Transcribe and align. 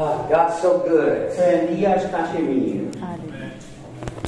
Oh, 0.00 0.24
God's 0.30 0.62
so 0.62 0.78
good. 0.86 1.32
Perëndia 1.34 1.96
është 1.98 2.10
kaq 2.12 2.34
i 2.38 2.42
mirë. 2.46 2.84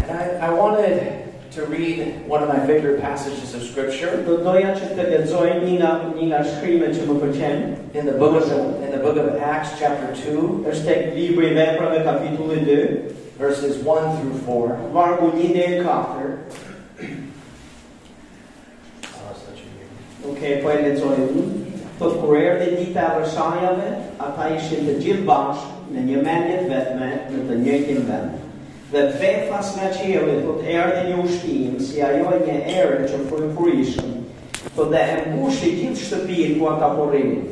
And 0.02 0.10
I, 0.10 0.48
I 0.48 0.50
wanted 0.50 1.30
to 1.54 1.66
read 1.66 2.26
one 2.26 2.42
of 2.42 2.48
my 2.48 2.58
favorite 2.66 3.00
passages 3.00 3.54
of 3.54 3.62
Scripture 3.62 4.22
Do 4.26 4.40
doja 4.42 4.74
që 4.74 4.88
të 4.98 5.04
lexoj 5.12 5.46
një 5.62 5.76
nga 5.78 5.92
një 6.16 6.26
nga 6.32 6.40
shkrimet 6.48 6.98
që 6.98 7.06
më 7.06 7.16
pëlqen. 7.22 7.62
in 7.94 8.06
the 8.06 8.18
book 8.18 8.34
of, 8.42 8.50
in 8.82 8.90
the 8.90 8.98
book 8.98 9.16
of 9.16 9.38
Acts, 9.38 9.78
chapter 9.78 10.10
2, 10.26 10.66
Është 10.66 10.84
tek 10.90 11.14
libri 11.14 11.52
i 11.52 11.54
veprave 11.54 12.02
kapitulli 12.02 12.66
2, 12.66 13.14
verses 13.38 13.78
1 13.86 14.18
through 14.18 14.42
4. 14.42 14.74
vargu 14.90 15.30
1 15.38 15.54
deri 15.54 15.78
Thot 22.00 22.14
kur 22.16 22.32
erdhi 22.32 22.78
dita 22.78 23.02
e 23.04 23.16
vërshajave, 23.18 23.88
ata 24.24 24.44
ishin 24.54 24.86
të 24.86 24.92
gjithë 25.02 25.24
bashkë 25.28 25.90
në 25.92 26.04
një 26.06 26.20
mendje 26.24 26.60
vetme 26.70 27.08
në 27.28 27.40
të 27.48 27.58
njëjtin 27.60 28.06
vend. 28.06 28.38
Dhe 28.90 29.02
befas 29.20 29.74
nga 29.76 29.90
qielli, 29.98 30.38
thot 30.46 30.64
erdhi 30.64 31.10
një 31.10 31.18
ushtim, 31.20 31.74
si 31.76 32.00
ajo 32.00 32.38
një 32.40 32.54
erë 32.72 33.02
që 33.04 33.20
frymfurishëm, 33.26 34.14
thot 34.78 34.88
dhe 34.94 35.02
e 35.10 35.18
mbushi 35.26 35.74
gjithë 35.82 36.06
shtëpinë 36.06 36.56
ku 36.56 36.70
ata 36.72 36.88
po 36.96 37.10
rrinin. 37.10 37.44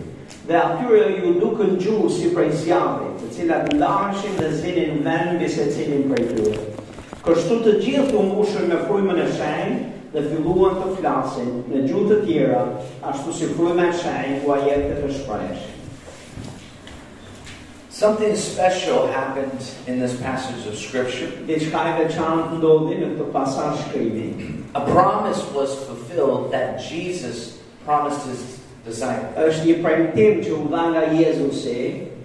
Dhe 0.49 0.57
atyre 0.63 1.05
ju 1.19 1.35
dukën 1.43 1.77
gjuhë 1.85 2.09
si 2.17 2.33
prej 2.33 2.49
zjarrit, 2.63 3.21
të 3.21 3.31
cilat 3.37 3.69
ndaheshin 3.75 4.41
dhe 4.41 4.49
zinin 4.63 5.05
vend 5.05 5.37
mbi 5.37 5.53
secilin 5.59 6.09
prej 6.09 6.25
tyre. 6.33 6.65
Kështu 7.29 7.61
të 7.67 7.79
gjithë 7.85 8.17
u 8.17 8.25
mbushën 8.31 8.73
me 8.73 8.81
frymën 8.89 9.25
e 9.27 9.31
shenjtë 9.37 9.98
dhe 10.19 10.29
filluan 10.35 10.79
të 10.83 10.93
flasin 10.99 11.51
në 11.71 11.83
gjuhë 11.87 12.07
të 12.11 12.21
tjera, 12.27 12.63
ashtu 13.07 13.35
si 13.35 13.51
fryma 13.55 13.89
e 13.89 13.99
shenjtë 14.03 14.47
u 14.47 14.55
ajete 14.57 15.03
të 15.03 15.11
shpreheshin. 15.21 15.75
Something 17.99 18.37
special 18.37 19.09
happened 19.09 19.65
in 19.89 19.99
this 19.99 20.21
passage 20.21 20.67
of 20.71 20.79
Scripture. 20.79 21.33
Diçka 21.49 21.81
e 21.83 21.95
veçantë 21.97 22.59
ndodhi 22.61 22.99
në 23.01 23.09
këtë 23.17 23.27
pasazh 23.35 23.81
shkrimi. 23.89 24.29
A 24.79 24.85
promise 24.87 25.43
was 25.55 25.75
fulfilled 25.83 26.53
that 26.53 26.79
Jesus 26.79 27.59
promised 27.85 28.23
his 28.31 28.45
disciples. 28.87 29.35
Është 29.49 29.67
një 29.67 29.77
premtim 29.83 30.45
që 30.47 30.55
u 30.55 30.69
dha 30.71 30.85
nga 30.93 31.05
Jezusi, 31.11 31.81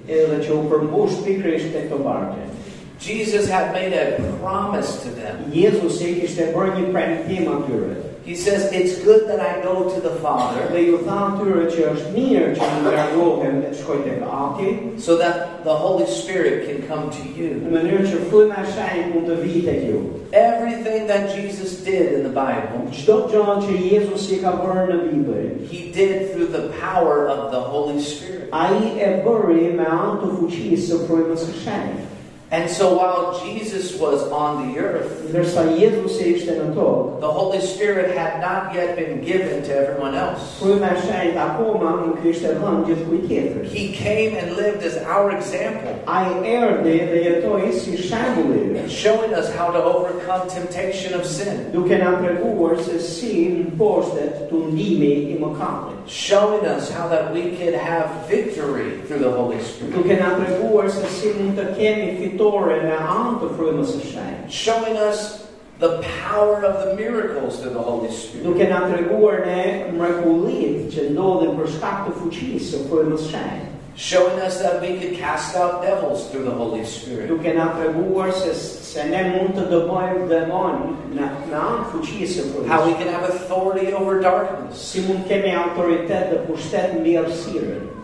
edhe 0.06 0.44
që 0.46 0.54
u 0.54 0.62
përmbush 0.70 1.24
pikërisht 1.26 1.74
tek 1.74 1.90
këto 1.90 2.04
vargje. 2.06 2.53
Jesus 3.04 3.50
had 3.50 3.74
made 3.74 3.92
a 3.92 4.16
promise 4.40 5.04
to 5.04 5.10
them. 5.10 5.52
Jezusi 5.52 6.22
kishte 6.22 6.54
bërë 6.56 6.78
një 6.78 6.92
premtim. 6.96 8.04
He 8.24 8.36
says, 8.36 8.72
It's 8.72 9.04
good 9.04 9.28
that 9.28 9.42
I 9.42 9.62
go 9.62 9.94
to 9.94 10.00
the 10.00 10.16
Father 10.22 10.68
Dhe 10.72 10.86
ju 10.88 11.00
tha 11.04 11.18
atyre 11.36 11.66
që 11.68 11.88
është 11.92 12.12
mirë 12.16 12.54
që 12.56 12.70
të 12.72 12.84
largohem 12.86 13.58
dhe 13.60 13.72
të 13.74 13.80
shkoj 13.82 13.98
tek 14.06 14.22
Ati, 14.24 14.70
so 14.98 15.18
that 15.18 15.66
the 15.66 15.76
Holy 15.76 16.08
Spirit 16.08 16.70
can 16.70 16.88
come 16.88 17.12
to 17.12 17.24
you. 17.36 17.60
mënyrë 17.68 18.08
që 18.08 18.22
fryma 18.32 18.64
shenjtë 18.72 19.10
mund 19.12 19.28
të 19.28 19.36
vijë 19.42 19.66
tek 19.68 19.84
ju. 19.90 20.00
Everything 20.32 21.08
that 21.12 21.36
Jesus 21.36 21.84
did 21.84 22.14
in 22.14 22.24
the 22.24 22.32
Bible, 22.32 22.88
Çdo 22.96 23.28
gjë 23.28 23.60
që 23.68 23.76
Jezusi 23.92 24.40
ka 24.40 24.56
bërë 24.64 24.88
në 24.88 25.00
Bibël, 25.10 25.68
he 25.68 25.92
did 25.92 26.32
through 26.32 26.48
the 26.56 26.72
power 26.80 27.28
of 27.28 27.52
the 27.52 27.60
Holy 27.60 28.00
Spirit. 28.00 28.48
Ai 32.54 32.62
bëri 32.62 32.62
me 32.62 32.62
anë 32.62 32.62
të 32.62 32.62
fuqisë 32.62 32.62
së 32.62 32.62
frymës 32.62 32.62
së 32.62 32.62
shenjtë. 32.62 32.62
And 32.62 32.70
so 32.70 32.94
while 32.96 33.40
Jesus 33.44 34.00
was 34.00 34.22
on 34.32 34.68
the 34.68 34.80
earth, 34.80 35.22
Ndërsa 35.34 35.64
Jezusi 35.80 36.24
ishte 36.36 36.54
në 36.54 36.76
tokë, 36.76 37.20
the 37.20 37.32
Holy 37.32 37.60
Spirit 37.62 38.16
had 38.16 38.40
not 38.42 38.76
yet 38.76 38.96
been 38.96 39.24
given 39.26 39.64
to 39.64 39.74
everyone 39.76 40.14
else. 40.14 40.60
fryma 40.60 40.92
e 40.94 41.02
shenjtë 41.02 41.40
akoma 41.40 42.06
nuk 42.06 42.20
ishte 42.26 42.54
dhënë 42.54 42.86
gjithkujt 42.86 43.28
tjetër. 43.28 43.66
He 43.66 43.92
came 43.94 44.36
and 44.36 44.56
lived 44.56 44.84
as 44.84 44.98
our 44.98 45.32
example, 45.32 45.98
Ai 46.08 46.30
erdhi 46.46 47.00
dhe 47.10 47.24
jetoi 47.26 47.74
si 47.74 47.98
shembulli 47.98 48.88
showing 48.90 49.34
us 49.34 49.50
how 49.56 49.72
to 49.72 49.82
overcome 49.82 50.48
temptation 50.50 51.14
of 51.14 51.26
sin, 51.26 51.72
duke 51.72 51.90
na 51.98 52.20
treguar 52.22 52.78
se 52.84 53.00
si 53.00 53.66
mposhtet 53.66 54.50
tundimi 54.50 55.34
i 55.34 55.38
mëkatit. 55.40 56.08
showing 56.08 56.66
us 56.66 56.92
how 56.92 57.08
that 57.08 57.34
we 57.34 57.56
could 57.56 57.74
have 57.74 58.28
victory 58.28 59.00
through 59.08 59.20
the 59.20 59.32
Holy 59.32 59.60
Spirit, 59.64 59.94
Duke 59.96 60.20
na 60.20 60.36
treguar 60.38 60.90
se 60.92 61.08
si 61.08 61.34
mund 61.34 61.58
të 61.58 61.76
kemi 61.78 62.30
fitore 62.44 62.82
në 62.84 62.96
anë 63.00 63.38
të 63.40 63.50
frymës 63.58 63.92
së 63.94 64.08
shenjtë. 64.12 64.50
showing 64.50 64.98
us 64.98 65.48
the 65.80 66.02
power 66.28 66.64
of 66.66 66.86
the 66.86 66.96
miracles 66.96 67.60
through 67.60 67.74
the 67.74 67.80
Holy 67.80 68.12
Spirit. 68.12 68.46
Duke 68.46 68.70
na 68.70 68.88
treguar 68.88 69.46
ne 69.46 69.92
mrekullit 69.96 70.92
që 70.94 71.12
ndodhin 71.12 71.56
për 71.58 71.72
shkak 71.78 72.08
të 72.08 72.16
fuqisë 72.20 72.68
së 72.68 72.82
frymës 72.90 73.24
së 73.24 73.32
shenjtë. 73.32 73.70
Showing 73.96 74.40
us 74.42 74.60
that 74.60 74.82
we 74.82 74.98
could 75.00 75.18
cast 75.20 75.56
out 75.56 75.84
devils 75.84 76.30
through 76.32 76.44
the 76.44 76.52
Holy 76.52 76.84
Spirit. 76.84 77.30
Duke 77.30 77.54
na 77.54 77.72
treguar 77.78 78.34
se 78.34 78.54
se 78.54 79.08
ne 79.10 79.24
mund 79.32 79.56
të 79.56 79.70
dëbojmë 79.72 80.28
demon 80.28 80.98
në 81.16 81.32
në 81.48 81.64
anë 81.64 81.90
fuqisë 81.94 82.42
së 82.42 82.48
frymës. 82.52 82.68
How 82.68 82.86
we 82.86 82.94
can 83.00 83.08
have 83.08 83.24
authority 83.24 83.94
over 83.94 84.20
darkness. 84.20 84.78
si 84.92 85.08
mund 85.08 85.28
kemi 85.28 85.56
autoritet 85.56 86.32
dhe 86.32 86.46
pushtet 86.48 87.00
mbi 87.00 87.16
errësirën. 87.24 88.03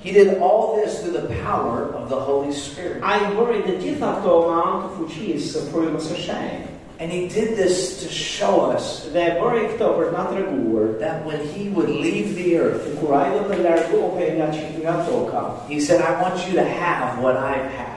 He 0.00 0.12
did 0.12 0.38
all 0.38 0.76
this 0.76 1.02
through 1.02 1.12
the 1.18 1.34
power 1.42 1.90
of 1.94 2.08
the 2.08 2.16
Holy 2.16 2.52
Spirit. 2.52 3.02
Ai 3.02 3.18
bëri 3.34 3.64
të 3.66 3.78
gjitha 3.82 4.10
këto 4.20 4.34
me 4.46 4.56
anë 4.62 4.80
të 4.84 4.90
fuqisë 4.98 5.48
së 5.52 5.62
frymës 5.72 6.06
së 6.12 6.18
shenjtë. 6.26 6.74
And 7.00 7.12
he 7.12 7.28
did 7.28 7.54
this 7.56 8.02
to 8.02 8.08
show 8.10 8.70
us 8.74 9.06
Dhe 9.14 9.38
bëri 9.38 9.68
këto 9.74 9.88
për 9.96 10.08
të 10.08 10.12
na 10.16 10.24
treguar 10.32 10.98
that 10.98 11.24
when 11.26 11.38
he 11.54 11.68
would 11.70 11.88
leave 11.90 12.34
the 12.34 12.56
earth, 12.58 12.82
se 12.86 12.94
kur 13.00 13.14
ai 13.14 13.30
do 13.34 13.44
të 13.50 13.58
largohej 13.66 14.30
nga 14.38 14.48
që- 14.54 14.82
nga 14.82 14.96
toka, 15.06 15.42
he 15.68 15.78
said, 15.80 16.00
I 16.00 16.20
want 16.22 16.46
you 16.48 16.54
to 16.58 16.64
have 16.64 17.22
what 17.22 17.36
I've 17.36 17.70
had. 17.70 17.87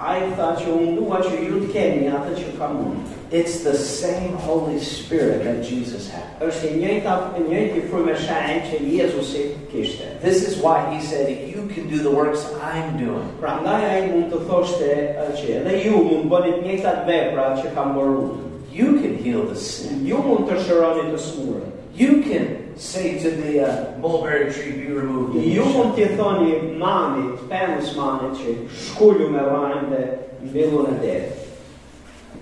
Ai 0.00 0.30
tha 0.36 0.54
që 0.56 0.72
unë 0.72 0.92
dua 0.96 1.18
që 1.24 1.38
ju 1.44 1.58
të 1.60 1.70
keni 1.74 2.08
atë 2.08 2.36
që 2.38 2.52
kam 2.58 2.78
unë. 2.86 3.02
It's 3.30 3.60
the 3.62 3.74
same 3.76 4.32
Holy 4.46 4.80
Spirit 4.80 5.44
that 5.44 5.60
Jesus 5.62 6.08
had. 6.10 6.24
Është 6.42 6.70
e 6.70 6.72
njëjta 6.80 7.16
e 7.36 7.44
njëjti 7.46 7.84
frymë 7.92 8.14
e 8.14 8.18
shenjtë 8.24 8.70
që 8.70 8.80
Jezusi 8.96 9.44
kishte. 9.70 10.08
This 10.24 10.42
is 10.48 10.58
why 10.64 10.80
he 10.90 11.00
said, 11.04 11.28
You 11.50 11.68
can 11.74 11.88
do 11.88 12.02
the 12.02 12.10
works 12.10 12.46
I'm 12.58 12.96
doing. 12.98 13.28
Prandaj 13.42 13.84
ai 13.86 14.04
mund 14.10 14.32
të 14.32 14.44
thoshte 14.48 14.92
që 15.38 15.58
edhe 15.60 15.82
ju 15.84 16.04
mund 16.08 16.30
bëni 16.32 16.56
të 16.56 16.62
njëjtat 16.66 17.04
vepra 17.06 17.50
që 17.60 17.74
kam 17.76 17.94
bërë 17.98 18.16
unë. 18.24 18.49
You 18.72 19.00
can 19.00 19.18
heal 19.18 19.42
the 19.46 19.56
sick. 19.56 19.90
Ju 20.04 20.18
mund 20.18 20.48
të 20.48 21.18
smurën. 21.18 21.70
You 21.94 22.22
can 22.22 22.76
say 22.76 23.18
to 23.18 23.30
the 23.30 23.60
uh, 23.66 23.98
mulberry 23.98 24.52
tree, 24.52 24.72
Be 24.72 24.92
removed. 24.92 25.34
Ju 25.34 25.64
mund 25.64 25.94
t'i 25.96 26.06
thoni 26.16 26.78
manit, 26.78 27.40
pemës 27.50 27.96
manit 27.96 28.38
që 28.40 28.54
shkullu 28.86 29.28
me 29.30 29.42
rajnë 29.42 29.90
dhe 29.90 30.04
mbillu 30.46 30.86
në 30.86 31.00
det. 31.02 31.18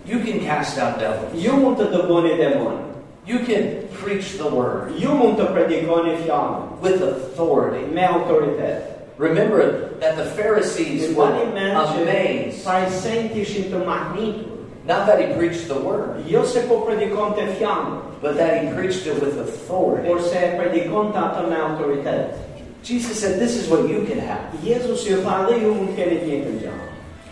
You 0.07 0.21
can 0.21 0.41
cast 0.41 0.79
out 0.79 0.99
devils. 1.01 1.35
Ju 1.45 1.57
mund 1.57 1.79
të 1.79 1.91
dëboni 1.93 2.37
demon. 2.37 2.85
You 3.27 3.41
can 3.41 3.89
preach 3.93 4.39
the 4.39 4.49
word 4.49 4.95
Ju 4.97 5.13
mund 5.13 5.37
të 5.37 5.51
predikoni 5.53 6.15
fjallën 6.25 6.81
with 6.81 7.03
authority. 7.03 7.85
me 7.93 8.05
autoritet. 8.05 8.95
Remember 9.19 9.91
that 10.01 10.17
the 10.17 10.25
Pharisees 10.25 11.15
were 11.17 11.27
Mbani 11.27 11.55
mend 11.55 11.77
që 11.77 12.03
amazed. 12.03 12.63
farisejt 12.65 13.37
ishin 13.37 13.73
të 13.73 13.85
mahnitur. 13.85 14.58
Not 14.89 15.07
that 15.07 15.21
he 15.21 15.35
preached 15.37 15.69
the 15.69 15.79
word, 15.79 16.25
Jo 16.27 16.45
se 16.49 16.63
po 16.69 16.81
predikon 16.87 17.35
të 17.37 17.59
fjallën, 17.59 17.99
but 18.23 18.39
that 18.39 18.65
he 18.65 18.73
preached 18.73 19.07
it 19.07 19.21
with 19.21 19.37
authority. 19.39 20.09
por 20.09 20.23
se 20.23 20.39
atë 20.57 21.49
me 21.51 21.57
autoritet. 21.57 22.35
Jesus 22.83 23.21
said, 23.21 23.39
This 23.39 23.57
is 23.57 23.69
what 23.69 23.89
you 23.89 24.07
can 24.07 24.19
have. 24.19 24.41
Jezus 24.65 25.05
ju 25.05 25.21
tha 25.23 25.45
dhe 25.51 25.59
ju 25.61 25.75
mund 25.75 25.97
keni 25.97 26.17
të 26.23 26.25
njëjtën 26.25 26.59
gjë. 26.63 26.73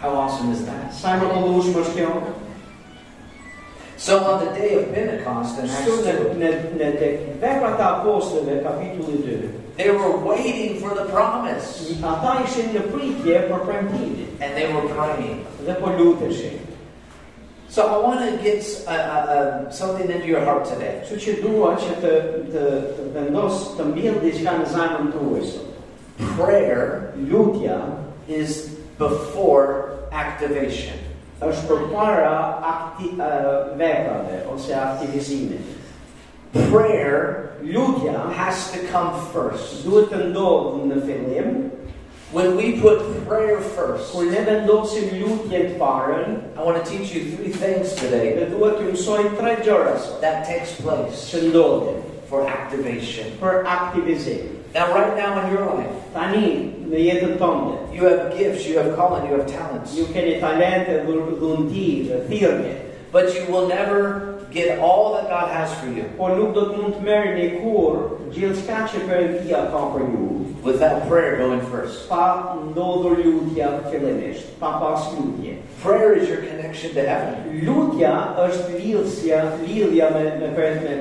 How 0.00 0.10
awesome 0.10 0.52
is 0.52 0.66
that? 0.66 0.92
Sa 0.92 1.16
më 1.16 1.32
kollueshme? 1.32 2.34
So 3.96 4.18
on 4.18 4.44
the 4.44 4.52
day 4.52 4.74
of 4.74 4.92
Pentecost 4.92 5.58
in 5.58 5.70
Acts 5.70 5.80
Kështu 5.80 6.04
në 6.04 6.12
2, 6.12 6.34
në 6.36 6.50
në 6.76 6.90
tek 7.00 7.22
veprat 7.40 7.80
e 7.80 7.84
apostujve 7.84 8.60
kapitulli 8.62 9.22
2. 9.24 9.50
they 9.76 9.90
were 9.90 10.16
waiting 10.18 10.78
for 10.80 10.94
the 10.94 11.04
promise 11.08 11.88
Ata 12.04 12.44
ishin 12.44 12.76
në 12.76 12.82
pritje 12.92 13.48
për 13.48 13.64
premtimin 13.64 14.28
and 14.44 14.52
they 14.52 14.68
were 14.68 14.88
praying. 14.92 15.40
Dhe 17.70 17.74
po 17.74 17.74
luteshin. 17.74 17.74
So 17.74 17.86
I 17.86 17.98
want 17.98 18.20
to 18.20 18.42
get 18.42 18.64
uh, 18.86 18.90
uh, 18.90 18.94
uh, 18.94 19.70
something 19.70 20.10
into 20.10 20.26
your 20.26 20.44
heart 20.44 20.64
today. 20.64 21.02
Kështu 21.04 21.18
që 21.18 21.42
dua 21.42 21.76
që 21.76 21.96
të 22.02 22.12
të, 22.52 22.64
të 22.96 23.06
vendos 23.14 23.74
të 23.76 23.88
mbjell 23.90 24.20
diçka 24.22 24.54
në 24.58 24.66
zemrën 24.70 25.12
tuaj 25.12 25.42
sot. 25.50 25.72
Prayer 26.36 27.12
Lutja 27.16 27.80
is 28.28 28.78
before 28.98 29.98
activation. 30.12 31.02
është 31.36 31.66
përpara 31.68 32.36
akti, 32.64 33.10
uh, 33.20 33.76
veprave 33.76 34.38
ose 34.48 34.72
aktivizimit. 34.72 35.60
Prayer 36.70 37.52
Lutja 37.62 38.32
has 38.32 38.72
to 38.72 38.78
come 38.88 39.12
first. 39.34 39.84
duhet 39.84 40.08
të 40.10 40.30
ndodhë 40.30 40.86
në 40.88 41.00
fillim, 41.04 41.50
When 42.32 42.56
we 42.56 42.80
put 42.80 42.98
prayer 43.28 43.60
first, 43.60 44.10
kur 44.12 44.24
ne 44.26 44.40
vendosim 44.42 45.12
lutjen 45.20 45.68
të 45.70 45.76
parën, 45.78 46.32
I 46.58 46.62
want 46.66 46.82
to 46.82 46.90
teach 46.90 47.14
you 47.14 47.22
three 47.36 47.52
things 47.54 47.94
today 47.94 48.34
dhe 48.34 48.48
duhet 48.50 48.80
të 48.80 48.88
mësoj 48.90 49.28
tre 49.38 49.52
gjëra 49.62 49.92
that 50.24 50.42
takes 50.44 50.74
place 50.80 51.30
for 52.28 52.42
activation. 52.48 53.30
për 53.40 53.62
aktivizim. 53.64 54.58
Now, 54.74 54.92
right 54.92 55.16
now 55.16 55.38
in 55.40 55.54
your 55.54 55.70
life, 55.70 55.94
Tani, 56.12 56.74
në 56.90 56.98
jetën 57.06 57.38
tënde. 57.38 57.94
You 57.94 58.04
have 58.04 58.36
gifts, 58.36 58.66
you 58.66 58.76
have 58.78 58.96
calling, 58.96 59.30
you 59.30 59.38
have 59.38 59.46
talents. 59.46 59.94
Ju 59.96 60.06
keni 60.12 60.40
talente, 60.40 61.06
dhe 61.06 62.26
thirrje, 62.28 62.74
But 63.12 63.34
you 63.34 63.46
will 63.48 63.68
never 63.68 64.35
get 64.56 64.78
all 64.80 65.12
that 65.14 65.28
God 65.28 65.52
has 65.52 65.70
for 65.80 65.88
you 65.92 66.04
por 66.16 66.32
nuk 66.38 66.54
do 66.56 66.62
të 66.70 66.80
mund 66.80 66.94
të 66.96 67.04
merrni 67.04 67.46
kur 67.60 68.18
gjithçka 68.34 68.86
që 68.90 69.04
Perëndia 69.08 69.60
ka 69.72 69.82
për 69.94 70.04
ju, 70.12 70.24
without 70.66 71.06
prayer 71.08 71.36
going 71.38 71.60
first. 71.70 72.08
pa 72.08 72.56
ndodhur 72.70 73.18
lutja 73.24 73.68
fillimisht, 73.90 74.46
pa 74.60 74.78
pas 74.80 75.06
lutje. 75.14 75.56
Prayer 75.82 76.14
is 76.14 76.28
your 76.28 76.42
connection 76.42 76.94
to 76.94 77.02
heaven. 77.06 77.62
Lutja 77.66 78.12
është 78.46 78.80
lidhja, 78.80 79.42
lidhja 79.66 80.10
me 80.14 80.24
me 80.40 80.48
Perë- 80.56 80.82
me 80.82 80.94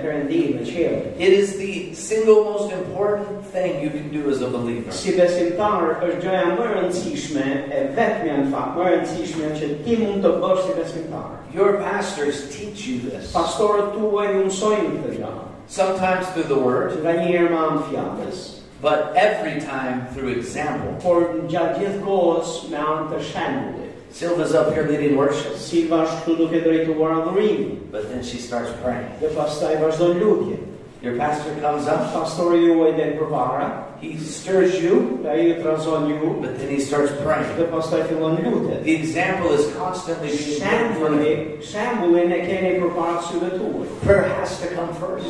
me 0.60 0.66
qiellin. 0.66 1.02
It 1.18 1.34
is 1.34 1.58
the 1.58 1.94
single 1.94 2.44
most 2.44 2.72
important 2.72 3.45
thing 3.56 3.82
you 3.84 3.90
can 3.90 4.12
do 4.12 4.30
as 4.30 4.42
a 4.42 4.50
believer. 4.52 4.92
Si 4.92 5.14
besimtar 5.16 6.02
është 6.04 6.20
gjëja 6.26 6.44
më 6.58 6.66
e 6.66 6.74
rëndësishme 6.76 7.46
e 7.72 7.84
vetmja 7.98 8.36
në 8.42 8.50
fakt, 8.52 8.76
më 8.76 8.84
e 8.86 8.92
rëndësishme 8.96 9.52
që 9.60 9.70
ti 9.86 9.98
mund 10.02 10.26
të 10.26 10.34
bësh 10.44 10.62
si 10.68 10.76
besimtar. 10.82 11.30
Your 11.56 11.78
pastors 11.80 12.44
teach 12.52 12.86
you 12.88 13.00
this. 13.10 13.32
Pastorët 13.34 13.94
tuaj 13.96 14.28
ju 14.34 14.44
mësojnë 14.50 14.92
këtë 14.98 15.14
gjë. 15.22 15.32
Sometimes 15.68 16.28
through 16.34 16.50
the 16.52 16.60
word, 16.60 17.00
Nga 17.02 17.14
një 17.22 17.30
herë 17.32 17.50
me 17.50 17.58
anë 17.64 17.86
fjalës, 17.90 18.44
but 18.82 19.16
every 19.16 19.56
time 19.62 20.06
through 20.14 20.36
example. 20.36 20.92
por 21.02 21.24
gjatë 21.50 21.80
gjithë 21.80 22.04
kohës 22.06 22.70
me 22.70 22.78
anë 22.78 23.08
të 23.14 23.24
shembullit. 23.32 23.82
Silva's 24.12 24.54
up 24.54 24.70
here 24.74 24.88
leading 24.88 25.18
worship, 25.18 25.56
Silva 25.58 26.04
është 26.06 26.20
këtu 26.24 26.36
duke 26.38 26.60
drejtuar 26.64 27.16
adhurimin 27.22 27.80
but 27.92 28.08
then 28.12 28.24
she 28.24 28.38
starts 28.38 28.70
praying. 28.84 29.10
dhe 29.20 29.28
pastaj 29.36 29.76
vazhdon 29.82 30.20
lutje. 30.22 30.60
Your 31.06 31.18
pastor 31.18 31.54
comes 31.62 31.86
up, 31.86 32.12
Pastori 32.12 32.66
juaj 32.66 32.98
del 32.98 33.12
përpara, 33.14 33.66
he 34.02 34.18
stirs 34.18 34.82
you, 34.82 35.20
dhe 35.22 35.30
ai 35.30 35.44
ju 35.50 35.62
trazon 35.62 36.10
ju 36.10 36.42
but 36.42 36.58
then 36.58 36.72
he 36.72 36.80
starts 36.80 37.12
praying. 37.22 37.46
dhe 37.60 37.68
pastaj 37.70 38.08
fillon 38.10 38.38
lutje. 38.38 38.82
The 38.84 38.96
example 38.96 39.54
is 39.54 39.72
constantly 39.76 40.30
being 40.30 40.64
put 40.64 40.82
in 40.82 40.96
front 40.98 41.14
of 41.14 41.22
you. 41.22 41.62
Shembulli, 41.62 41.62
shembullin 41.62 42.34
keni 42.50 42.82
përpara 42.82 43.22
syve 43.30 43.54
tuaj. 43.54 43.88
Prayer 44.02 44.34
has 44.34 44.60
to 44.62 44.74
come 44.74 44.92
first. 44.96 45.30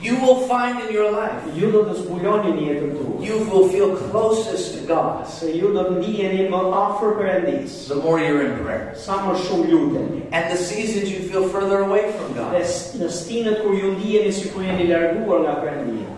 Lutja 0.00 0.16
do 0.16 0.16
të 0.16 0.16
ndodhe 0.16 0.16
para. 0.16 0.16
You 0.16 0.16
will 0.16 0.40
find 0.48 0.80
in 0.88 0.94
your 0.94 1.10
life, 1.12 1.44
Ju 1.56 1.70
do 1.72 1.82
të 1.84 1.94
zbuloni 1.94 2.52
në 2.56 2.62
jetën 2.68 2.92
tuaj. 2.96 3.26
you 3.28 3.36
will 3.52 3.68
feel 3.68 3.96
closest 3.96 4.74
to 4.78 4.94
God 4.94 5.26
Se 5.28 5.46
ju 5.58 5.72
do 5.74 5.82
ndiheni 5.90 6.48
më 6.48 6.72
afër 6.72 7.10
Perëndis. 7.18 7.88
the 7.88 7.94
more 7.96 8.18
you're 8.20 8.42
in 8.42 8.64
prayer. 8.64 8.94
Sa 8.96 9.12
më 9.12 9.34
shumë 9.36 9.70
luteni. 9.70 10.22
And 10.32 10.44
the 10.50 10.56
seasons 10.56 11.10
you 11.10 11.28
feel 11.28 11.48
further 11.48 11.82
away 11.84 12.12
from 12.12 12.32
God, 12.34 12.54
s- 12.62 12.96
në 12.98 13.08
stinët 13.10 13.62
kur 13.62 13.74
ju 13.74 13.92
ndiheni 13.92 14.32
si 14.32 14.48
kur 14.48 14.62
jeni 14.62 14.86
larguar 14.88 15.40
nga 15.42 15.54
Perëndia, 15.60 16.08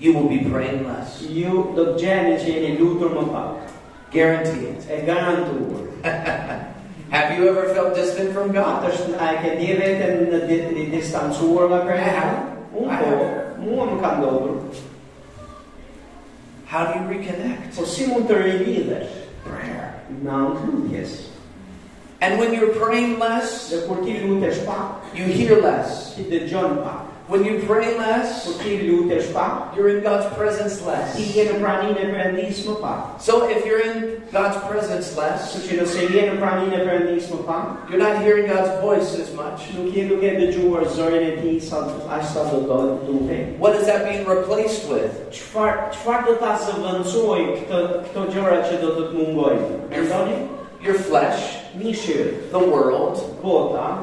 you 0.00 0.12
will 0.12 0.28
be 0.28 0.38
praying 0.50 0.86
less. 0.86 1.20
ju 1.22 1.72
do 1.74 1.84
të 1.84 1.98
gjeni 1.98 2.36
që 2.38 2.46
jeni 2.46 2.78
lutur 2.78 3.10
më 3.10 3.32
pak. 3.32 3.56
Guaranteed. 4.12 4.76
E 4.90 5.02
garantuar. 5.06 5.82
Have 7.10 7.36
you 7.38 7.48
ever 7.48 7.74
felt 7.74 7.94
distant 7.94 8.32
from 8.32 8.52
God? 8.52 8.84
Është 8.88 9.18
a 9.20 9.34
e 9.34 9.36
ke 9.42 9.56
di 9.58 9.72
veten 9.74 10.28
në 10.32 10.46
di- 10.48 10.74
di- 10.74 10.90
distancuar 10.96 11.68
nga 11.68 11.80
Perëndia? 11.84 12.51
Unë 12.82 12.98
po, 12.98 13.10
mua 13.62 13.84
më 13.92 14.00
ka. 14.02 14.10
How 16.72 16.88
do 16.88 16.92
you 16.98 17.04
reconnect? 17.12 17.76
Po 17.76 17.84
si 17.84 18.06
mund 18.08 18.26
Prayer. 19.44 19.88
në 20.24 20.30
anë 20.30 20.56
të 20.56 20.64
lutjes? 20.72 21.12
And 22.22 22.38
when 22.38 22.54
you're 22.54 22.74
praying 22.78 23.18
less, 23.18 23.70
Dhe 23.70 23.86
kur 23.86 24.00
ti 24.04 24.14
you 25.14 25.24
hear 25.24 25.60
less. 25.60 26.14
dëgjon 26.30 26.80
pak. 26.82 27.11
When 27.32 27.46
you 27.46 27.64
pray 27.64 27.96
less, 27.96 28.44
Kur 28.44 28.62
ti 28.62 28.76
lutesh 28.84 29.32
you're 29.74 29.88
in 29.88 30.02
God's 30.02 30.28
presence 30.36 30.80
ti 30.80 30.84
less. 30.84 31.16
je 31.16 31.44
në 31.48 31.60
praninë 31.64 32.04
Perëndis 32.12 32.60
më 32.68 32.74
pak. 32.82 33.22
So 33.24 33.48
if 33.48 33.64
you're 33.64 33.80
in 33.80 34.20
God's 34.30 34.60
presence 34.68 35.16
less, 35.16 35.48
Kështu 35.56 35.64
që 35.64 35.78
nëse 35.80 36.12
je 36.12 36.26
në 36.28 36.36
praninë 36.42 36.82
Perëndis 36.84 37.30
më 37.32 37.40
pak, 37.46 37.88
you're 37.88 38.02
not 38.04 38.20
hearing 38.20 38.52
God's 38.52 38.76
voice 38.84 39.16
as 39.16 39.32
much. 39.32 39.72
nuk 39.72 39.96
je 39.96 40.04
duke 40.12 40.28
dëgjuar 40.28 40.84
zërin 40.92 41.24
e 41.30 41.32
tij 41.40 41.60
sa 41.70 41.80
aq 42.04 42.36
do 42.52 42.60
të 42.68 42.80
duhej. 43.08 43.56
What 43.56 43.80
is 43.80 43.86
that 43.86 44.04
being 44.04 44.28
replaced 44.28 44.92
with? 44.92 45.16
Çfar 45.32 45.88
çfarë 45.96 46.26
do 46.26 46.36
ta 46.36 46.60
zëvendësoj 46.60 47.40
këtë 47.64 47.80
këto 48.12 48.26
gjëra 48.28 48.60
që 48.68 48.80
do 48.84 48.90
të 48.92 49.08
të 49.08 49.14
mungojnë? 49.16 49.72
Your 50.84 50.98
flesh, 50.98 51.62
the 52.50 52.58
world. 52.58 53.16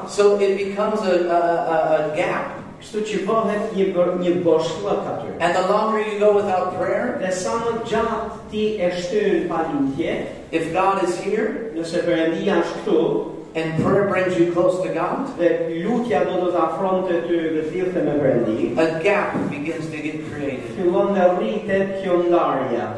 So 0.09 0.39
it 0.39 0.57
becomes 0.57 1.01
a, 1.01 1.27
a, 1.27 1.39
a, 1.75 1.77
a 2.09 2.15
gap. 2.15 2.58
Kështu 2.79 3.01
që 3.09 3.17
bëhet 3.27 3.73
një 3.75 4.05
një 4.23 4.33
boshllëk 4.45 5.09
aty. 5.13 5.33
And 5.39 5.55
the 5.55 5.67
longer 5.67 5.99
you 5.99 6.19
go 6.19 6.35
without 6.35 6.75
prayer, 6.77 7.17
Dhe 7.19 7.31
sa 7.31 7.57
më 7.63 7.83
gjatë 7.89 8.39
ti 8.51 8.63
e 8.79 8.91
shtyn 8.95 9.49
pa 9.49 9.65
if 10.51 10.73
God 10.73 11.03
is 11.03 11.19
here 11.19 11.71
nëse 11.75 12.05
Perëndia 12.05 12.61
është 12.63 12.79
këtu, 12.85 13.01
and 13.55 13.83
prayer 13.83 14.07
brings 14.07 14.37
you 14.37 14.51
close 14.53 14.81
to 14.83 14.93
God, 14.93 15.27
dhe 15.37 15.49
lutja 15.83 16.23
do 16.25 16.39
të 16.41 16.49
të 16.53 16.63
afronte 16.63 17.21
ty 17.27 17.37
dhe 17.55 17.63
të 17.67 17.71
lidhte 17.75 18.03
me 18.05 18.15
Perëndin, 18.21 18.79
a 18.79 19.03
gap 19.03 19.35
begins 19.49 19.89
to 19.89 19.97
get 19.97 20.23
created. 20.31 20.69
fillon 20.77 21.15
të 21.15 21.29
rritet 21.37 21.95
kjo 22.03 22.23
ndarja. 22.27 22.93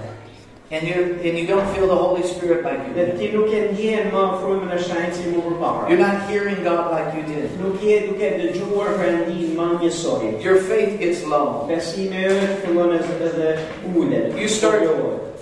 And 0.71 0.87
you 0.87 1.19
and 1.21 1.37
you 1.37 1.45
don't 1.47 1.67
feel 1.75 1.85
the 1.85 1.95
Holy 1.95 2.23
Spirit 2.23 2.63
like 2.63 2.87
you 2.87 2.93
did. 2.93 3.17
ti 3.19 3.27
nuk 3.35 3.51
e 3.51 3.59
ndjen 3.73 4.07
më 4.13 4.21
frymën 4.39 4.69
e 4.71 4.77
shenjtë 4.79 5.17
si 5.17 5.23
më 5.33 5.41
përpara. 5.43 5.89
You're 5.89 5.99
not 5.99 6.29
hearing 6.29 6.63
God 6.63 6.95
like 6.95 7.11
you 7.11 7.23
did. 7.27 7.51
Nuk 7.59 7.83
je 7.83 7.97
duke 8.07 8.29
dëgjuar 8.39 8.95
Perëndin 8.95 9.51
më 9.57 9.67
njësoj. 9.81 10.39
Your 10.39 10.63
faith 10.69 10.95
gets 11.01 11.25
low. 11.27 11.67
Besimi 11.67 12.23
yt 12.23 12.63
fillon 12.63 12.95
edhe 12.95 13.19
edhe 13.27 13.49
ulet. 13.91 14.31
You 14.39 14.47
start-. 14.47 14.87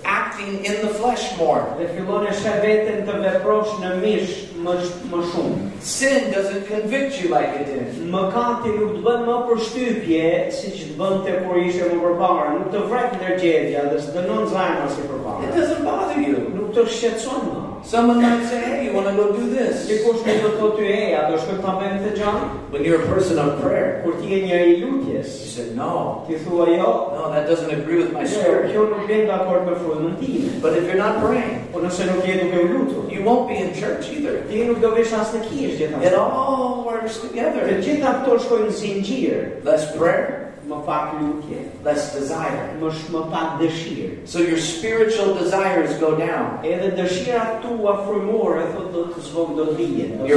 Acting 0.02 0.64
in 0.64 0.80
the 0.82 0.90
flesh 0.98 1.30
more. 1.38 1.62
dhe 1.78 1.86
fillon 1.94 2.26
e 2.26 2.34
sheh 2.34 2.58
veten 2.66 3.06
të 3.06 3.22
veprosh 3.22 3.78
në 3.84 3.94
mish 4.02 4.49
më 4.64 4.74
më 5.10 5.20
shumë. 5.32 5.70
Sin 5.80 6.30
doesn't 6.34 6.66
convict 6.68 7.20
you 7.22 7.28
like 7.34 7.54
it 7.60 7.66
did. 7.70 8.00
Mëkati 8.12 8.74
nuk 8.76 8.92
të 8.98 9.02
bën 9.06 9.24
më 9.28 9.36
përshtypje 9.48 10.24
siç 10.58 10.76
të 10.90 10.98
bënte 11.00 11.36
kur 11.46 11.56
ishe 11.62 11.88
më 11.90 11.98
përpara, 12.04 12.52
nuk 12.58 12.68
të 12.74 12.84
vret 12.90 13.16
ndërgjetja 13.18 13.86
dhe 13.90 13.98
s'dënon 14.04 14.46
zemra 14.52 14.86
si 14.92 15.00
It 15.00 15.10
përpara. 15.10 15.54
doesn't 15.56 15.84
bother 15.84 16.20
you. 16.20 16.36
Nuk 16.54 16.74
të 16.76 16.86
shqetëson 16.86 17.40
më. 17.50 17.60
Someone 17.84 18.22
might 18.22 18.44
say, 18.46 18.60
hey, 18.60 18.84
you 18.86 18.92
want 18.92 19.08
to 19.08 19.14
go 19.14 19.32
do 19.32 19.50
this? 19.50 19.88
Dikush 19.88 20.20
nuk 20.22 20.36
të 20.44 20.50
thotë 20.60 20.76
ty, 20.76 20.84
"Ej, 20.86 21.14
a 21.18 21.30
do 21.30 21.38
shkojmë 21.38 21.62
ta 21.62 21.72
bëjmë 21.80 21.98
këtë 22.04 22.12
gjë?" 22.18 22.32
When 22.70 22.84
you're 22.84 23.02
a 23.02 23.06
person 23.06 23.38
of 23.38 23.60
prayer, 23.62 24.00
Kur 24.04 24.12
ti 24.20 24.28
je 24.28 24.46
njëri 24.46 24.74
i 24.76 24.80
you 24.80 25.22
said, 25.24 25.76
no, 25.76 26.22
ti 26.28 26.34
thua, 26.34 26.66
"Jo, 26.66 27.12
no, 27.16 27.30
that 27.32 27.48
doesn't 27.48 27.70
agree 27.70 27.96
with 27.96 28.12
my 28.12 28.24
spirit. 28.24 28.72
kjo 28.72 28.88
nuk 28.90 29.08
vjen 29.08 29.26
dakord 29.26 29.66
me 29.66 29.74
frymën 29.74 30.16
time." 30.20 30.60
But 30.62 30.76
if 30.76 30.84
you're 30.86 30.98
not 30.98 31.20
praying, 31.24 31.66
Po 31.72 31.80
nëse 31.80 32.06
nuk 32.06 32.24
je 32.26 32.34
duke 32.40 32.58
u 32.60 32.68
lutur, 32.68 33.10
you 33.10 33.22
won't 33.24 33.48
be 33.48 33.56
in 33.56 33.74
church 33.74 34.10
either. 34.12 34.42
ti 34.48 34.64
nuk 34.64 34.80
do 34.80 34.90
vesh 34.94 35.12
as 35.12 35.32
në 35.34 35.40
kish 35.48 35.80
It 35.80 36.14
all 36.14 36.84
works 36.86 37.18
Të 37.18 37.28
together. 37.28 37.62
gjitha 37.82 38.24
këto 38.24 38.38
shkojnë 38.38 38.66
në 38.66 38.72
zinxhir, 38.80 39.64
Less 39.64 39.86
prayer, 39.96 40.49
më 40.70 40.78
pak 40.86 41.14
lutje, 41.20 41.60
less 41.84 42.14
desire. 42.14 42.62
më 42.80 42.90
sh- 42.94 43.30
pak 43.32 43.58
dëshirë. 43.60 44.10
So 44.24 44.38
your 44.38 44.58
spiritual 44.58 45.34
desires 45.34 45.98
go 45.98 46.14
down. 46.16 46.58
Edhe 46.64 46.92
dëshirat 46.96 47.60
tua 47.62 47.96
frymore 48.06 48.62
thotë 48.74 48.92
do 48.94 49.04
të 49.14 49.20
zvog 49.30 49.56
do 49.56 49.64
të 49.70 49.74
vijen, 49.76 50.18
do 50.18 50.24
të 50.24 50.28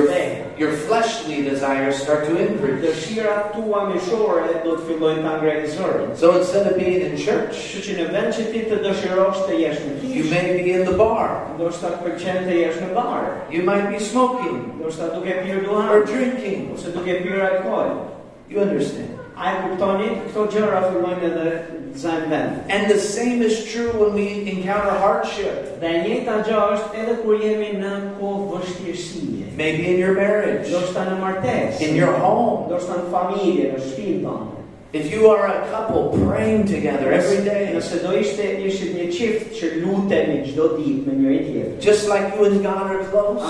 Your, 0.58 0.72
fleshly 0.88 1.42
desires 1.44 2.02
start 2.04 2.26
to 2.28 2.38
increase. 2.38 2.82
Dëshirat 2.84 3.54
tua 3.56 3.90
mishore 3.90 4.62
do 4.64 4.76
të 4.78 4.86
fillojnë 4.88 5.24
ta 5.26 5.38
ngrejnë 5.42 5.70
zërin. 5.76 6.16
So 6.16 6.38
instead 6.38 6.68
of 6.68 6.78
being 6.78 7.02
in 7.02 7.18
church, 7.18 7.54
Kështu 7.54 7.80
që 7.88 7.94
në 8.00 8.06
vend 8.14 8.34
që 8.34 8.44
ti 8.52 8.62
të 8.70 8.78
dëshirosh 8.86 9.42
të 9.48 9.60
jesh 9.60 9.80
në 9.86 10.14
you 10.14 10.24
may 10.30 10.54
be 10.58 10.72
in 10.74 10.86
the 10.86 10.94
bar. 10.98 11.48
ndoshta 11.58 11.88
të 11.94 12.00
pëlqen 12.04 12.46
të 12.48 12.54
jesh 12.62 12.80
në 12.82 12.94
bar, 12.94 13.42
You 13.52 13.64
might 13.64 13.90
be 13.90 14.00
smoking 14.00 14.80
ndoshta 14.80 15.14
duke 15.16 15.34
pirë 15.44 15.68
or 15.92 16.06
drinking. 16.06 16.72
ose 16.74 16.92
duke 16.94 17.22
pirë 17.24 17.42
alkool. 17.50 18.10
You 18.50 18.60
understand? 18.62 19.23
A 19.36 19.54
kuptoni? 19.64 20.10
Këto 20.30 20.44
gjëra 20.54 20.82
fillojnë 20.92 21.26
edhe 21.30 21.46
në 21.48 21.98
zajmë 21.98 22.28
vend. 22.30 22.60
And 22.70 22.90
the 22.92 23.00
same 23.00 23.42
is 23.42 23.64
true 23.72 23.90
when 23.98 24.14
we 24.14 24.46
encounter 24.52 24.94
hardship. 25.02 25.80
Dhe 25.82 25.90
e 25.90 26.02
njëjta 26.06 26.36
gjë 26.48 26.60
është 26.76 27.02
edhe 27.02 27.16
kur 27.24 27.42
jemi 27.42 27.72
në 27.82 27.94
kohë 28.20 28.50
vështirësie. 28.54 29.52
Maybe 29.58 29.88
in 29.94 30.00
your 30.00 30.14
marriage, 30.18 30.70
Ndoshta 30.70 31.06
në 31.10 31.18
martesë, 31.22 31.82
in 31.88 31.96
your 31.96 32.14
home. 32.22 32.68
ndoshta 32.70 32.94
në 33.02 33.06
familje, 33.14 33.72
në 33.74 33.80
shtëpinë 33.88 34.24
tonë. 34.26 34.50
If 34.94 35.12
you 35.12 35.28
are 35.28 35.48
a 35.48 35.66
couple 35.72 36.14
praying 36.28 36.68
together 36.68 37.12
every 37.12 37.42
day, 37.44 37.74
Nëse 37.74 38.04
do 38.04 38.12
ishte 38.14 38.46
ishit 38.62 38.94
një 38.94 39.08
qift 39.10 39.56
që 39.58 39.72
luteni 39.82 40.44
çdo 40.46 40.68
ditë 40.78 41.06
me 41.08 41.14
njëri 41.18 41.40
tjetrin. 41.50 41.80
just 41.82 42.08
like 42.08 42.36
you 42.38 42.46
and 42.46 42.62
God 42.62 42.92
are 42.92 43.04
close, 43.10 43.42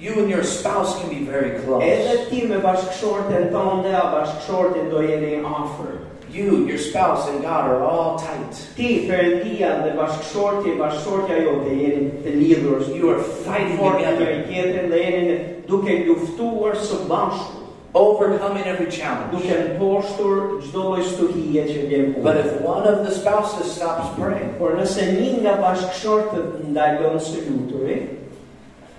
Ashtu 0.00 0.14
si 0.14 0.20
që 0.20 0.20
ju 0.20 0.20
dhe, 0.20 0.20
dhe 0.20 0.20
Perëndia 0.20 0.20
jeni 0.20 0.20
të 0.20 0.20
afër 0.20 0.20
njëri 0.20 0.20
tjetrit, 0.20 0.20
you 0.20 0.22
and 0.22 0.30
your 0.30 0.44
spouse 0.44 0.98
can 1.00 1.08
be 1.08 1.24
very 1.24 1.50
close. 1.60 1.82
edhe 1.84 2.30
ti 2.30 2.46
me 2.46 2.56
bashkëshorten 2.56 3.50
tënde, 3.52 3.92
a 3.94 4.04
bashkëshortin 4.14 4.90
do 4.90 5.02
jeni 5.02 5.42
afër. 5.44 5.98
You, 6.32 6.64
your 6.68 6.78
spouse, 6.78 7.28
and 7.28 7.42
God 7.42 7.66
are 7.70 7.82
all 7.82 8.16
tight. 8.16 8.54
Ti, 8.76 9.08
Perëndia 9.10 9.82
dhe 9.82 9.96
bashkëshorti, 9.98 10.76
bashkëshortja 10.78 11.42
jote 11.42 11.70
jeni 11.74 12.10
të 12.22 12.34
lidhur, 12.38 12.96
You 12.96 13.10
are 13.10 13.22
fighting 13.22 13.78
together. 13.78 14.26
njëri 14.26 14.46
tjetrin 14.46 14.90
dhe 14.90 14.98
jeni 14.98 15.22
në- 15.28 15.66
duke 15.66 15.90
luftuar 16.06 16.74
së 16.76 17.08
bashku. 17.08 17.56
overcoming 17.92 18.62
every 18.66 18.86
challenge. 18.86 19.32
duke 19.32 19.74
mposhtur 19.74 20.62
çdo 20.62 20.82
lloj 20.94 21.02
stuhie 21.02 21.64
që 21.66 21.88
vjen 21.88 22.22
But 22.22 22.36
if 22.36 22.60
one 22.62 22.86
of 22.86 23.04
the 23.04 23.10
spouses 23.12 23.72
stops 23.72 24.06
praying, 24.16 24.54
Por 24.58 24.70
nëse 24.76 25.02
një 25.18 25.42
nga 25.42 25.56
bashkëshortët 25.58 26.68
ndalon 26.70 27.18
së 27.18 27.42
luturi, 27.50 28.06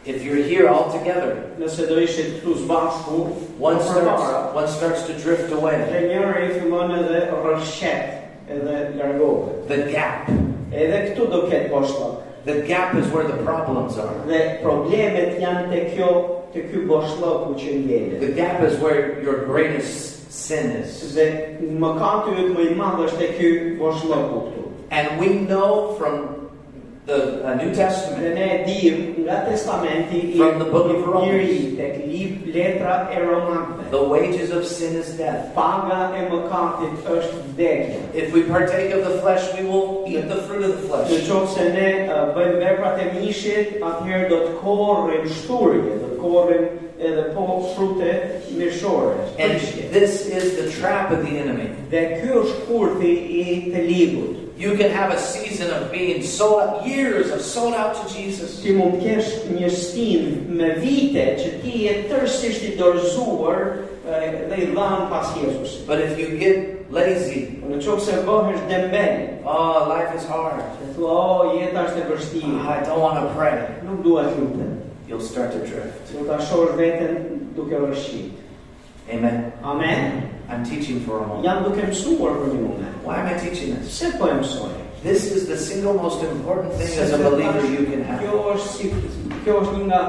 if 0.06 0.24
you're 0.24 0.44
here 0.44 0.68
all 0.68 0.92
together, 0.92 1.52
nëse 1.60 1.86
do 1.86 2.00
ishit 2.02 2.42
këtu 2.42 2.56
së 2.64 2.68
bashku, 2.70 3.20
one 3.62 3.78
starts, 3.86 4.56
one 4.56 4.68
starts 4.68 5.06
to 5.06 5.14
drift 5.22 5.52
away. 5.54 5.78
dhe 5.92 6.08
njëri 6.10 6.48
fillon 6.58 6.96
edhe 6.98 7.30
rrëshqet, 7.30 8.18
edhe 8.50 8.78
largohet. 8.98 9.68
The 9.68 9.92
gap. 9.92 10.30
Edhe 10.74 11.04
këtu 11.12 11.30
do 11.30 11.44
ketë 11.52 11.70
boshllok. 11.70 12.24
The 12.46 12.62
gap 12.66 12.96
is 12.96 13.06
where 13.14 13.28
the 13.28 13.38
problems 13.44 14.00
are. 14.02 14.16
Dhe 14.26 14.64
problemet 14.64 15.38
janë 15.38 15.70
te 15.70 15.84
kjo, 15.94 16.10
te 16.56 16.66
ky 16.72 16.86
boshllok 16.90 17.54
që 17.62 17.78
ngjelet. 17.84 18.20
The 18.26 18.34
gap 18.34 18.64
is 18.66 18.80
where 18.82 19.22
your 19.22 19.46
greatest 19.46 20.32
sin 20.34 20.72
is. 20.82 21.14
Dhe 21.14 21.60
mëkati 21.62 22.34
yt 22.42 22.56
më 22.58 22.72
i 22.72 22.76
madh 22.80 23.06
është 23.06 23.22
te 23.22 23.32
ky 23.38 23.52
boshllok 23.78 24.34
këtu. 24.34 24.66
And 24.90 25.22
we 25.22 25.46
know 25.46 25.94
from 26.00 26.41
the 27.06 27.46
uh, 27.46 27.56
New 27.56 27.74
Testament 27.74 28.36
ne 28.36 28.64
dim 28.66 29.26
nga 29.26 29.46
testamenti 29.50 30.34
i 30.34 30.38
From 30.38 30.60
the 30.60 30.70
book 30.70 30.88
of 30.96 31.08
Romans. 31.08 31.78
Tek 31.78 32.06
letra 32.54 33.10
e 33.12 33.18
romakëve. 33.20 33.90
the 33.92 34.04
wages 34.04 34.52
of 34.52 34.66
sin 34.66 34.96
is 34.96 35.18
death. 35.18 35.54
Paga 35.56 36.14
e 36.16 36.30
mëkatit 36.30 37.08
është 37.16 37.38
vdekja. 37.48 38.00
If 38.14 38.34
we 38.34 38.44
partake 38.44 38.94
of 38.94 39.04
the 39.04 39.20
flesh, 39.22 39.44
we 39.58 39.66
will 39.66 40.06
eat 40.08 40.30
the 40.30 40.42
fruit 40.46 40.64
of 40.64 40.78
the 40.78 40.88
Në 40.88 41.08
flesh. 41.08 41.54
se 41.56 41.66
ne 41.74 41.90
uh, 42.08 42.36
bëjmë 42.36 42.60
veprat 42.60 43.02
e 43.02 43.08
mishit, 43.20 43.82
atëherë 43.82 44.30
do 44.30 44.38
të 44.46 44.54
korrim 44.62 45.28
shturje, 45.28 45.98
do 46.00 46.08
të 46.14 46.18
korrim 46.22 46.66
edhe 47.02 47.32
po 47.34 47.74
frute 47.76 48.42
mirëshore. 48.54 49.18
And 49.40 49.60
this 49.92 50.28
is 50.28 50.56
the 50.56 50.70
trap 50.80 51.12
of 51.12 51.26
the 51.26 51.38
enemy. 51.38 51.72
Dhe 51.90 52.22
ky 52.22 52.36
është 52.42 52.68
kurthi 52.70 53.14
i 53.42 53.46
të 53.74 53.86
ligut. 53.90 54.38
You 54.62 54.78
can 54.78 54.92
have 54.92 55.10
a 55.12 55.18
season 55.18 55.72
of 55.74 55.92
being 55.92 56.22
sold 56.22 56.62
out, 56.62 56.86
years 56.86 57.32
of 57.32 57.42
sold 57.42 57.74
out 57.74 57.96
to 57.98 58.14
Jesus. 58.14 58.60
Ti 58.62 58.76
mund 58.78 59.02
kesh 59.02 59.48
një 59.50 59.72
stim 59.74 60.28
me 60.54 60.76
vite 60.78 61.24
që 61.40 61.56
ti 61.64 61.88
je 61.88 61.96
tërësisht 62.12 62.68
i 62.70 62.76
dorëzuar 62.78 63.64
dhe 64.06 64.60
i 64.62 64.70
dhanë 64.76 65.10
pas 65.10 65.34
Jezusit. 65.38 65.88
But 65.88 66.02
if 66.06 66.20
you 66.20 66.38
get 66.38 66.92
lazy, 66.94 67.48
në 67.66 67.82
qofë 67.82 68.06
se 68.06 68.22
bëhesh 68.28 68.64
dembel, 68.70 69.42
oh, 69.46 69.88
life 69.90 70.14
is 70.18 70.30
hard. 70.30 70.62
thua, 70.96 71.18
o, 71.18 71.58
jeta 71.58 71.88
është 71.88 72.02
e 72.02 72.08
vështirë, 72.12 72.62
I 72.62 72.86
don't 72.86 73.02
want 73.02 73.18
to 73.22 73.34
pray. 73.34 73.66
nuk 73.88 74.04
dua 74.06 74.28
të 74.30 74.38
lutem. 74.40 74.81
You'll 75.12 75.20
start 75.20 75.52
to 75.52 75.60
drift. 75.68 76.14
Do 76.14 76.24
veten 76.78 77.52
duke 77.54 77.76
rrëshqit. 77.76 78.32
Amen. 79.10 79.52
Amen. 79.62 80.30
I'm 80.48 80.64
teaching 80.64 81.02
for 81.02 81.20
a 81.20 81.28
moment. 81.28 81.44
Jam 81.44 81.64
duke 81.66 81.84
mësuar 81.84 82.38
për 82.40 82.54
një 82.54 82.62
moment. 82.64 82.96
Why 83.04 83.18
am 83.20 83.28
I 83.28 83.36
teaching 83.36 83.76
this? 83.76 83.92
Se 83.92 84.14
po 84.16 84.30
e 84.32 84.38
mësoj? 84.40 84.72
This 85.04 85.26
is 85.36 85.48
the 85.50 85.58
single 85.58 85.96
most 86.00 86.24
important 86.24 86.72
thing 86.80 86.98
as 86.98 87.12
a 87.12 87.18
believer 87.18 87.66
you 87.68 87.84
can 87.92 88.06
have. 88.08 88.24
Kjo 88.24 88.40
është 88.54 88.70
si 88.78 88.92
kjo 89.44 89.56
është 89.60 89.74
një 89.82 89.88
nga 89.90 90.02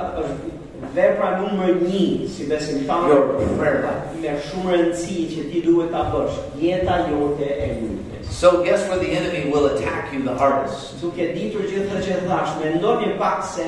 vepra 0.94 1.30
numër 1.40 1.82
1 1.82 2.28
si 2.30 2.46
besimtar. 2.46 3.08
Your 3.10 3.42
prayer 3.58 3.82
life. 3.82 4.12
me 4.22 4.36
shumë 4.50 4.76
rëndësi 4.76 5.16
që 5.32 5.48
ti 5.50 5.64
duhet 5.66 5.90
ta 5.90 6.04
bësh. 6.12 6.36
Jeta 6.62 7.00
jote 7.08 7.48
e 7.48 7.72
lutjes. 7.80 8.30
So 8.30 8.62
guess 8.62 8.86
where 8.86 9.02
the 9.02 9.10
enemy 9.10 9.50
will 9.50 9.66
attack 9.74 10.14
you 10.14 10.22
the 10.22 10.38
hardest? 10.38 10.94
Duke 11.02 11.26
ditur 11.34 11.66
gjithë 11.66 11.90
këtë 11.90 12.04
që 12.06 12.20
thash, 12.30 12.54
mendoni 12.62 13.16
pak 13.18 13.42
se 13.50 13.66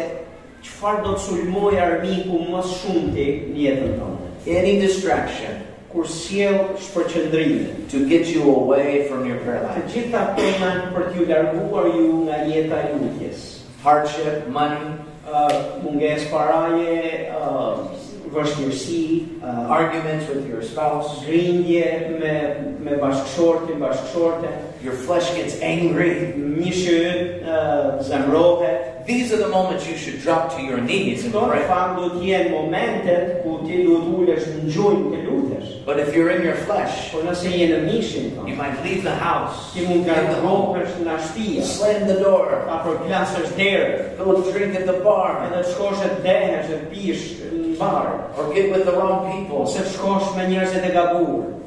çfarë 0.65 1.03
do 1.05 1.13
të 1.15 1.23
sulmoj 1.27 1.79
armiku 1.81 2.39
më 2.51 2.63
shumti 2.73 3.29
në 3.53 3.59
jetën 3.67 3.95
tonë. 4.01 4.33
Any 4.59 4.81
distraction 4.81 5.63
Kur 5.95 6.07
sjell 6.11 6.75
shpërqendrime. 6.83 7.89
to 7.91 8.09
get 8.09 8.27
you 8.27 8.43
away 8.51 9.07
from 9.09 9.25
your 9.27 9.39
prayer 9.45 9.63
Të 9.63 9.75
life. 9.77 9.93
gjitha 9.95 10.21
këto 10.35 10.43
janë 10.61 10.93
për 10.95 11.05
t'ju 11.13 11.27
larguar 11.29 11.87
ju 11.95 12.25
nga 12.27 12.37
jeta 12.51 12.77
e 12.83 12.93
lutjes. 13.01 13.61
Hardship, 13.85 14.49
money, 14.49 14.95
Uh, 15.25 15.81
mungesë 15.83 16.29
paraje, 16.31 17.31
uh, 17.33 17.79
vështirësi, 18.35 19.23
uh, 19.43 19.73
arguments 19.73 20.29
with 20.29 20.47
your 20.47 20.61
spouse. 20.63 21.25
Grindje 21.25 22.11
me, 22.21 22.35
me 22.85 22.97
bashkëshortin, 23.01 23.79
bashkëshorte, 23.81 24.49
Your 24.85 24.93
flesh 24.93 25.35
gets 25.35 25.57
angry. 25.63 26.35
mishë, 26.37 27.41
uh, 27.43 28.03
zemrohet. 28.05 28.94
These 29.07 29.35
are 29.35 29.37
the 29.37 29.49
moments 29.49 29.87
you 29.87 29.99
should 29.99 30.23
drop 30.23 30.57
to 30.57 30.63
your 30.63 30.81
knees 30.81 31.25
and 31.25 31.33
pray. 31.35 31.67
fakt 31.69 31.97
do 31.97 32.09
momentet 32.49 33.43
ku 33.45 33.61
ti 33.67 33.85
duhet 33.85 34.09
ulesh 34.09 34.47
në 34.49 34.73
gjunjë 34.73 35.11
të 35.13 35.21
lutesh. 35.29 35.85
But 35.85 35.99
if 36.01 36.15
you're 36.15 36.31
in 36.31 36.41
your 36.41 36.57
flesh, 36.65 37.13
Por 37.13 37.21
nëse 37.23 37.53
je 37.53 37.67
në 37.69 37.81
mishin, 37.85 38.33
you 38.49 38.57
might 38.57 38.83
leave 38.83 39.03
the 39.03 39.15
house, 39.15 39.75
ti 39.75 39.85
mund 39.85 40.07
të 40.07 40.15
the 40.33 40.41
home, 40.41 40.73
rrohesh 40.73 40.97
nga 41.05 41.19
shtëpia, 41.21 41.65
slam 41.65 42.07
the 42.09 42.17
door, 42.25 42.65
ta 42.65 42.81
përplasësh 42.87 43.53
derën, 43.59 44.17
go 44.17 44.41
drink 44.51 44.75
at 44.75 44.87
the 44.87 44.97
bar, 45.05 45.45
edhe 45.51 45.61
të 45.61 45.75
shkosh 45.75 46.01
e 46.01 46.11
dehesh 46.25 46.73
e 46.73 46.79
pish 46.89 47.27
në 47.53 47.77
bar, 47.77 48.09
or 48.39 48.55
get 48.55 48.73
with 48.73 48.87
the 48.87 48.97
wrong 48.97 49.29
people. 49.29 49.69
ose 49.69 49.85
shkosh 49.93 50.33
me 50.37 50.49
njerëzit 50.49 50.93
gabuar. 50.97 51.64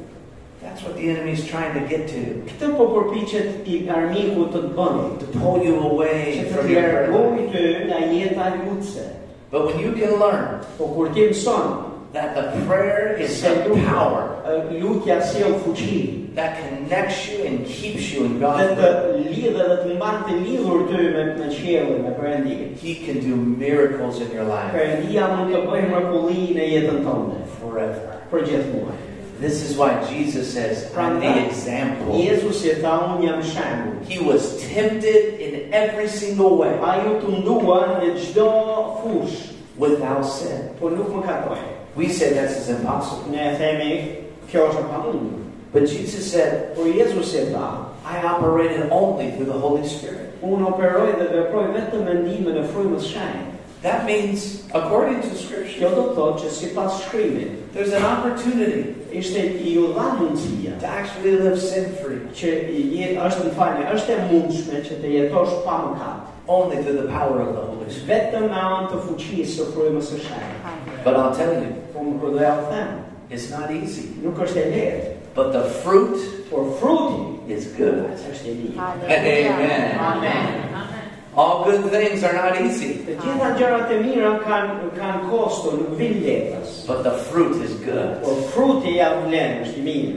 That's 0.68 0.82
what 0.82 0.96
the 0.96 1.08
enemy 1.10 1.32
is 1.32 1.46
trying 1.48 1.72
to 1.80 1.80
get 1.88 2.08
to. 2.12 2.20
Këtë 2.52 2.68
po 2.76 2.84
përpiqet 2.92 3.64
i 3.72 3.78
armiku 3.88 4.44
të 4.52 4.60
të 4.66 4.72
bëni. 4.76 5.06
To 5.20 5.26
pull 5.40 5.64
you 5.64 5.76
Që 5.80 5.90
away 5.90 6.18
të 6.44 6.50
from 6.52 6.66
të 6.66 6.70
your 6.74 6.82
prayer 6.82 7.08
life. 7.08 7.52
ty 7.52 7.64
nga 7.88 7.98
jeta. 8.12 9.06
But 9.50 9.64
when 9.66 9.78
you 9.80 9.92
can 9.92 10.20
learn 10.20 10.60
Po 10.76 10.88
kur 10.92 11.08
ti 11.14 11.24
mëson 11.32 11.88
that 12.12 12.34
the 12.36 12.44
prayer 12.68 13.16
is 13.16 13.40
se 13.40 13.48
the 13.48 13.68
lutja, 13.70 13.86
power 13.88 14.22
lutja 14.76 15.16
sjell 15.24 15.56
fuqi, 15.64 16.34
that 16.34 16.56
connects 16.60 17.28
you 17.28 17.44
and 17.44 17.66
keeps 17.66 18.12
you 18.12 18.24
in 18.24 18.34
dhe 18.36 18.40
God's 18.40 18.76
të 18.76 18.92
will, 19.08 19.24
lidhe 19.24 19.50
dhe 19.56 19.76
të 19.82 19.96
mban 19.96 20.22
të 20.28 20.36
lidhur 20.44 20.86
ty 20.92 21.00
me 21.16 21.24
me 21.40 21.48
qiellin, 21.56 22.04
me 22.04 22.12
Perëndin. 22.20 22.76
He 22.76 22.94
can 23.06 23.20
do 23.24 23.36
miracles 23.36 24.20
in 24.20 24.30
your 24.36 24.44
life 24.44 24.72
Perëndia 24.76 25.32
mund 25.32 25.54
të 25.56 25.64
bëjë 25.64 25.90
mrekulli 25.96 26.48
në 26.60 26.70
jetën 26.76 27.04
tonë 27.08 27.44
forever. 27.56 28.16
për 28.30 28.44
gjithmonë. 28.44 29.07
This 29.40 29.62
is 29.62 29.76
why 29.76 30.04
Jesus 30.10 30.52
says, 30.52 30.90
I'm 30.96 31.20
the 31.20 31.46
example. 31.46 32.18
Jezus 32.18 32.64
i 32.66 32.74
tha 32.82 32.94
unë 33.06 33.22
jam 33.22 33.42
shembull. 33.42 34.04
He 34.08 34.18
was 34.18 34.58
tempted 34.66 35.38
in 35.40 35.72
every 35.72 36.08
single 36.08 36.56
way 36.58 36.74
Ai 36.82 37.06
u 37.06 37.20
tundua 37.22 38.00
në 38.00 38.16
çdo 38.18 38.48
fush, 39.02 39.52
without 39.76 40.24
sin. 40.26 40.70
por 40.80 40.90
nuk. 40.90 41.08
We 41.94 42.08
say 42.08 42.32
that's 42.34 42.56
is 42.58 42.68
impossible. 42.68 43.30
Ne 43.30 43.52
e 43.52 43.56
themi 43.58 43.90
kjo 44.50 44.68
është 44.70 44.80
e 44.80 44.88
pamundur. 44.90 45.44
But 45.72 45.86
Jesus 45.86 46.32
said, 46.32 46.74
Por 46.74 46.86
Jezus 46.86 47.34
i 47.34 47.52
tha, 47.52 47.86
I 48.04 48.22
operated 48.26 48.88
only 48.90 49.30
through 49.32 49.46
the 49.46 49.58
Holy 49.58 49.86
Spirit. 49.86 50.28
unë 50.42 50.66
operoj 50.70 51.16
dhe 51.18 51.26
veproj 51.32 51.64
vetëm 51.74 52.04
me 52.06 52.14
ndihmën 52.20 52.58
e 52.60 52.66
frymës 52.72 53.06
së 53.06 53.14
shenjtë. 53.14 53.47
That 53.82 54.06
means, 54.06 54.66
according 54.74 55.22
to 55.22 55.28
Kjo 55.28 55.36
Scripture, 55.38 55.90
do 55.94 56.02
të 56.10 56.14
thotë 56.16 56.40
që 56.42 56.48
sipas 56.50 56.96
shkrimit, 57.04 57.50
there's 57.72 57.92
an 57.94 58.02
opportunity 58.04 58.94
ishte 59.14 59.38
i 59.62 59.76
u 59.78 59.92
dha 59.94 60.08
mundësia 60.18 60.80
to 60.80 60.86
actually 60.86 61.36
live 61.38 61.56
sin 61.62 61.86
free 62.02 62.18
që 62.34 62.50
i 62.74 62.80
jetë 62.98 63.22
është 63.28 63.44
në 63.46 63.52
falje, 63.56 63.84
është 63.94 64.16
e 64.16 64.18
mundshme 64.32 64.82
që 64.88 64.98
të 65.04 65.12
jetosh 65.14 65.54
pa 65.64 65.76
mëkat. 65.84 66.24
only 66.48 66.82
through 66.82 66.96
the 67.02 67.08
power 67.12 67.40
of 67.44 67.54
the 67.54 67.60
Holy 67.60 67.90
Spirit. 67.92 68.08
Vetëm 68.32 68.48
me 68.48 68.56
anë 68.56 68.88
të 68.90 68.98
fuqisë 69.06 69.54
së 69.60 69.64
frymës 69.74 70.06
së 70.10 70.18
shenjtë. 70.26 71.04
But 71.04 71.16
I'll 71.16 71.34
tell 71.36 71.52
you, 71.52 71.70
Po 71.94 72.00
më 72.00 72.20
do 72.20 72.40
ja 72.40 72.54
them, 72.70 73.04
it's 73.30 73.50
not 73.50 73.70
easy. 73.70 74.08
nuk 74.22 74.34
është 74.40 74.56
e 74.64 74.70
lehtë, 74.74 75.14
But 75.34 75.52
the 75.52 75.62
fruit 75.84 76.16
por 76.50 76.64
fruti 76.80 77.38
is 77.52 77.66
good. 77.76 78.10
është 78.32 78.46
i 78.48 78.54
mirë. 78.58 78.80
Amen. 79.06 79.98
Amen. 80.00 80.87
All 81.38 81.64
good 81.64 81.84
things 81.92 82.24
are 82.24 82.32
not 82.34 82.60
easy, 82.60 82.88
gjitha 83.06 83.52
gjërat 83.58 83.92
e 83.94 83.98
mira 84.02 84.32
kanë 84.42 84.88
kanë 84.96 85.28
kosto, 85.30 85.76
nuk 85.78 85.92
vijnë 86.00 86.24
letras. 86.24 86.84
but 86.86 87.04
the 87.04 87.12
fruit 87.30 87.54
is 87.62 87.74
good. 87.84 88.18
Por 88.24 88.40
fruti 88.54 88.96
ja 88.96 89.12
vlen, 89.22 89.62
është 89.62 89.78
i 89.78 89.84
mirë. 89.86 90.16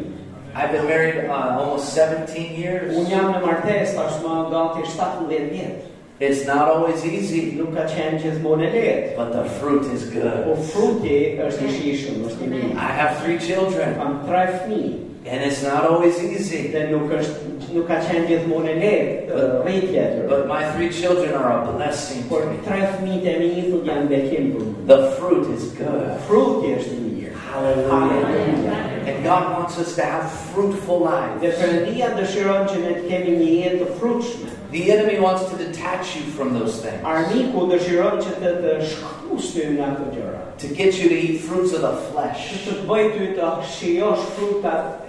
I've 0.56 0.72
been 0.72 0.88
married 0.88 1.30
uh, 1.30 1.60
almost 1.60 1.94
17 1.96 2.58
years. 2.58 2.96
Unë 2.98 3.10
jam 3.14 3.30
në 3.36 3.44
martesë 3.46 3.94
tashmë 4.00 4.40
gati 4.52 4.88
17 4.98 5.52
vjet. 5.54 5.86
It's 6.20 6.46
not 6.46 6.68
always 6.70 7.06
easy, 7.06 7.52
Nuk 7.58 7.72
ka 7.78 7.86
qenë 7.90 8.20
gjithmonë 8.22 8.66
e 8.68 8.72
lehtë. 8.74 9.16
but 9.16 9.32
the 9.34 9.46
fruit 9.60 9.86
is 9.94 10.04
Po 10.10 10.20
good. 10.20 10.66
fruti 10.74 11.38
është 11.38 11.70
i 11.70 11.72
shishëm, 11.78 12.26
është 12.28 12.44
i 12.46 12.50
mirë. 12.56 12.74
I 12.76 12.92
have 12.98 13.22
three 13.24 13.38
children, 13.38 13.96
Kam 13.96 14.20
tre 14.28 14.44
fëmijë 14.58 15.11
and 15.26 15.44
it's 15.44 15.62
not 15.64 15.86
always 15.86 16.18
easy, 16.24 16.70
nuk 16.90 17.12
është 17.14 17.52
nuk 17.76 17.88
ka 17.88 18.00
qenë 18.04 18.26
gjithmonë 18.28 18.72
e 18.72 18.76
lehtë 18.82 19.36
uh, 19.36 19.52
rritja 19.66 20.06
e 20.18 20.24
but 20.28 20.48
my 20.48 20.64
three 20.74 20.90
children 20.90 21.36
are 21.36 21.52
a 21.62 21.72
blessing 21.72 22.28
Por 22.30 22.46
me. 22.50 22.58
tre 22.66 22.82
fëmijët 22.96 23.28
e 23.30 23.36
mi 23.40 23.84
janë 23.88 24.08
bekim 24.10 24.52
për 24.56 24.66
mua. 24.66 24.88
The 24.88 25.12
fruit 25.20 25.48
is 25.56 25.70
good. 25.78 26.10
Fruti 26.28 26.74
është 26.78 26.96
i 26.98 27.02
mirë. 27.06 27.36
Hallelujah. 27.52 28.92
And 29.08 29.24
God 29.24 29.52
wants 29.58 29.78
us 29.78 29.96
to 29.96 30.04
have 30.06 30.32
fruitful 30.54 31.06
Dhe 31.06 31.12
lives. 31.12 31.60
Perëndia 31.62 32.12
dëshiron 32.18 32.68
që 32.72 32.82
ne 32.84 32.94
të 32.98 33.08
kemi 33.10 33.38
një 33.40 33.50
jetë 33.62 33.80
të 33.82 34.00
frutshme. 34.00 34.52
The 34.72 34.92
enemy 34.92 35.20
wants 35.20 35.50
to 35.52 35.58
detach 35.58 36.16
you 36.16 36.24
from 36.32 36.54
those 36.58 36.80
things, 36.82 37.04
Armiku 37.04 37.68
dëshiron 37.72 38.22
që 38.24 38.38
të 38.40 38.54
të 38.64 38.78
shkus 38.94 39.52
ty 39.56 39.68
nga 39.76 39.92
ato 39.92 40.08
gjëra. 40.16 40.41
To 40.62 40.68
get 40.76 40.98
you 41.00 41.10
to 41.10 41.16
eat 41.16 41.42
fruits 41.42 41.74
of 41.74 41.82
the 41.82 41.96
flesh. 42.12 42.52
të 42.66 42.76
të 42.78 42.88
bëj 42.90 43.06
ty 43.16 43.30
të 43.38 43.48
shijosh 43.76 44.26
frutat 44.38 45.08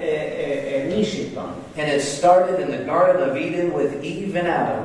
mishit 0.89 1.35
tonë. 1.37 1.59
And 1.77 1.91
it 1.91 2.03
started 2.03 2.61
in 2.61 2.71
the 2.71 2.85
Garden 2.85 3.29
of 3.29 3.37
Eden 3.37 3.73
with 3.73 4.05
Eve 4.05 4.37
and 4.37 4.49
Adam. 4.49 4.83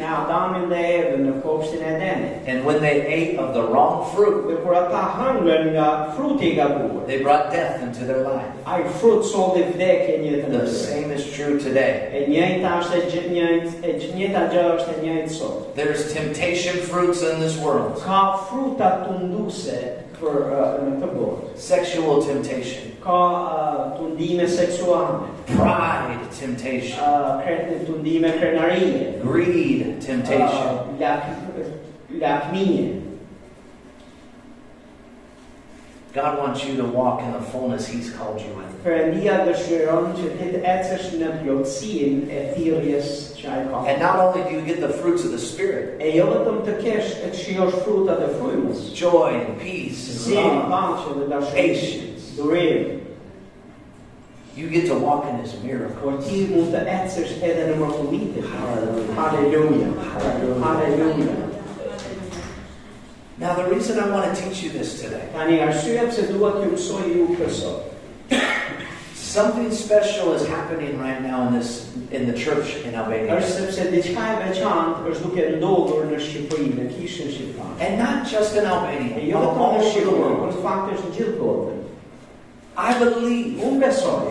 Dhe 0.00 0.06
ka 0.06 0.24
filluar 0.26 0.50
në 0.50 0.60
të 0.60 0.70
njëjtën 0.70 0.70
mënyrë, 0.70 0.70
në 0.70 0.70
këtë 0.70 0.70
mënyrë, 0.70 0.70
në 0.70 0.70
Adamin 0.70 0.70
dhe 0.70 0.80
Evën 0.96 1.22
në 1.26 1.32
kopshtin 1.42 1.82
e 1.82 1.90
Edenit. 1.90 2.48
And 2.48 2.64
when 2.64 2.80
they 2.80 3.00
ate 3.06 3.38
of 3.38 3.54
the 3.54 3.62
wrong 3.62 4.08
fruit, 4.14 4.46
Dhe 4.48 4.56
kur 4.64 4.74
ata 4.74 5.02
hëngrën 5.18 5.72
nga 5.74 5.88
fruti 6.16 6.52
i 6.52 6.56
gabuar, 6.56 7.06
they 7.06 7.22
brought 7.22 7.50
death 7.52 7.82
into 7.82 8.04
their 8.04 8.22
life. 8.24 8.48
ai 8.66 8.82
frut 9.00 9.24
solli 9.24 9.62
vdekje 9.74 10.18
në 10.18 10.26
jetën 10.30 10.54
e 10.54 10.58
The 10.58 10.66
same 10.66 11.12
is 11.12 11.24
true 11.36 11.58
today. 11.58 12.08
E 12.12 12.26
njëjta 12.30 12.68
është 12.80 12.94
e 12.96 13.22
njëjtë, 13.34 13.72
e 13.84 13.90
njëjta 14.16 14.42
gjë 14.52 14.64
është 14.76 14.90
e 14.96 15.02
njëjtë 15.04 15.30
sot. 15.38 15.74
There's 15.76 16.12
temptation 16.12 16.76
fruits 16.90 17.22
in 17.22 17.40
this 17.40 17.56
world, 17.58 18.00
Ka 18.04 18.36
fruta 18.48 19.04
tunduse 19.06 19.80
për 20.20 20.38
uh, 20.46 20.78
në 21.00 21.10
botë. 21.14 21.56
sexual 21.56 22.22
temptation, 22.22 22.92
Ka 23.00 23.18
uh, 23.18 23.98
tundime 23.98 24.48
seksuale, 24.48 25.28
pride 25.46 26.28
temptation, 26.40 26.98
uh, 27.00 27.40
tundime 27.86 28.32
krenarie, 28.38 29.14
greed 29.24 30.00
temptation. 30.04 30.50
uh, 30.50 31.00
lak, 31.00 31.22
lakmije. 32.20 33.09
God 36.12 36.38
wants 36.38 36.64
you 36.64 36.76
to 36.76 36.84
walk 36.84 37.22
in 37.22 37.32
the 37.32 37.40
fullness 37.40 37.86
He's 37.86 38.10
called 38.12 38.40
you 38.40 38.50
in. 38.58 38.66
Perëndia 38.82 39.44
dëshiron 39.44 40.14
që 40.16 40.28
ti 40.38 40.46
të 40.54 40.60
ecësh 40.64 41.10
në 41.20 41.28
plotësinë 41.42 42.38
thirrjes 42.56 43.10
që 43.36 43.50
ai 43.52 43.60
ka. 43.68 43.82
And 43.92 44.00
not 44.00 44.16
only 44.18 44.42
do 44.48 44.56
you 44.56 44.62
get 44.64 44.80
the 44.80 44.88
fruits 44.88 45.24
of 45.24 45.30
the 45.30 45.38
Spirit, 45.38 46.00
jo 46.16 46.24
vetëm 46.32 46.62
të 46.66 46.78
kesh 46.80 47.12
të 47.20 47.30
shijosh 47.42 47.76
frutat 47.84 48.24
frymës, 48.40 48.88
joy 48.96 49.36
and 49.36 49.60
peace 49.60 50.26
and 50.32 50.34
love, 50.34 50.72
paqe 50.72 51.14
dhe 51.20 51.28
dashuri, 51.30 51.54
patience, 51.60 52.24
you 54.56 54.68
get 54.68 54.86
to 54.86 54.94
walk 54.98 55.28
in 55.28 55.36
His 55.38 55.54
miracle. 55.62 55.94
por 56.00 56.18
ti 56.24 56.46
mund 56.50 56.72
të 56.74 56.80
ecësh 56.96 57.36
edhe 57.44 57.68
në 57.68 57.76
mrekullitë. 57.84 58.48
Halleluja. 59.20 59.92
Halleluja. 60.64 61.36
Now, 63.40 63.54
the 63.54 63.64
reason 63.74 63.98
I 63.98 64.06
want 64.10 64.36
to 64.36 64.42
teach 64.42 64.62
you 64.62 64.68
this 64.68 65.00
today, 65.00 65.26
Tani 65.32 65.60
arsyeja 65.64 66.10
pse 66.12 66.26
dua 66.28 66.60
mësoj 66.60 67.06
ju 67.08 67.28
këtë 67.32 67.50
sot. 67.50 67.86
something 69.16 69.70
special 69.72 70.34
is 70.34 70.46
happening 70.46 70.98
right 70.98 71.22
now 71.22 71.46
in 71.46 71.54
this 71.54 71.88
in 72.10 72.26
the 72.26 72.36
church 72.36 72.74
in 72.84 72.94
Albania. 72.94 73.38
Është 73.38 73.54
sepse 73.54 73.86
diçka 73.94 74.26
veçantë 74.42 75.08
është 75.08 75.24
duke 75.24 75.46
ndodhur 75.56 76.04
në 76.10 76.18
Shqipëri, 76.20 76.68
në. 76.76 77.70
And 77.80 77.96
not 77.98 78.28
just 78.28 78.56
in 78.56 78.66
Albania, 78.66 79.38
all 79.38 79.56
over 79.56 79.88
the 79.88 80.10
world. 80.10 80.52
në 80.52 80.60
fakt 80.60 80.92
është 80.92 81.06
në 81.08 81.16
gjithë 81.16 81.36
botën. 81.40 81.78
I 82.76 82.98
believe 82.98 83.60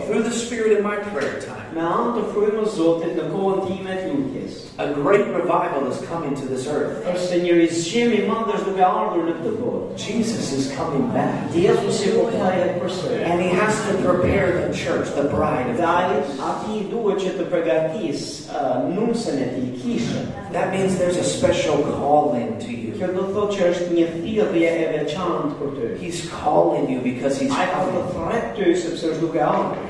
through 0.06 0.22
the 0.22 0.30
Spirit 0.30 0.78
in 0.78 0.84
my 0.84 0.96
prayer 1.10 1.40
time, 1.40 1.59
me 1.74 1.80
anë 1.86 2.12
të 2.16 2.22
frymës 2.34 2.74
Zotit 2.76 3.14
në 3.18 3.24
kohën 3.32 3.60
time 3.68 3.94
të 4.00 4.08
lutjes, 4.14 4.56
a 4.80 4.86
great 4.96 5.26
revival 5.34 5.86
is 5.90 5.98
coming 6.08 6.34
to 6.40 6.46
this 6.48 6.66
earth. 6.66 7.04
është 7.12 7.26
se 7.28 7.38
një 7.44 7.52
rizgjim 7.60 8.12
i 8.16 8.20
madh 8.28 8.52
është 8.56 8.66
duke 8.70 8.84
ardhur 8.86 9.24
në 9.28 9.34
këtë 9.40 9.52
botë. 9.60 9.98
Jesus 10.00 10.52
is 10.58 10.70
coming 10.76 11.06
back. 11.12 11.52
Jezusi 11.54 12.12
po 12.16 12.26
kthehet 12.30 12.80
përsëri. 12.82 13.22
And 13.30 13.40
he 13.42 13.50
has 13.60 13.76
to 13.88 13.94
prepare 14.02 14.66
the 14.66 14.74
church, 14.74 15.10
the 15.14 15.24
bride 15.28 15.68
of 15.70 15.76
Christ. 15.76 16.40
ati 16.50 16.86
duhet 16.90 17.18
që 17.24 17.30
të 17.38 17.48
përgatis 17.52 18.24
uh, 18.50 18.88
nusën 18.94 19.38
e 19.38 19.48
tij, 19.54 19.70
kishën. 19.82 20.26
That 20.52 20.72
means 20.72 20.96
there's 20.98 21.16
a 21.18 21.24
special 21.24 21.82
calling 22.00 22.56
to 22.64 22.72
you. 22.72 22.94
Kjo 23.00 23.12
do 23.16 23.26
thotë 23.34 23.54
që 23.56 23.68
është 23.72 23.92
një 23.96 24.06
thirrje 24.16 24.70
e 24.80 24.88
veçantë 24.96 25.54
për 25.60 25.70
ty. 25.76 25.92
He's 26.04 26.24
calling 26.42 26.88
you 26.90 27.00
because 27.00 27.38
he's 27.40 27.52
Ai 27.52 27.66
ka 27.70 27.84
të 27.84 27.92
coming. 27.92 28.10
thret 28.16 28.50
ty 28.56 28.74
sepse 28.76 29.06
është 29.12 29.20
duke 29.26 29.40
ardhur. 29.40 29.86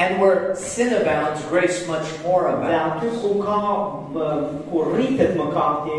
And 0.00 0.18
where 0.18 0.56
sin 0.56 0.94
abounds, 0.94 1.44
grace 1.52 1.86
much 1.86 2.08
more 2.24 2.48
abounds. 2.48 3.04
aty 3.04 3.20
ku 3.20 3.42
ka 3.44 3.58
rritet 4.72 5.36
mëkati, 5.36 5.98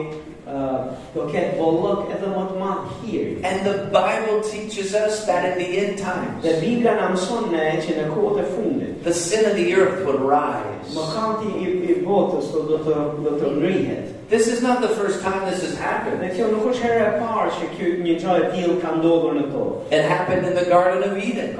do 1.13 1.25
ketë 1.29 1.57
bollëk 1.59 2.09
edhe 2.15 2.29
më 2.33 2.45
të 2.49 2.55
madh 2.57 2.87
hiri. 3.03 3.35
And 3.45 3.61
the 3.63 3.75
Bible 3.93 4.41
teaches 4.41 4.95
us 4.95 5.25
that 5.27 5.45
in 5.51 5.59
the 5.61 5.69
end 5.85 5.99
times, 5.99 6.41
Dhe 6.43 6.57
Bibla 6.63 6.95
na 6.97 7.11
mëson 7.13 7.51
ne 7.51 7.77
që 7.85 7.99
në 7.99 8.05
kohët 8.15 8.39
e 8.41 8.45
fundit, 8.55 9.03
the 9.03 9.13
sin 9.13 9.45
of 9.45 9.55
the 9.55 9.67
earth 9.75 10.01
would 10.05 10.19
rise. 10.19 10.95
mëkati 10.97 11.51
i, 11.61 11.67
i 11.91 11.97
botës 12.01 12.49
do 12.55 12.79
të 12.81 12.95
do 13.21 13.35
të 13.37 13.51
ngrihet. 13.59 14.07
This 14.29 14.47
is 14.47 14.63
not 14.63 14.81
the 14.81 14.89
first 14.97 15.21
time 15.21 15.45
this 15.45 15.61
has 15.61 15.77
happened. 15.77 16.23
Dhe 16.23 16.31
kjo 16.33 16.47
nuk 16.49 16.71
është 16.71 16.87
herë 16.87 17.11
parë 17.21 17.51
që 17.59 17.69
kjo 17.75 17.91
një 18.01 18.17
gjë 18.23 18.39
tillë 18.55 18.79
ka 18.81 18.95
ndodhur 18.97 19.37
në 19.37 19.45
tokë. 19.53 19.91
It 19.91 20.09
happened 20.09 20.47
in 20.47 20.55
the 20.55 20.65
Garden 20.65 21.03
of 21.03 21.17
Eden. 21.17 21.53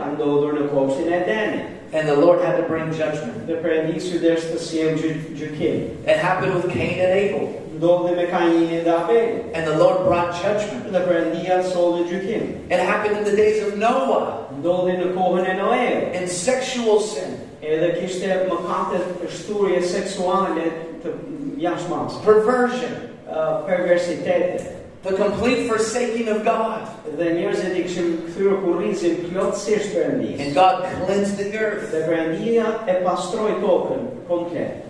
Ka 1.91 1.97
ndodhur 1.97 1.99
në 1.99 1.99
kopshtin 1.99 1.99
Edenit. 1.99 1.99
And 1.99 2.08
the 2.08 2.15
Lord 2.15 2.41
had 2.41 2.58
to 2.58 2.63
bring 2.63 2.91
judgment. 2.91 3.47
Dhe 3.47 3.56
Perëndisi 3.62 4.19
desh 4.21 4.45
të 4.47 4.58
sjellë 4.60 4.97
gjy- 4.97 5.36
gjykim. 5.36 6.08
It 6.08 6.17
happened 6.17 6.54
with 6.56 6.71
Cain 6.71 6.99
and 6.99 7.13
Abel. 7.19 7.49
Ndodhi 7.77 8.15
me 8.15 8.25
Kainin 8.27 8.84
dhe 8.84 8.91
Abelin. 8.91 9.51
And 9.54 9.67
the 9.67 9.77
Lord 9.77 10.06
brought 10.06 10.32
judgment. 10.41 10.91
Dhe 10.91 10.99
Perëndia 10.99 11.63
solli 11.63 12.06
gjykim. 12.08 12.71
It 12.71 12.80
happened 12.80 13.17
in 13.17 13.23
the 13.23 13.36
days 13.36 13.62
of 13.67 13.77
Noah 13.77 14.47
Ndodhi 14.62 14.97
në 15.04 15.13
kohën 15.15 15.58
Noe. 15.58 16.13
in 16.13 16.27
sexual 16.27 16.99
sin, 17.01 17.38
Edhe 17.62 17.99
kishte 17.99 18.47
mëkate 18.49 19.01
shturje 19.30 19.84
seksuale 19.84 20.71
të 21.04 21.12
jashtëmarrëse. 21.60 22.23
perversion, 22.25 23.08
Uh, 23.32 23.62
perversitete. 23.65 24.81
The 25.04 25.16
complete 25.16 25.68
forsaking 25.68 26.28
of 26.28 26.44
God. 26.46 26.88
Dhe 27.18 27.32
njerëzit 27.34 27.78
i 27.78 27.86
kishin 27.88 28.12
kthyer 28.30 28.60
kurrizin 28.62 29.18
plotësisht 29.30 29.96
Perëndis. 29.96 30.40
And 30.40 30.54
God 30.54 30.86
cleansed 31.02 31.38
the 31.38 31.50
earth. 31.58 31.90
Dhe 31.92 32.04
Perëndia 32.06 32.68
e 32.86 33.00
pastroi 33.06 33.58
tokën 33.64 34.06
komplet. 34.30 34.86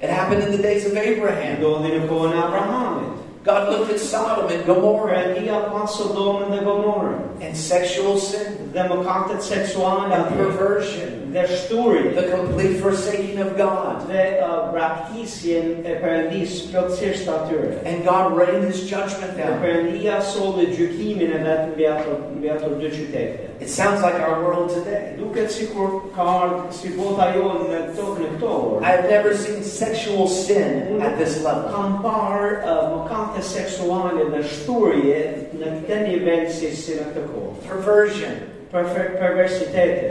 It 0.00 0.10
happened 0.10 0.42
in 0.42 0.50
the 0.50 0.62
days 0.62 0.84
of 0.86 0.96
Abraham. 0.96 1.60
Ndodhi 1.60 1.94
në 1.94 2.08
kohën 2.10 2.34
e 2.34 2.42
Abrahamit. 2.42 3.25
God 3.46 3.70
looked 3.70 3.92
at 3.92 4.00
Sodom 4.00 4.50
and 4.50 4.66
Gomorrah 4.66 5.06
Perëndia 5.14 5.70
pa 5.70 5.86
Sodomën 5.86 6.50
dhe 6.50 6.64
Gomorën. 6.66 7.22
and 7.40 7.56
sexual 7.56 8.18
sin 8.18 8.72
Dhe 8.74 8.82
mëkatet 8.90 9.40
seksuale 9.40 10.10
and 10.12 10.34
perversion, 10.36 11.30
Dhe 11.32 11.44
shturje. 11.46 12.14
the 12.14 12.26
complete 12.34 12.80
forsaking 12.80 13.38
of 13.38 13.56
God. 13.56 14.08
Dhe 14.08 14.40
uh, 14.42 14.72
braktisjen 14.72 15.84
e 15.86 15.94
Perëndis 16.02 16.66
plotësisht 16.72 17.28
atyre. 17.30 17.78
And 17.86 18.04
God 18.04 18.36
rained 18.36 18.64
his 18.64 18.82
judgment 18.90 19.36
down. 19.38 19.60
Perëndia 19.62 20.18
solli 20.22 20.66
gjykimin 20.74 21.30
e 21.30 21.42
vet 21.46 21.70
mbi 21.72 21.86
ato 21.86 22.18
mbi 22.36 22.50
ato 22.50 22.74
dy 22.80 22.90
qytete. 22.90 23.55
It 23.60 23.70
sounds 23.70 24.02
like 24.02 24.14
our 24.14 24.44
world 24.44 24.70
today. 24.70 25.16
Duket 25.18 25.48
sikur 25.48 26.12
ka 26.12 26.22
ardhur 26.22 26.72
si 26.72 26.92
bota 26.92 27.30
jonë 27.32 27.68
në 27.70 27.78
tokë 27.96 28.20
në 28.20 28.28
këto 28.34 28.50
orë. 28.56 28.82
I've 28.84 29.08
never 29.08 29.32
seen 29.36 29.64
sexual 29.64 30.28
sin 30.28 31.00
at 31.00 31.16
this 31.16 31.40
level. 31.42 31.72
Uh, 31.72 33.00
mëkate 33.00 33.40
seksuale 33.40 34.28
dhe 34.34 34.42
shturje 34.44 35.22
në 35.56 35.72
këtë 35.86 36.02
nivel 36.04 36.44
si, 36.52 36.74
si 36.76 37.00
në 37.00 37.08
këtë 37.14 37.24
kohë. 37.32 37.56
Perversion, 37.64 38.36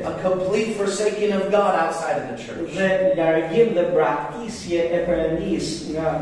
a 0.05 0.19
complete 0.23 0.75
forsaking 0.75 1.33
of 1.33 1.51
God 1.51 1.75
outside 1.75 2.23
of 2.23 2.29
the 2.33 2.43
church. 2.43 2.73
Dhe 2.73 3.13
largim 3.19 3.75
dhe 3.77 3.91
braktisje 3.93 4.89
perëndis 5.05 5.91
nga 5.93 6.17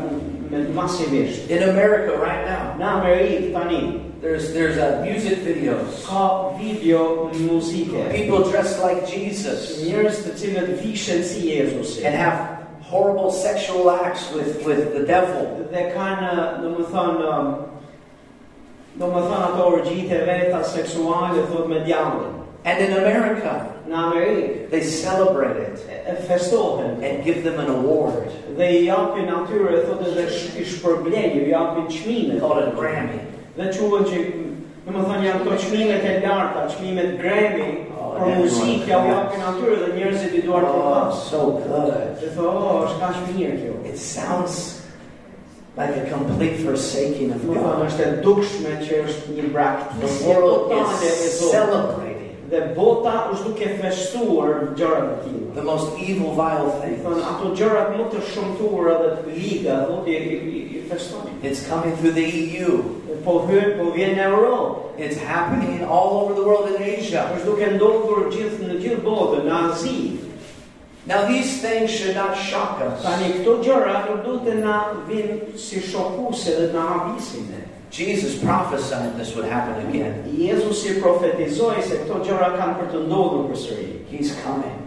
me 0.50 0.66
masivisht. 0.76 1.48
In 1.48 1.70
America 1.70 2.18
right 2.18 2.44
now, 2.44 2.74
Në 2.76 2.90
Amerikë 2.98 3.52
tani 3.54 3.80
there's 4.24 4.52
there's 4.54 4.78
uh, 4.78 5.02
music 5.04 5.38
videos. 5.44 6.00
ka 6.08 6.56
video 6.56 7.28
muzike. 7.44 8.10
People 8.10 8.40
dressed 8.50 8.80
like 8.80 9.04
Jesus 9.06 9.84
Njerëz 9.84 10.24
të 10.24 10.32
cilët 10.40 10.70
vishen 10.80 11.20
si 11.22 11.52
Jezusi. 11.52 12.04
and 12.08 12.14
have 12.16 12.64
horrible 12.80 13.30
sexual 13.30 13.90
acts 13.90 14.32
with, 14.32 14.64
with 14.64 14.94
the 14.96 15.04
devil. 15.04 15.68
Dhe 15.72 15.92
kanë, 15.92 16.62
do 16.62 16.72
më 16.78 16.86
thonë, 16.92 17.28
um, 17.28 17.48
do 18.96 19.06
më 19.12 19.22
thonë 19.28 19.44
ato 19.50 19.68
orgjit 19.74 20.12
e 20.12 20.20
veta 20.24 20.62
seksuale, 20.64 21.44
thot 21.52 21.68
me 21.68 21.84
djallin. 21.84 22.40
And 22.64 22.80
in 22.80 22.92
America, 22.96 23.70
Në 23.84 23.96
Amerikë, 24.00 24.70
they 24.70 24.80
celebrate 24.80 25.58
it 25.60 25.84
and 27.04 27.22
give 27.22 27.44
them 27.44 27.60
an 27.60 27.68
award 27.68 28.32
They 28.56 28.78
i 28.80 28.86
japin 28.86 29.28
atyre, 29.28 29.84
thot 29.84 30.00
edhe 30.00 30.24
sh- 30.30 30.56
i 30.56 30.64
shpërblenju, 30.64 31.44
i 31.44 31.50
japin 31.52 31.90
çmime. 31.92 32.40
called 32.40 32.64
a 32.64 32.72
Grammy. 32.72 33.20
Dhe 33.56 33.66
quhen 33.76 34.06
që, 34.10 34.20
do 34.84 34.92
më 34.94 35.02
thonë, 35.08 35.24
janë 35.28 35.42
këto 35.44 35.58
çmimet 35.64 36.04
e 36.10 36.14
larta, 36.26 36.64
çmimet 36.74 37.12
Grammy, 37.20 37.68
për 38.14 38.32
muzikë, 38.40 38.88
ja 38.90 38.98
u 39.02 39.10
japin 39.10 39.42
atyre 39.50 39.76
dhe 39.82 39.90
njerëzit 39.98 40.34
i 40.38 40.42
duar 40.46 40.62
të 40.66 40.72
Oh, 40.74 40.88
pas. 40.94 41.20
so 41.30 41.40
good. 41.58 41.94
Dhe 42.20 42.30
thot, 42.36 42.46
oh, 42.46 42.84
është 42.86 42.98
kaq 43.02 43.20
mirë 43.34 43.56
kjo. 43.62 43.74
It 43.90 43.98
sounds 43.98 44.58
like 45.76 45.96
a 45.96 46.04
complete 46.10 46.60
forsaking 46.64 47.32
of 47.34 47.42
God. 47.46 47.82
është 47.88 48.02
e 48.06 48.10
dukshme 48.22 48.74
që 48.86 49.00
është 49.06 49.36
një 49.36 49.42
The 49.42 49.52
braktisje 49.56 50.26
world 50.28 50.68
totale 50.70 50.98
e 51.02 51.12
is 51.26 51.40
Zotit. 51.40 51.50
celebrating 51.50 52.10
Dhe 52.50 52.60
bota 52.76 53.14
është 53.32 53.44
duke 53.48 53.68
festuar 53.80 54.50
gjërat 54.78 55.10
e 55.10 55.16
tilla. 55.24 55.54
the 55.54 55.62
most 55.62 55.88
evil, 55.98 56.30
vile 56.38 56.70
Thonë 56.70 56.82
things. 56.82 57.26
ato 57.30 57.54
gjërat 57.58 57.88
më 57.98 58.04
të 58.12 58.20
shëmtuara 58.30 58.94
dhe 59.02 59.10
të 59.16 59.38
liga, 59.38 59.76
Zoti 59.88 60.10
i, 60.10 60.34
i, 60.34 60.60
i 60.78 60.82
feston. 60.90 61.26
It's 61.42 61.66
coming 61.68 61.96
through 61.96 62.12
the 62.14 62.26
EU. 62.26 62.78
Po 63.24 63.38
hyn, 63.48 63.78
po 63.78 63.90
vjen 63.94 64.18
në 64.18 64.28
Europë. 64.28 64.80
It's 64.98 65.16
happening 65.18 65.82
all 65.84 66.20
over 66.22 66.34
the 66.34 66.44
world 66.44 66.68
in 66.74 66.82
Asia. 66.82 67.24
është 67.34 67.44
duke 67.44 67.70
ndodhur 67.74 68.28
gjithë 68.30 68.68
në 68.68 68.80
gjithë 68.82 69.02
botën, 69.02 69.48
në 69.48 69.54
Azi. 69.70 70.20
Now, 71.06 71.26
these 71.26 71.60
things 71.60 71.90
should 71.90 72.16
not 72.16 72.36
shock 72.36 72.80
us. 72.80 73.02
Tani 73.04 73.34
këto 73.36 73.58
gjëra 73.60 74.06
nuk 74.06 74.22
duhet 74.24 74.46
të 74.46 74.54
na 74.62 74.76
vinë 75.08 75.58
si 75.60 75.82
shokuese 75.84 76.54
dhe 76.56 76.68
të 76.70 76.78
na 76.78 76.84
habisin 76.92 77.50
ne. 77.50 77.60
Jesus 77.94 78.38
prophesied 78.42 79.12
this 79.18 79.34
would 79.36 79.46
happen 79.46 79.86
again. 79.86 80.24
Jezusi 80.32 80.96
profetizoi 81.02 81.82
se 81.82 82.00
këto 82.04 82.22
gjëra 82.24 82.54
kanë 82.56 82.78
për 82.80 82.88
të 82.94 83.02
ndodhur 83.04 83.50
përsëri. 83.50 83.90
He's 84.10 84.32
coming. 84.40 84.80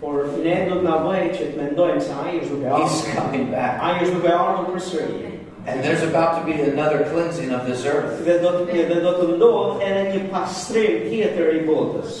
Por 0.00 0.26
ne 0.42 0.56
do 0.68 0.80
të 0.80 0.84
na 0.88 0.98
bëjë 1.04 1.30
që 1.36 1.46
të 1.52 1.62
mendojmë 1.62 2.02
se 2.02 2.18
ai 2.24 2.34
është 2.40 2.56
duke 2.56 2.82
He's 2.82 3.00
coming 3.14 3.50
back. 3.54 3.78
Ai 3.84 3.94
është 4.02 4.18
duke 4.18 4.34
ardhur 4.34 4.74
përsëri. 4.74 5.32
And 5.66 5.84
there's 5.84 6.02
about 6.02 6.40
to 6.40 6.46
be 6.46 6.60
another 6.60 7.04
cleansing 7.10 7.50
of 7.50 7.66
this 7.66 7.84
earth. 7.84 8.24
Dhe 8.24 8.38
do 8.40 8.64
të 8.64 8.86
dhe 8.88 9.00
do 9.04 9.12
të 9.18 9.26
ndodhë 9.36 9.88
edhe 9.88 10.04
një 10.14 10.20
pastrim 10.32 11.02
tjetër 11.10 11.50
i 11.58 11.64
botës. 11.66 12.20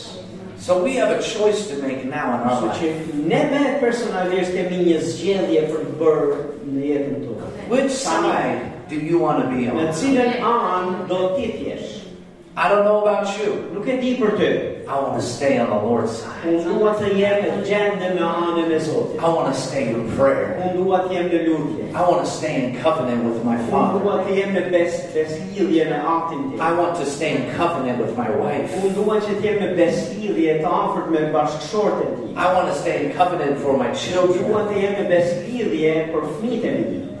So 0.60 0.84
we 0.84 0.96
have 0.96 1.10
a 1.10 1.22
choice 1.22 1.68
to 1.68 1.80
make 1.80 2.04
now 2.04 2.34
in 2.36 2.40
our 2.46 2.66
life. 2.66 3.14
ne 3.14 3.40
me 3.50 3.62
personalisht 3.80 4.52
kemi 4.52 4.82
një 4.84 4.98
zgjedhje 5.06 5.62
për 5.70 5.86
të 5.86 5.94
bërë 6.02 6.36
në 6.68 6.82
jetën 6.90 7.22
tonë. 7.24 7.48
Which 7.72 7.90
side 7.90 8.60
do 8.90 8.96
you 8.96 9.18
want 9.18 9.40
to 9.42 9.48
be 9.48 9.70
on? 9.70 9.88
cilën 9.88 10.44
anë 10.44 11.08
do 11.08 11.20
ti 11.38 11.48
t'jesh? 11.56 11.96
I 12.56 12.68
don't 12.68 12.84
know 12.84 13.00
about 13.00 13.24
you. 13.40 13.56
Nuk 14.90 14.98
di 14.98 14.98
për 14.98 14.98
ty. 14.98 14.98
I 14.98 14.98
want 15.00 15.20
to 15.20 15.22
stay 15.22 15.58
on 15.58 15.70
the 15.70 15.76
Lord's 15.76 16.12
side. 16.18 16.46
Unë 16.50 16.64
dua 16.66 16.94
të 16.98 17.10
jem 17.18 17.44
në 17.44 17.58
gjendë 17.68 18.08
me 18.16 18.24
anën 18.26 18.72
Zotit. 18.82 19.20
I 19.20 19.28
want 19.28 19.54
to 19.54 19.60
stay 19.60 19.88
in 19.88 20.08
prayer. 20.16 20.56
Unë 20.64 20.76
dua 20.76 20.98
të 21.04 21.12
jem 21.14 21.28
në 21.30 21.40
lutje. 21.46 21.86
I 21.90 22.02
want 22.08 22.24
to 22.24 22.30
stay 22.30 22.54
in 22.64 22.82
covenant 22.82 23.24
with 23.24 23.44
my 23.44 23.56
Father. 23.70 24.00
dua 24.00 24.16
të 24.24 24.36
jem 24.38 24.54
në 24.56 24.64
bes, 24.72 24.98
beslidhje 25.14 25.84
në 25.92 26.00
atin 26.16 26.42
tim. 26.50 26.60
I 26.60 26.72
want 26.78 26.96
to 26.98 27.06
stay 27.06 27.30
in 27.36 27.46
covenant 27.58 27.98
with 28.02 28.16
my 28.18 28.30
wife. 28.40 28.74
Unë 28.80 28.94
dua 28.98 29.20
që 29.20 29.36
të 29.38 29.46
jem 29.46 29.62
në 29.62 29.70
beslidhje 29.78 30.58
të 30.64 30.74
afërt 30.80 31.10
me 31.14 31.22
bashkëshorten 31.36 32.10
tim. 32.16 32.34
I 32.36 32.50
want 32.54 32.68
to 32.68 32.74
stay 32.82 33.04
in 33.04 33.12
covenant 33.14 33.58
for 33.62 33.76
my 33.78 33.94
children. 33.94 34.50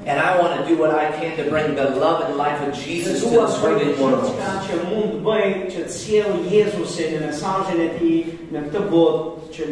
Të 0.00 0.06
jem 0.06 0.06
në 0.06 0.06
beslidhje 0.06 0.06
për 0.06 0.06
fëmijët 0.06 0.06
mi. 0.06 0.06
And 0.06 0.18
I 0.18 0.38
want 0.40 0.58
to 0.58 0.66
do 0.66 0.80
what 0.80 0.92
I 0.94 1.10
can 1.20 1.36
to 1.36 1.50
bring 1.50 1.74
the 1.74 1.90
love 1.90 2.24
and 2.24 2.36
life 2.36 2.60
of 2.66 2.74
Jesus 2.74 3.22
to 3.22 3.28
this 3.28 3.54
të 3.58 4.00
world. 4.00 4.24
gjithçka 4.24 4.52
që 4.66 4.74
mund 4.88 5.12
bëj 5.24 5.70
që 5.72 5.84
të 5.84 5.92
sjell 5.92 6.32
Jezusin 6.50 7.20
mesazhin 7.20 7.80
e 7.80 7.88
tij 7.98 8.24
në 8.52 8.62
këtë 8.70 8.80
botë 8.90 9.30
që. 9.54 9.62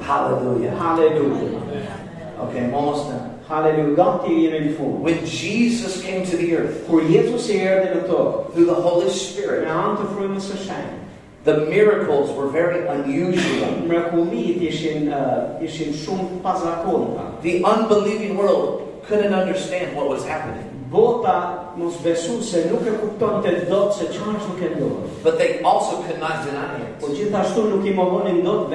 Hallelujah. 0.00 0.72
Haleluja. 0.78 1.60
Okay, 2.38 2.64
I'm 2.64 2.74
almost 2.74 3.08
done. 3.08 3.30
Haleluja. 3.48 3.96
Gati 3.96 4.32
jemi 4.32 4.60
në 4.68 4.76
fund. 4.76 5.02
When 5.04 5.20
Jesus 5.24 6.02
came 6.02 6.24
to 6.26 6.36
the 6.36 6.56
earth 6.56 6.86
Kur 6.88 7.02
Jezusi 7.02 7.60
erdhi 7.60 7.92
në 7.94 8.06
tokë, 8.08 8.52
through 8.54 8.66
the 8.66 8.80
Holy 8.88 9.10
Spirit, 9.10 9.64
me 9.64 9.70
anë 9.70 9.98
të 10.00 10.08
frymës 10.14 10.48
së 10.48 10.62
shenjtë, 10.64 11.02
the 11.44 11.56
miracles 11.70 12.32
were 12.36 12.48
very 12.48 12.86
unusual. 12.88 13.86
uh, 15.12 15.62
ishin 15.62 15.92
shumë 15.94 16.40
pazakonta. 16.42 17.40
The 17.42 17.62
unbelieving 17.62 18.36
world 18.36 18.85
couldn't 19.08 19.34
understand 19.34 19.96
what 19.96 20.08
was 20.08 20.24
happening, 20.26 20.64
Bota 20.90 21.72
nuk 21.76 21.92
e 22.86 22.90
kuptonte 23.00 23.66
dot 23.68 23.94
se 23.94 24.04
çfarë 24.04 24.36
është 24.38 24.48
duke 24.50 24.68
ndodhur. 24.76 25.08
but 25.24 25.38
they 25.38 25.60
also 25.62 25.96
could 26.02 26.20
not 26.20 26.44
deny 26.46 26.76
it. 26.82 27.00
gjithashtu 27.18 27.70
nuk 27.70 27.84
i 27.86 27.92
mohonin 27.92 28.44
dot. 28.44 28.70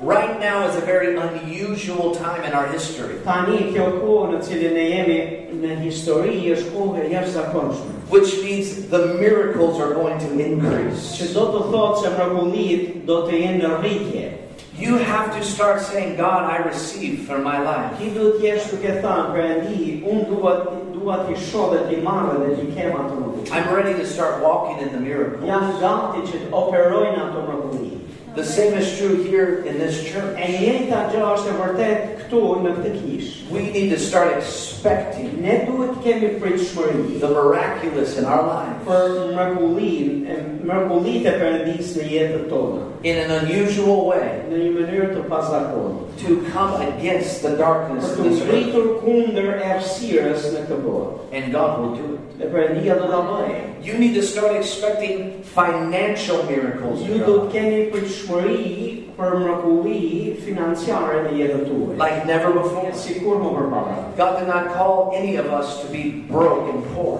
Right 0.00 0.38
now 0.38 0.68
is 0.68 0.76
a 0.76 0.80
very 0.80 1.16
unusual 1.16 2.14
time 2.14 2.44
in 2.44 2.52
our 2.52 2.68
history, 2.68 3.14
Tani 3.24 3.72
kjo 3.74 3.98
kohë 4.00 4.32
në 4.32 4.42
cilën 4.46 4.72
ne 4.72 4.84
jemi 4.90 5.18
në 5.62 5.80
histori 5.82 6.38
është 6.54 6.70
kohë 6.74 7.04
e 7.04 7.08
jashtëzakonshme. 7.14 7.94
which 8.08 8.42
means 8.42 8.88
the 8.88 9.18
miracles 9.20 9.80
are 9.80 9.94
going 9.94 10.18
to 10.18 10.38
increase. 10.38 11.18
Që 11.18 11.34
do 11.34 11.44
të 11.52 11.60
thotë 11.72 12.02
se 12.02 12.10
mrekullit 12.10 13.06
do 13.06 13.16
të 13.26 13.32
jenë 13.42 13.62
në 13.62 13.80
rritje. 13.82 14.37
You 14.78 14.94
have 14.94 15.34
to 15.34 15.42
start 15.42 15.80
saying, 15.80 16.16
God, 16.16 16.44
I 16.44 16.58
receive 16.58 17.26
for 17.26 17.38
my 17.38 17.58
life. 17.60 17.98
Ti 17.98 18.12
duhet 18.14 18.38
jesh 18.38 18.70
duke 18.70 18.92
thënë, 19.02 20.04
unë 20.06 20.26
dua 20.30 20.52
dua 20.94 21.16
ti 21.26 21.34
shoh 21.34 21.72
dhe 21.72 21.80
ti 21.88 21.98
marrë 22.04 22.38
dhe 22.44 22.50
ti 22.60 22.66
kem 22.76 22.94
ato 22.94 23.18
në 23.18 23.50
I'm 23.50 23.74
ready 23.74 23.98
to 23.98 24.06
start 24.06 24.40
walking 24.40 24.78
in 24.86 24.92
the 24.94 25.00
miracles. 25.00 25.42
Janë 25.50 25.80
gati 25.82 26.22
që 26.30 26.44
të 26.44 26.54
ato 26.54 27.42
mrekulli. 27.48 27.98
The 28.36 28.44
same 28.44 28.74
is 28.78 28.86
true 28.98 29.24
here 29.24 29.64
in 29.66 29.78
this 29.78 29.98
church. 30.04 30.38
E 30.38 30.46
njëjta 30.46 31.08
gjë 31.10 31.22
është 31.26 31.50
e 31.50 31.54
vërtet 31.58 32.02
këtu 32.20 32.42
në 32.62 32.74
këtë 32.76 32.92
kishë. 33.00 33.50
We 33.50 33.62
need 33.74 33.90
to 33.90 33.98
start 33.98 34.30
expecting 34.36 35.40
Ne 35.42 35.64
duhet 35.66 35.96
të 35.96 36.04
kemi 36.04 36.28
pritshmëri 36.42 37.18
the 37.22 37.28
miraculous 37.30 38.16
in 38.18 38.26
our 38.26 38.46
lives 38.46 38.84
për 38.86 39.16
mrekullin, 39.34 40.12
e 40.26 40.36
mrekullitë 40.68 41.32
e 41.32 41.34
Perëndis 41.40 41.92
në 41.96 42.06
jetën 42.12 42.46
tonë, 42.52 42.84
in 43.04 43.16
an 43.16 43.30
unusual 43.44 44.06
way 44.10 44.42
në 44.50 44.56
një 44.62 44.70
mënyrë 44.78 45.08
të 45.14 45.22
pazakontë. 45.30 46.04
to 46.18 46.42
come 46.52 46.74
against 46.82 47.42
the 47.42 47.56
darkness 47.56 48.08
Për 48.10 48.12
of 48.12 48.18
të 48.18 48.22
this 48.30 48.40
earth. 48.40 48.48
ngritur 48.50 48.86
kundër 49.04 49.50
errësirës 49.62 50.48
në 50.54 50.60
këtë 50.66 50.78
botë. 50.82 51.18
And 51.32 51.52
God 51.52 51.78
will 51.80 51.94
do 51.94 52.14
it. 52.14 52.20
Dhe 52.38 52.46
Perëndia 52.54 52.94
do 52.98 53.06
ta 53.10 53.20
bëjë. 53.28 53.60
You 53.84 53.98
need 53.98 54.14
to 54.14 54.22
start 54.22 54.52
expecting 54.56 55.42
financial 55.42 56.42
miracles 56.50 57.00
in 57.02 57.18
do 57.18 57.24
të 57.24 57.42
life, 57.42 57.52
keni 57.52 57.90
pritshmëri 57.92 58.94
për 59.18 59.32
mrekulli 59.42 60.36
financiare 60.44 61.22
në 61.26 61.32
jetën 61.38 61.64
tuaj. 61.66 61.96
like 61.98 62.26
never 62.26 62.52
before. 62.52 62.90
Sikur 62.94 63.38
më 63.42 63.50
përpara. 63.56 63.94
God 64.16 64.38
did 64.38 64.48
not 64.48 64.74
call 64.74 65.12
any 65.14 65.36
of 65.36 65.46
us 65.46 65.80
to 65.82 65.86
be 65.92 66.22
broke 66.30 66.68
and 66.72 66.82
poor. 66.94 67.18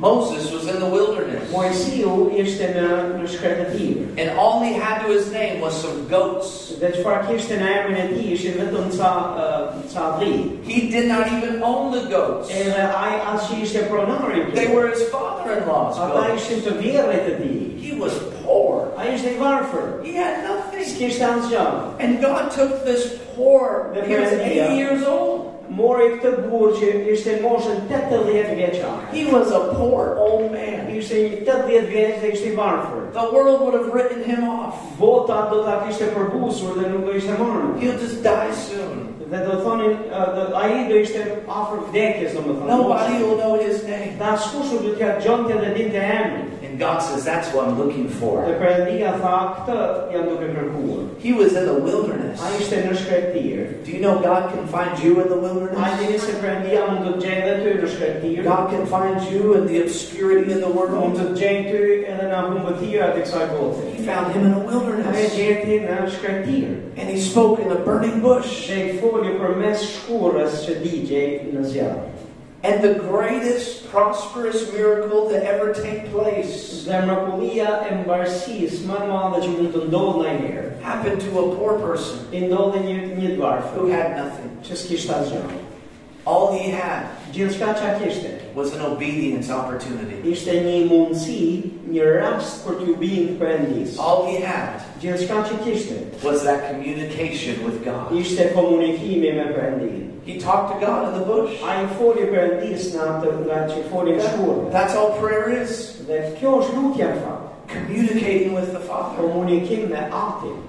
Varësi 0.00 0.36
dhe 0.36 0.42
të 0.42 0.48
sjell 0.48 0.48
mrekulli 0.48 0.48
më- 0.48 0.48
begatie. 0.48 0.48
Moses 0.48 0.52
was 0.52 0.66
in 0.68 0.80
the 0.80 0.86
wilderness, 0.86 1.50
Mojsiu 1.52 2.30
ishte 2.38 2.66
në 2.76 2.88
në 3.18 3.26
shkretëtir. 3.34 3.96
and 4.20 4.38
all 4.38 4.60
he 4.60 4.72
had 4.74 5.02
to 5.06 5.12
his 5.12 5.30
name 5.32 5.60
was 5.60 5.74
some 5.82 6.06
goats. 6.08 6.72
Dhe 6.80 6.92
çfarë 6.92 7.26
kishte 7.28 7.56
në 7.58 7.68
emrin 7.78 7.96
e 7.96 8.08
tij 8.14 8.32
ishin 8.32 8.54
vetëm 8.60 8.90
ca 8.98 9.10
uh, 9.34 9.74
ca 9.94 10.18
dhi. 10.20 10.58
He 10.64 10.88
did 10.90 11.08
not 11.08 11.26
even 11.26 11.62
own 11.62 11.90
the 11.92 12.04
goats. 12.08 12.48
Edhe 12.50 12.78
ai 12.78 13.18
as 13.34 13.40
që 13.50 13.62
ishte 13.62 13.82
pronari 13.90 14.46
i 14.48 14.54
They 14.54 14.68
were 14.74 14.88
his 14.88 15.02
father-in-law's 15.10 15.98
Ata 15.98 16.28
goats. 16.28 16.42
ishin 16.42 16.60
të 16.62 16.72
vjerrit 16.80 17.26
të 17.26 17.34
tij. 17.42 17.80
He 17.82 17.98
was 18.00 18.12
poor. 18.44 18.88
Ai 18.98 19.14
ishte 19.14 19.34
i 19.34 19.38
varfër. 19.38 20.04
He 20.04 20.12
had 20.14 20.44
nothing. 20.44 20.64
Asgjë. 20.78 22.00
And 22.00 22.20
God 22.20 22.50
took 22.50 22.84
this 22.84 23.18
poor, 23.36 23.92
he 24.06 24.16
was 24.16 24.32
80 24.32 24.74
years 24.76 25.02
old. 25.06 25.57
Mori 25.68 26.14
këtë 26.22 26.46
burr 26.48 26.72
që 26.78 26.92
ishte 27.12 27.34
në 27.36 27.42
moshën 27.44 27.82
80 27.90 28.54
vjeçar. 28.56 28.94
He 29.12 29.26
was 29.28 29.50
a 29.52 29.60
poor 29.74 30.16
old 30.16 30.50
man. 30.52 30.88
Ishte 30.96 31.20
një 31.20 31.42
80 31.44 31.90
vjeç 31.92 32.22
dhe 32.22 32.30
ishte 32.32 32.52
i 32.52 32.56
varfër. 32.56 33.02
The 33.12 33.26
world 33.32 33.60
would 33.60 33.76
have 33.76 33.92
written 33.92 34.24
him 34.24 34.48
off. 34.48 34.80
Bota 34.98 35.48
do 35.50 35.62
ta 35.66 35.82
kishte 35.84 36.08
përbusur 36.14 36.78
dhe 36.80 36.88
nuk 36.88 37.04
do 37.06 37.16
ishte 37.20 37.36
marrë. 37.36 37.74
He'll 37.82 38.00
just 38.00 38.22
die 38.24 38.54
soon. 38.56 39.04
Dhe 39.28 39.42
do 39.44 39.58
thonin, 39.60 39.98
uh, 40.08 40.56
ai 40.56 40.86
do 40.88 40.96
ishte 41.02 41.20
afër 41.44 41.82
vdekjes, 41.90 42.38
domethënë. 42.38 42.70
Nobody 42.72 43.22
will 43.22 43.36
know 43.36 43.60
his 43.60 43.84
name. 43.84 44.16
Dhe 44.16 44.32
askush 44.32 44.72
nuk 44.72 44.86
do 44.88 44.94
t'ja 44.96 45.18
gjonte 45.20 45.52
dhe 45.52 45.74
dinte 45.76 46.00
emrin. 46.00 46.48
And 46.78 46.86
God 46.86 46.98
says, 47.02 47.24
that's 47.24 47.52
what 47.52 47.66
I'm 47.66 47.76
looking 47.76 48.06
Dhe 48.06 48.08
for. 48.08 48.44
Perëndia 48.60 49.16
tha, 49.18 49.36
këtë 49.66 49.76
jam 50.12 50.28
duke 50.30 50.46
kërkuar. 50.54 51.06
He 51.18 51.32
was 51.32 51.56
in 51.58 51.64
the 51.66 51.74
wilderness. 51.74 52.38
Ai 52.40 52.52
ishte 52.62 52.78
në 52.84 52.92
shkretir. 53.00 53.64
Do 53.84 53.90
you 53.90 53.98
know 53.98 54.20
God 54.22 54.52
can 54.54 54.68
find 54.68 54.94
you 55.02 55.18
in 55.20 55.26
the 55.26 55.34
Ai 55.34 55.40
wilderness? 55.42 55.98
dini 55.98 56.18
se 56.22 56.36
Perëndia 56.38 56.84
mund 56.86 57.08
të 57.08 57.14
gjejë 57.24 57.48
edhe 57.48 57.56
ty 57.64 57.72
në 57.82 57.88
shkretir. 57.96 58.44
God 58.46 58.70
can 58.70 58.86
find 58.86 59.18
you 59.32 59.54
in 59.58 59.66
the 59.66 59.82
obscurity 59.82 60.52
of 60.52 60.60
the 60.60 60.68
Mund 60.68 60.94
world. 60.94 61.18
të 61.18 61.26
gjejë 61.40 61.64
ty 61.72 61.82
edhe 62.12 62.28
në 62.30 62.44
humbëtirat 62.46 63.18
kësaj 63.24 63.48
bote. 63.56 63.82
He 63.96 64.04
found 64.06 64.30
him 64.36 64.46
in 64.46 64.52
a 64.52 64.60
Ai 64.60 64.62
e 64.62 64.68
wilderness. 64.70 65.34
në. 66.14 66.76
And 66.96 67.08
he 67.10 67.18
spoke 67.20 67.58
in 67.58 67.72
a 67.72 67.80
burning 67.82 68.20
bush. 68.22 68.68
Dhe 68.70 69.00
foli 69.02 69.34
për 69.42 69.56
mes 69.58 69.82
që 70.68 70.78
digjej 70.86 71.28
në 71.58 71.66
zjarë. 71.74 72.06
And 72.64 72.82
the 72.82 72.94
greatest 72.94 73.88
prosperous 73.88 74.72
miracle 74.72 75.28
to 75.30 75.36
ever 75.36 75.72
take 75.72 76.10
place 76.10 76.84
Dhe 76.88 76.98
mrekullia 77.06 77.68
më 77.86 78.02
e 78.08 79.06
madhe 79.06 79.42
që 79.44 79.50
mund 79.52 79.74
të 79.74 79.84
ndodhë 79.86 80.14
ndonjëherë, 80.18 80.70
happened 80.82 81.20
to 81.20 81.38
a 81.38 81.54
poor 81.54 81.78
person 81.78 82.18
i 82.32 82.40
ndodhi 82.48 82.80
një 82.82 82.96
një 83.20 83.30
who 83.74 83.86
had 83.92 84.16
nothing. 84.16 84.50
që 84.64 84.74
s'kishte 84.74 85.12
asgjë. 85.12 85.42
All 86.26 86.52
he 86.52 86.70
had 86.70 87.06
Gjithçka 87.32 87.74
që 87.76 87.88
kishte, 88.00 88.30
was 88.54 88.74
an 88.74 88.80
obedience 88.80 89.50
opportunity. 89.50 90.16
ishte 90.24 90.50
një 90.64 90.88
mundësi, 90.90 91.70
një 91.92 92.04
rast 92.20 92.66
për 92.66 92.74
t'ju 92.80 92.94
bindë 92.96 93.36
Perëndis. 93.38 93.98
All 93.98 94.26
he 94.26 94.40
had 94.40 94.80
Gjithçka 95.00 95.44
që 95.48 95.58
kishte, 95.64 95.98
was 96.24 96.42
that 96.42 96.70
communication 96.70 97.62
with 97.64 97.84
God. 97.84 98.12
ishte 98.12 98.52
komunikimi 98.54 99.32
me 99.36 99.44
Perëndin. 99.54 99.67
He 100.28 100.36
talked 100.38 100.74
to 100.74 100.86
God 100.86 101.08
in 101.08 101.20
the 101.20 101.24
bush. 101.24 101.56
Ai 101.64 101.86
foli 101.96 102.26
Perëndis 102.28 102.90
në 102.92 103.00
atë 103.00 103.30
nga 103.46 103.60
që 103.70 103.78
foli 103.88 104.18
në 104.18 104.26
shkurt. 104.26 104.66
That's 104.74 104.92
all 104.92 105.14
prayer 105.16 105.48
is. 105.62 106.02
Dhe 106.04 106.34
kjo 106.36 106.58
është 106.60 106.74
lutja 106.76 107.06
në 107.14 107.22
fakt. 107.22 107.46
Communicating 107.72 108.52
with 108.52 108.74
the 108.76 108.82
Father. 108.84 109.22
Komunikim 109.22 109.88
me 109.88 109.96
Atin. 109.96 110.60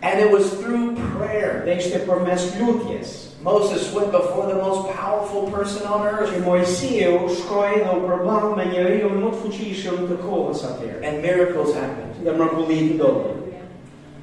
And 0.00 0.24
it 0.24 0.32
was 0.32 0.48
through 0.56 0.96
prayer. 1.18 1.66
Dhe 1.68 1.76
ishte 1.76 2.00
përmes 2.08 2.48
lutjes. 2.56 3.12
Moses 3.44 3.92
went 3.92 4.10
before 4.10 4.48
the 4.48 4.56
most 4.56 4.88
powerful 4.96 5.50
person 5.52 5.84
on 5.84 6.08
earth. 6.08 6.32
Që 6.32 6.40
Mojsiu 6.48 7.28
shkoi 7.36 7.82
dhe 7.84 7.92
u 7.92 8.08
përball 8.08 8.56
me 8.56 8.70
njeriu 8.72 9.12
më 9.18 9.34
të 9.34 9.42
fuqishëm 9.42 10.06
të 10.08 10.22
kohës 10.24 10.64
atëherë. 10.70 11.04
And 11.04 11.20
miracles 11.20 11.76
happened. 11.76 12.24
Dhe 12.24 12.40
mrekullit 12.40 12.96
ndodhin. 12.96 13.45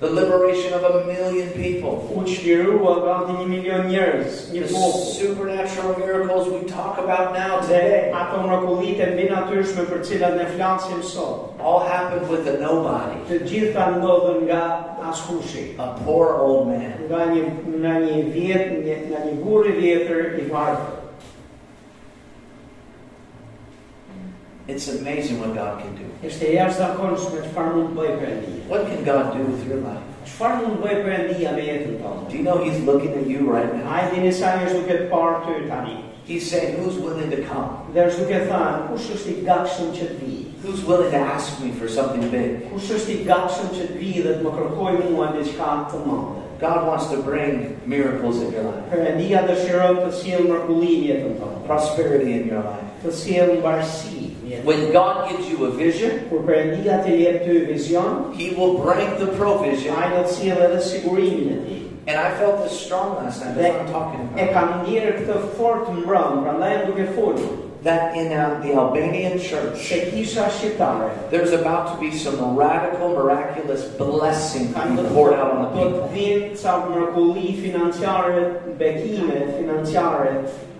The 0.03 0.09
liberation 0.09 0.73
of 0.73 0.83
a 0.83 1.05
million 1.07 1.49
people. 1.55 1.93
U 2.15 2.23
çlirua 2.27 2.93
gati 3.05 3.31
një 3.39 3.47
milion 3.47 3.85
njerëz, 3.87 4.51
The 4.51 4.67
supernatural 4.67 5.95
miracles 5.97 6.47
we 6.51 6.59
talk 6.67 6.97
about 6.99 7.31
now 7.33 7.61
today 7.61 8.11
ato 8.11 8.41
mrekullit 8.47 8.99
mbi 9.13 9.29
natyrshme 9.31 9.85
për 9.91 9.99
cilat 10.07 10.35
ne 10.37 10.45
flasim 10.55 11.03
sot. 11.03 11.53
all 11.63 11.79
happened 11.79 12.27
with 12.29 12.47
a 12.47 12.57
nobody, 12.59 13.15
Të 13.29 13.39
gjitha 13.49 13.83
ndodhen 13.97 14.43
nga 14.47 14.63
askushi. 15.11 15.75
a 15.79 15.95
poor 16.05 16.35
old 16.39 16.67
man. 16.67 16.93
Nga 17.09 17.25
një 17.33 17.43
nga 17.79 17.93
një 18.03 18.17
vjet, 18.33 18.65
një, 18.85 18.95
nga 19.09 19.19
një 19.25 19.33
burr 19.45 19.65
i 19.67 19.71
vjetër 19.81 20.39
i 20.39 20.49
varfër. 20.51 21.02
It's 24.65 24.87
amazing 24.87 25.41
what 25.41 25.53
God 25.53 25.81
can 25.81 25.93
do. 25.99 26.07
Ishte 26.23 26.47
jashtëzakonshme 26.55 27.41
çfarë 27.49 27.71
mund 27.75 27.89
të 27.91 27.97
bëjë 27.97 28.13
Perëndia. 28.21 28.61
What 28.71 28.85
can 28.87 29.03
God 29.03 29.33
do 29.35 29.43
with 29.43 29.65
your 29.67 29.81
life? 29.83 30.03
Çfarë 30.29 30.61
mund 30.61 30.77
të 30.77 30.85
bëjë 30.85 31.01
Perëndia 31.03 31.51
me 31.57 31.65
jetën 31.67 31.97
Do 32.29 32.37
you 32.37 32.43
know 32.43 32.63
He's 32.63 32.79
looking 32.87 33.11
at 33.11 33.27
you 33.27 33.51
right 33.51 33.73
now? 33.75 33.91
Ai 33.91 34.07
dini 34.13 34.31
sa 34.31 34.53
është 34.63 34.77
duke 34.79 34.95
të 35.01 35.09
parë 35.11 35.41
ty 35.47 35.67
tani. 35.67 35.97
He's 36.23 36.49
saying, 36.49 36.77
Who's 36.79 36.95
willing 36.95 37.29
to 37.31 37.41
come? 37.43 37.91
Dhe 37.91 38.05
është 38.07 38.23
duke 38.23 38.39
thënë, 38.47 38.87
kush 38.87 39.09
është 39.17 39.33
i 39.33 39.43
gatshëm 39.49 39.89
që 39.97 40.07
të 40.13 40.15
vijë? 40.21 40.45
Who's 40.63 40.85
willing 40.87 41.11
to 41.11 41.19
ask 41.19 41.59
me 41.59 41.73
for 41.75 41.89
something 41.91 42.23
big? 42.31 42.63
Kush 42.71 42.87
është 42.95 43.17
i 43.17 43.25
gatshëm 43.27 43.73
që 43.75 43.89
të 43.89 43.99
vijë 43.99 44.23
dhe 44.29 44.37
të 44.37 44.45
më 44.47 44.53
kërkojë 44.61 45.09
mua 45.11 45.27
diçka 45.35 45.73
të 45.91 45.99
madhe? 46.07 46.39
God 46.63 46.87
wants 46.87 47.09
to 47.11 47.17
bring 47.19 47.75
miracles 47.85 48.39
in 48.39 48.53
your 48.55 48.63
life, 48.63 48.85
Perëndia 48.93 49.41
dëshiron 49.49 49.99
të 50.05 50.11
sjellë 50.21 50.47
mrekulli 50.47 50.93
në 51.01 51.09
jetën 51.09 51.33
tënde, 51.41 51.59
prosperity 51.67 52.31
in 52.37 52.47
your 52.47 52.63
life. 52.63 52.87
të 53.03 53.11
sjellë 53.19 53.57
mbarësi 53.59 54.13
në 54.13 54.21
jetën. 54.21 54.32
When 54.63 54.91
God 54.93 55.29
gives 55.29 55.49
you 55.49 55.65
a 55.65 55.71
vision, 55.71 56.29
Kur 56.29 56.39
Perëndia 56.45 57.01
të 57.03 57.17
jep 57.19 57.43
ty 57.45 57.65
vizion, 57.67 58.33
He 58.35 58.51
will 58.55 58.77
bring 58.77 59.17
the 59.19 59.27
provision. 59.37 59.95
ai 59.95 60.09
do 60.13 60.23
të 60.23 60.33
sjellë 60.37 60.69
edhe 60.69 60.81
sigurimin. 60.81 61.79
And 62.05 62.19
I 62.19 62.35
felt 62.37 62.63
this 62.63 62.77
strong 62.77 63.15
last 63.15 63.41
night. 63.41 63.55
That's 63.55 63.73
what 63.73 63.87
I'm 63.87 63.91
talking 63.93 64.19
E 64.37 64.41
about. 64.43 64.53
kam 64.53 64.67
ndjerë 64.83 65.11
këtë 65.23 65.35
fort 65.57 65.87
mbrëm, 65.87 66.43
prandaj 66.43 66.71
jam 66.71 66.91
duke 66.91 67.07
folur 67.15 67.59
That 67.83 68.15
in 68.15 68.31
uh, 68.31 68.61
the 68.63 68.71
Albanian 68.79 69.39
church, 69.39 69.75
se 69.77 70.09
kisha 70.11 70.47
shqiptare 70.47 71.29
there's 71.29 71.51
about 71.51 71.91
to 71.93 71.99
be 71.99 72.15
some 72.15 72.55
radical, 72.55 73.09
miraculous 73.09 73.83
blessing 73.99 74.71
poured 75.11 75.33
out 75.33 75.51
on 75.51 75.59
the 75.63 75.71
people. 75.83 76.07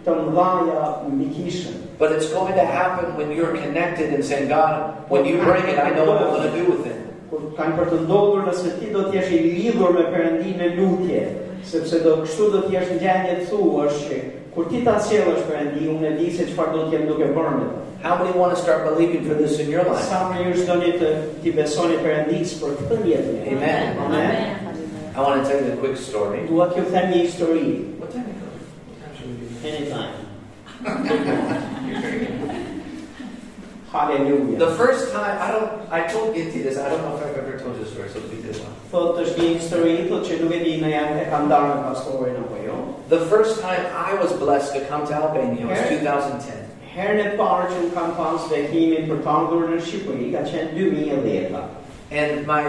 Vinë 0.04 0.10
ca 0.10 0.12
mrekulli 0.12 0.36
financiare, 0.36 1.04
bekime 1.04 1.04
financiare 1.04 1.04
të 1.04 1.08
mëdhaja 1.08 1.08
mbi 1.10 1.28
kishën. 1.36 1.76
But 1.98 2.12
it's 2.12 2.34
going 2.34 2.56
to 2.56 2.66
happen 2.66 3.16
when 3.16 3.32
you're 3.32 3.56
connected 3.58 4.14
and 4.14 4.24
saying, 4.26 4.50
God, 4.50 5.10
when 5.10 5.26
you 5.26 5.38
bring 5.38 5.66
it, 5.66 5.80
I 5.80 5.92
know 5.92 6.06
what 6.06 6.22
I'm 6.22 6.30
going 6.30 6.52
to 6.52 6.58
do 6.58 6.72
with 6.72 6.86
it. 6.86 7.00
Kur 7.30 7.48
kanë 7.58 7.78
për 7.78 7.88
të 7.90 8.00
ndodhur 8.04 8.44
nëse 8.46 8.76
ti 8.80 8.92
do 8.94 9.08
të 9.08 9.16
jesh 9.18 9.32
i 9.34 9.40
lidhur 9.42 9.94
me 9.96 10.04
Perëndinë 10.14 10.60
në 10.60 10.68
lutje, 10.78 11.22
sepse 11.66 12.02
do 12.04 12.20
kështu 12.22 12.50
do 12.54 12.60
të 12.66 12.76
jesh 12.76 12.92
në 12.92 12.98
gjendje 13.02 13.38
të 13.40 13.48
thuash 13.50 14.04
që 14.10 14.20
kur 14.54 14.68
ti 14.70 14.84
ta 14.86 15.00
sjellësh 15.02 15.48
Perëndi, 15.48 15.88
unë 15.90 16.12
e 16.12 16.14
di 16.20 16.28
se 16.36 16.46
çfarë 16.52 16.76
do 16.76 16.84
të 16.84 16.94
jem 16.94 17.08
duke 17.10 17.32
bërë 17.34 17.56
me 17.56 17.64
të. 17.72 17.80
How 18.04 18.20
many 18.20 18.38
want 18.38 18.54
to 18.54 18.60
start 18.62 18.84
believing 18.84 19.24
for 19.26 19.34
this 19.34 19.58
in 19.64 19.72
your 19.72 19.88
life? 19.88 20.04
Sa 20.06 20.28
më 20.30 20.44
ju 20.44 20.68
doni 20.68 20.92
të 21.00 21.12
ti 21.42 21.56
besoni 21.56 21.98
Perëndis 22.04 22.58
për 22.62 22.78
këtë 22.84 23.02
jetë. 23.14 23.36
Amen. 23.56 23.98
Amen. 24.06 24.74
I 25.16 25.22
want 25.22 25.42
to 25.42 25.50
tell 25.50 25.64
you 25.64 25.74
a 25.74 25.78
quick 25.78 25.98
story. 25.98 26.46
Dua 26.50 26.68
t'ju 26.74 26.86
them 26.92 27.12
një 27.14 27.24
histori. 27.24 27.68
What 27.98 28.12
time 28.12 28.28
is 28.30 28.36
it? 28.36 28.44
What 28.44 29.00
time 29.00 29.16
should 29.18 29.30
we 29.30 29.36
do? 29.42 29.53
Anytime. 29.64 30.14
Hallelujah. 33.94 34.58
The 34.58 34.76
first 34.76 35.14
time, 35.14 35.40
I 35.40 35.52
don't, 35.52 35.92
I 35.92 36.08
told 36.08 36.36
Ginty 36.36 36.64
this, 36.64 36.80
I 36.80 36.90
don't 36.90 37.02
know 37.04 37.16
if 37.16 37.24
I've 37.24 37.38
ever 37.38 37.60
told 37.60 37.78
you 37.78 37.84
this 37.84 37.94
story, 37.94 38.10
so 38.10 38.18
it'll 38.18 38.30
be 38.30 38.40
a 38.40 38.42
good 38.42 38.58
one. 38.58 38.74
Thot 38.90 39.20
është 39.22 39.38
një 39.38 39.52
histori, 39.60 39.94
thot 40.10 40.26
që 40.26 40.40
nuk 40.42 40.56
e 40.58 40.60
di 40.64 40.74
në 40.82 40.90
janë 40.96 41.14
e 41.14 41.22
eh, 41.22 41.30
kanë 41.30 41.52
darë 41.52 41.70
në 41.70 41.84
pastorin 41.86 42.40
apo 42.42 42.58
jo. 42.66 42.80
The 43.14 43.22
first 43.30 43.62
time 43.62 43.86
I 43.94 44.18
was 44.18 44.34
blessed 44.42 44.74
to 44.74 44.82
come 44.90 45.06
to 45.08 45.14
Albania 45.14 45.70
was 45.70 45.78
Okay. 45.86 46.02
2010. 46.02 46.74
Herën 46.96 47.22
e 47.22 47.30
parë 47.38 47.70
që 47.70 47.78
unë 47.84 47.94
kam 47.94 48.18
pas 48.18 48.50
bekimin 48.50 49.08
për 49.12 49.22
të 49.22 49.32
ardhur 49.38 49.70
në 49.70 49.80
Shqipëri 49.86 50.32
ka 50.34 50.44
qenë 50.50 50.74
2010. 50.74 51.62
And 52.12 52.48
my 52.50 52.66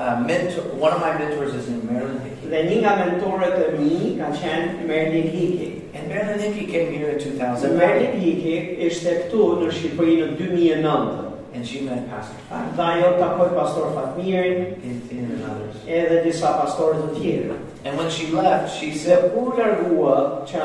uh, 0.00 0.20
mentor, 0.26 0.62
one 0.80 0.92
of 0.92 1.00
my 1.00 1.12
mentors 1.18 1.54
is 1.54 1.68
in 1.68 1.86
Marilyn 1.86 2.20
Hickey. 2.24 2.48
Dhe 2.50 2.62
një 2.66 2.76
nga 2.82 2.92
mentorët 2.98 3.58
e 3.60 3.68
mi 3.76 4.16
ka 4.18 4.30
qenë 4.32 4.86
Merlin 4.88 5.28
Hiki. 5.34 5.68
And 5.94 6.08
Marilyn 6.08 6.40
Hickey 6.40 6.66
came 6.72 6.92
here 6.92 7.10
in 7.10 7.20
Se 7.20 7.30
2009. 7.36 7.76
Merlin 7.76 8.20
Hiki 8.20 8.54
ishte 8.88 9.16
këtu 9.24 9.48
në 9.60 9.72
Shqipëri 9.76 10.16
në 10.22 10.30
2009. 10.38 11.26
And 11.52 11.66
she 11.66 11.80
met 11.80 12.08
Pastor 12.08 12.38
Fat, 12.48 12.76
Dhe 12.76 12.82
ajo 12.82 13.08
takoi 13.18 13.48
pastor 13.56 13.88
Fatmirin 13.90 14.76
Ginty, 14.82 15.18
and 15.18 15.42
others. 15.44 15.76
edhe 15.86 16.22
disa 16.22 16.52
pastorë 16.60 17.00
të 17.02 17.08
tjerë. 17.18 17.56
And 17.84 17.98
when 17.98 18.10
she 18.10 18.30
left, 18.30 18.70
she 18.78 18.92
said, 18.94 19.32
kur 19.34 19.56
largua 19.58 20.46
që 20.46 20.60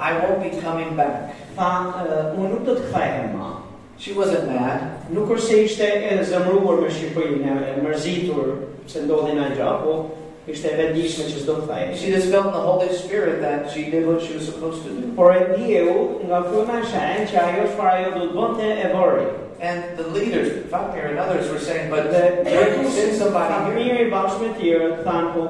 I 0.00 0.12
won't 0.22 0.42
be 0.42 0.60
coming 0.60 0.94
back. 0.94 1.34
tha, 1.56 1.70
"E, 1.98 2.38
unë 2.38 2.48
nuk 2.50 2.64
do 2.64 2.74
të 2.74 2.92
kthehem. 2.92 3.59
She 4.00 4.14
wasn't 4.16 4.48
mad. 4.48 4.80
Nuk 5.12 5.28
është 5.34 5.44
se 5.44 5.56
ishte 5.66 5.84
e 5.84 6.14
eh, 6.14 6.20
zemruar 6.24 6.78
me 6.80 6.88
Shqipërinë, 6.88 7.56
e 7.68 7.72
mërzitur 7.84 8.54
se 8.88 9.02
ndodhi 9.04 9.34
në 9.36 9.50
gjë, 9.58 9.72
po 9.82 9.96
ishte 10.48 10.70
e 10.72 10.78
vendishme 10.78 11.26
që 11.28 11.42
s'do 11.42 11.56
të 11.58 11.66
kthehej. 11.66 11.90
She 12.00 12.08
uh, 12.08 12.14
uh, 12.14 12.16
just 12.16 12.28
eh, 12.28 12.32
felt 12.32 12.48
in 12.48 12.54
the 12.56 12.62
Holy 12.64 12.88
Spirit 12.96 13.42
that 13.42 13.68
she 13.70 13.90
did 13.92 14.06
what 14.08 14.22
she 14.24 14.38
was 14.38 14.46
supposed 14.46 14.86
to 14.86 14.94
do. 14.96 15.12
Por 15.18 15.34
e 15.34 15.42
eh, 15.42 15.50
ndjeu 15.52 15.92
nga 16.24 16.40
fryma 16.46 16.78
e 16.80 16.88
shenjtë 16.94 17.26
që 17.32 17.42
ajo 17.42 17.66
çfarë 17.74 17.98
ajo 17.98 18.14
do 18.14 18.22
të 18.24 18.38
bënte 18.38 18.70
e 18.72 18.88
bëri. 18.94 19.26
And 19.60 19.98
the 19.98 20.06
leaders, 20.16 20.48
Fatmir 20.72 21.10
and 21.10 21.18
others, 21.18 21.50
were 21.50 21.60
saying, 21.60 21.90
but 21.90 22.08
where 22.08 22.74
can 22.74 22.88
send 22.88 23.18
somebody 23.18 23.52
here? 23.52 23.66
Famiri 23.68 24.08
bashkë 24.14 24.40
me 24.40 24.54
tjerë 24.56 24.88
thanë 25.04 25.34
po 25.34 25.44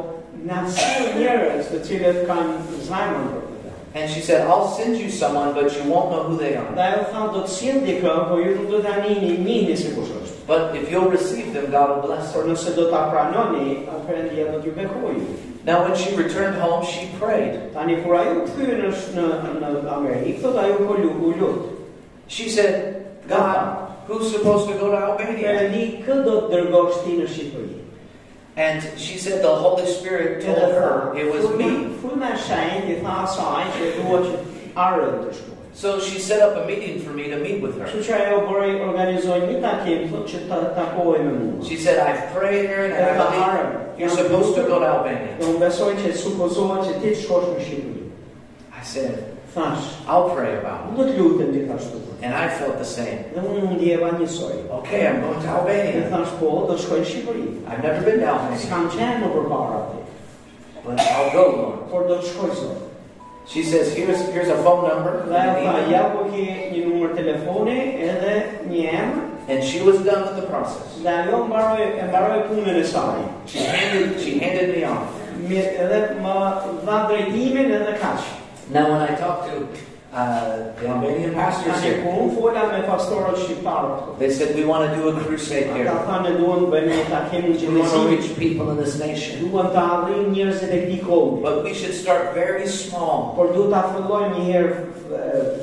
na 0.50 0.64
sill 0.66 1.14
njerëz 1.20 1.70
të 1.70 1.84
cilët 1.86 2.20
kanë 2.26 2.82
zemër 2.88 3.30
për 3.30 3.38
këtë. 3.38 3.49
And 3.92 4.08
she 4.08 4.20
said, 4.20 4.46
I'll 4.46 4.68
send 4.68 4.96
you 4.96 5.10
someone, 5.10 5.52
but 5.52 5.74
you 5.74 5.90
won't 5.90 6.12
know 6.12 6.22
who 6.22 6.36
they 6.38 6.54
are. 6.54 6.70
Dhe 6.76 6.84
ajo 6.92 7.06
tha 7.10 7.22
do 7.34 7.40
të 7.42 7.50
sjell 7.50 7.80
dikë, 7.82 8.12
po 8.30 8.36
ju 8.38 8.54
nuk 8.54 8.70
do 8.70 8.82
ta 8.84 9.00
nini 9.02 9.36
njihni 9.42 9.76
se 9.76 9.94
kush 9.96 10.12
është. 10.14 10.36
But 10.46 10.76
if 10.76 10.90
you'll 10.90 11.10
receive 11.10 11.52
them, 11.52 11.70
God 11.72 11.90
will 11.90 12.06
bless 12.06 12.32
Por 12.32 12.44
her. 12.44 12.50
nëse 12.50 12.74
do 12.76 12.90
ta 12.90 13.10
pranoni, 13.10 13.86
Perëndia 14.06 14.52
do 14.52 14.60
t'ju 14.62 14.76
bekojë. 14.78 15.26
Now, 15.66 15.84
when 15.84 15.94
she 15.94 16.16
returned 16.16 16.56
home, 16.56 16.84
she 16.86 17.10
prayed. 17.18 17.70
She 22.28 22.48
said, 22.48 23.06
God, 23.28 23.92
who's 24.06 24.32
supposed 24.32 24.68
to 24.68 24.78
go 24.78 24.90
to 24.90 24.96
Albania? 24.96 25.70
And 28.60 28.82
she 28.98 29.16
said, 29.16 29.42
the 29.42 29.54
Holy 29.54 29.86
Spirit 29.86 30.44
told 30.44 30.58
her 30.58 31.16
it 31.16 31.32
was 31.32 31.48
me. 31.56 31.70
Fryma 32.02 32.34
shenjtë 32.36 32.90
i 32.92 32.96
tha 33.00 33.14
asaj 33.22 33.70
që 33.76 33.86
dua 33.96 34.18
që 34.26 34.34
arën 34.84 35.14
të 35.22 35.30
shkoj. 35.38 35.56
So 35.72 35.94
she 35.98 36.18
set 36.18 36.42
up 36.42 36.58
a 36.60 36.66
meeting 36.66 37.00
for 37.00 37.14
me 37.16 37.30
to 37.30 37.38
meet 37.38 37.62
with 37.62 37.78
her. 37.78 37.86
Kështu 37.88 38.02
që 38.10 38.18
ajo 38.18 38.42
bëri 38.50 38.74
organizoi 38.84 39.38
një 39.46 39.62
takim 39.64 40.04
thotë 40.10 40.32
që 40.32 40.40
ta 40.50 40.58
takohej 40.76 41.24
me 41.24 41.32
mua. 41.38 41.64
She 41.64 41.78
said, 41.80 42.04
I've 42.04 42.34
prayed 42.36 42.68
here 42.68 42.84
and 42.84 43.00
I 43.00 43.16
believe 43.22 43.98
you're 44.02 44.12
supposed 44.12 44.52
to 44.60 44.68
go 44.68 44.84
to 44.84 44.92
Albania. 44.92 45.38
Dhe 45.40 45.48
unë 45.54 45.64
besoj 45.64 45.94
që 46.02 46.12
supozohet 46.20 46.84
që 46.90 46.98
ti 47.00 47.14
të 47.14 47.20
shkosh 47.22 47.48
në 47.54 47.64
Shqipëri. 47.64 48.06
I 48.76 48.84
said, 48.92 49.39
I'll 50.06 50.30
pray 50.30 50.58
about 50.58 50.92
unë 50.92 50.96
do 50.96 51.04
të 51.08 51.16
lutem 51.18 51.48
gjithashtu. 51.54 51.96
it. 51.96 52.24
And 52.24 52.34
I 52.34 52.48
felt 52.48 52.78
the 52.78 52.84
same. 52.84 53.24
Dhe 53.34 53.40
unë 53.40 53.62
u 53.66 53.70
ndjeva 53.74 54.10
njësoj. 54.18 54.52
Okay, 54.80 55.06
I'm 55.08 55.20
going 55.22 55.40
to 55.42 55.48
Albania. 55.48 56.08
thash 56.10 56.34
po, 56.38 56.66
do 56.68 56.76
të 56.76 56.84
shkoj 56.84 57.00
në 57.00 57.08
Shqipëri. 57.10 57.46
I've 57.66 57.82
never 57.82 58.02
been 58.04 58.20
to 58.20 58.26
Albania, 58.26 58.58
S'kam 58.58 58.86
qenë 58.94 59.18
më 59.24 59.32
përpara 59.34 59.80
aty, 59.80 59.98
but 60.84 61.00
I'll 61.00 61.32
go, 61.32 61.44
Lord. 61.56 61.90
por 61.90 62.06
do 62.08 62.20
të. 62.20 62.76
She 63.46 63.64
says, 63.64 63.92
here's, 63.96 64.20
here's 64.28 64.48
a 64.48 64.62
phone 64.62 64.86
number. 64.86 65.22
And 65.22 65.32
tha, 65.32 65.38
an 65.38 65.58
email." 65.58 65.90
ja 65.90 66.02
po 66.14 66.28
ke 66.30 66.70
një 66.70 66.84
numër 66.86 67.16
telefoni 67.16 67.78
edhe 68.06 68.34
një 68.70 68.84
emër. 68.92 69.26
And 69.48 69.64
she 69.64 69.82
was 69.82 69.98
done 70.06 70.22
with 70.28 70.36
the 70.38 70.46
process. 70.46 71.00
Dhe 71.02 71.10
ajo 71.10 71.44
mbaroi 71.48 71.88
mbaroi 72.06 72.44
punën 72.46 72.84
saj. 72.84 73.24
She 73.46 73.58
handed, 73.58 74.20
she 74.20 74.38
handed 74.38 74.76
me 74.76 74.84
off. 74.84 75.10
Me, 78.70 78.78
edhe 78.78 78.90
më 78.90 78.98
dha 78.98 79.06
drejtimin 79.06 79.10
edhe 79.10 79.10
kaq. 79.10 79.10
Now, 79.10 79.10
when 79.10 79.10
I 79.10 79.14
talk 79.18 79.46
to 79.46 79.66
uh, 80.12 80.72
the 80.80 80.88
Albanian 80.88 81.34
pastors 81.34 81.82
here, 81.82 82.02
kur 82.02 82.16
unë 82.22 82.34
fola 82.34 82.62
me 82.72 82.80
pastorët 82.86 83.36
shqiptarë 83.38 83.90
këtu. 83.98 84.18
they 84.18 84.30
said 84.30 84.56
we 84.56 84.64
want 84.64 84.90
to 84.90 84.96
do 84.96 85.08
a 85.08 85.20
crusade 85.24 85.70
here. 85.76 85.86
thanë 86.06 86.36
duan 86.38 86.66
bëjmë 86.70 86.94
një 86.98 87.04
takim 87.10 87.42
në 87.46 87.72
We 87.72 87.80
want 87.80 87.92
to 87.92 88.08
reach 88.08 88.36
people 88.38 88.70
in 88.70 88.76
this 88.76 88.98
nation, 88.98 89.48
Duan 89.50 89.70
të 89.70 89.82
arrijnë 89.96 90.32
njerëzit 90.34 90.70
këtij 90.70 91.00
kombë. 91.06 91.42
but 91.42 91.62
we 91.64 91.74
should 91.74 91.94
start 91.94 92.34
very 92.34 92.66
small, 92.66 93.32
Por 93.36 93.46
duhet 93.54 93.70
ta 93.70 93.82
fillojmë 93.94 94.34
një 94.34 94.44
herë 94.52 94.74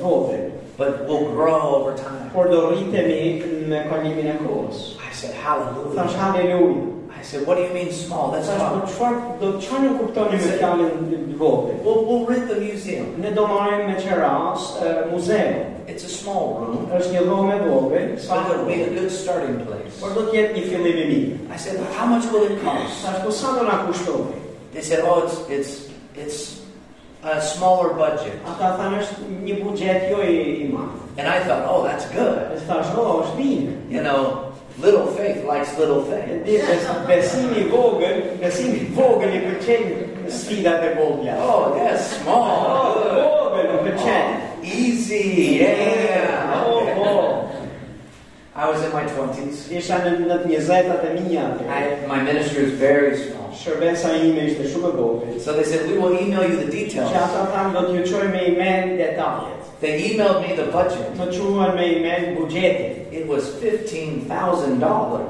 vogël. 0.00 0.50
but 0.78 1.06
we'll 1.08 1.28
grow 1.32 1.60
over 1.74 1.92
time. 1.96 2.30
Por 2.32 2.48
do 2.48 2.70
rritemi 2.70 3.66
me 3.68 3.84
kalimin 3.90 4.38
kohës. 4.46 4.96
I 4.96 5.12
said, 5.12 5.34
Hallelujah. 5.34 6.97
I 7.18 7.22
said, 7.22 7.46
What 7.46 7.56
do 7.58 7.62
you 7.64 7.72
mean 7.74 7.90
small? 7.92 8.30
That's 8.30 8.46
Thash 8.48 8.58
po 8.58 8.86
small. 8.86 8.88
çfarë 8.92 9.40
do 9.40 9.46
çfarë 9.60 9.88
kuptoni 9.98 10.36
me 10.38 10.52
fjalën 10.58 10.92
vogël? 11.38 11.74
We'll, 11.84 12.04
we'll 12.08 12.26
rent 12.26 12.48
the 12.48 12.60
museum. 12.60 13.06
Ne 13.20 13.30
do 13.34 13.46
marrim 13.46 13.86
me 13.90 13.96
qeras 13.96 14.76
e, 14.82 15.10
muzeu. 15.10 15.74
It's 15.88 16.04
a 16.04 16.08
small 16.08 16.44
room, 16.60 16.86
Është 16.92 17.12
një 17.14 17.22
dhomë 17.28 17.52
e 17.54 17.58
vogël, 17.64 18.08
but 18.28 18.50
it'll 18.50 18.66
be 18.66 18.82
a 18.82 18.90
good 18.94 19.10
starting 19.10 19.64
place. 19.66 19.94
Por 20.00 20.10
do 20.14 20.26
të 20.28 20.34
jetë 20.36 20.54
një 20.56 20.64
fillim 20.70 20.96
i 21.02 21.06
mirë. 21.12 21.54
I 21.54 21.56
said, 21.56 21.80
How 21.98 22.06
much 22.06 22.24
will 22.32 22.44
it 22.44 22.62
cost? 22.62 23.02
Thash 23.04 23.22
po 23.24 23.30
sa 23.30 23.54
do 23.58 23.64
na 23.66 23.82
kushtojë? 23.88 24.38
They 24.72 24.82
said, 24.82 25.00
Oh, 25.04 25.24
it's 25.26 25.38
it's 25.48 25.72
it's 26.14 26.60
a 27.24 27.40
smaller 27.40 27.94
budget. 27.94 28.36
Ata 28.46 28.76
thanë 28.78 29.00
është 29.02 29.30
një 29.48 29.54
buxhet 29.64 30.10
jo 30.12 30.22
i, 30.22 30.68
madh. 30.72 30.94
And 31.18 31.26
I 31.26 31.40
thought, 31.42 31.64
Oh, 31.66 31.82
that's 31.82 32.06
good. 32.14 32.46
Thash, 32.68 32.86
"Oh, 32.94 33.24
është 33.24 33.36
mirë." 33.40 33.72
You 33.90 34.02
know, 34.02 34.47
little 34.80 35.06
faith 35.16 35.44
likes 35.44 35.76
little 35.78 36.02
things. 36.02 36.44
di 36.46 36.58
bes- 36.58 37.06
besimi 37.06 37.60
i 37.60 37.68
vogël, 37.70 38.22
besimi 38.40 38.78
i 38.78 38.86
vogël 38.94 39.34
i 39.34 39.40
pëlqen 39.46 39.82
sfidat 40.30 40.82
e 40.84 40.94
vogla. 40.94 41.34
Oh, 41.40 41.74
yes, 41.76 42.20
small. 42.22 42.66
Oh, 42.66 42.94
Good. 43.02 43.24
vogël 43.24 43.94
më. 44.04 44.40
Easy. 44.62 45.58
Yeah. 45.60 46.62
Oh, 46.66 46.86
oh. 46.98 47.44
I 48.54 48.68
was 48.68 48.82
in 48.84 48.92
my 48.92 49.04
20s. 49.06 49.70
Isha 49.70 49.98
në 50.02 50.10
në 50.26 50.36
të 50.42 50.48
njëzetat 50.50 51.04
e 51.06 51.12
mia. 51.20 51.44
I, 51.70 52.06
my 52.10 52.20
ministry 52.22 52.64
was 52.64 52.72
very 52.74 53.16
small. 53.16 53.50
Shërbesa 53.54 54.12
ime 54.18 54.48
ishte 54.50 54.66
shumë 54.72 54.90
vogël. 54.98 55.40
So 55.40 55.52
they 55.54 55.64
said, 55.64 55.86
We 55.90 55.98
will 55.98 56.12
email 56.18 56.42
you 56.48 56.56
the 56.56 56.70
details. 56.70 57.10
ata 57.14 57.46
thanë 57.54 57.72
do 57.72 57.82
t'ju 57.92 58.02
qoj 58.10 58.32
me 58.32 58.40
email 58.50 58.96
detajet. 58.98 59.57
They 59.80 60.10
emailed 60.10 60.42
me 60.42 60.56
the 60.56 60.66
budget. 60.72 61.14
Më 61.14 61.28
quhen 61.30 61.76
me 61.76 61.84
email 61.98 62.34
buxhetin. 62.36 63.12
It 63.12 63.28
was 63.28 63.44
$15,000. 63.62 64.26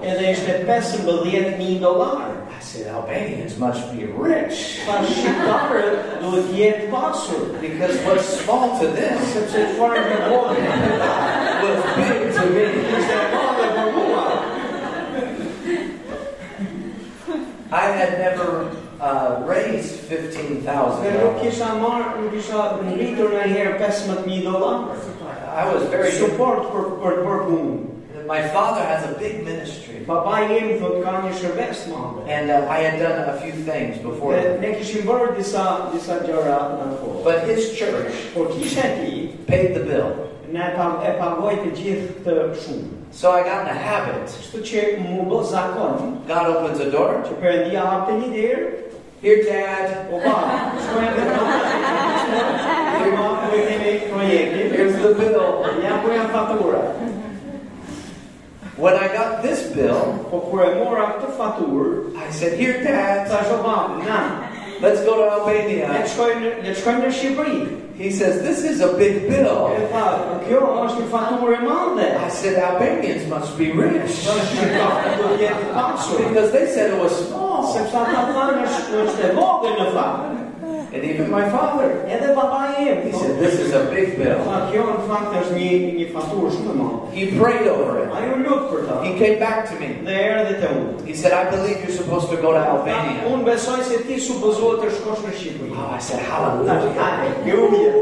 Edhe 0.03 0.25
ishte 0.33 0.65
15.000 0.65 1.81
dollar. 1.81 2.35
I 2.49 2.61
said, 2.61 2.87
Albanians 2.89 3.59
must 3.59 3.93
be 3.93 4.07
rich. 4.07 4.81
Pa 4.87 4.97
shqiptarët 5.05 6.25
duhet 6.25 6.49
jetë 6.57 6.89
pasur. 6.91 7.61
Because 7.61 8.01
what's 8.09 8.27
small 8.41 8.73
to 8.81 8.89
them 8.97 9.21
Sepse 9.35 9.67
çfarë 9.77 10.03
një 10.09 10.19
vogël 10.33 10.65
was 11.63 11.81
big 12.01 12.19
to 12.39 12.45
me. 12.57 12.65
ishte 12.97 13.21
madhe 13.37 13.69
për 13.77 13.89
mua. 13.95 14.27
I 17.71 17.87
had 18.01 18.19
never 18.19 18.78
uh, 19.01 19.43
raised 19.47 20.09
Dhe 20.09 20.23
nuk 20.23 20.33
$15,000. 20.33 21.41
kisha 21.43 21.75
marrë, 21.81 22.23
nuk 22.23 22.33
kisha 22.33 22.79
ngritur 22.83 23.31
në 23.37 23.45
herë 23.55 23.77
15.000 23.83 24.43
dollar. 24.45 24.97
I 25.49 25.65
was 25.73 25.85
very 25.91 26.11
Support 26.13 26.69
për, 26.73 26.91
për, 27.03 27.23
për 27.25 27.47
punë. 27.49 27.79
My 28.29 28.43
father 28.53 28.85
has 28.85 29.05
a 29.09 29.19
big 29.19 29.43
ministry. 29.45 30.05
Baba 30.05 30.43
im 30.53 30.79
thot 30.81 30.99
ka 31.05 31.23
një 31.25 31.33
shërbes 31.41 31.87
madhe. 31.89 32.27
And 32.29 32.51
uh, 32.51 32.69
I 32.69 32.79
had 32.85 32.99
done 33.01 33.25
a 33.29 33.41
few 33.41 33.53
things 33.65 33.97
before. 34.05 34.35
Dhe 34.37 34.59
ne 34.61 34.75
kishim 34.77 35.07
bërë 35.09 35.37
disa, 35.39 35.65
disa 35.95 36.19
gjëra 36.27 36.59
në 36.77 36.89
kohë. 37.01 37.23
But 37.25 37.49
his 37.49 37.73
church 37.79 38.13
Por 38.35 38.53
kisha 38.53 38.85
ti, 39.01 39.33
paid 39.49 39.75
the 39.75 39.85
bill. 39.85 40.29
Ne 40.53 40.73
pa- 40.77 41.01
e 41.05 41.13
pagoj 41.21 41.55
të 41.65 41.71
gjithë 41.79 42.15
të 42.25 42.33
shumë. 42.63 42.89
So 43.11 43.31
I 43.33 43.43
got 43.43 43.63
in 43.63 43.69
a 43.69 43.79
habit. 43.79 44.27
Kështu 44.29 44.59
që 44.71 44.81
mu 45.09 45.23
bë 45.31 45.45
zakon, 45.51 46.19
God 46.29 46.47
opens 46.57 46.81
a 46.81 46.91
door. 46.91 47.15
që 47.27 47.33
përëndia 47.43 47.83
hapte 47.93 48.13
një 48.13 48.29
derë, 48.37 48.69
Here, 49.21 49.43
Dad. 49.43 49.89
o 50.13 50.19
ba, 50.23 50.35
shkojnë 50.79 51.15
dhe 51.17 51.23
në 51.27 51.35
Dhe 53.03 53.11
ma, 53.17 53.25
ku 53.41 53.57
e 53.57 53.61
kemi 53.67 53.93
projektin, 54.13 54.71
Here's 54.77 54.95
the 55.03 55.15
bill. 55.15 55.65
ja 55.83 55.99
ku 56.03 56.09
janë 56.11 56.31
fatura. 56.31 56.83
When 58.77 58.95
I 58.95 59.09
got 59.09 59.43
this 59.43 59.63
bill, 59.75 60.15
Po 60.31 60.39
kur 60.51 60.63
e 60.63 60.75
mora 60.79 61.17
këtë 61.19 61.31
faturë, 61.39 62.15
I 62.15 62.31
said, 62.31 62.53
Here, 62.61 62.79
Dad. 62.85 63.27
Tha 63.27 63.43
shoh 63.49 63.63
ba, 63.65 63.99
na, 64.07 64.19
Let's 64.81 65.01
go 65.05 65.15
to 65.17 65.25
le 65.25 65.31
Albania. 65.31 65.89
shkojmë 66.07 66.51
le 66.65 66.75
shkojmë 66.75 67.01
në 67.07 67.11
Shqipëri. 67.19 67.59
He 67.99 68.13
says, 68.13 68.43
This 68.43 68.63
is 68.63 68.81
a 68.81 68.93
big 68.97 69.25
E 69.25 69.29
bill. 69.29 69.75
tha, 69.91 70.05
kjo 70.47 70.61
është 70.87 71.01
një 71.03 71.09
faturë 71.11 71.57
e 71.57 71.61
madhe. 71.67 72.07
I 72.27 72.29
said, 72.31 72.55
Albanians 72.63 73.27
must 73.29 73.59
be 73.59 73.73
rich. 73.73 74.23
Tha 74.27 74.37
shqiptarët 74.53 75.19
do 75.19 75.33
të 75.35 75.39
jetë 75.43 75.65
të 75.67 75.75
pasur. 75.75 76.19
Because 76.29 76.53
they 76.53 76.67
said 76.67 76.93
it 76.95 76.99
was 77.03 77.13
small. 77.27 77.48
Sepse 77.75 77.97
ata 78.03 78.27
thanë 78.35 78.61
është 78.67 79.05
është 79.07 79.33
vogël 79.39 79.75
në 79.83 79.89
fakt. 79.97 80.35
And 80.91 81.05
even 81.05 81.31
my 81.31 81.43
father. 81.53 81.89
Edhe 82.09 82.29
baba 82.35 82.61
im. 82.81 83.03
He 83.05 83.13
said, 83.13 83.39
This 83.39 83.59
is 83.61 83.75
a 83.77 83.83
big 83.93 84.17
bill. 84.17 84.39
Tha 84.47 84.61
kjo 84.71 84.85
në 84.89 85.03
fakt 85.11 85.35
është 85.43 85.59
një 85.59 85.91
një 85.99 86.07
faturë 86.15 86.53
shumë 86.55 86.71
e 86.73 86.77
madhe. 86.79 87.11
He 87.17 87.27
prayed 87.41 87.67
over 87.69 87.99
it. 88.03 88.09
Ai 88.17 88.23
u 88.33 88.39
lut 88.47 88.63
për 88.71 88.87
ta. 88.89 88.97
He 89.05 89.13
came 89.21 89.37
back 89.43 89.69
to 89.69 89.77
me. 89.83 89.91
Dhe 90.07 90.17
erdhi 90.31 90.55
te 90.63 90.71
unë. 90.79 90.95
He 91.11 91.15
said, 91.15 91.33
I 91.37 91.45
believe 91.53 91.83
you're 91.85 91.93
supposed 91.99 92.31
to 92.33 92.39
go 92.41 92.55
to 92.57 92.63
Albania. 92.73 93.21
Unë 93.29 93.45
besoj 93.51 93.83
se 93.91 94.01
ti 94.09 94.17
supozohet 94.29 94.81
të 94.87 94.95
shkosh 94.97 95.27
në 95.29 95.35
Shqipëri. 95.37 95.71
Oh, 95.77 95.93
I 95.93 96.01
said, 96.01 96.25
Hallelujah. 96.25 96.89
haleluja. 96.97 97.93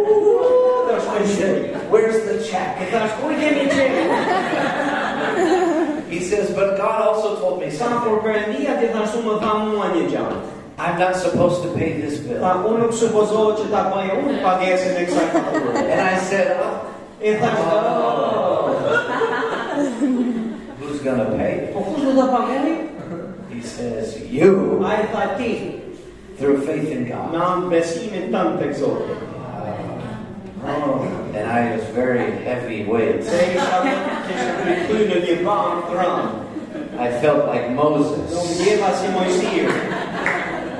Do 0.87 0.95
I 0.95 1.01
shkoj 1.03 1.19
në 1.19 1.27
Shqipëri. 1.27 1.41
said, 1.41 1.91
Where's 1.91 2.23
the 2.31 2.39
check? 2.47 2.79
Thash, 2.95 3.19
ku 3.19 3.35
i 3.35 3.41
kemi 3.43 3.67
qenë? 3.75 4.96
He 6.09 6.21
says, 6.21 6.51
But 6.55 6.77
God 6.77 7.03
also 7.03 7.41
told 7.41 7.61
me 7.61 7.71
Sa 7.71 7.91
something. 7.91 8.11
por 8.11 8.23
përëndia 8.23 8.79
ti 8.81 8.87
thashtu 8.95 9.23
më 9.27 9.41
tha 9.43 9.53
mua 9.65 9.87
një 9.95 10.05
gjallë. 10.13 10.39
I'm 10.79 10.99
not 10.99 11.17
supposed 11.17 11.63
to 11.65 11.69
pay 11.73 12.01
this 12.01 12.19
bill. 12.21 12.41
Tha, 12.41 12.53
unë 12.69 12.79
nuk 12.85 12.93
supozohet 12.93 13.63
që 13.63 13.67
ta 13.73 13.81
bëj 13.95 14.11
unë 14.13 14.35
pagesën 14.45 14.93
kësaj. 15.09 15.29
And 15.89 16.01
I 16.05 16.19
said, 16.21 16.57
oh, 16.61 16.93
oh, 17.23 18.77
Who's 20.81 21.01
going 21.01 21.19
to 21.19 21.31
pay? 21.37 21.71
po 21.73 21.81
kush 21.83 22.03
do? 22.05 22.13
He 23.51 23.61
says, 23.63 24.21
You, 24.31 24.85
A 24.85 25.01
i 25.01 25.07
tha 25.11 25.37
ti, 25.41 25.81
through 26.39 26.61
faith 26.67 26.91
in 26.93 27.09
God. 27.09 27.33
në 27.33 27.41
anë 27.41 27.71
besimin 27.73 28.29
tënë 28.31 28.59
tek 28.61 28.77
Zoti. 28.77 29.17
Oh. 30.69 31.03
And 31.35 31.47
I 31.47 31.77
was 31.77 31.85
very 31.95 32.31
heavy 32.45 32.85
weight. 32.85 33.23
Se 33.25 33.37
isha 33.55 33.79
kisha 34.27 34.51
kryty 34.63 35.07
në 35.11 35.19
një 35.27 35.37
banë 35.47 35.83
të 35.89 35.95
rëndë. 36.01 36.43
I 36.99 37.09
felt 37.21 37.47
like 37.47 37.71
Moses 37.71 38.33
ndjeva 38.33 38.89
si 38.97 39.09
Mojsiu, 39.13 39.69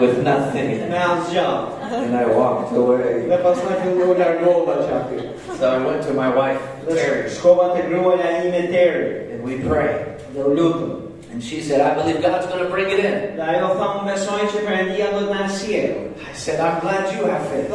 with 0.01 0.23
nothing. 0.25 0.71
me 0.91 0.97
asgjë. 0.97 1.47
And 1.93 2.17
I 2.17 2.25
walked 2.27 2.73
away. 2.77 3.27
Dhe 3.29 3.39
pas 3.45 3.59
në 3.59 3.77
fillu 3.83 4.15
largova 4.19 4.79
që 4.83 4.93
aty. 5.01 5.21
So 5.59 5.71
I 5.71 5.79
went 5.87 6.03
to 6.09 6.15
my 6.15 6.29
wife, 6.35 6.63
Dhe 6.87 6.95
Terry, 6.97 7.29
shkova 7.31 7.71
të 7.77 7.87
gruaja 7.91 8.45
ime 8.47 8.67
Terry. 8.73 9.33
and 9.33 9.43
we 9.45 9.59
prayed. 9.69 10.17
Dhe 11.37 11.43
u 11.43 11.43
lutëm. 11.43 11.43
And 11.43 11.45
she 11.45 11.61
said, 11.61 11.83
I 11.83 11.93
believe 11.95 12.23
God's 12.23 12.47
going 12.47 12.65
to 12.65 12.71
bring 12.71 12.89
it 12.89 12.99
in. 12.99 13.37
Dhe 13.37 13.45
ajo 13.45 13.75
tha 13.77 13.87
unë 13.99 14.07
besoj 14.09 14.45
që 14.53 14.61
përëndia 14.65 15.09
do 15.13 15.19
të 15.27 15.35
na 15.35 15.49
sjellë. 15.53 16.05
I 16.17 16.33
said, 16.33 16.61
I'm 16.65 16.81
glad 16.81 17.13
you 17.13 17.27
have 17.29 17.45
faith. 17.53 17.69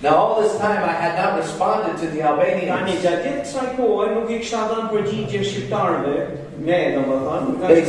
Now, 0.00 0.16
all 0.16 0.40
this 0.40 0.56
time, 0.58 0.82
I 0.82 0.92
had 0.92 1.16
not 1.20 1.36
responded 1.36 1.98
to 2.00 2.06
the 2.08 2.22
Albanians. 2.22 3.02
gjatë 3.04 3.20
gjithë 3.24 3.42
kësaj 3.44 3.68
kohe 3.76 4.08
nuk 4.14 4.30
i 4.32 4.38
kisha 4.40 4.62
dhënë 4.70 4.88
përgjigje 4.92 5.42
shqiptarëve, 5.50 6.14
ne 6.64 6.80
domethënë, 6.96 7.44
nuk 7.50 7.66
They, 7.68 7.82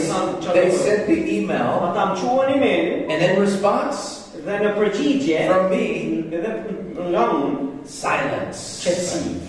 they 0.60 0.72
sent 0.76 1.08
the 1.08 1.20
email, 1.38 1.88
Ata 1.88 2.12
më 2.12 2.20
quan 2.20 2.52
emailin 2.58 3.12
and 3.12 3.24
in 3.30 3.40
response, 3.40 4.28
dhe 4.44 4.60
në 4.60 4.76
përgjigje 4.76 5.48
from 5.48 5.72
me, 5.72 5.88
edhe 6.36 6.54
nga 7.00 7.30
unë 7.36 7.75
silence. 7.88 8.84
qetësi, 8.86 9.40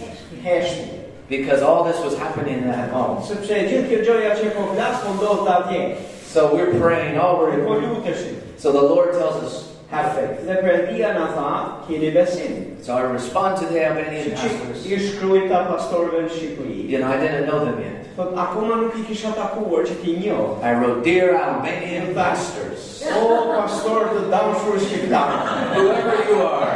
heshti. 0.43 0.91
Because 1.29 1.61
all 1.63 1.83
this 1.85 1.99
was 2.05 2.17
happening 2.17 2.65
at 2.65 2.91
home. 2.91 3.19
Sepse 3.23 3.51
gjithë 3.51 3.89
kjo 3.91 4.03
gjëja 4.07 4.37
që 4.39 4.51
po 4.55 4.69
flas 4.75 5.01
po 5.03 5.15
ndodh. 5.19 5.97
So 6.23 6.55
we're 6.55 6.79
praying, 6.79 7.19
oh, 7.19 7.37
Po 7.39 7.45
we're. 7.47 7.81
luteshim. 7.81 8.37
So 8.59 8.71
the 8.73 8.81
Lord 8.83 9.13
tells 9.13 9.43
us, 9.43 9.73
have 9.91 10.15
faith. 10.15 10.47
Dhe 10.47 10.55
Perëndia 10.63 11.15
na 11.15 11.27
tha, 11.35 11.51
keni 11.89 12.13
besim. 12.15 12.83
So 12.85 12.95
I 12.97 13.03
respond 13.03 13.57
to 13.59 13.67
the 13.67 13.83
Albanian 13.85 14.31
Që 14.31 14.37
pastors. 14.37 14.87
i 14.87 14.99
shkruajta 15.03 15.67
pastorëve 15.71 16.23
në 16.27 16.31
Shqipëri. 16.31 16.89
You 16.91 16.99
know, 17.01 17.09
I 17.09 17.17
didn't 17.19 17.47
know 17.47 17.65
them 17.65 17.81
yet. 17.81 18.07
Thot, 18.17 18.35
akoma 18.35 18.77
nuk 18.81 18.95
i 18.97 19.03
kisha 19.05 19.33
takuar 19.35 19.85
që 19.87 19.97
ti 20.03 20.17
njoh. 20.23 20.63
I 20.63 20.73
wrote, 20.75 21.03
Dear 21.05 21.35
Albanian 21.37 22.15
pastors, 22.15 23.03
O 23.07 23.53
pastor 23.55 24.09
të 24.15 24.23
dashur 24.33 24.79
shqiptar, 24.83 25.75
whoever 25.75 26.17
you 26.29 26.43
are, 26.43 26.71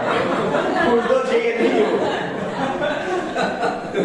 kur 0.87 1.01
do 1.09 1.19
që? 1.31 1.41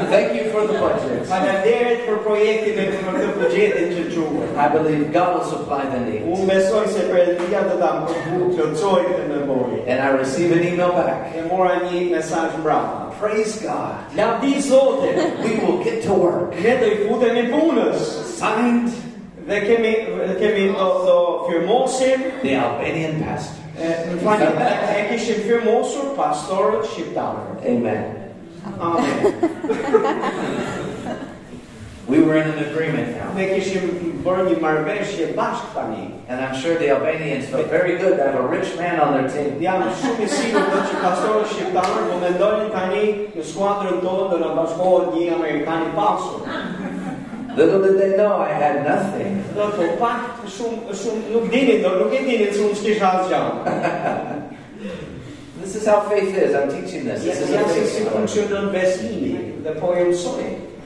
Thank 0.09 0.35
you 0.35 0.51
for 0.51 0.65
the 0.67 0.77
budget. 0.79 1.25
Faleminderit 1.29 2.05
për 2.07 2.17
projektin 2.25 2.77
për 2.79 3.15
këtë 3.17 3.29
buxhetin 3.39 3.93
që 3.95 4.03
quhet. 4.15 4.51
I 4.57 4.67
believe 4.73 5.11
God 5.13 5.29
will 5.35 5.47
supply 5.49 5.81
the 5.91 5.99
need. 6.05 6.25
Unë 6.35 6.47
besoj 6.49 6.83
se 6.93 7.05
Perëndia 7.09 7.63
do 7.69 7.77
ta 7.81 7.91
plotësoj 8.07 9.01
këtë 9.07 9.25
nevojë. 9.31 9.81
And 9.87 9.99
I 10.01 10.11
receive 10.17 10.51
an 10.57 10.63
email 10.67 10.93
back. 10.97 11.33
E 11.35 11.45
mora 11.49 11.79
një 11.85 12.05
mesazh 12.13 12.59
mbrapa. 12.61 13.11
Praise 13.19 13.59
God. 13.63 14.15
Lavdi 14.17 14.55
Zotit, 14.61 15.19
We 15.43 15.57
will 15.63 15.83
get 15.83 16.03
to 16.03 16.13
work. 16.13 16.55
ne 16.61 16.77
do 16.79 16.85
i 16.85 16.97
futemi 17.07 17.49
punës. 17.51 18.07
Signed 18.39 18.91
Dhe 19.45 19.59
kemi 19.61 19.91
kemi 20.41 20.73
do 20.73 20.87
do 21.05 21.17
firmosim 21.47 22.41
the 22.41 22.55
Albanian 22.55 23.21
pastor. 23.23 23.64
Në 23.75 24.19
fakt 24.23 24.45
kishim 25.11 25.43
firmosur 25.47 26.15
pastorët. 26.15 26.87
Amen. 27.65 28.03
Amen. 28.79 29.05
We 32.07 32.21
were 32.21 32.35
in 32.35 32.47
an 32.47 32.59
agreement 32.69 33.17
now. 33.17 33.33
Ne 33.33 33.47
kishim 33.49 34.21
bërë 34.21 34.43
një 34.51 34.57
marrëveshje 34.61 35.31
bashkë 35.33 35.71
tani. 35.73 36.03
And 36.29 36.37
I'm 36.37 36.53
sure 36.53 36.77
the 36.77 36.91
Albanians 36.93 37.49
felt 37.49 37.65
very 37.73 37.97
good 37.97 38.17
to 38.17 38.23
have 38.23 38.35
a 38.37 38.45
rich 38.45 38.77
man 38.77 38.99
on 38.99 39.17
their 39.17 39.25
team. 39.27 39.57
Jam 47.55 47.63
shumë 47.63 47.63
do. 47.63 47.63
Little 47.63 47.81
did 47.81 47.99
they 47.99 48.17
know 48.17 48.41
I 48.41 48.51
had 48.51 48.83
nothing. 48.83 49.43
Do 49.55 49.61
të 49.71 49.97
pak 49.99 50.43
shumë 50.47 50.95
shumë 51.01 51.21
nuk 51.33 51.49
dinin, 51.51 51.81
do 51.83 51.89
nuk 51.99 52.13
e 52.13 52.23
dinin 52.25 52.53
se 52.53 52.61
unë 52.61 52.75
s'kisha 52.75 53.07
asgjë. 53.21 53.39
This 55.61 55.75
is 55.75 55.85
how 55.87 56.01
faith 56.09 56.35
is. 56.37 56.53
I'm 56.53 56.69
teaching 56.69 57.05
this. 57.05 57.23
This 57.23 57.41
is 57.41 57.49
se 57.49 57.57
faith 57.57 58.11
dhe 59.65 59.71
po 59.79 59.93
e 59.93 60.03
mësoj. 60.05 60.43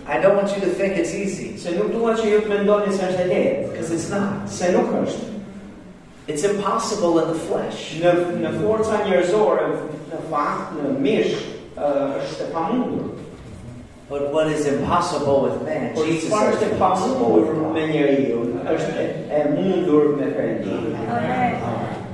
I 0.08 0.20
don't 0.20 0.36
want 0.36 0.56
you 0.56 0.62
to 0.62 0.70
think 0.74 0.98
it's 0.98 1.14
easy 1.14 1.58
Se 1.58 1.70
nuk 1.76 1.92
dua 1.94 2.16
që 2.18 2.30
ju 2.32 2.40
të 2.42 2.50
mendoni 2.50 2.94
se 2.96 3.04
është 3.06 3.20
e 3.22 3.28
lehtë, 3.30 3.68
because 3.70 3.92
it's 3.92 4.10
not. 4.10 4.50
se 4.50 4.72
nuk 4.72 4.90
është. 5.04 5.28
It's 6.28 6.44
impossible 6.44 7.20
in 7.20 7.28
the 7.34 7.40
flesh. 7.50 8.00
Në 8.02 8.14
në 8.42 8.54
forca 8.62 9.04
njerëzore, 9.06 9.68
në 10.12 10.20
fakt, 10.30 10.76
në 10.78 11.00
mish, 11.02 11.36
është 11.76 12.46
e 12.46 12.50
pamundur. 12.54 13.19
But 14.10 14.34
what 14.34 14.48
is 14.48 14.66
impossible 14.66 15.42
with 15.46 15.62
man, 15.66 15.94
Por 15.94 16.06
Jesus 16.06 16.30
çfarë 16.32 16.52
says 16.52 16.64
është 16.64 16.72
is 16.74 16.80
possible 16.80 17.30
with 17.36 17.46
pamundur 17.48 17.74
me 17.74 17.82
God. 17.82 17.90
njeriu, 17.90 18.40
është 18.74 18.92
e, 19.02 19.06
e 19.38 19.40
mundur 19.56 20.18
me 20.18 20.26
Perëndin. 20.36 20.96
Amen. 21.10 21.54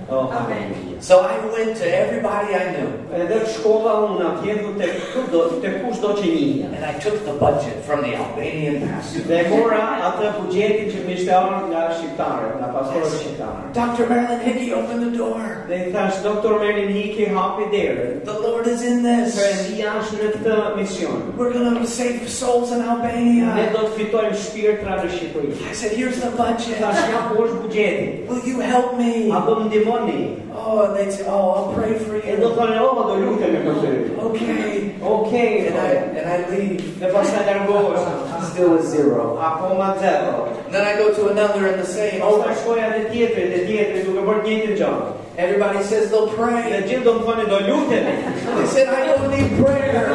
Oh, 0.10 0.30
Amen. 0.32 0.95
So 1.00 1.20
I 1.22 1.38
went 1.54 1.78
to 1.78 1.86
everybody 1.86 2.56
I 2.56 2.66
knew 2.74 2.90
Edhe 3.16 3.40
në 3.46 3.94
unë 4.10 4.26
atje 4.30 4.56
du 4.62 4.72
të 4.80 4.88
kudo, 5.14 5.42
të 5.64 5.72
kush 5.84 6.00
që 6.04 6.28
një. 6.36 6.76
and 6.76 6.86
I 6.86 6.94
took 7.00 7.18
the 7.26 7.34
budget 7.34 7.78
from 7.86 8.02
the 8.02 8.16
Albanian 8.16 8.88
pastor. 8.88 9.22
Dhe 9.30 9.50
mora 9.50 9.84
atë 10.10 10.32
bugjetin 10.40 10.92
që 10.92 11.06
më 11.06 11.12
ishte 11.18 11.32
ardhur 11.32 11.70
nga 11.72 11.84
shqiptarët, 11.96 12.56
nga 12.60 12.68
pastorët 12.76 13.16
shqiptarë. 13.20 13.74
Dr. 13.74 14.10
Marilyn 14.10 14.40
Hickey 14.48 14.74
opened 14.74 15.04
the 15.06 15.18
door. 15.18 15.56
Dhe 15.68 15.76
i 15.88 15.92
thash, 15.92 16.22
doktor 16.24 16.60
Merlin 16.62 16.92
Hiki 16.94 17.26
hapi 17.34 17.66
derën. 17.74 18.24
The 18.26 18.38
Lord 18.40 18.68
is 18.68 18.84
in 18.86 19.02
this. 19.04 19.34
Perëndia 19.40 19.96
është 20.02 20.20
në 20.22 20.28
këtë 20.36 20.58
mision. 20.78 21.24
We're 21.38 21.54
going 21.54 21.80
to 21.82 21.88
save 21.88 22.30
souls 22.30 22.72
in 22.72 22.80
Ne 22.86 22.90
Albania. 22.94 23.72
do 23.74 23.88
të 23.88 23.94
fitojmë 23.98 24.38
shpirtra 24.46 25.00
në 25.02 25.10
Shqipëri. 25.16 25.54
I 25.72 25.74
said, 25.74 25.98
here's 25.98 26.22
the 26.22 26.30
budget. 26.38 26.78
Thash, 26.78 27.02
ja 27.10 27.26
ku 27.32 27.42
është 27.48 27.62
bugjeti. 27.66 28.06
Will 28.30 28.44
you 28.46 28.60
help 28.60 28.94
me? 29.00 29.12
Apo 29.34 29.58
më 29.62 29.70
ndihmoni. 29.72 30.20
Oh, 30.56 30.85
and 30.86 30.96
they'd 30.98 31.12
say, 31.12 31.26
oh, 31.28 31.50
I'll 31.52 31.74
pray 31.74 31.94
for 32.00 32.20
do 32.20 32.28
you. 32.28 32.38
thonë, 32.58 32.78
oh, 32.80 33.04
do 33.10 33.16
lutemi 33.26 33.60
për 33.66 33.76
ty. 33.82 33.92
Okay. 34.28 34.92
Okej, 35.02 35.68
And 35.68 35.78
I, 35.78 35.90
and 36.20 36.28
I 36.30 36.38
leave. 36.50 36.82
dhe 37.00 37.12
pastaj 37.14 37.46
largohesh. 37.50 38.08
Still 38.52 38.78
a 38.78 38.82
zero. 38.84 39.38
Apo 39.38 39.76
ma 39.78 39.94
zero. 40.00 40.50
Then 40.72 40.84
I 40.88 40.98
go 40.98 41.14
to 41.14 41.28
another 41.30 41.68
and 41.68 41.80
the 41.82 41.86
same. 41.86 42.22
O 42.22 42.36
Oh, 42.36 42.42
ta 42.44 42.54
shkoja 42.56 42.90
dhe 42.96 43.04
tjetëri, 43.12 43.48
dhe 43.54 43.62
tjetëri, 43.70 44.06
duke 44.08 44.22
bërë 44.28 44.42
të 44.42 44.48
njëjtin 44.50 44.76
gjë. 44.82 44.92
everybody 45.38 45.84
says 45.84 46.10
they'll 46.12 46.28
Dhe 46.28 46.36
pray. 46.36 46.84
gjithë 46.90 47.04
do 47.04 47.14
më 47.20 47.24
thonë, 47.28 47.46
do 47.50 47.60
lutemi. 47.70 48.14
They 48.58 48.66
said, 48.74 48.88
I 48.88 49.06
don't 49.08 49.30
need 49.30 49.50
prayer. 49.60 50.06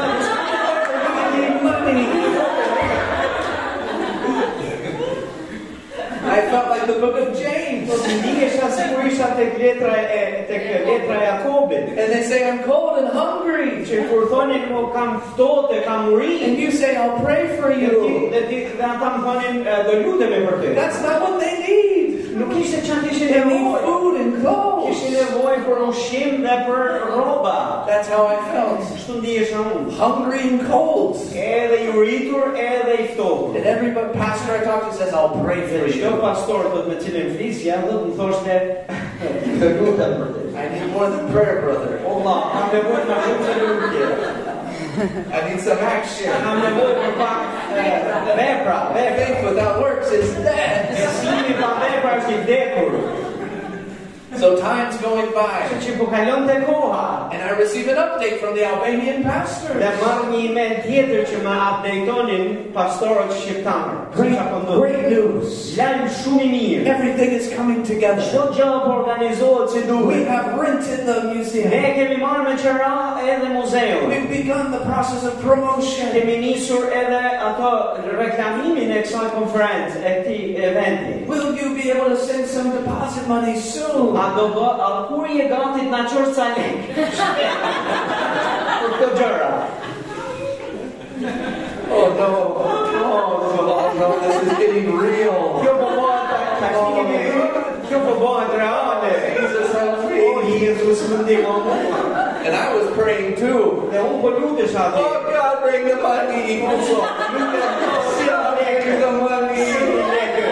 I 6.22 6.40
felt 6.50 6.68
like 6.68 6.86
the 6.86 6.94
book 7.00 7.16
of 7.16 7.36
James. 7.38 7.59
Po 7.90 7.96
të 7.98 8.10
ndihesha 8.20 8.66
sikur 8.70 9.06
isha 9.10 9.28
tek 9.34 9.56
letra 9.58 9.94
tek 10.46 10.66
letra 10.86 11.16
Jakobit. 11.26 11.88
And 11.98 12.12
they 12.14 12.22
say, 12.22 12.40
I'm 12.48 12.62
cold 12.62 12.98
and 13.02 13.08
hungry. 13.10 13.82
Që 13.88 14.04
kur 14.10 14.28
thonin 14.30 14.68
po 14.70 14.84
kam 14.94 15.18
ftohtë, 15.32 15.82
kam 15.88 16.12
uri, 16.14 16.38
And 16.46 16.54
you 16.58 16.70
say, 16.70 16.94
I'll 16.96 17.18
pray 17.24 17.56
for 17.58 17.72
you. 17.74 18.30
dhe 18.30 18.46
ti 18.48 18.58
dhe 18.78 18.84
ata 18.92 19.08
më 19.16 19.20
thonin 19.26 19.56
"E, 19.66 19.74
do 19.88 19.94
lutemi 20.04 20.38
për 20.46 20.56
ty. 20.62 20.74
That's 20.78 21.02
not 21.02 21.18
what 21.24 21.40
they 21.42 21.54
need. 21.66 21.99
Nuk 22.40 22.52
ishte 22.60 22.78
çfarë 22.86 23.08
kishin 23.08 23.28
They 23.32 23.44
need 23.44 23.60
nevojë. 23.62 23.80
food 23.86 24.16
and 24.20 24.32
clothes. 24.40 24.84
Kishin 24.88 25.12
nevojë 25.18 25.60
për 25.66 25.78
ushqim 25.88 26.32
dhe 26.46 26.56
për 26.68 26.82
rroba. 27.12 27.56
That's 27.86 28.08
how 28.08 28.22
I 28.26 28.36
felt. 28.52 28.80
Kështu 28.94 29.12
ndihesha 29.20 29.58
unë. 29.60 29.92
Hungry 30.00 30.40
and 30.50 30.60
cold. 30.70 31.16
Edhe 31.34 31.76
i 31.84 31.88
uritur, 31.98 32.54
edhe 32.56 32.94
i 33.04 33.06
ftohtë. 33.14 33.56
And 33.56 33.66
every 33.66 33.90
pastor 34.18 34.56
I 34.56 34.64
talk 34.64 34.88
to 34.88 34.92
says, 34.96 35.12
I'll 35.12 35.36
pray 35.44 35.60
Dhe 35.60 35.68
for 35.80 35.88
çdo 35.94 36.10
you. 36.14 36.20
pastor 36.26 36.62
do 36.74 36.82
të 36.82 36.88
me 36.88 36.96
cilin 37.04 37.28
flisja, 37.36 37.74
do 37.86 37.92
të 37.98 38.04
më 38.08 38.16
thoshte 38.20 38.54
të 39.60 39.66
lutem 39.80 40.12
për 40.20 40.28
ty. 40.34 40.46
I 40.60 40.68
need 40.74 40.92
more 40.92 41.08
than 41.10 41.28
prayer, 41.32 41.60
brother. 41.64 41.92
Allah, 42.12 42.38
kam 42.52 42.66
nevojë 42.74 43.04
ma 43.08 43.16
shumë 43.24 43.42
se 43.46 43.52
lutje. 43.60 44.06
I 45.00 45.48
need 45.48 45.60
some 45.64 45.78
action. 45.80 46.28
Kam 46.44 46.60
nevojë 46.60 46.96
për 46.98 47.14
pak 47.16 47.72
e, 47.72 47.84
vepra, 48.36 48.76
vepra. 48.92 49.14
Faith 49.16 49.44
without 49.46 49.80
works 49.80 50.12
is 50.12 50.34
dead. 50.44 50.90
Besimi 50.92 51.56
pa 51.56 51.70
vepra 51.80 52.18
është 52.20 52.34
i 52.34 52.40
vdekur. 52.42 52.98
So 54.38 54.56
time's 54.56 54.96
going 55.02 55.34
by. 55.34 55.66
Kështu 55.74 55.90
që 55.90 55.98
po 55.98 56.06
kalon 56.06 56.46
te. 56.46 56.54
And 57.32 57.42
I 57.42 57.50
receive 57.58 57.88
an 57.88 57.96
update 57.96 58.38
from 58.40 58.54
the 58.54 58.64
Albanian 58.64 59.22
pastor. 59.22 59.74
Marr 59.74 60.26
një 60.30 60.38
email 60.50 60.74
tjetër 60.84 61.24
që 61.30 61.38
më 61.44 61.54
updatetonin 61.66 62.46
pastorët 62.74 63.34
shqiptarë. 63.38 63.94
Great, 64.14 64.34
Çfarë 64.34 64.50
po 64.50 64.58
ndodh? 64.62 64.80
great 64.82 65.04
news. 65.10 65.56
Lajm 65.78 66.04
shumë 66.20 66.46
mirë. 66.54 66.86
Everything 66.94 67.30
is 67.38 67.46
coming 67.54 67.82
together. 67.86 68.22
Çdo 68.30 68.44
gjë 68.54 68.68
po 68.84 68.90
organizohet 69.00 69.70
si 69.74 69.80
We 69.90 70.24
have 70.24 70.54
rented 70.58 71.06
the 71.06 71.34
museum. 71.34 71.70
Ne 71.70 71.94
kemi 71.98 72.18
marrë 72.22 72.44
me 72.48 72.54
qëra 72.62 72.92
edhe 73.26 73.48
muzeun. 73.54 74.08
We've 74.08 74.30
begun 74.30 74.70
the 74.70 74.82
process 74.86 75.24
of 75.24 75.40
promotion. 75.42 76.12
Kemi 76.14 76.38
nisur 76.38 76.86
edhe 76.90 77.22
ato 77.50 77.70
reklamimin 78.18 78.90
e 78.90 79.02
kësaj 79.06 79.30
konferencë, 79.34 80.02
e 80.02 80.10
këtij 80.20 80.42
eventi. 80.70 81.14
Will 81.26 81.54
you 81.56 81.74
be 81.74 81.90
able 81.90 82.10
to 82.10 82.18
send 82.18 82.46
some 82.46 82.70
deposit 82.70 83.26
money 83.28 83.56
soon? 83.58 84.19
Bë, 84.20 84.68
a 84.84 85.06
kur 85.08 85.26
je 85.32 85.44
gati 85.48 85.80
të 85.80 85.90
na 85.90 86.00
qosh 86.04 86.34
ca 86.36 86.46
lek? 86.52 86.76
Për 88.80 88.90
këto 88.92 89.08
gjëra. 89.16 89.52
Oh 91.90 92.08
no. 92.18 92.28
Oh 93.00 93.88
no, 93.96 94.08
this 94.20 94.36
is 94.42 94.52
getting 94.58 94.88
real. 94.96 95.40
Kjo 95.62 95.72
po 95.80 95.88
bëhet, 95.96 96.28
tash 96.60 96.80
i 96.80 96.90
kemi 96.98 97.18
kjo 97.88 97.98
po 98.04 98.12
bëhet 98.20 98.50
reale. 98.60 99.14
Jesus 99.40 99.72
help 99.78 100.04
me. 100.10 100.20
Jezus 100.60 101.00
më 101.08 101.16
ndihmo. 101.24 101.54
And 102.44 102.54
I 102.54 102.66
was 102.76 102.88
praying 102.96 103.32
too. 103.40 103.88
Dhe 103.88 103.98
unë 104.04 104.20
po 104.20 104.28
lutesh 104.36 104.76
atë. 104.84 105.00
Oh 105.00 105.16
God, 105.32 105.56
bring 105.64 105.88
the 105.88 105.96
money. 106.04 106.60
Si 106.60 106.92
God, 106.92 107.16
bring 107.32 107.48
lekë, 107.56 108.92
the 109.00 109.10
money. 109.16 109.64
si 109.64 109.80
lekë. 110.12 110.48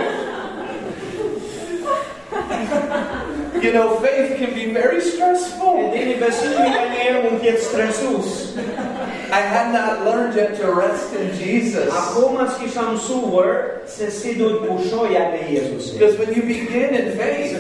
You 3.63 3.73
know, 3.73 3.99
faith 4.01 4.39
can 4.39 4.55
be 4.55 4.73
very 4.73 5.01
stressful. 5.01 5.91
dini 5.93 6.15
besimi 6.21 6.69
nga 6.71 6.85
njerë 6.93 7.23
mund 7.25 7.41
t'jetë. 7.43 8.59
I 9.29 9.41
had 9.41 9.73
not 9.73 10.05
learned 10.07 10.35
yet 10.37 10.57
to 10.61 10.73
rest 10.73 11.13
in 11.15 11.37
Jesus. 11.37 11.93
Akoma 11.93 12.49
s'kisha 12.49 12.87
mësuar 12.89 13.85
se 13.87 14.11
si 14.11 14.35
duhet 14.39 14.65
pushoja 14.65 15.33
me 15.33 15.43
Jezusin. 15.53 15.99
Because 15.99 16.17
when 16.19 16.33
you 16.33 16.43
begin 16.43 16.95
in 16.95 17.19
faith, 17.19 17.59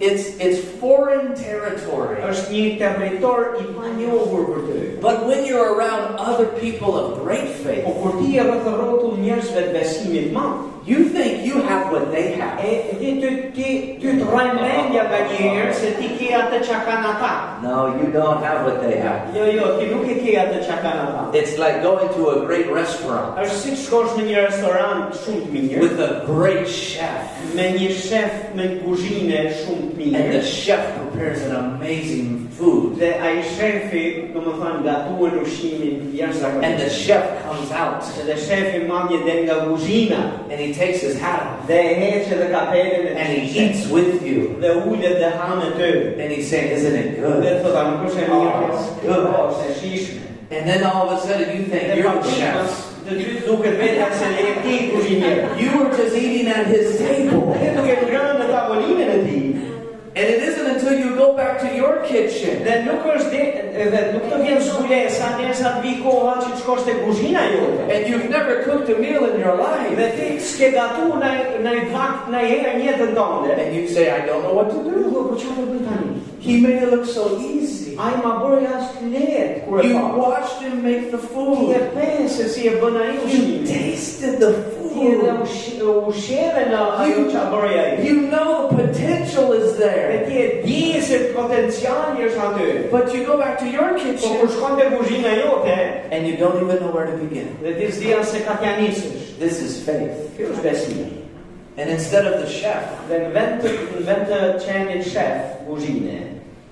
Sepse 0.00 0.34
kur 0.34 0.34
ti 0.34 0.34
nis 0.34 0.34
në 0.34 0.38
besim, 0.40 0.40
it's 0.40 0.40
it's 0.40 0.60
foreign 0.80 1.34
territory. 1.34 2.20
është 2.30 2.50
një 2.50 2.78
territor 2.78 3.56
i 3.60 3.64
panjohur 3.74 4.44
për 4.50 4.60
ty. 4.66 5.00
But 5.00 5.26
when 5.26 5.44
you're 5.44 5.74
around 5.74 6.16
other 6.18 6.46
people 6.60 6.96
of 6.98 7.22
great 7.24 7.48
faith, 7.62 7.84
Po 7.84 7.92
kur 7.92 8.12
ti 8.22 8.38
rreth 8.40 8.66
rrotull 8.66 9.16
njerëzve 9.18 9.60
të 9.68 9.72
besimit 9.72 10.32
madh, 10.32 10.70
you 10.86 11.08
think 11.08 11.46
you 11.46 11.62
have 11.62 11.90
what 11.92 12.10
they 12.12 12.32
have. 12.32 12.58
e 12.64 12.96
ti 13.00 13.20
ty 13.20 13.52
ti 13.54 13.98
ty 14.00 14.08
të 14.20 14.24
rraj 14.30 14.48
mendja 14.54 15.04
nga 15.08 15.20
një 15.28 15.36
herë 15.56 15.74
se 15.74 15.90
ti 16.00 16.08
ke 16.18 16.32
atë 16.34 16.60
çka 16.64 16.78
kanë 16.86 17.06
ata. 17.14 17.32
No, 17.62 17.86
you 18.00 18.12
don't 18.12 18.42
have 18.44 18.64
what 18.64 18.80
they 18.82 18.98
have. 19.00 19.32
Jo, 19.36 19.44
jo, 19.44 19.78
ti 19.80 19.86
nuk 19.86 20.04
e 20.08 20.14
ke 20.20 20.36
atë 20.40 20.58
çka 20.66 20.76
kanë 20.82 21.02
ata. 21.08 21.38
It's 21.38 21.58
like 21.58 21.82
going 21.82 22.08
to 22.14 22.28
a 22.30 22.46
great 22.46 22.68
restaurant 22.72 23.36
Është 23.38 23.56
si 23.62 23.70
të 23.70 23.80
shkosh 23.84 24.12
në 24.18 24.24
një 24.28 24.36
restorant 24.48 25.14
shumë 25.24 25.40
të 25.44 25.48
mirë 25.54 25.80
with 25.80 26.00
a 26.00 26.24
great 26.26 26.68
chef, 26.68 27.20
me 27.54 27.72
një 27.78 27.90
shef 27.90 28.54
me 28.54 28.68
kuzhinë 28.84 29.40
shumë 29.64 29.80
të 29.82 29.83
and 30.14 30.34
the 30.34 30.42
chef 30.42 30.96
prepares 30.98 31.42
an 31.42 31.56
amazing 31.56 32.48
food. 32.48 33.02
Ai 33.02 33.42
shefi, 33.42 34.32
do 34.32 34.40
më 34.40 34.54
thënë, 34.60 34.80
gatuan 34.86 35.38
ushqimin 35.42 36.04
And 36.62 36.80
the 36.80 36.88
chef 36.88 37.42
comes 37.44 37.70
out 37.70 38.02
Dhe 38.02 38.34
shefi 38.34 38.86
madje 38.86 39.24
del 39.24 39.44
nga 39.44 39.66
kuzhina 39.66 40.48
and 40.50 40.60
he 40.60 40.72
takes 40.72 41.00
his 41.00 41.18
hat 41.18 41.42
off 41.42 41.66
dhe 41.66 41.74
heqe 41.74 42.30
dhe 42.30 42.48
kapelen 42.50 43.16
and 43.16 43.28
he 43.32 43.58
eats 43.58 43.88
with 43.88 44.22
you. 44.22 44.56
Dhe 44.60 44.86
ulet 44.86 45.18
dhe 45.18 45.30
hanë 45.34 45.76
ty. 45.76 46.22
And 46.22 46.32
he's 46.32 46.48
saying, 46.48 46.72
Isn't 46.72 46.94
it 46.94 47.20
good? 47.20 47.44
thotë, 47.44 47.76
a 47.76 47.84
nuk 47.90 48.08
është 48.08 48.28
mirë 48.30 48.70
Oh, 48.70 48.98
good. 49.02 49.26
Po, 49.26 49.44
është 49.52 49.74
shishme. 49.80 50.20
And 50.50 50.68
then 50.68 50.84
all 50.84 51.08
of 51.10 51.18
a 51.18 51.26
sudden 51.26 51.56
you 51.56 51.66
think 51.66 51.96
you're 51.96 52.22
the 52.22 52.30
chef. 52.30 52.90
të 53.04 53.16
dy 53.18 53.24
duket 53.44 53.74
vetë 53.76 54.06
se 54.16 54.28
je 54.32 54.52
ti 54.64 54.76
kuzhinier. 54.94 55.58
You 55.60 55.78
were 55.78 55.90
just 55.96 56.16
eating 56.16 56.48
at 56.48 56.66
his 56.66 56.96
table. 56.96 57.52
And 60.16 60.26
it 60.30 60.42
isn't 60.48 60.66
until 60.74 60.94
you 60.96 61.16
go 61.16 61.34
back 61.36 61.58
to 61.62 61.68
your 61.74 61.94
kitchen 62.06 62.62
Dhe 62.62 62.74
nuk 62.86 63.02
është 63.02 63.30
dhe, 63.74 63.86
dhe 63.90 64.02
nuk 64.14 64.28
të 64.30 64.36
vjen 64.44 64.60
zbulesa 64.62 65.30
derisa 65.40 65.72
të 65.74 65.80
vi 65.82 65.94
koha 66.04 66.36
që 66.42 66.50
të 66.52 66.58
shkosh 66.60 66.84
te 66.86 66.94
kuzhina 67.02 67.42
jote. 67.50 67.88
and 67.94 68.06
you've 68.08 68.30
never 68.30 68.62
cooked 68.62 68.88
a 68.94 68.98
meal 68.98 69.24
in 69.30 69.40
your 69.40 69.56
life. 69.58 69.90
Dhe 69.98 70.06
ti 70.18 70.28
s'ke 70.38 70.70
gatu 70.76 71.08
në 71.18 71.32
në 71.66 71.72
vakt 71.90 72.30
në 72.30 72.44
herë 72.50 72.76
në 72.78 72.84
jetën 72.86 73.12
tënde. 73.18 73.58
And 73.58 73.74
you 73.74 73.88
say, 73.88 74.06
I 74.10 74.20
don't 74.26 74.42
know 74.46 74.54
what 74.54 74.70
to 74.70 74.78
do. 74.86 75.02
do 75.14 75.24
po 75.28 75.34
çfarë 75.40 75.66
do 75.66 75.66
bëj 75.72 75.82
tani? 75.88 76.14
He 76.44 76.60
made 76.60 76.82
it 76.84 76.90
look 76.94 77.06
so 77.06 77.24
easy. 77.40 77.96
Ai 77.98 78.14
ma 78.22 78.36
bëri 78.42 78.66
as 78.76 78.94
lehtë 79.02 79.66
kur 79.66 79.80
e 79.82 79.88
You 79.88 79.98
watched 80.18 80.62
him 80.62 80.82
make 80.86 81.10
the 81.10 81.18
Ti 81.18 81.26
e 81.26 81.34
food. 81.34 81.74
pensë 81.98 82.48
si 82.54 82.68
e 82.68 82.78
bën 82.80 82.96
ai 83.02 83.12
You 83.34 83.66
tasted 83.66 84.38
the 84.38 84.52
food. 84.52 84.73
Ush- 85.42 85.80
ushqeve 85.82 86.62
në 86.70 86.80
ajo 87.02 87.24
që 87.32 87.42
bëri 87.52 87.78
ai. 87.78 88.06
You 88.06 88.14
know 88.30 88.68
the 88.68 88.76
potential 88.86 89.52
is 89.52 89.76
there. 89.76 90.24
ti 90.26 90.62
di 90.64 91.00
se 91.02 91.18
potenciali 91.34 92.24
është 92.28 92.40
aty. 92.46 92.90
But 92.90 93.14
you 93.14 93.24
go 93.24 93.36
back 93.38 93.58
to 93.58 93.66
your 93.66 93.94
kitchen 93.98 94.48
shkon 94.48 94.78
te 94.78 94.84
kuzhina 94.96 95.34
jote, 95.42 95.78
and 96.12 96.26
you 96.26 96.36
don't 96.36 96.56
even 96.62 96.78
know 96.82 96.92
where 96.92 97.06
to 97.06 97.16
begin. 97.16 97.48
dhe 97.62 97.74
ti 97.78 97.90
s'di 97.92 98.14
as 98.18 98.28
se 98.30 98.40
ka 98.40 98.54
t'ja 98.62 98.76
nisësh. 98.78 99.38
This 99.38 99.60
is 99.62 99.82
faith. 99.82 100.30
Kjo 100.38 100.52
është 100.54 100.62
besimi. 100.62 101.06
And 101.76 101.90
instead 101.90 102.24
of 102.26 102.40
the 102.40 102.46
chef, 102.46 102.84
Dhe 103.08 103.18
në 103.18 103.30
vend 103.34 103.62
të, 103.62 103.70
në 103.98 104.04
vend 104.06 104.26
të 104.30 104.38
kuzhine, 105.66 106.18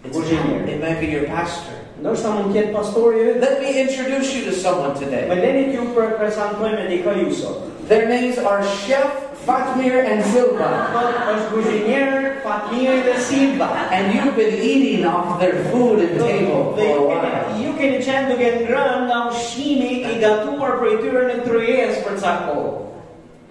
it's, 0.05 0.17
kuzhinier, 0.17 0.69
it 0.69 0.81
might 0.81 1.01
be 1.01 1.07
your 1.07 1.27
pastor. 1.27 1.75
ndoshta 2.03 2.31
mund 2.35 2.55
të 2.55 2.59
jetë 2.61 2.73
pastori 2.75 3.19
i. 3.21 3.41
Let 3.41 3.61
me 3.63 3.81
introduce 3.83 4.35
you 4.35 4.45
to 4.47 4.53
someone 4.53 4.95
Me 4.95 5.05
today. 5.07 5.29
leni 5.29 5.65
t'ju 5.73 5.85
për 5.95 6.17
prezentojmë 6.19 6.87
dikë 6.91 7.19
ju 7.21 7.35
sot. 7.35 7.72
Their 7.89 8.09
names 8.09 8.39
are 8.39 8.63
Chef 8.65 9.11
Fatmir 9.45 10.07
and 10.07 10.23
Silva. 10.31 10.69
Thot 10.95 11.17
është 11.33 11.49
kuzhinier 11.51 12.13
Fatmir 12.45 13.01
dhe 13.07 13.17
Silva. 13.27 13.69
And 13.91 14.15
you've 14.15 14.37
been 14.37 14.55
eating 14.63 15.05
off 15.05 15.41
their 15.41 15.65
food 15.71 15.99
and 15.99 16.19
table 16.21 16.77
for 16.77 16.97
a 16.97 17.03
while. 17.03 17.59
ju 17.59 17.73
keni 17.79 17.99
qenë 18.07 18.31
duke 18.31 18.51
ngrënë 18.63 19.01
nga 19.09 19.19
ushqimi 19.31 19.91
i 20.13 20.15
gatuar 20.23 20.79
për 20.81 21.01
tyre 21.03 21.23
në 21.29 21.37
tryezë 21.47 22.05
për 22.07 22.21
ca 22.23 22.35
kohë. 22.49 22.73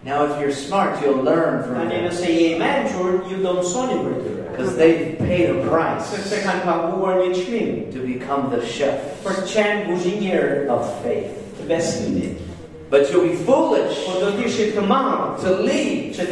Now, 0.04 0.24
if 0.26 0.40
you're 0.42 0.52
smart, 0.52 0.98
you'll 1.04 1.22
learn 1.22 1.62
from 1.64 1.76
Tani 1.76 1.96
them 1.96 2.08
nëse 2.10 2.26
je 2.26 2.56
i 2.56 2.60
mençur, 2.60 3.20
ju 3.30 3.38
do 3.44 3.54
mësoni 3.60 3.98
për 4.06 4.16
tyre. 4.24 4.38
because 4.52 4.76
they've 4.76 5.18
paid 5.20 5.50
a 5.50 5.58
price 5.70 6.08
Sepse 6.12 6.42
kanë 6.44 6.64
paguar 6.66 7.22
një 7.22 7.36
çmim 7.38 7.70
to 7.94 8.00
become 8.08 8.50
the 8.52 8.62
chef 8.66 9.00
për 9.24 9.38
të 9.42 9.46
qenë 9.54 9.86
kuzhinier 9.90 10.70
of 10.70 10.88
faith. 11.04 11.36
të 11.60 11.68
besimit. 11.68 12.51
But 12.92 13.10
you'll 13.10 13.24
be 13.24 13.38
foolish 13.48 14.04
Po 14.06 14.20
do 14.20 14.32
të 14.36 14.48
ishit 14.50 14.76
të 14.76 14.84
to 15.39 15.52
leave 15.64 16.12
që 16.12 16.26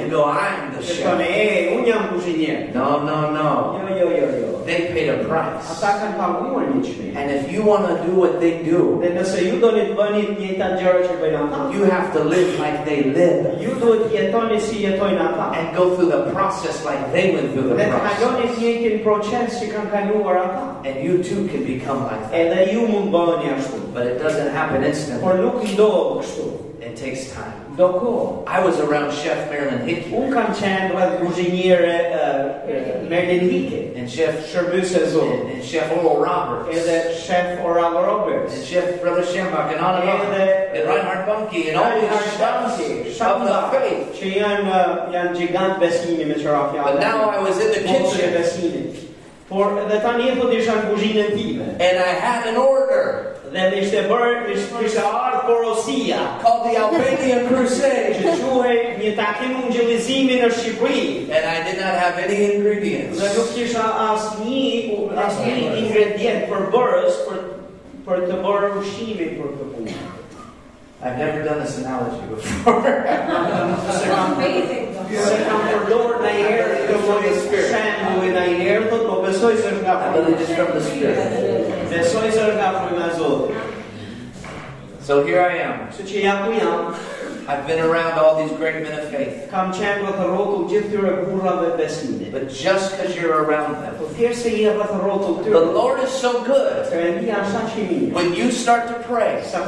and 0.00 0.10
go, 0.10 0.24
I'm 0.24 0.72
the 0.72 0.80
Që 0.80 1.02
thonë, 1.04 1.26
e, 1.28 1.48
unë 1.76 1.86
jam 1.90 2.04
kuzhinier. 2.12 2.74
No, 2.74 3.04
no, 3.04 3.18
no. 3.34 3.48
Jo, 3.76 3.96
jo, 4.00 4.08
jo, 4.16 4.28
jo. 4.40 4.56
They 4.66 4.88
paid 4.92 5.08
a 5.08 5.18
price. 5.28 5.68
Ata 5.76 5.92
kanë 6.00 6.16
paguar 6.18 6.64
një 6.72 6.80
çmim. 6.86 7.16
And 7.16 7.30
if 7.30 7.52
you 7.52 7.62
want 7.62 7.86
to 7.86 7.94
do 8.06 8.16
what 8.18 8.40
they 8.40 8.62
do, 8.64 8.98
Dhe 9.02 9.12
nëse 9.14 9.44
ju 9.46 9.60
doni 9.62 9.84
të 9.90 9.94
bëni 9.98 10.22
të 10.30 10.36
njëjtat 10.40 10.74
gjëra 10.80 11.02
që 11.06 11.18
bëjnë 11.20 11.42
ata, 11.44 11.60
you 11.76 11.84
have 11.92 12.08
to 12.16 12.24
live 12.24 12.50
like 12.62 12.84
they 12.88 13.04
live 13.18 13.52
ju 13.62 13.76
duhet 13.82 14.10
jetoni 14.16 14.60
si 14.60 14.82
jetojnë 14.86 15.22
ata. 15.28 15.46
and 15.58 15.76
go 15.76 15.94
through 15.94 16.10
the 16.10 16.22
process 16.32 16.84
like 16.88 17.12
they 17.12 17.34
went 17.36 17.52
through 17.52 17.68
the 17.68 17.76
Dhe 17.78 17.86
të 17.86 18.00
process. 18.00 18.18
kaloni 18.24 18.48
të 18.48 18.58
njëjtin 18.64 19.02
proces 19.06 19.60
që 19.60 19.70
kanë 19.74 19.90
kaluar 19.94 20.40
ata. 20.46 20.64
And 20.88 20.96
you 21.04 21.22
too 21.22 21.46
can 21.52 21.62
become 21.68 22.00
like 22.10 22.22
that. 22.30 22.34
Edhe 22.40 22.72
ju 22.72 22.88
mund 22.88 23.12
bëheni 23.14 23.54
ashtu. 23.58 23.78
But 23.94 24.06
it 24.06 24.18
doesn't 24.22 24.50
happen 24.52 24.84
instantly. 24.84 25.22
Por 25.24 25.38
nuk 25.40 25.62
ndodh 25.74 26.22
kështu. 26.22 26.46
It 26.86 26.96
takes 26.96 27.32
time. 27.32 27.66
Do. 27.76 28.44
I 28.46 28.60
was 28.64 28.78
around 28.80 29.12
Chef 29.12 29.50
Marilyn 29.50 29.86
Hickey 29.86 30.10
qenë 30.10 30.94
rreth 30.94 31.16
kuzhiniere 31.20 31.96
uh, 32.16 33.08
Merlin 33.10 33.50
Hike, 33.50 33.96
and 33.98 34.08
Chef 34.08 34.46
shërbëse 34.52 35.02
e 35.02 35.20
and, 35.20 35.50
and 35.50 35.64
Chef 35.64 35.90
Oral 35.92 36.22
Roberts 36.22 36.78
edhe 36.78 37.12
shef 37.20 37.64
Oral 37.64 37.98
and 38.30 38.64
Chef 38.64 39.00
Brother 39.02 39.22
Schambach 39.22 39.72
and 39.72 39.80
on 39.80 40.00
and 40.00 40.10
on. 40.10 40.20
edhe 40.32 40.76
And 40.76 40.88
Reinhard 40.88 41.26
Bonnke 41.28 41.68
and 41.68 41.76
all 41.76 42.00
these 42.00 42.08
chefs 42.38 43.20
of 43.20 43.42
the 43.44 43.58
faith. 43.72 44.14
që 44.16 44.32
janë 44.36 44.78
janë 45.12 45.34
gjigant 45.36 45.80
besimi 45.82 46.24
me 46.24 46.38
qëra 46.38 46.70
fjallë. 46.72 46.84
But 46.84 47.00
now 47.00 47.30
I 47.30 47.42
was 47.42 47.58
in 47.58 47.72
the 47.72 47.82
kitchen. 47.84 49.05
Por 49.48 49.78
edhe 49.78 50.00
tani 50.02 50.32
thot 50.34 50.52
isha 50.52 50.74
në 50.74 50.90
kuzhinën 50.90 51.30
time. 51.38 51.62
and 51.78 51.98
I 51.98 52.12
had 52.24 52.46
an 52.46 52.56
order 52.56 53.32
Dhe 53.46 53.62
më 53.70 53.76
ishte 53.78 54.00
bërë, 54.10 54.52
ishte 54.84 55.02
ardhur 55.06 55.44
porosia 55.46 56.18
called 56.42 56.66
the 56.66 56.76
Albanian 56.76 57.46
Crusade. 57.46 58.18
që 58.18 58.32
quhej 58.42 58.80
një 58.98 59.12
takim 59.16 59.54
ungjillizimi 59.62 60.40
në 60.42 60.50
Shqipëri. 60.50 61.30
And 61.30 61.44
I 61.46 61.62
did 61.62 61.78
not 61.80 61.94
have 61.94 62.18
any 62.18 62.56
ingredients. 62.56 63.20
Dhe 63.20 63.30
nuk 63.38 63.54
kisha 63.54 63.86
asnjë 64.10 65.14
asnjë 65.14 65.54
ingredient 65.78 66.50
për 66.50 66.68
bërës 66.74 67.22
për 67.28 67.40
për 68.06 68.28
të 68.28 68.42
bërë 68.44 68.68
ushqimin 68.82 69.32
për 69.38 69.54
këtë 69.54 69.72
punë. 69.72 70.15
I've 71.02 71.18
never 71.18 71.44
done 71.44 71.60
this 71.60 71.78
analogy 71.78 72.26
before. 72.26 72.82
Se 72.82 74.06
kam 74.08 74.32
Amazing. 74.32 74.86
se 75.12 75.36
kam 75.46 75.60
përdorur 75.68 76.22
në 76.24 76.30
herë 76.38 76.78
të 76.88 76.96
lloj 77.04 77.32
shembull 77.68 78.30
në 78.32 78.44
një 78.48 78.62
herë, 78.62 78.86
thotë 78.90 79.08
po 79.10 79.18
besoj 79.26 79.52
se 79.60 79.68
është 79.74 79.82
nga 79.84 79.94
I 80.00 80.12
believe 80.16 80.46
fryma. 80.48 80.72
the 80.72 80.80
Spirit. 80.80 81.18
Besoj 81.92 82.30
se 82.32 82.40
është 82.40 82.56
nga 82.56 82.70
fryma 82.80 83.06
So 85.06 85.22
here 85.24 85.40
I 85.40 85.58
am. 85.62 85.86
Kështu 85.92 86.02
që 86.10 86.22
jam 86.24 86.38
ku 86.46 86.52
jam, 86.58 86.94
I've 87.46 87.64
been 87.68 87.78
around 87.78 88.18
all 88.18 88.34
these 88.42 88.50
great 88.58 88.82
men 88.82 88.98
of 88.98 89.06
faith. 89.08 89.46
kam 89.52 89.70
qenë 89.72 90.02
rreth 90.02 90.18
rrotull 90.18 90.66
gjithë 90.66 90.88
këtyre 90.90 91.12
burrave 91.28 91.68
të 91.68 91.76
besimit. 91.78 92.32
But 92.32 92.48
just 92.50 92.90
because 92.96 93.14
you're 93.14 93.44
around 93.44 93.78
them, 93.84 93.94
Po 94.00 94.08
thjesht 94.18 94.42
se 94.42 94.50
je 94.50 94.72
rreth 94.74 94.96
rrotull 94.98 95.44
the 95.44 95.60
Lord 95.60 96.00
is 96.02 96.10
so 96.10 96.42
good. 96.42 96.90
Perëndia 96.90 97.44
është 97.44 97.62
aq 97.62 97.78
i 97.78 97.86
mirë. 97.92 98.12
When 98.18 98.34
you 98.34 98.50
start 98.50 98.88
to 98.88 98.98
pray, 99.06 99.44
Sa 99.46 99.62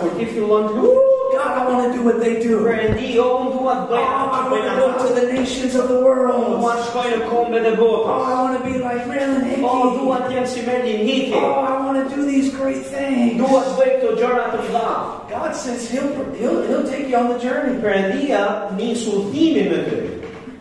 kur 1.39 1.47
ti 1.47 1.47
fillon 1.47 1.47
të 1.47 1.47
Ooh, 1.47 1.47
God, 1.47 1.55
I 1.59 1.64
want 1.68 1.80
to 1.86 1.99
do 1.99 2.05
what 2.05 2.20
they 2.20 2.34
do. 2.43 2.59
Perëndi, 2.64 3.18
o 3.18 3.28
unë 3.39 3.53
dua 3.59 3.74
të 3.74 3.95
Oh, 3.95 4.03
oh 4.03 4.30
I 4.32 4.49
want 4.51 4.64
to 4.64 4.74
go 4.80 4.86
to 5.07 5.14
the 5.14 5.32
nations 5.32 5.74
of 5.74 5.89
the 5.89 6.01
world. 6.01 6.61
dua 6.61 6.72
të 6.76 6.84
shkoj 6.89 7.09
në 7.14 7.28
kombet 7.30 7.66
Oh, 7.66 7.76
botës. 7.76 8.09
Oh, 8.09 8.24
I 8.24 8.43
want 8.43 8.55
to 8.59 8.64
be 8.64 8.78
like 8.78 9.07
Marilyn 9.07 9.43
O 9.64 9.72
Hickey. 9.72 9.99
dua 9.99 10.16
të 10.18 10.32
jem 10.34 10.47
si 10.47 10.61
Merlin 10.66 11.34
Oh, 11.34 11.64
I 11.64 11.74
want 11.84 11.97
to 12.03 12.16
do 12.16 12.24
these 12.26 12.49
great 12.55 12.82
things. 12.86 13.39
Dua 13.39 13.61
të 13.66 13.72
bëj 13.78 13.91
këto 13.99 14.11
gjëra 14.20 14.45
të 14.53 14.59
mëdha. 14.66 14.95
God 15.30 15.55
says 15.55 15.91
he'll, 15.91 16.11
he'll, 16.34 16.62
he'll 16.66 16.86
take 16.89 17.09
you 17.09 17.16
on 17.16 17.28
the 17.32 17.39
journey, 17.39 17.78
Perëndia 17.82 18.72
nis 18.76 19.07
udhimin 19.07 19.70
me 19.70 19.78
ty. 19.89 19.99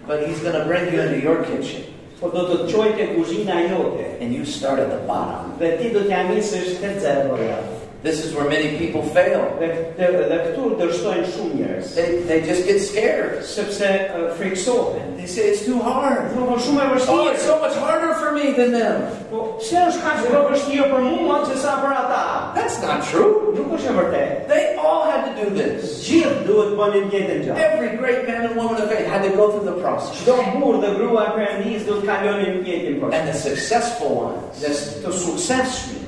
but 0.08 0.26
he's 0.28 0.40
going 0.40 0.56
to 0.56 0.64
bring 0.66 0.94
you 0.94 1.02
into 1.02 1.20
your 1.20 1.44
kitchen. 1.44 1.84
Po 2.20 2.30
do 2.34 2.48
të 2.50 2.56
të 2.64 2.72
çojë 2.72 2.96
te 2.98 3.06
kuzhina 3.16 3.70
jote. 3.70 4.06
And 4.22 4.34
you 4.34 4.46
start 4.46 4.80
at 4.80 4.90
the 4.90 5.02
bottom. 5.08 5.54
Dhe 5.60 5.78
ti 5.78 5.90
do 5.94 6.00
t'ja 6.08 6.24
nisësh 6.30 6.80
te 6.82 7.00
zerroja. 7.00 7.60
This 8.08 8.24
is 8.24 8.34
where 8.34 8.48
many 8.48 8.78
people 8.78 9.04
fail. 9.04 9.42
Dhe, 9.60 9.68
dhe, 9.98 10.08
dhe 10.32 10.36
këtu 10.46 10.68
dërshtojnë 10.80 11.26
shumë 11.34 11.58
njerëz. 11.60 11.90
They, 11.98 12.22
they 12.30 12.38
just 12.48 12.64
get 12.64 12.80
scared. 12.80 13.42
Sepse 13.44 13.90
uh, 14.16 14.30
friksohen. 14.40 15.18
They 15.18 15.28
say 15.28 15.50
it's 15.52 15.66
too 15.66 15.82
hard. 15.84 16.32
Po 16.32 16.46
po 16.48 16.56
shumë 16.56 16.86
e 16.86 17.02
Oh, 17.12 17.28
it's 17.34 17.44
so 17.44 17.60
much 17.60 17.76
harder 17.76 18.14
for 18.22 18.32
me 18.32 18.54
than 18.56 18.72
them. 18.72 19.04
Po 19.28 19.60
pse 19.60 19.84
është 19.90 20.06
kaq 20.06 20.24
më 20.24 20.46
vështirë 20.54 20.88
për 20.94 21.04
mua 21.10 21.42
se 21.52 21.76
për 21.84 21.98
ata? 21.98 22.24
That's 22.56 22.80
not 22.86 23.04
true. 23.12 23.52
Nuk 23.60 23.76
është 23.76 23.92
e 23.92 24.00
vërtetë. 24.00 24.40
They 24.56 24.64
all 24.80 25.04
had 25.12 25.28
to 25.28 25.36
do 25.44 25.52
this. 25.60 26.00
Gjithë 26.08 26.48
duhet 26.48 26.80
bënin 26.80 27.12
të 27.12 27.24
njëjtën. 27.28 27.60
Every 27.68 27.92
great 28.00 28.24
man 28.24 28.48
and 28.48 28.56
woman 28.56 28.80
of 28.80 28.88
faith 28.88 29.04
had 29.12 29.28
to 29.28 29.36
go 29.36 29.52
through 29.52 29.68
the 29.68 29.76
process. 29.84 30.16
Çdo 30.24 30.40
burr 30.56 30.80
dhe 30.80 30.96
grua 30.96 31.28
e 31.28 31.36
Perëndis 31.42 31.84
do 31.92 32.00
kalonin 32.08 32.64
të 32.64 33.00
proces. 33.04 33.20
And 33.20 33.28
the 33.28 33.36
successful 33.36 34.16
ones 34.32 34.64
the 34.64 34.72
successful 34.72 35.36
suksesshëm 35.36 36.07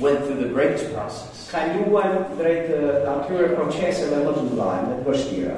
went 0.00 0.18
through 0.24 0.40
the 0.44 0.48
great 0.54 0.76
process. 0.94 1.48
kaluan 1.50 2.24
drejt 2.38 2.70
eh, 2.70 3.10
atyre 3.10 3.48
proceseve 3.56 4.20
më 4.24 4.32
të 4.36 4.42
mëdha, 4.50 4.74
më 4.86 4.94
të 5.00 5.06
vështira. 5.08 5.56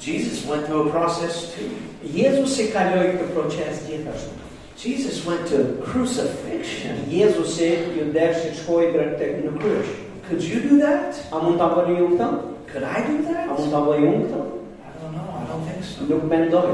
Jesus 0.00 0.44
went 0.48 0.64
through 0.66 0.88
a 0.88 0.90
process 0.90 1.52
too. 1.54 1.68
Jezusi 2.04 2.70
kaloi 2.72 3.12
këtë 3.16 3.28
proces 3.34 3.84
gjithashtu. 3.88 4.32
Jesus 4.76 5.24
went 5.26 5.46
to 5.48 5.58
crucifixion. 5.84 6.96
Jezusi 7.08 7.68
ju 7.96 8.08
dershi 8.12 8.50
të 8.50 8.58
shkojë 8.62 8.90
drejt 8.96 9.14
tek 9.20 9.38
në 9.44 9.52
kryq. 9.60 9.92
Could 10.28 10.42
you 10.42 10.60
do 10.64 10.80
that? 10.80 11.20
A 11.32 11.38
mund 11.44 11.58
ta 11.60 11.68
bëni 11.76 11.98
ju 12.00 12.08
këtë? 12.16 12.28
Could 12.72 12.84
I 12.84 13.00
do 13.06 13.16
A 13.20 13.32
that? 13.32 13.46
mund 13.58 13.70
ta 13.72 13.80
bëj 13.86 14.00
unë 14.08 14.24
këtë? 14.24 14.42
I 14.88 14.92
don't 14.98 15.12
know. 15.14 15.28
I 15.40 15.44
don't 15.52 15.64
think 15.68 15.84
so. 15.84 16.08
Nuk 16.08 16.24
mendoj. 16.32 16.70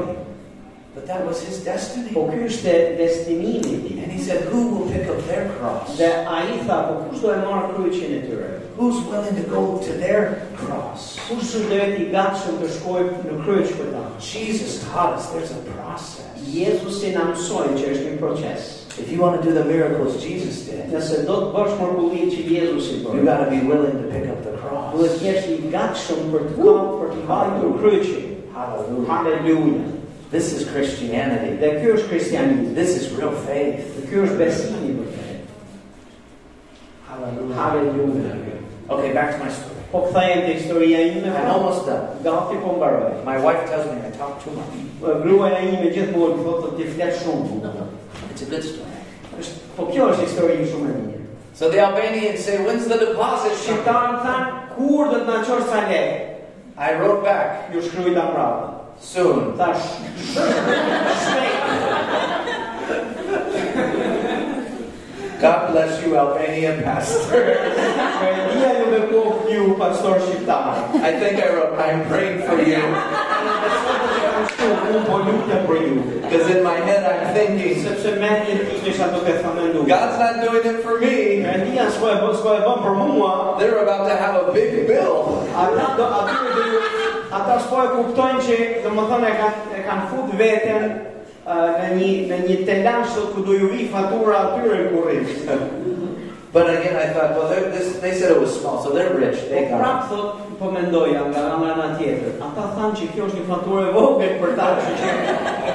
But 0.93 1.07
that 1.07 1.25
was 1.25 1.41
his 1.41 1.63
destiny. 1.63 2.11
Po 2.13 2.27
ky 2.27 2.37
destinimi 2.37 3.59
i 3.63 3.77
tij. 3.79 4.03
And 4.03 4.11
he 4.11 4.19
said, 4.19 4.43
Who 4.51 4.67
will 4.75 4.91
pick 4.91 5.07
up 5.07 5.23
their 5.25 5.47
cross? 5.57 5.97
Dhe 5.97 6.09
ai 6.27 6.57
tha, 6.67 6.77
po 6.87 7.07
kush 7.09 7.21
do 7.21 7.31
e 7.31 7.37
marr 7.37 7.71
kryqin 7.73 8.11
e 8.17 8.21
tyre? 8.27 8.59
Who's 8.75 8.99
willing 9.07 9.35
to 9.35 9.43
go 9.49 9.77
to 9.77 9.93
their 9.93 10.47
cross? 10.57 11.15
Kush 11.29 11.53
do 11.53 11.61
jetë 11.71 11.95
i 11.95 12.09
gatshëm 12.11 12.59
të 12.59 12.67
shkojë 12.75 13.05
në 13.23 13.37
kryq 13.45 13.71
për 13.77 13.93
ta? 13.93 14.03
Jesus 14.19 14.83
taught 14.91 15.15
us 15.15 15.29
there's 15.31 15.51
a 15.55 15.61
process. 15.71 16.27
Jezusi 16.51 17.13
na 17.15 17.29
mësoi 17.29 17.71
që 17.77 17.87
është 17.93 18.05
një 18.09 18.19
proces. 18.19 18.67
If 18.99 19.09
you 19.09 19.21
want 19.21 19.39
to 19.39 19.47
do 19.47 19.53
the 19.55 19.63
miracles 19.63 20.19
Jesus 20.21 20.65
did, 20.67 20.91
Nëse 20.91 21.23
do 21.23 21.39
të 21.45 21.53
bësh 21.55 21.77
mrekullitë 21.79 22.35
që 22.35 22.43
Jezusi 22.57 22.97
you 22.99 23.07
bën, 23.07 23.23
got 23.23 23.45
to 23.45 23.49
be 23.49 23.61
willing 23.63 23.95
to 23.95 24.11
pick 24.11 24.27
up 24.27 24.43
the 24.43 24.57
cross. 24.59 24.91
duhet 24.97 25.15
të 25.15 25.23
jesh 25.29 25.49
i 25.55 25.71
gatshëm 25.71 26.27
për 26.35 26.45
të 26.49 26.59
kapur 26.59 26.99
për 26.99 27.15
të 27.15 27.25
hajtur 27.31 27.79
kryqin. 27.79 28.29
Hallelujah. 28.51 29.07
Halleluja. 29.07 30.00
This 30.31 30.53
is 30.53 30.63
Christianity. 30.71 31.57
Ky 31.59 31.91
është 31.91 32.07
kristianizmi. 32.07 32.71
This 32.75 32.95
is 32.95 33.11
real 33.17 33.35
faith. 33.43 33.83
Dhe 33.97 34.05
ky 34.07 34.21
është 34.23 34.37
besimi 34.39 34.93
për 34.95 35.09
të. 35.11 35.25
Hallelujah. 37.09 37.57
Halleluja. 37.59 38.35
Okay, 38.87 39.11
back 39.13 39.35
to 39.35 39.43
my 39.43 39.51
story. 39.51 39.83
Po 39.91 40.05
kthehem 40.07 40.45
te 40.45 40.53
er 40.53 40.59
historia. 40.61 41.03
I'm 41.19 41.51
almost 41.51 41.85
done. 41.85 42.15
Gati 42.23 42.55
po 42.63 42.77
mbaroj. 42.79 43.19
My 43.27 43.35
wife 43.43 43.67
tells 43.67 43.91
me 43.91 43.99
I 44.07 44.11
talk 44.15 44.39
too 44.43 44.55
much. 44.55 44.71
Gruaja 45.03 45.59
ime 45.67 45.91
gjithmonë 45.91 46.39
më 46.39 46.47
thotë 46.47 46.73
ti 46.79 46.87
flet 46.95 47.19
shumë. 47.19 47.61
It's 48.31 48.47
a 48.47 48.49
good 48.55 48.63
story. 48.63 49.03
Është, 49.35 49.59
po 49.75 49.91
kjo 49.91 50.11
është 50.13 50.29
histori 50.29 50.59
shumë 50.71 50.93
mirë. 50.95 51.23
So 51.53 51.69
the 51.69 51.79
Albanians 51.83 52.39
say, 52.45 52.63
When's 52.63 52.87
the 52.87 52.97
deposit? 52.97 53.51
ship?" 53.59 53.83
Shqiptarët 53.83 54.23
thanë, 54.23 54.51
kur 54.77 55.11
do 55.11 55.19
të 55.19 55.27
na 55.27 55.43
çosh 55.43 55.67
sa 55.67 55.83
lekë? 55.91 56.29
I 56.77 56.95
wrote 56.95 57.23
back, 57.27 57.73
Ju 57.75 57.83
shkruajta 57.83 58.31
prapë. 58.31 58.80
Soon. 59.01 59.57
Thash. 59.57 59.81
God 65.41 65.71
bless 65.73 66.05
you, 66.05 66.13
Albanian 66.13 66.85
pastor. 66.85 67.41
Perëndia 68.21 68.77
ju 68.77 68.85
bekoft 68.93 69.49
ju 69.49 69.73
pastor 69.73 70.21
shqiptar. 70.21 70.93
I 71.01 71.17
think 71.17 71.41
I 71.41 71.49
wrote, 71.49 71.73
I'm 71.81 72.05
praying 72.05 72.45
for 72.45 72.61
you. 72.61 72.77
Unë 74.61 75.01
po 75.09 75.17
lutem 75.25 75.65
për 75.65 75.77
ju. 75.81 75.97
Because 76.21 76.45
in 76.53 76.61
my 76.61 76.77
head 76.85 77.01
I'm 77.01 77.33
thinking, 77.33 77.81
Sepse 77.81 78.21
mendjen 78.21 78.69
time 78.69 78.85
isha 78.85 79.09
God's 79.89 80.17
not 80.21 80.45
doing 80.45 80.61
it 80.61 80.77
for 80.85 81.01
me. 81.01 81.41
Perëndia 81.41 81.89
s'po 81.89 82.05
bën 82.05 82.37
s'po 82.37 82.61
bën 82.61 82.77
për 82.85 82.93
mua. 83.01 83.57
They're 83.57 83.81
about 83.81 84.05
to 84.05 84.13
have 84.13 84.37
a 84.37 84.53
big 84.53 84.85
bill. 84.85 85.41
Ata 87.31 87.55
s'po 87.63 87.79
e 87.79 87.91
kuptojnë 87.95 88.41
që 88.43 88.55
domethënë 88.83 89.27
e 89.29 89.35
kanë 89.39 89.77
e 89.77 89.83
kanë 89.85 90.07
fut 90.11 90.33
veten 90.35 90.87
në 91.47 91.85
një 91.95 92.09
në 92.27 92.39
një 92.47 92.57
telash 92.67 93.13
ku 93.35 93.43
do 93.47 93.55
ju 93.55 93.69
vi 93.71 93.87
fatura 93.93 94.41
atyre 94.49 94.89
kurriz. 94.91 95.31
But 96.51 96.67
again, 96.67 96.97
I 96.99 97.13
thought, 97.13 97.31
well, 97.37 97.47
they're- 97.47 97.71
this, 97.71 97.99
they 98.01 98.11
said 98.11 98.31
it 98.31 98.37
was 98.41 98.51
small, 98.59 98.83
so 98.83 98.89
they're 98.91 99.13
rich. 99.15 99.39
They 99.47 99.69
got 99.69 99.79
prap 99.79 100.09
thot 100.09 100.59
po 100.59 100.67
mendoja 100.75 101.23
nga 101.31 101.55
nga 101.55 101.69
ana 101.71 101.95
tjetër. 101.95 102.35
Ata 102.43 102.75
thanë 102.75 102.97
që 102.99 103.07
kjo 103.15 103.23
është 103.29 103.39
një 103.39 103.45
faturë 103.51 103.85
e 103.87 103.93
vogël 103.95 104.35
për 104.41 104.51
ta, 104.59 104.67
kështu 104.75 104.93
që 104.99 105.09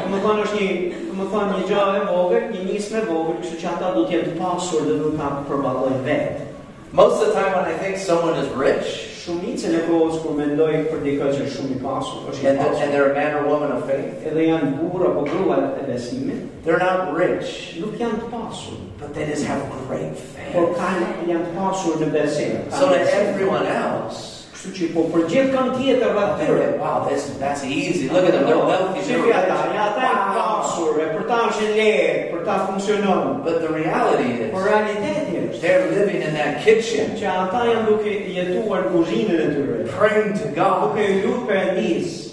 domethënë 0.04 0.44
është 0.44 0.60
një 0.60 0.68
domethënë 1.08 1.56
një 1.56 1.64
gjë 1.70 1.88
e 1.96 2.04
vogël, 2.12 2.44
një 2.52 2.62
nismë 2.68 3.00
e 3.00 3.06
vogël, 3.08 3.40
kështu 3.40 3.56
që 3.62 3.68
ata 3.72 3.94
do 3.96 4.04
të 4.04 4.12
jenë 4.12 4.28
të 4.28 4.36
pasur 4.42 4.84
dhe 4.84 5.00
do 5.00 5.10
ta 5.16 5.32
përballojnë 5.48 6.04
vetë. 6.04 6.40
Most 6.92 7.22
of 7.22 7.28
the 7.28 7.34
time 7.40 7.52
when 7.56 7.64
I 7.72 7.76
think 7.80 7.96
someone 7.96 8.36
is 8.36 8.48
rich 8.52 9.15
Shumicën 9.26 9.72
kohës 9.88 10.20
kur 10.22 10.36
mendoj 10.38 10.84
për 10.86 11.00
dikë 11.02 11.28
që 11.34 11.38
është 11.42 11.54
shumë 11.56 11.72
i 11.74 11.78
pasur, 11.82 12.26
është 12.30 12.44
i 12.44 12.48
and, 12.50 12.60
pasur. 12.60 12.82
and 12.84 12.92
they're 12.94 13.10
a 13.10 13.14
man 13.16 13.34
or 13.34 13.48
woman 13.50 13.72
of 13.74 13.82
faith, 13.88 14.22
edhe 14.22 14.44
janë 14.46 14.68
burra 14.78 15.08
apo 15.10 15.24
grua 15.26 15.56
e 15.80 15.86
besimit, 15.88 16.44
they're 16.62 16.78
not 16.78 17.10
rich, 17.16 17.74
nuk 17.80 17.96
janë 17.98 18.20
të 18.22 18.30
pasur, 18.30 18.78
but 19.00 19.14
they 19.14 19.26
just 19.26 19.42
have 19.50 19.66
great 19.88 20.14
por 20.54 20.70
faith. 20.70 20.78
kanë 20.78 21.26
janë 21.32 21.48
të 21.48 21.56
pasur 21.58 21.98
në 22.04 22.12
besim. 22.14 22.54
So 22.70 22.92
to 22.92 23.02
everyone 23.18 23.66
else, 23.66 24.45
Kështu 24.56 24.70
që 24.72 24.86
po 24.94 25.02
për 25.12 25.24
gjithë 25.28 25.50
kanë 25.52 25.72
tjetër 25.76 26.14
I 26.16 26.20
atyre. 26.22 26.66
wow, 26.80 27.04
this, 27.08 27.26
that's 27.38 27.62
easy. 27.62 28.08
Look 28.08 28.24
at 28.24 28.32
them, 28.32 28.46
they're 28.46 28.56
wealthy. 28.56 29.02
Shifja 29.04 29.42
ata, 29.42 29.56
ja 29.76 29.82
ata 29.90 30.06
janë 30.06 30.30
pasur, 30.32 30.96
e 30.96 31.08
për 31.12 31.26
ta 31.28 31.40
është 31.50 31.66
lehtë, 31.76 32.22
për 32.30 32.46
ta 32.46 32.54
funksionon. 32.64 33.42
But 33.44 33.60
the 33.60 33.68
reality 33.68 34.48
Por 34.54 34.64
is, 34.64 34.70
realiteti 34.70 35.42
është 35.42 35.60
they're 35.60 35.90
living 35.92 36.24
in 36.24 36.32
that 36.40 36.64
kitchen, 36.64 37.12
që 37.20 37.34
ata 37.42 37.66
janë 37.68 37.84
duke 37.90 38.16
jetuar 38.38 38.86
në 38.86 38.94
kuzhinën 38.94 39.44
e 39.44 39.50
tyre, 39.58 39.78
praying 39.92 40.32
to 40.40 40.48
God. 40.56 40.88
duke 40.88 41.04
lutur 41.20 41.44
Perëndis, 41.52 42.25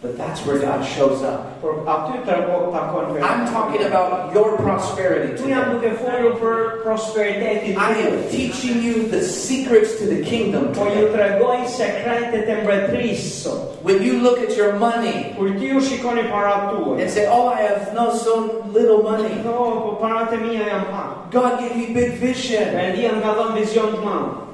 But 0.00 0.16
that's 0.16 0.46
where 0.46 0.60
God 0.62 0.86
shows 0.86 1.22
up. 1.26 1.60
por 1.60 1.82
aty 1.82 2.22
tregon 2.22 2.70
takon 2.70 3.18
Perëndis. 3.18 3.22
I'm 3.26 3.50
talking 3.50 3.82
about 3.82 4.32
your 4.32 4.54
prosperity 4.56 5.34
today. 5.34 5.58
duke 5.58 5.90
folur 5.98 6.38
për 6.38 6.58
prosperitetin 6.86 7.74
I 7.74 7.90
am 8.06 8.22
teaching 8.30 8.78
you 8.80 9.08
the 9.10 9.18
secrets 9.20 9.98
to 9.98 10.06
the 10.06 10.22
kingdom 10.22 10.70
today. 10.70 11.10
tregoj 11.10 11.66
sekretet 11.66 12.46
mbretërisë 12.62 13.26
sot. 13.42 13.82
When 13.82 13.98
you 14.00 14.22
look 14.22 14.38
at 14.38 14.54
your 14.54 14.78
money 14.78 15.34
Kur 15.34 15.50
ti 15.58 15.66
ju 15.66 15.82
shikoni 15.82 16.30
parat 16.30 16.78
tuaj, 16.78 17.02
and 17.02 17.10
say, 17.10 17.26
Oh, 17.26 17.48
I 17.50 17.62
have 17.66 17.90
no 17.92 18.14
so 18.14 18.62
little 18.70 19.02
money. 19.02 19.34
po, 19.42 19.82
po 19.82 19.90
parat 19.98 20.30
mia 20.38 20.62
janë 20.62 20.94
pak. 20.94 21.10
God 21.34 21.58
gave 21.58 21.74
me 21.74 21.90
big 21.90 22.22
vision. 22.22 22.70
Perëndia 22.70 23.18
më 23.18 23.22
ka 23.26 23.34
dhënë 23.34 23.54
vizion 23.58 23.90
të 23.98 24.04
madh. 24.06 24.46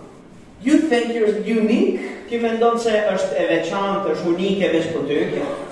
You 0.65 0.89
think 0.89 1.13
you're 1.13 1.37
unique? 1.45 2.01
Mendon 2.43 2.79
se 2.79 2.91
është 3.15 3.37
e 3.39 3.45
veçantë, 3.51 4.11
është 4.15 4.29
unike 4.33 4.69
veç 4.73 4.87
për 4.95 5.03
ty? 5.09 5.19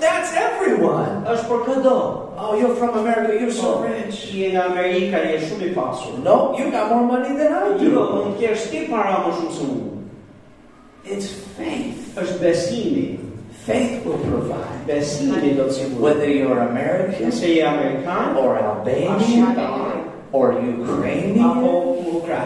That's 0.01 0.33
everyone. 0.37 1.23
Është 1.33 1.47
për 1.49 1.63
këdo. 1.67 1.95
Oh, 2.37 2.53
you're 2.59 2.75
from 2.75 2.97
America, 2.97 3.33
you're 3.39 3.51
so 3.51 3.61
Po, 3.77 3.83
rich. 3.87 4.33
Je 4.33 4.51
nga 4.51 4.65
Amerika, 4.71 5.17
je 5.17 5.39
shumë 5.47 5.67
i 5.71 5.73
pasur. 5.75 6.17
No, 6.23 6.55
you 6.57 6.71
got 6.71 6.89
more 6.89 7.05
money 7.05 7.37
than 7.37 7.53
I 7.53 7.83
Jo, 7.83 7.89
do. 7.89 8.05
mund 8.15 8.35
të 8.37 8.39
kesh 8.47 8.69
ti 8.71 8.85
para 8.91 9.21
më 9.25 9.33
shumë 9.39 9.53
se 9.57 9.63
unë. 9.63 9.91
It's 11.05 11.29
faith. 11.57 12.17
Është 12.17 12.39
besimi. 12.39 13.19
Faith 13.65 14.05
will 14.05 14.17
provide. 14.23 14.81
Besimi 14.87 15.53
do 15.55 15.63
të 15.69 15.71
sigurojë. 15.77 16.01
Whether 16.03 16.27
you're 16.29 16.59
American 16.69 17.29
Nëse 17.29 17.47
je 17.55 17.63
amerikan, 17.63 18.37
or 18.37 18.57
Albanian 18.59 19.55
or 20.33 20.53
Ukrainian 20.59 21.45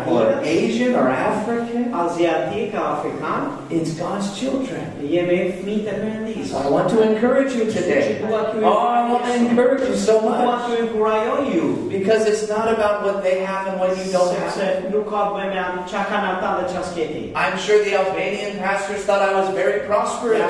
or 0.07 0.41
Asian 0.43 0.93
or 0.93 1.07
African, 1.07 1.85
aziatik, 1.93 2.73
afrikan, 2.75 3.41
it's 3.71 3.93
God's 3.95 4.27
children. 4.37 4.83
jemi 4.99 5.37
fëmijët 5.55 5.97
Perëndisë. 6.03 6.45
So 6.51 6.57
I 6.57 6.69
want 6.69 6.89
to 6.89 7.01
encourage 7.01 7.55
you 7.55 7.65
today. 7.71 8.19
Oh, 8.27 8.77
I 8.99 9.09
want 9.09 9.23
to 9.25 9.33
encourage 9.35 9.87
you 9.87 9.95
so 9.95 10.19
much. 10.21 10.67
të 10.67 10.79
inkurajoj 10.83 11.43
ju. 11.53 11.65
Because 11.89 12.27
it's 12.27 12.49
not 12.49 12.67
about 12.67 13.05
what 13.05 13.23
they 13.23 13.39
have 13.39 13.67
and 13.71 13.79
what 13.79 13.95
you 13.97 14.11
don't 14.11 14.35
have. 14.35 14.51
Sepse 14.51 14.91
nuk 14.91 15.07
ka 15.07 15.21
të 15.27 15.31
bëjë 15.37 15.49
me 15.53 15.59
anë 15.63 15.85
çka 15.87 16.03
kanë 16.11 16.27
ata 16.33 16.49
dhe 16.57 16.65
çka 16.73 16.83
s'keti. 16.89 17.23
I'm 17.35 17.57
sure 17.57 17.79
the 17.87 17.95
Albanian 17.95 18.59
pastors 18.59 19.07
thought 19.07 19.23
I 19.23 19.31
was 19.39 19.47
very 19.55 19.87
prosperous. 19.87 20.43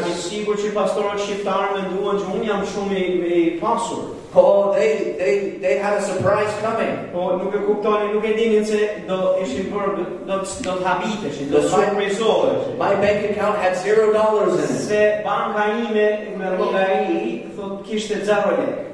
Oh, 4.40 4.72
they, 4.74 5.16
they, 5.18 5.58
they 5.58 5.78
had 5.80 5.98
a 5.98 6.02
surprise 6.02 6.54
coming. 6.62 7.10
Po 7.12 7.38
nuk 7.42 7.56
e 7.56 7.62
kuptoni, 7.66 8.14
nuk 8.14 8.24
e 8.24 8.34
dinin 8.38 8.66
se 8.66 9.02
do 9.08 9.18
ishin 9.42 9.72
bërë 9.74 9.96
do 9.98 10.04
do 10.30 10.38
të 10.62 10.76
habiteshin, 10.86 11.50
do 11.50 11.64
surprizoheshin. 11.66 12.78
My 12.78 12.94
bank 13.02 13.32
account 13.32 13.58
had 13.58 13.76
zero 13.82 14.14
dollars 14.14 14.54
in 14.62 14.76
it. 14.76 14.82
Se 14.86 15.02
banka 15.26 15.66
ime 15.82 16.38
me 16.38 16.52
llogari 16.60 17.56
thot 17.56 17.82
kishte 17.88 18.22
0 18.26 18.54
lekë. 18.62 18.86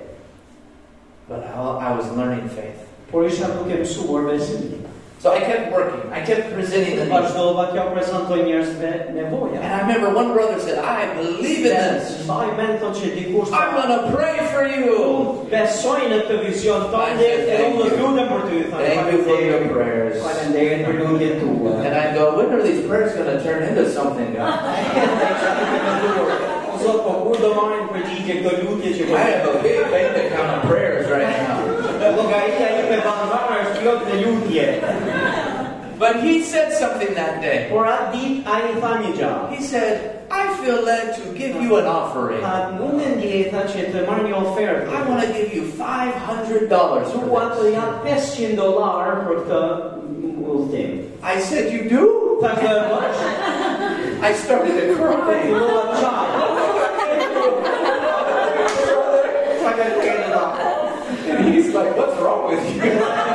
But 1.28 1.44
I, 1.44 1.92
I 1.92 1.92
was 1.98 2.08
learning 2.12 2.48
faith. 2.48 2.80
Por 3.12 3.26
isha 3.28 3.52
duke 3.52 3.84
mësuar 3.84 4.32
besimin. 4.32 4.88
So 5.24 5.32
I 5.32 5.40
kept 5.40 5.72
working. 5.72 6.12
I 6.12 6.20
kept 6.20 6.52
presenting 6.52 6.98
the 7.00 7.06
needs. 7.06 7.16
Vazhdova 7.16 7.72
t'ja 7.72 7.84
prezantoj 7.96 8.44
njerëzve 8.44 8.90
nevoja. 9.16 9.62
And 9.64 9.72
I 9.72 9.80
remember 9.88 10.10
one 10.12 10.34
brother 10.36 10.60
said, 10.60 10.84
I 10.84 11.16
believe 11.16 11.64
in 11.64 11.72
this. 11.72 12.28
Mbaj 12.28 12.50
mend 12.58 12.84
thot 12.84 13.00
që 13.00 13.12
dikush 13.16 13.54
I'm 13.56 13.72
going 13.72 13.94
to 13.96 14.12
pray 14.12 14.36
for 14.52 14.68
you. 14.68 14.98
Unë 15.00 15.48
besoj 15.54 16.02
në 16.12 16.18
të 16.28 16.42
vizion 16.44 16.84
tënde 16.92 17.30
unë 17.56 17.78
do 17.80 17.86
të 17.88 18.02
lutem 18.02 18.28
për 18.34 18.44
ty. 18.50 18.60
thënë, 18.74 18.84
Thank 18.84 19.14
you 19.14 19.24
for 19.30 19.40
your 19.48 19.64
prayers. 19.72 20.20
Faleminderit 20.26 20.84
për 20.90 21.00
lutjen 21.06 21.40
tua. 21.40 21.72
And 21.88 21.96
I 21.96 22.06
go, 22.20 22.24
when 22.36 22.52
are 22.52 22.64
these 22.68 22.84
prayers 22.84 23.16
going 23.16 23.32
to 23.32 23.40
turn 23.48 23.64
into 23.64 23.88
something, 23.96 24.36
God? 24.36 24.60
O 26.68 26.76
Zot, 26.84 27.00
po 27.08 27.14
kur 27.24 27.40
do 27.40 27.56
marrin 27.62 27.88
përgjigje 27.96 28.42
këto 28.44 28.60
lutje 28.68 28.92
që 29.00 29.08
I 29.08 29.24
have 29.24 29.48
a 29.48 29.64
big 29.64 29.88
bank 29.88 30.20
account 30.26 30.52
of 30.58 30.68
prayers 30.68 31.08
right 31.08 31.32
now. 31.32 31.64
Llogaria 33.84 33.92
ime 33.92 33.92
bankare 33.92 33.92
është 33.92 33.92
plot 33.92 34.02
me 34.08 34.16
lutje. 34.24 34.68
But 36.00 36.24
he 36.24 36.42
said 36.44 36.74
something 36.74 37.14
that 37.16 37.42
day. 37.42 37.70
Por 37.70 37.86
atë 37.88 38.12
ditë 38.14 38.44
ai 38.50 38.62
i 38.72 38.80
tha 38.82 38.92
një 39.04 39.12
gjallë. 39.20 39.50
He 39.56 39.62
said, 39.64 40.26
I 40.32 40.48
feel 40.60 40.82
led 40.84 41.16
to 41.16 41.22
give 41.38 41.56
you 41.62 41.78
an 41.78 41.86
offering. 41.86 42.42
Tha, 42.42 42.72
nuk 42.80 42.98
e 43.00 43.12
ndjej 43.14 43.52
tha 43.54 43.62
të 43.70 44.06
marr 44.08 44.24
një. 44.26 44.34
I 44.90 45.02
want 45.08 45.22
to 45.22 45.28
give 45.32 45.54
you 45.54 45.64
$500 45.78 47.06
for 47.14 47.28
this. 47.56 47.76
jap 47.76 48.04
500 48.04 48.56
dollar 48.56 49.22
për 49.28 49.38
këtë 49.48 49.62
udhtim. 50.56 50.92
I 51.22 51.40
said, 51.40 51.72
You 51.72 51.90
do? 51.90 52.04
Tha 52.42 52.52
që 52.60 52.72
bësh, 52.90 53.22
I 54.24 54.34
started 54.34 54.74
to 54.80 54.96
cry. 54.98 55.40
fillova 55.46 55.84
të 55.88 55.96
çaj. 56.02 56.28
Tha 59.62 59.70
që 59.78 59.86
with 62.50 62.76
you? 62.76 63.33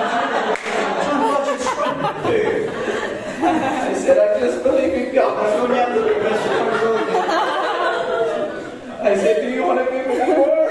I 9.08 9.16
said, 9.16 9.40
do 9.40 9.48
you 9.50 9.62
want 9.64 9.78
to 9.78 9.84
give 9.90 10.06
me 10.06 10.18
more? 10.36 10.68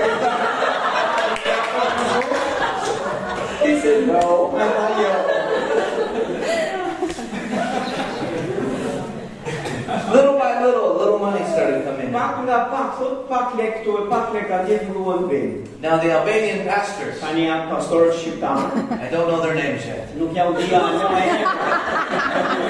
he 3.66 3.82
said, 3.82 4.08
no. 4.08 4.54
little 10.14 10.38
by 10.38 10.62
little, 10.64 10.98
little 10.98 11.18
money 11.18 11.44
started 11.50 11.84
coming 11.84 12.08
in. 12.08 12.14
Pak 12.14 12.46
nga 12.46 12.70
pak, 12.70 13.00
thot 13.02 13.28
pak 13.28 13.56
lek 13.58 13.82
këtu 13.82 14.06
pak 14.06 14.30
lek 14.34 14.54
atje 14.54 14.86
filluan 14.86 15.26
bëni. 15.26 15.66
Now 15.82 15.98
the 15.98 16.14
Albanian 16.14 16.62
pastors, 16.70 17.18
Tani 17.18 17.50
janë 17.50 17.74
pastorët 17.74 18.22
shqiptarë. 18.22 19.02
I 19.02 19.10
don't 19.10 19.26
know 19.26 19.42
their 19.42 19.58
names 19.58 19.82
yet. 19.82 20.14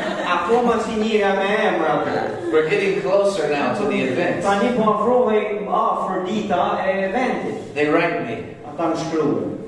Nuk 0.27 0.51
ja 0.51 0.51
u 0.51 0.55
e 0.55 0.67
Akoma 0.67 0.75
si 0.83 0.91
njëra 0.99 1.35
me 1.35 1.57
emra 1.67 1.87
ato. 1.87 2.51
We're 2.51 2.69
getting 2.69 3.01
closer 3.01 3.49
now 3.49 3.73
to 3.73 3.83
the 3.87 4.01
event. 4.01 4.43
Tani 4.43 4.69
po 4.77 4.83
afrohej 4.83 5.67
afër 5.67 6.25
dita 6.25 6.79
e 6.85 7.05
eventit. 7.07 7.73
They 7.73 7.87
write 7.87 8.25
me, 8.25 8.35
Ata 8.67 8.83
më 8.83 8.97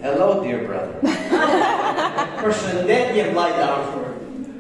hello 0.02 0.44
dear 0.44 0.60
brother. 0.68 0.96
Përshëndetje 2.44 3.32
vllai 3.32 3.52
dashur. 3.60 4.08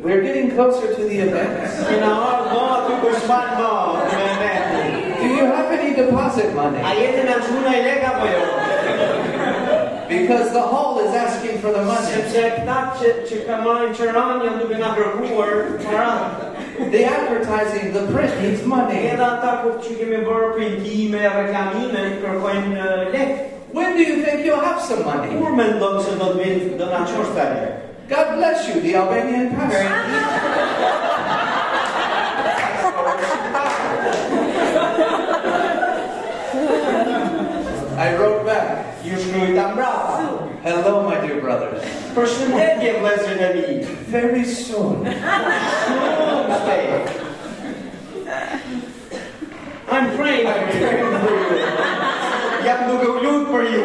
We're 0.04 0.22
getting 0.22 0.52
closer 0.56 0.95
to 0.95 1.02
the 1.04 1.20
event. 1.28 1.52
Kena 1.89 2.12
ardhë 2.30 2.54
ma 2.54 2.64
aty 2.80 2.93
për 3.04 3.14
shman 3.24 3.50
ma 3.60 3.72
me. 4.39 4.54
Do 5.20 5.28
you 5.28 5.45
have 5.45 5.72
any 5.72 5.95
deposit 5.95 6.56
money? 6.56 6.80
A 6.80 6.95
jetë 6.95 7.28
në 7.28 7.36
quna 7.47 7.76
i 7.76 7.82
lek 7.84 8.04
apo 8.08 8.26
jo? 8.32 9.28
Because 10.10 10.51
the 10.51 10.62
hall 10.62 10.99
is 10.99 11.14
asking 11.14 11.60
for 11.62 11.72
the 11.72 11.84
money. 11.86 12.07
Sepse 12.10 12.41
këta 12.57 12.78
që, 12.97 13.10
që 13.30 13.41
ka 13.45 13.57
marrin 13.62 13.93
qëran 13.93 14.41
janë 14.41 14.60
duke 14.64 14.76
nga. 14.82 14.89
The 16.80 17.03
advertising, 17.03 17.93
the 17.93 18.07
print 18.12 18.34
needs 18.41 18.66
money. 18.66 19.05
Edhe 19.12 19.22
ata 19.22 19.62
ku 19.62 19.76
që 19.84 19.97
kemi 19.99 20.24
bërë 20.26 20.49
printime, 20.55 21.22
reklamime, 21.38 22.03
kërkojnë 22.24 22.89
lek. 23.14 23.32
When 23.72 23.97
do 23.97 24.01
you 24.01 24.24
think 24.24 24.45
you'll 24.45 24.64
have 24.64 24.82
some 24.82 25.05
money? 25.05 25.36
Kur 25.38 25.53
me 25.53 25.68
ndonë 25.76 26.01
se 26.07 26.18
do 26.18 26.32
të 26.34 26.39
vinë, 26.41 26.78
do 26.80 26.89
nga 26.89 27.05
qosh 27.05 27.36
të 27.36 27.45
lek? 27.53 27.86
God 28.10 28.28
bless 28.39 28.66
you, 28.68 28.82
the 28.82 28.95
Albanian 28.95 29.53
pastor. 29.53 29.86
I 37.99 38.16
wrote 38.16 38.45
back, 38.45 39.03
Hello 39.60 41.03
my 41.03 41.20
dear 41.20 41.41
brothers. 41.43 41.84
Përshëndetje 42.16 42.93
vlezërin 43.01 43.41
e 43.43 43.49
mi. 43.55 43.64
Very 44.07 44.45
soon. 44.47 45.03
Shpejt. 46.60 47.10
I'm 49.91 50.07
praying 50.16 50.47
for 50.47 50.80
you. 50.80 51.10
Jam 52.64 52.86
duke 52.88 53.07
u 53.10 53.18
lutë 53.26 53.47
për 53.51 53.64
ju. 53.74 53.84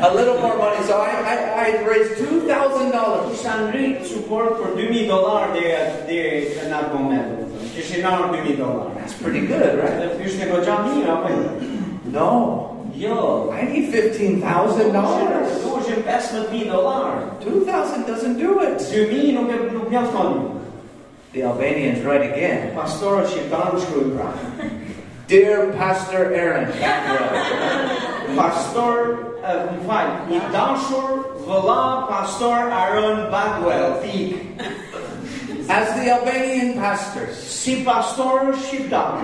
A 0.00 0.12
little 0.12 0.36
more 0.42 0.56
money. 0.58 0.84
So 0.84 1.00
I, 1.00 1.16
I, 1.32 1.36
I 1.64 1.68
raised 1.88 2.20
$2,000. 2.20 3.30
Kisha 3.30 3.54
ngrit 3.62 4.04
suport 4.10 4.60
për 4.60 4.76
2000 4.76 5.08
dollar 5.08 5.54
deri 5.56 5.72
deri 6.10 6.68
në 6.68 6.82
atë 6.82 6.92
moment. 6.98 7.32
do 7.32 7.46
të 7.46 7.54
thënë. 7.54 7.72
Kishin 7.78 8.10
ardhur 8.12 8.36
2000 8.44 8.60
dollar. 8.60 8.92
That's 9.00 9.16
pretty 9.22 9.46
good, 9.48 9.80
right? 9.80 10.04
Dhe 10.20 10.28
ishte 10.28 10.52
goxha 10.52 10.82
mirë 10.84 11.16
apo? 11.16 11.32
No. 12.12 12.28
Jo. 13.00 13.50
I 13.50 13.62
need 13.64 13.88
$15,000. 13.92 14.92
Duheshin 15.64 16.04
15000 16.04 16.68
dollar. 16.68 17.32
2000 17.40 18.06
doesn't 18.06 18.36
do 18.36 18.60
it. 18.60 18.76
2000 18.78 19.32
nuk 19.32 19.48
e 19.48 19.56
nuk 19.72 19.88
mjafton. 19.88 20.60
The 21.32 21.44
Albanians 21.44 22.04
write 22.04 22.28
again. 22.28 22.74
Pastorët 22.76 23.32
shqiptarë 23.32 23.80
shkruajnë 23.80 24.14
pra. 24.18 24.30
Dear 25.30 25.72
Pastor 25.78 26.34
Aaron, 26.34 26.66
Pastor, 28.38 28.96
e, 29.38 29.52
më 29.70 29.84
fal, 29.86 30.08
i 30.26 30.40
dashur 30.50 31.20
vëlla 31.46 32.08
pastor 32.08 32.66
Aaron 32.74 33.30
Bagwell, 33.30 34.02
as 35.70 35.94
the 35.94 36.10
Albanian 36.10 36.74
pastors, 36.74 37.38
Si 37.38 37.84
pastor 37.84 38.50
shqiptar, 38.58 39.22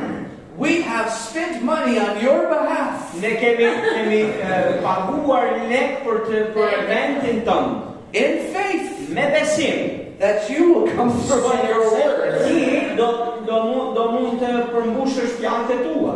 we 0.59 0.81
have 0.83 1.11
spent 1.13 1.63
money 1.63 1.99
on 1.99 2.21
your 2.21 2.49
behalf 2.49 3.15
ne 3.21 3.37
kemi 3.37 3.69
kemi 3.95 4.21
e, 4.41 4.81
paguar 4.83 5.53
lek 5.69 6.03
për 6.05 6.19
të 6.29 6.43
për 6.57 6.75
eventin 6.81 7.45
tonë. 7.45 7.73
in 8.13 8.53
faith 8.55 9.09
Me 9.09 9.23
besim. 9.33 10.19
that 10.19 10.49
you 10.51 10.73
will 10.73 10.91
come 10.97 11.13
through 11.23 11.45
on 11.47 11.69
your 11.69 11.93
word. 11.93 12.49
Ti 12.49 12.97
do 12.97 13.09
do 13.47 13.57
mund 13.71 13.95
do 13.97 14.05
mund 14.13 14.41
të 14.41 14.53
përmbushësh 14.73 15.37
fjalët 15.39 15.71
e 15.71 15.79
tua. 15.85 16.15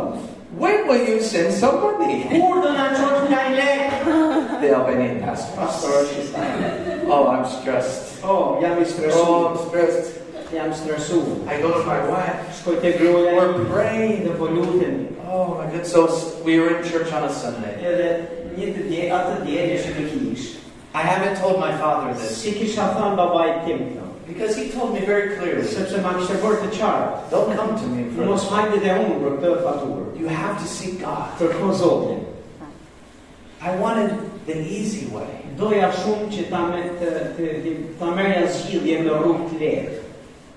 When 0.57 0.87
will 0.87 1.07
you 1.07 1.21
send 1.21 1.53
some 1.53 1.79
money? 1.79 2.25
Kur 2.29 2.61
do 2.61 2.73
na 2.73 2.89
çosh 2.97 3.29
nga 3.29 3.43
lek? 3.55 4.03
The 4.61 4.69
Albanian 4.75 5.21
pastor. 5.21 6.03
Oh, 7.07 7.29
I'm 7.29 7.45
stressed. 7.45 8.19
Oh, 8.23 8.59
jam 8.61 8.77
i 8.77 8.85
Oh. 9.13 9.47
I'm 9.47 9.57
stressed. 9.69 10.19
Jam 10.51 10.71
stresuar. 10.73 11.47
I 11.47 11.61
go 11.61 11.71
to 11.71 11.85
my 11.87 11.99
wife. 12.09 12.35
Shkoj 12.59 12.83
We're 12.83 13.65
praying. 13.71 14.23
dhe 14.27 14.35
po 14.37 14.45
lutem. 14.51 15.07
Oh 15.29 15.55
my 15.55 15.65
goodness. 15.71 15.91
So 15.91 16.07
we 16.43 16.59
were 16.59 16.75
in 16.77 16.83
church 16.83 17.11
on 17.13 17.23
a 17.23 17.31
Sunday. 17.31 17.79
Edhe 17.79 18.27
një 18.59 18.67
të 18.75 18.81
dje, 18.89 19.03
atë 19.15 19.35
dje 19.47 19.61
ishte 19.75 19.91
në 19.95 20.03
kish. 20.11 20.57
I 20.93 21.03
haven't 21.07 21.39
told 21.39 21.59
my 21.59 21.71
father 21.79 22.13
this 22.13 22.35
Si 22.35 22.51
kisha 22.51 22.91
thënë 22.97 23.15
babait 23.15 23.63
tim 23.65 23.79
këto. 23.95 24.03
because 24.27 24.55
he 24.57 24.67
told 24.69 24.93
me 24.93 24.99
very 25.05 25.35
clearly, 25.39 25.63
Sepse 25.63 26.01
ma 26.03 26.13
kishte 26.19 26.35
bërë 26.43 26.67
të 26.67 26.69
qartë. 26.75 27.29
don't 27.31 27.55
come 27.55 27.75
to 27.79 27.87
me 27.87 28.11
for 28.11 28.25
Mos 28.25 28.43
hajde 28.51 28.79
dhe 28.83 28.91
unë 28.91 29.23
për 29.23 29.39
këtë 29.39 29.63
faturë. 29.63 30.19
You 30.19 30.27
have 30.27 30.59
to 30.59 30.67
seek 30.67 30.99
God. 30.99 31.31
Kërko 31.39 31.71
Zotin. 31.79 32.19
I 33.61 33.71
wanted 33.79 34.11
the 34.47 34.57
easy 34.57 35.07
way. 35.15 35.31
Doja 35.55 35.91
shumë 35.95 36.27
që 36.33 36.49
ta 36.49 36.67
me 36.67 36.81
të, 36.99 37.95
ta 37.99 38.11
merja 38.15 38.47
zgjidhje 38.51 38.99
në 39.05 39.15
rrugë 39.21 39.47
të 39.47 39.59
lehtë. 39.63 40.00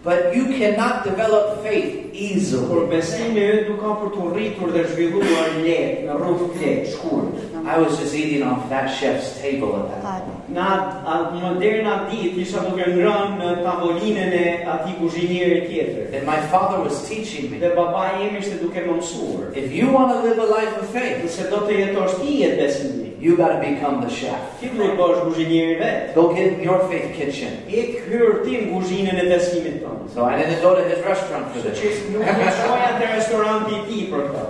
But 0.04 0.36
you 0.36 0.44
cannot 0.52 1.04
develop 1.04 1.62
faith 1.64 1.92
Por 2.14 2.20
easily. 2.20 2.86
besimi 2.90 3.40
yt 3.40 3.68
nuk 3.70 3.80
ka 3.80 3.94
për 4.00 4.10
të 4.14 4.24
rritur 4.34 4.68
dhe 4.74 4.82
zhvilluar 4.90 5.54
lehtë 5.64 6.04
në 6.06 6.16
rrugë 6.20 6.48
të 6.52 6.60
lehtë, 6.60 6.90
shkurt. 6.92 7.40
I 7.64 7.78
was 7.80 7.96
just 7.98 8.14
eating 8.14 8.42
off 8.44 8.68
that 8.68 8.90
chef's 8.92 9.40
table 9.40 9.72
at 9.80 9.88
that 9.88 10.02
point. 10.26 10.50
Na 10.52 10.66
atë 11.08 11.40
në 11.40 11.52
deri 11.62 11.80
në 11.86 11.94
ditë 12.10 12.42
isha 12.44 12.60
duke 12.68 12.84
ngrënë 12.84 13.38
në 13.40 13.54
tavolinën 13.64 14.36
e 14.36 14.44
atij 14.74 14.94
kuzhinieri 15.00 15.62
tjetër. 15.70 16.12
And 16.14 16.26
my 16.28 16.38
father 16.52 16.84
was 16.84 17.00
teaching 17.08 17.50
me 17.50 17.58
Dhe 17.58 17.72
babai 17.74 18.28
im 18.28 18.36
ishte 18.36 18.60
duke 18.60 18.76
më 18.84 18.98
mësuar. 19.00 19.56
if 19.56 19.72
you 19.72 19.88
want 19.88 20.12
to 20.12 20.20
live 20.28 20.38
a 20.38 20.44
life 20.46 20.76
of 20.78 20.86
faith, 20.92 21.24
Nëse 21.24 21.48
do 21.50 21.64
të 21.64 21.80
jetosh 21.80 22.20
ti 22.20 22.42
jetë 22.44 22.60
besimi, 22.60 23.13
you 23.24 23.38
got 23.38 23.56
to 23.56 23.60
become 23.60 24.02
the 24.02 24.10
chef. 24.10 24.40
ti 24.60 24.68
duhet 24.68 24.92
të 24.92 24.98
bësh 25.00 25.20
kuzhinieri 25.24 25.76
vet. 25.80 26.10
Go 26.14 26.26
get 26.36 26.60
your 26.60 26.82
faith 26.90 27.14
kitchen. 27.16 27.54
Ik 27.72 28.04
hyr 28.10 28.42
ti 28.44 28.58
në 28.60 28.66
kuzhinën 28.74 29.20
e 29.22 29.24
besimit 29.30 29.78
tonë. 29.80 30.10
So 30.12 30.26
I 30.28 30.36
didn't 30.36 30.60
go 30.60 30.74
to 30.76 30.84
his 30.84 31.00
restaurant 31.06 31.48
for 31.54 31.64
Që 31.64 31.72
this. 31.72 32.02
nuk 32.12 32.28
shkoja 32.58 32.90
te 33.00 33.08
restoranti 33.14 33.78
i 33.78 33.82
tij 33.88 34.04
për 34.12 34.28
këtë. 34.28 34.44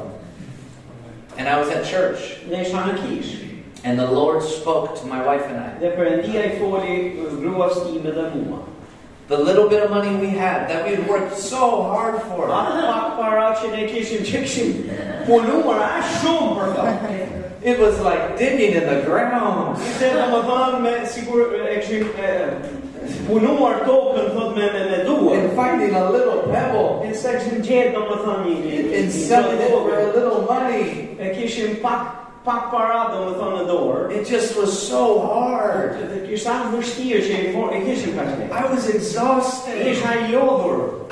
And 1.39 1.49
I 1.49 1.59
was 1.61 1.71
at 1.71 1.87
church. 1.87 2.43
Isha 2.51 2.83
në. 2.91 3.23
And 3.85 3.99
the 3.99 4.11
Lord 4.11 4.43
spoke 4.43 4.99
to 5.01 5.07
my 5.07 5.23
wife 5.23 5.47
and 5.47 5.61
I. 5.61 5.71
Dhe 5.79 5.95
Perëndia 5.95 6.43
i 6.49 6.59
foli 6.59 7.15
gruas 7.39 7.79
time 7.87 8.11
dhe 8.11 8.27
mua. 8.35 8.65
The 9.29 9.39
little 9.39 9.69
bit 9.69 9.83
of 9.85 9.91
money 9.91 10.17
we 10.17 10.35
had 10.35 10.69
that 10.69 10.85
we 10.85 10.97
had 10.97 11.07
worked 11.09 11.39
so 11.39 11.83
hard 11.85 12.21
for. 12.27 12.51
Atë 12.51 12.91
pak 12.91 13.17
para 13.23 13.47
që 13.63 13.71
ne 13.77 13.87
kishim 13.95 14.27
që 14.27 14.43
aq 15.87 16.13
shumë 16.19 16.53
për 16.59 16.75
këtë. 16.75 17.45
It 17.65 17.79
was 17.79 17.99
like 18.01 18.37
digging 18.37 18.75
in 18.75 18.85
the 18.85 19.01
ground. 19.09 19.79
Ishte 19.81 20.11
dhe 20.13 20.25
më 20.29 20.41
thënë 20.45 20.81
me 20.85 20.91
sigur 21.09 21.55
e 21.57 21.79
kishim 21.81 22.11
uh, 22.13 22.27
e, 22.29 23.15
punuar 23.25 23.79
tokën 23.87 24.27
thot 24.35 24.53
me 24.53 24.67
me, 24.75 24.83
me 24.91 24.99
duar. 25.07 25.39
And 25.39 25.57
finding 25.57 25.95
a 25.97 26.11
little 26.11 26.43
pebble. 26.53 27.01
Se 27.17 27.33
kishim 27.39 27.65
gjetë 27.65 27.95
do 27.97 28.03
më 28.11 28.19
thënë 28.27 28.45
një 28.45 28.59
një 28.67 29.01
And 29.01 29.17
selling 29.17 29.65
it 29.65 29.73
for 29.73 29.97
a 29.97 30.13
little 30.13 30.45
money. 30.45 31.17
E 31.17 31.33
kishim 31.39 31.81
pak 31.81 32.21
pak 32.45 32.69
para 32.69 33.01
do 33.15 33.25
më 33.31 33.41
thënë 33.41 33.57
në 33.57 33.67
dorë. 33.73 34.05
It 34.13 34.29
just 34.29 34.61
was 34.61 34.77
so 34.77 35.25
hard. 35.25 35.97
Dhe 36.13 36.21
kishte 36.29 36.53
aq 36.53 36.69
vështirë 36.77 37.25
që 37.31 37.43
i 37.49 37.53
for, 37.57 37.73
e 37.73 37.81
kishim 37.89 38.21
kaq. 38.21 38.45
I 38.53 38.69
was 38.69 38.93
exhausted. 38.93 39.87
Isha 39.89 40.19
i 40.21 40.35
lodhur. 40.37 41.09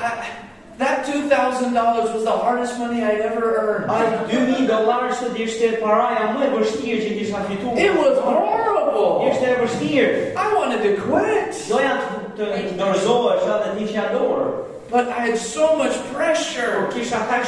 I, 0.73 0.79
that 0.79 1.07
$2,000 1.07 2.15
was 2.15 2.25
the 2.25 2.31
hardest 2.31 2.79
money 2.79 3.03
I'd 3.03 3.21
ever 3.21 3.57
earned. 3.57 3.91
Ai 3.91 4.07
2000 4.31 4.67
dollarë 4.67 5.15
sot 5.15 5.37
ishte 5.37 5.79
paraja 5.83 6.33
më 6.33 6.47
e 6.47 6.51
vështirë 6.57 7.01
që 7.05 7.13
kisha 7.19 7.45
fituar. 7.49 7.79
It 7.79 7.97
was 7.97 8.19
horrible. 8.19 9.29
Ishte 9.29 9.51
e 9.53 9.57
vështirë. 9.61 10.13
I 10.37 10.55
wanted 10.57 10.83
to 10.87 10.93
quit. 11.03 11.57
Doja 11.69 11.97
të, 12.37 12.49
të 12.53 12.77
dorëzohesh 12.81 13.49
edhe 13.49 13.73
të 13.75 13.87
isha 13.87 14.09
dorë. 14.15 14.51
But 14.93 15.09
I 15.09 15.21
had 15.33 15.39
so 15.39 15.75
much 15.81 15.95
pressure. 16.13 16.85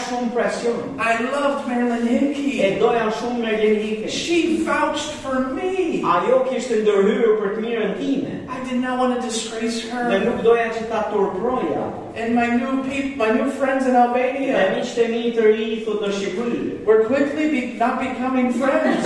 shumë 0.08 0.30
presion. 0.32 0.78
I 0.98 1.20
loved 1.28 1.68
Marilyn 1.68 2.08
E 2.08 2.18
Hickey. 2.18 2.78
doja 2.80 3.10
shumë 3.18 3.38
me 3.42 3.52
Lenike. 3.60 4.08
She 4.08 4.64
vouched 4.64 5.10
for 5.24 5.40
me. 5.52 6.00
Ajo 6.14 6.38
kishte 6.48 6.80
ndërhyrë 6.80 7.34
për 7.42 7.50
të 7.56 7.60
mirën 7.66 7.92
time. 8.00 8.32
I 8.48 8.64
did 8.70 8.80
not 8.80 8.98
want 8.98 9.12
to 9.16 9.20
disgrace 9.28 9.82
Dhe 9.84 9.90
her. 9.92 10.24
nuk 10.24 10.40
doja 10.42 10.70
që 10.72 10.88
ta 10.88 11.02
turproja. 11.12 11.84
And 12.16 12.34
my 12.34 12.46
new 12.56 12.80
peop 12.88 13.16
my 13.20 13.28
new 13.36 13.50
friends 13.50 13.84
in 13.86 13.92
Dhe 13.92 14.00
Albania 14.06 14.64
miqtë 14.78 15.04
e 15.04 15.08
mi 15.12 15.22
të 15.36 15.44
ri 15.52 15.68
thot 15.84 16.00
në 16.00 16.10
Shqipëri. 16.16 16.84
were 16.86 17.04
quickly 17.04 17.50
be, 17.50 17.60
not 17.76 18.00
becoming 18.00 18.52
friends. 18.54 19.04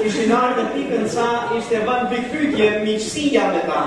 Ishin 0.00 0.32
ardhur 0.32 0.64
në 0.64 0.72
pikën 0.74 1.08
sa 1.12 1.26
ishte 1.58 1.84
pikpyetje 2.08 2.68
miqësia 2.86 3.44
me 3.52 3.62
ta. 3.68 3.82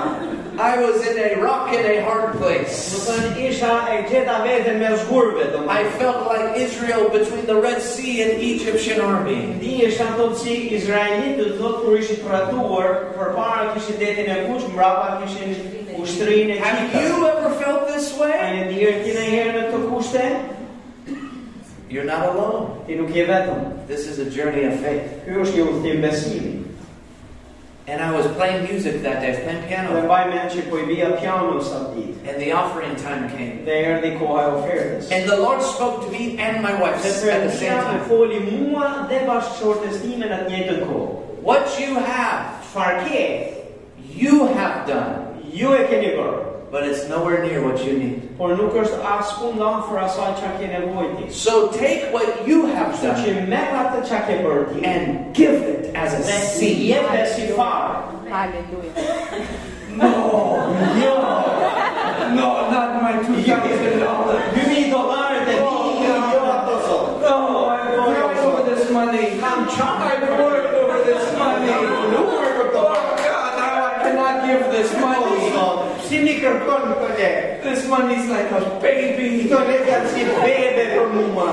I 0.58 0.78
was 0.78 1.04
in 1.06 1.18
a 1.18 1.40
rock 1.42 1.72
and 1.72 1.84
a 1.84 2.04
hard 2.04 2.32
Do 2.32 2.38
place. 2.38 2.94
thënë 3.08 3.48
isha 3.50 3.72
e 3.90 4.02
gjeta 4.08 4.42
veten 4.46 4.78
me 4.78 4.86
zgurve 5.02 5.50
do 5.52 5.68
I 5.68 5.82
felt 5.98 6.26
like 6.26 6.56
Israel 6.56 7.08
between 7.10 7.46
the 7.46 7.56
Red 7.56 7.82
Sea 7.82 8.22
and 8.22 8.40
Egyptian 8.40 9.00
army. 9.00 9.58
Ndihesh 9.58 10.00
ato 10.00 10.34
si 10.34 10.70
Izraelitët 10.70 11.58
thot 11.58 11.82
kur 11.82 11.98
ishin 11.98 12.22
tratuar 12.22 13.12
përpara 13.18 13.74
kishin 13.74 13.98
detin 13.98 14.30
e 14.30 14.46
kuq, 14.46 14.62
mbrapa 14.70 15.22
kishin 15.26 15.58
ushtrinë 15.98 16.54
e 16.54 16.58
Have 16.58 17.02
you 17.02 17.26
ever 17.26 17.50
felt 17.58 17.88
this 17.88 18.16
way? 18.18 18.38
e 18.38 18.70
dirë 18.70 19.04
ti 19.04 19.10
në 19.10 19.54
në 19.54 19.62
të 19.72 19.88
kushte? 19.90 20.24
You're 21.90 22.04
not 22.04 22.26
alone. 22.34 22.82
Ti 22.86 22.94
nuk 22.94 23.10
je 23.14 23.26
vetëm. 23.26 23.86
This 23.86 24.06
is 24.06 24.18
a 24.18 24.30
journey 24.30 24.64
of 24.64 24.80
faith. 24.80 25.02
Ky 25.26 25.30
është 25.42 25.58
një 25.58 25.66
udhtim 25.70 26.00
besimi. 26.02 26.63
And 27.86 28.00
I 28.00 28.10
was 28.12 28.26
playing 28.28 28.64
music 28.64 29.02
that 29.02 29.20
day, 29.20 29.28
I 29.28 29.30
was 29.36 29.40
playing 29.44 29.68
piano. 29.68 29.92
mbaj 30.06 30.28
mend 30.32 30.50
që 30.54 30.62
po 30.70 30.78
i 30.80 30.86
bia 30.88 31.10
piano 31.20 31.60
sa 31.60 31.92
ditë. 31.92 32.16
And 32.28 32.40
the 32.40 32.52
offering 32.52 32.96
time 32.96 33.28
came. 33.28 33.60
Dhe 33.66 33.76
erdhi 33.90 34.14
koha 34.18 34.44
e 34.46 34.52
ofertës. 34.56 35.10
And 35.12 35.28
the 35.28 35.36
Lord 35.36 35.60
spoke 35.60 36.04
to 36.04 36.10
me 36.10 36.38
and 36.38 36.62
my 36.62 36.72
wife 36.80 36.96
at 36.96 37.44
the 37.44 37.52
same 37.52 37.76
time. 37.84 38.00
foli 38.08 38.40
mua 38.40 39.04
dhe 39.10 39.20
bashkëshortes 39.28 40.00
time 40.00 40.24
në 40.24 40.40
të 40.40 40.48
njëjtën 40.48 40.80
kohë. 40.88 41.08
What 41.42 41.78
you 41.78 42.00
have, 42.00 42.64
Çfarë 42.72 43.52
you 44.16 44.46
have 44.46 44.86
done, 44.86 45.20
Ju 45.52 45.70
e 45.74 45.84
keni 45.86 46.16
bërë, 46.16 46.40
but 46.74 46.82
it's 46.88 47.08
nowhere 47.08 47.40
near 47.46 47.62
what 47.64 47.78
you 47.86 47.92
need. 48.02 48.36
por 48.38 48.48
nuk 48.58 48.74
është 48.74 48.96
as 49.06 49.28
kund 49.38 49.60
afër 49.62 49.98
asaj 50.04 50.30
çka 50.38 50.48
ke 50.58 50.66
nevojë. 50.72 51.28
So 51.30 51.52
take 51.70 52.08
what 52.14 52.48
you 52.48 52.66
have 52.74 52.88
Kështu 52.94 53.12
që 53.20 53.34
done 53.34 53.44
merr 53.52 53.76
atë 53.82 54.00
çka 54.08 54.18
ke 54.26 54.38
bërë 54.42 54.64
ti 54.72 54.80
and 54.92 55.04
give 55.38 55.54
it 55.74 55.94
as 55.94 56.16
a 56.18 56.22
dhe 56.26 56.38
si 56.46 56.58
seed. 56.58 56.80
jepe 56.90 57.20
si 57.34 57.44
farë. 57.54 57.94
Hallelujah. 58.32 58.94
No, 60.00 60.10
Jo, 60.98 61.14
no, 62.38 62.48
not 62.74 62.90
my 63.04 63.12
two 63.22 63.38
thousand 63.46 64.00
dollars. 64.02 64.42
2000 64.58 64.90
dollarët 64.94 65.52
e 65.54 65.58
ti, 65.70 66.08
jo 66.32 66.40
ato 66.56 66.76
sot. 66.86 67.04
No, 67.22 67.36
I 67.70 68.08
worked 68.08 68.42
over 68.48 68.62
this 68.70 68.90
money. 68.96 69.26
Kam 69.44 69.62
I 69.62 69.70
çfarë 69.76 70.32
worked 70.42 70.74
over 70.82 70.98
this 71.10 71.24
money. 71.38 71.78
Nuk 72.14 72.34
më 72.34 72.66
Oh 72.74 72.98
God, 73.22 73.52
now 73.62 73.76
I 73.90 73.94
cannot 74.02 74.36
give 74.48 74.66
this 74.74 74.90
money. 75.04 75.23
Si 76.44 76.50
mi 76.50 76.58
kërkon 76.58 76.82
këto 76.90 77.06
lekë? 77.16 77.44
This 77.64 77.86
money's 77.88 78.26
like 78.28 78.50
a 78.52 78.58
baby. 78.82 79.46
Këto 79.46 79.60
lekë 79.64 79.86
janë 79.88 80.08
si 80.12 80.24
bebe 80.28 80.82
për 80.90 81.14
mua. 81.14 81.46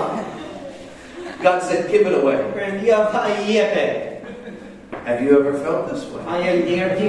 God 1.42 1.64
said, 1.64 1.88
give 1.90 2.10
it 2.10 2.18
away. 2.18 2.36
Perëndia 2.52 3.06
tha 3.14 3.22
i. 3.32 3.56
Have 5.06 5.24
you 5.24 5.40
ever 5.40 5.54
felt 5.64 5.88
this 5.90 6.04
way? 6.12 6.22
A 6.28 6.42
je 6.44 6.58
ndjerë 6.60 6.98
ti? 7.00 7.08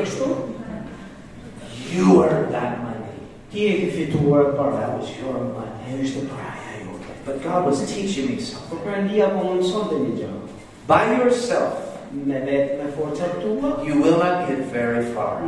You 1.91 2.23
earned 2.23 2.55
that 2.55 2.79
money. 2.85 3.19
Ti 3.51 3.67
e 3.67 3.75
ke 3.81 3.91
fituar 3.97 4.55
për 4.55 4.79
That 4.79 4.95
was 5.01 5.11
your 5.19 5.43
money. 5.51 5.83
E 5.91 5.99
ishte 6.07 6.23
praja. 6.31 6.87
But 7.27 7.43
God 7.43 7.67
was 7.67 7.83
teaching 7.91 8.31
me 8.31 8.39
something. 8.39 8.71
Por 8.71 8.87
Perëndia 8.87 9.35
po 9.35 9.43
më 9.43 9.59
mësonte 9.59 9.99
një 9.99 10.15
gjë. 10.23 10.31
By 10.87 11.19
yourself, 11.19 11.89
Me 12.13 12.37
vetë 12.45 12.75
me 12.77 12.91
forcat 12.93 13.39
tua, 13.41 13.71
you 13.89 13.95
will 13.97 14.19
not 14.21 14.47
get 14.47 14.59
very 14.69 15.01
far. 15.15 15.41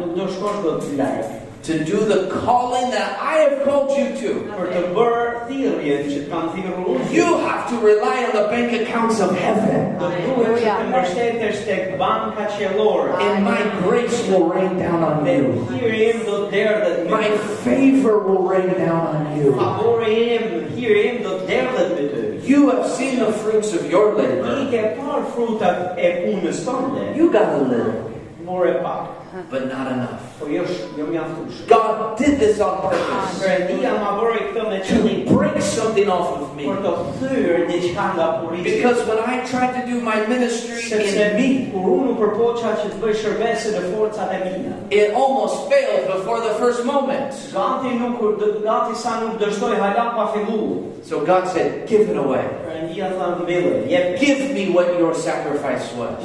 Nuk 1.69 1.89
do 1.89 1.97
shkosh 1.97 2.05
do 2.05 2.05
të 2.05 2.05
larg. 2.05 2.05
To 2.05 2.05
do 2.05 2.05
the 2.05 2.29
calling 2.45 2.91
that 2.91 3.19
I 3.21 3.35
have 3.39 3.65
called 3.65 3.97
you 3.97 4.09
to, 4.21 4.35
Për 4.53 4.67
të 4.69 4.81
bërë 4.95 5.47
thirrjen 5.49 6.03
që 6.11 6.19
të 6.21 6.29
kanë 6.29 6.51
thirrur 6.55 6.85
unë, 6.93 7.13
you 7.13 7.39
have 7.39 7.69
to 7.71 7.77
rely 7.81 8.25
on 8.25 8.33
the 8.37 8.49
bank 8.53 8.73
accounts 8.73 9.21
of 9.21 9.33
heaven. 9.37 9.97
do 9.99 10.09
duhet 10.11 10.61
që 10.61 10.75
të 10.77 10.85
mbështetesh 10.91 11.65
tek 11.65 11.99
banka 11.99 12.45
qiellore. 12.59 13.17
And 13.21 13.45
my 13.45 13.63
grace 13.83 14.29
will 14.29 14.49
rain 14.53 14.79
down 14.79 15.03
on 15.03 15.25
Dhe 15.25 15.37
you. 15.39 15.67
hiri 15.73 16.11
im 16.11 16.21
do 16.27 16.37
të 16.47 16.51
derdhet 16.51 17.05
me 17.05 17.11
My 17.11 17.29
favor 17.65 18.19
will 18.19 18.43
rain 18.49 18.69
down 18.79 19.07
on 19.17 19.37
you. 19.39 19.53
Favori 19.53 20.37
im, 20.37 20.69
hiri 20.77 21.17
im 21.17 21.23
do 21.23 21.31
të 21.41 21.47
derdhet 21.49 21.97
me 21.97 22.09
ty. 22.09 22.47
You 22.47 22.69
have 22.71 22.87
seen 22.91 23.19
the 23.21 23.33
fruits 23.33 23.73
of 23.73 23.91
your 23.91 24.15
Ti 24.17 24.23
labor. 24.23 24.71
ke 24.71 25.01
parë 25.01 25.25
frutat 25.33 25.97
e 25.97 26.03
eh, 26.05 26.15
punës 26.29 26.61
tënde, 26.67 27.17
You 27.17 27.31
got 27.33 27.49
a 27.55 27.63
little, 27.63 28.11
More 28.45 28.69
e 28.69 28.83
pak. 28.83 29.24
Uh-huh. 29.35 29.43
but 29.51 29.67
not 29.67 29.91
enough. 29.91 30.23
Po 30.39 30.47
jo 30.47 30.63
sh- 30.65 30.95
jo 30.97 31.07
mjaftueshëm. 31.11 31.67
God 31.67 32.17
did 32.19 32.39
this 32.39 32.61
on 32.61 32.83
purpose 32.87 33.41
Perëndia 33.43 33.95
ma 33.99 34.13
bëri 34.21 34.43
këtë 34.55 34.67
me 34.71 34.79
qëllim 34.87 35.25
to 35.27 35.35
break 35.35 35.59
something 35.61 36.09
off 36.09 36.39
of 36.39 36.55
me. 36.55 36.69
për 36.69 36.79
të 36.85 36.93
thyrë 37.19 37.67
diçka 37.67 38.05
nga 38.15 38.27
puricia. 38.39 38.63
Because 38.71 39.03
when 39.09 39.19
I 39.19 39.43
tried 39.51 39.75
to 39.75 39.83
do 39.91 39.99
my 40.01 40.23
ministry 40.31 40.79
in 40.87 41.35
me, 41.35 41.49
kur 41.73 41.83
unë 41.97 42.13
u 42.13 42.17
përpoqa 42.21 42.77
që 42.79 42.93
të 42.95 43.01
bëj 43.03 43.15
shërbese 43.25 43.75
në 43.75 43.83
forcat 43.91 44.31
mia. 44.45 44.75
it 44.91 45.11
almost 45.15 45.67
failed 45.69 46.07
before 46.07 46.39
the 46.39 46.55
first 46.63 46.85
moment. 46.85 47.35
Gati 47.51 47.91
nuk 47.99 48.39
gati 48.63 48.95
sa 48.95 49.19
nuk 49.19 49.41
dështoj 49.43 49.75
hala 49.83 50.15
pa 50.15 50.31
filluar. 50.31 50.95
So 51.03 51.27
God 51.27 51.49
said, 51.49 51.89
Give 51.89 52.07
it 52.09 52.17
away. 52.17 52.47
Perëndia 52.71 53.11
tha 53.19 53.35
mbille, 53.43 53.91
jep 53.91 54.21
Give 54.21 54.55
me 54.55 54.71
what 54.71 54.95
your 54.99 55.13
sacrifice 55.13 55.91
was. 55.99 56.23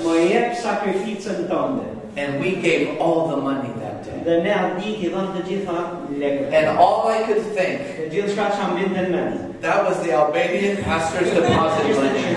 Më 2.15 2.17
jep 2.17 2.17
sakrificën 2.17 2.17
tënde. 2.17 2.17
And 2.17 2.39
we 2.41 2.55
gave 2.61 2.99
all 2.99 3.27
the 3.29 3.37
money 3.37 3.71
that 3.81 4.03
day. 4.03 4.19
Dhe 4.25 4.41
ne 4.43 4.51
atë 4.51 4.79
ditë 4.81 5.03
i 5.05 5.09
dhënë 5.13 5.31
të 5.35 5.41
gjitha 5.49 5.77
lekët. 6.19 6.53
And 6.53 6.77
all 6.77 7.07
I 7.07 7.23
could 7.27 7.43
think, 7.55 7.81
Të 7.97 8.09
gjithë 8.13 8.29
shka 8.33 8.45
që 8.55 8.61
më 8.69 8.75
binte 8.79 9.01
në 9.01 9.09
mend. 9.15 9.61
that 9.61 9.83
was 9.85 9.99
the 10.03 10.11
Albanian 10.13 10.77
pastor's 10.83 11.31
deposit 11.37 11.95
money. 11.95 12.35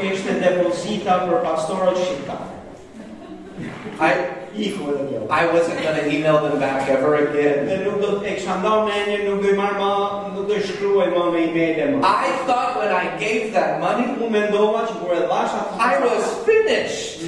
ky 0.00 0.12
ishte 0.12 0.32
depozita 0.40 1.26
për 1.26 1.42
pastorët 1.42 1.96
shqiptar. 1.98 2.40
I, 4.00 4.12
Iku 4.52 4.84
edhe 4.92 5.04
kjo. 5.08 5.26
I 5.30 5.46
wasn't 5.46 5.80
going 5.82 5.96
to 5.96 6.06
email 6.12 6.42
them 6.42 6.60
back 6.60 6.86
ever 6.88 7.14
again. 7.16 7.64
Dhe 7.66 7.76
nuk 7.84 8.00
do 8.00 8.20
të 8.20 8.34
kisha 8.36 8.58
ndarë 8.60 8.84
me 8.84 8.98
një, 9.08 9.18
nuk 9.30 9.42
do 9.42 9.48
i 9.48 9.56
marrë 9.56 9.78
më, 9.80 9.92
nuk 10.36 10.48
do 10.48 10.54
i 10.54 10.60
shkruaj 10.60 11.08
më 11.08 11.32
me 11.32 11.44
email 11.48 11.96
më. 11.96 12.04
I 12.04 12.28
thought 12.44 12.76
when 12.76 12.92
I 12.92 13.16
gave 13.16 13.52
that 13.54 13.80
money, 13.80 14.12
Unë 14.20 14.28
mendova 14.30 14.84
që 14.90 14.98
kur 15.00 15.16
dhash 15.16 15.56
atë 15.56 15.80
I 15.80 15.98
was 16.04 16.24
finished. 16.44 17.24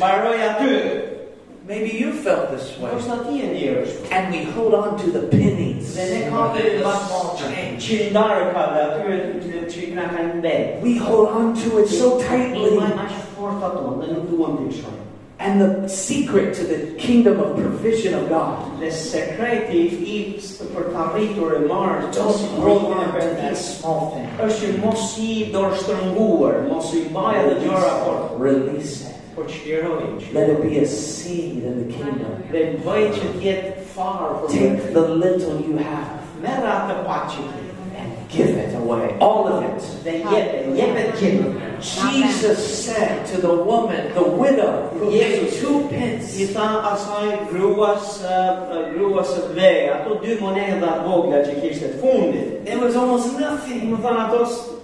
Maybe 1.67 1.97
you 1.97 2.13
felt 2.13 2.51
this 2.51 2.77
way. 2.79 2.91
Po 2.93 2.99
sa 3.01 3.17
ti 3.25 3.41
ndjerësh. 3.41 4.13
And 4.13 4.33
we 4.35 4.45
hold 4.53 4.75
on 4.75 4.99
to 5.01 5.11
the 5.11 5.27
pennies. 5.29 5.95
Dhe 5.97 6.05
ne 6.11 6.25
The 6.25 6.31
kam 6.31 6.53
të 6.53 7.07
small 7.07 7.37
change. 7.41 7.89
qindarë 7.89 8.53
ka 8.53 8.63
dhe 8.75 8.81
atyre 8.85 9.65
që 9.73 9.79
i 9.89 9.95
na 9.95 10.05
kanë 10.13 10.35
mbet. 10.41 10.83
We 10.83 10.97
hold 10.99 11.29
on 11.29 11.55
to 11.63 11.79
it 11.79 11.89
so 11.89 12.19
tightly. 12.21 12.77
majnë 12.77 13.01
aqë 13.07 13.23
fort 13.39 13.63
ato, 13.65 13.97
dhe 14.03 14.13
nuk 14.13 14.29
duam 14.31 14.59
të 14.59 14.69
ishoj. 14.75 14.93
And 15.41 15.61
the 15.61 15.89
secret 15.89 16.55
to 16.55 16.65
the 16.65 16.79
kingdom 16.99 17.41
of 17.41 17.57
provision 17.57 18.15
of 18.15 18.29
God. 18.29 18.79
Dhe 18.81 18.91
sekreti 18.91 19.81
i 20.07 20.37
s- 20.39 20.61
për 20.63 20.93
të 20.93 20.97
arritur 21.01 21.57
e 21.57 21.61
marrë 21.69 22.11
të 22.13 22.15
Don't 22.15 22.25
hold 22.25 22.37
sigurimin 22.37 22.93
e 22.93 23.05
on 23.05 23.13
to 23.13 23.41
that 23.41 23.57
small 23.57 24.13
thing. 24.15 24.29
është 24.39 24.85
mos 24.85 25.19
i 25.19 25.51
dorë 25.53 25.75
shtërnguar, 25.81 26.69
mos 26.69 26.93
i 26.95 27.09
baj 27.13 27.35
edhe 27.41 27.57
gjëra, 27.65 27.93
por, 28.05 28.39
Release 28.39 29.01
it. 29.01 29.09
por 29.09 29.14
qlirojnë. 29.14 29.14
Let 29.37 30.51
it 30.51 30.63
be 30.63 30.79
a 30.79 30.87
seed 30.87 31.65
in 31.65 31.87
the 31.89 31.93
kingdom. 31.93 32.43
Dhe 32.53 32.79
bëj 32.85 33.07
që 33.19 33.31
t'jetë 33.41 33.73
farë 33.95 34.33
për 34.43 34.49
Take 34.55 34.93
the 34.95 35.05
little 35.09 35.61
you 35.67 35.77
have 35.79 36.23
Merë 36.43 36.69
atë 36.79 37.05
pak 37.07 37.31
që 37.33 37.43
ti. 37.53 37.65
and 37.97 38.29
give 38.29 38.49
it 38.51 38.75
away. 38.75 39.17
All 39.21 39.47
of 39.49 39.63
it. 39.65 39.83
Dhe 40.05 40.19
jepe, 40.31 40.77
jepe 40.77 41.05
gjithë. 41.19 41.65
Jesus 41.81 42.85
said 42.85 43.27
to 43.27 43.41
the 43.41 43.55
woman, 43.55 44.13
the 44.15 44.23
widow, 44.23 44.89
who 44.95 45.11
gave 45.11 45.53
two 45.61 45.87
pence, 45.89 46.35
I 46.41 46.47
tha 46.47 46.69
asaj 46.93 47.49
gruas, 47.51 48.23
uh, 48.25 48.91
gruas 48.95 49.29
së 49.35 49.53
dve, 49.53 49.73
ato 49.95 50.19
dy 50.23 50.39
monedha 50.41 51.03
vogla 51.07 51.45
që 51.47 51.61
kishte 51.61 51.93
të 51.95 52.01
fundit. 52.01 52.69
it 52.69 52.79
was 52.81 52.97
almost 52.97 53.39
nothing. 53.39 53.91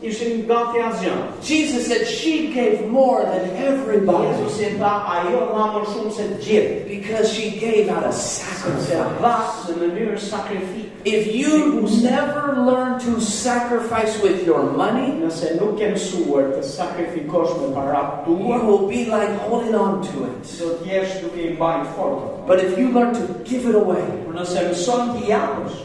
Më 0.03 0.09
thanë 0.09 0.81
ato 0.81 0.97
s- 0.97 1.03
ishin. 1.03 1.19
Jesus 1.43 1.87
said 1.89 2.07
she 2.07 2.53
gave 2.55 2.89
more 2.89 3.23
than 3.23 3.51
everybody 3.57 4.29
Jezus 4.29 4.61
i 4.61 4.79
tha, 4.79 4.93
ajo 5.17 5.41
dha 5.53 5.65
më 5.75 5.85
shumë 5.93 6.13
se 6.13 6.25
gjithë. 6.41 6.89
because 6.89 7.33
she 7.33 7.51
gave 7.61 7.89
out 7.91 8.05
a 8.05 8.13
sacrifice. 8.13 8.89
dha 9.21 9.37
në 9.69 9.75
mënyrë 9.83 10.19
sakrifik. 10.19 10.87
If 11.05 11.35
you 11.35 11.87
never 12.03 12.57
learn 12.69 12.99
to 13.01 13.21
sacrifice 13.21 14.21
with 14.23 14.45
your 14.47 14.63
money, 14.77 15.13
Nëse 15.21 15.59
nuk 15.61 15.79
ke 15.79 15.93
mësuar 15.93 16.53
të 16.57 16.63
sakrifikosh 16.65 17.61
me 17.61 17.75
parat 17.75 18.27
you 18.27 18.35
will 18.67 18.87
be 18.89 19.05
like 19.07 19.31
holding 19.49 19.75
on 19.75 20.03
to 20.03 20.25
it. 20.25 20.59
do 20.59 20.77
të 20.81 20.87
jesh 20.93 21.21
duke 21.23 21.37
i 21.39 21.57
mbajtur 21.57 21.87
fort. 21.97 22.47
But 22.47 22.61
if 22.65 22.79
you 22.79 22.89
learn 22.91 23.15
to 23.15 23.23
give 23.45 23.67
it 23.69 23.75
away, 23.75 24.03
Por 24.25 24.35
nëse 24.35 24.61
mëson 24.71 25.17
të 25.17 25.27
japësh, 25.29 25.77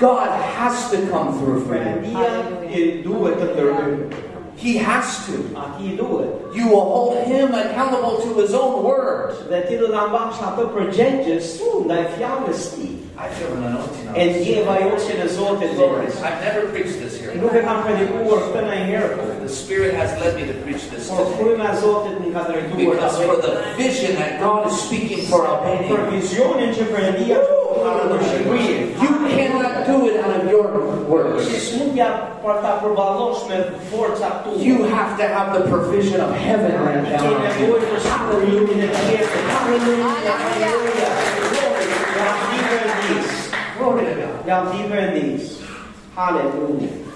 God 0.00 0.30
has 0.56 0.90
to 0.90 0.96
come 1.12 1.38
through 1.38 1.66
for 1.66 1.76
you. 1.76 1.80
Perëndia 1.80 2.32
i 2.72 2.84
duhet 3.04 3.36
të 3.40 3.48
ndërhyjë. 3.52 4.26
He 4.60 4.76
has 4.76 5.24
to. 5.26 5.38
Duhet. 5.96 6.54
You 6.54 6.68
will 6.68 6.84
hold 6.84 7.16
him 7.24 7.54
accountable 7.54 8.20
to 8.20 8.34
his 8.40 8.52
own 8.52 8.82
word. 8.84 9.32
Dhe 9.48 9.60
ti 9.68 9.76
do 9.80 9.88
ta 9.92 10.08
mbash 10.08 10.40
atë 10.48 10.66
përgjegjës 10.74 11.52
ndaj 11.86 12.02
fjalës 12.16 12.64
ti. 12.74 12.88
I 13.20 13.28
feel 13.36 13.52
an 13.52 13.64
anointing 13.68 14.08
on 14.08 14.16
E 14.16 14.26
this. 14.32 14.36
ndjeva 14.40 14.74
joqen 14.80 15.20
e 15.20 15.28
Zotit 15.28 15.74
Glory. 15.76 16.06
Zotit. 16.08 16.24
I've 16.24 16.40
never 16.44 16.62
preached 16.72 16.98
this 17.04 17.20
here. 17.20 17.32
E 17.36 17.60
kam 17.64 17.82
predikuar 17.84 18.40
këtë 18.48 18.60
ndonjëherë. 18.64 19.40
The 19.44 19.48
Spirit 19.48 19.94
has 20.00 20.10
led 20.20 20.36
me 20.36 20.44
to 20.48 20.56
preach 20.64 20.84
this 20.92 21.08
today. 21.08 21.28
fryma 21.36 21.70
Zotit 21.80 22.16
më 22.24 22.32
ka 22.32 22.42
drejtuar 22.48 22.76
Because 22.80 23.16
for 23.20 23.36
the 23.44 23.52
vision 23.76 24.16
that 24.16 24.40
God 24.40 24.68
is 24.72 24.76
speaking 24.80 25.24
for 25.28 25.44
Albania, 25.46 26.04
vizionin 26.12 26.72
që 26.76 26.84
Perëndia 26.92 27.38
ka 27.84 27.90
për 28.08 28.20
Shqipërinë. 28.28 28.84
you 29.04 29.12
cannot 29.28 29.86
do 29.86 29.96
it 30.08 30.16
out 30.24 30.36
of 30.36 30.50
your 30.50 30.64
works. 30.68 30.78
Si 30.80 30.80
smundja 30.80 31.08
për 31.08 31.08
ta 31.08 31.08
përballosh 31.08 31.08
me 31.08 31.08
forca 31.08 31.28
tu. 31.28 31.29
You 34.66 34.84
have 34.84 35.16
to 35.18 35.26
have 35.28 35.48
the 35.56 35.68
provision 35.68 36.20
of 36.20 36.34
heaven 36.34 36.72
right 36.82 37.02
now. 37.02 37.18
down 37.18 37.34
on 37.34 37.60
you. 37.60 37.66
nevojë 37.66 37.86
për 37.90 38.00
shpërimin 38.06 38.80
e 38.84 38.88
tjetër. 38.94 39.44
Halleluja. 39.52 40.34
Halleluja. 40.46 41.10
Jam 42.16 42.36
di 42.50 42.58
Perëndis. 42.66 43.30
Glory 43.78 44.04
to 44.08 44.14
God. 44.20 44.36
Jam 44.46 44.72
di 44.72 44.80
Perëndis. 44.90 45.54
Halleluja. 46.16 47.09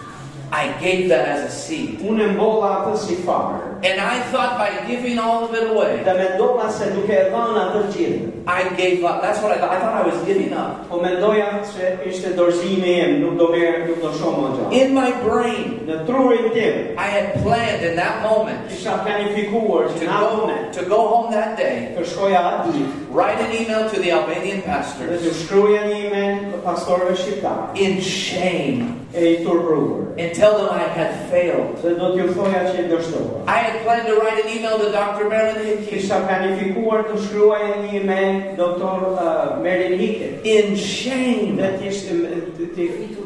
I 0.54 0.70
gave 0.78 1.08
that 1.08 1.26
as 1.28 1.42
a 1.48 1.52
seed. 1.52 1.98
Unë 2.06 2.30
mbolla 2.36 2.68
atë 2.78 2.98
si 3.02 3.16
farë. 3.26 3.72
And 3.84 4.00
I 4.00 4.20
thought 4.30 4.54
by 4.56 4.70
giving 4.86 5.18
all 5.18 5.44
of 5.44 5.54
it 5.54 5.66
away, 5.70 6.04
Dhe 6.06 6.14
mendova 6.14 6.70
se 6.72 6.92
duke 6.94 7.10
e 7.10 7.24
dhënë 7.32 7.58
atë 7.64 7.80
gjithë. 7.96 8.28
I 8.46 8.60
gave 8.78 9.02
up. 9.04 9.20
That's 9.20 9.42
what 9.42 9.50
I 9.50 9.58
thought. 9.58 9.72
I 9.74 9.80
thought 9.80 9.98
I 9.98 10.06
was 10.06 10.20
giving 10.28 10.52
up. 10.52 10.86
Po 10.88 11.00
mendoja 11.02 11.64
se 11.66 11.98
ishte 12.06 12.36
dorëzimi 12.38 12.94
im, 13.02 13.16
nuk 13.24 13.36
do 13.40 13.50
merr, 13.50 13.88
nuk 13.88 14.00
do 14.04 14.12
shoh 14.14 14.36
më. 14.38 14.70
In 14.78 14.94
my 14.94 15.10
brain, 15.26 15.80
Në 15.84 15.98
trurin 16.06 16.46
tim, 16.54 16.96
I 16.96 17.08
had 17.12 17.34
planned 17.42 17.84
in 17.84 17.96
that 17.96 18.22
moment 18.22 18.70
isha 18.72 18.96
planifikuar 19.04 19.90
to 19.90 19.98
që 19.98 20.06
në 20.08 20.14
atë 20.16 20.30
go, 20.30 20.36
moment 20.38 20.74
to 20.78 20.84
go 20.88 21.00
home 21.08 21.32
that 21.34 21.58
day, 21.58 21.90
të 21.96 22.06
shkoja 22.08 22.40
aty 22.40 22.86
write 23.10 23.40
an 23.44 23.52
email 23.52 23.88
to 23.90 24.00
the 24.00 24.10
Albanian 24.12 24.62
dhe 24.62 24.68
pastors 24.68 25.22
të 25.22 25.32
shkruaja 25.42 25.84
një 25.90 25.98
email 26.06 26.60
pastorëve 26.64 27.16
shqiptar 27.20 27.76
in 27.76 28.00
shame 28.00 29.03
e 29.14 29.34
i 29.34 29.44
turpruar. 29.44 30.00
and 30.18 30.32
tell 30.34 30.56
them 30.58 30.68
I 30.70 30.86
had 30.98 31.10
failed. 31.30 31.76
Dhe 31.82 31.94
do 31.98 32.06
t'ju 32.14 32.34
thoja 32.34 32.60
që 32.70 32.78
e 32.84 32.88
dështova. 32.90 33.42
I 33.48 33.58
had 33.66 33.82
planned 33.84 34.06
to 34.06 34.14
write 34.20 34.38
an 34.44 34.48
email 34.56 34.78
to 34.78 34.90
Dr. 34.92 35.28
Marilyn 35.28 35.66
Hickey 35.78 35.96
Isha 35.98 36.20
planifikuar 36.26 37.04
të 37.08 37.18
shkruaja 37.26 37.76
një 37.82 37.92
email 38.00 38.56
doktor 38.56 39.06
uh, 39.14 39.58
Merin 39.62 39.98
Hike 39.98 40.40
in 40.44 40.76
shame 40.76 41.56
dhe 41.58 41.70
t'ishte 41.80 42.14
të- 42.58 42.70
të- 42.76 43.22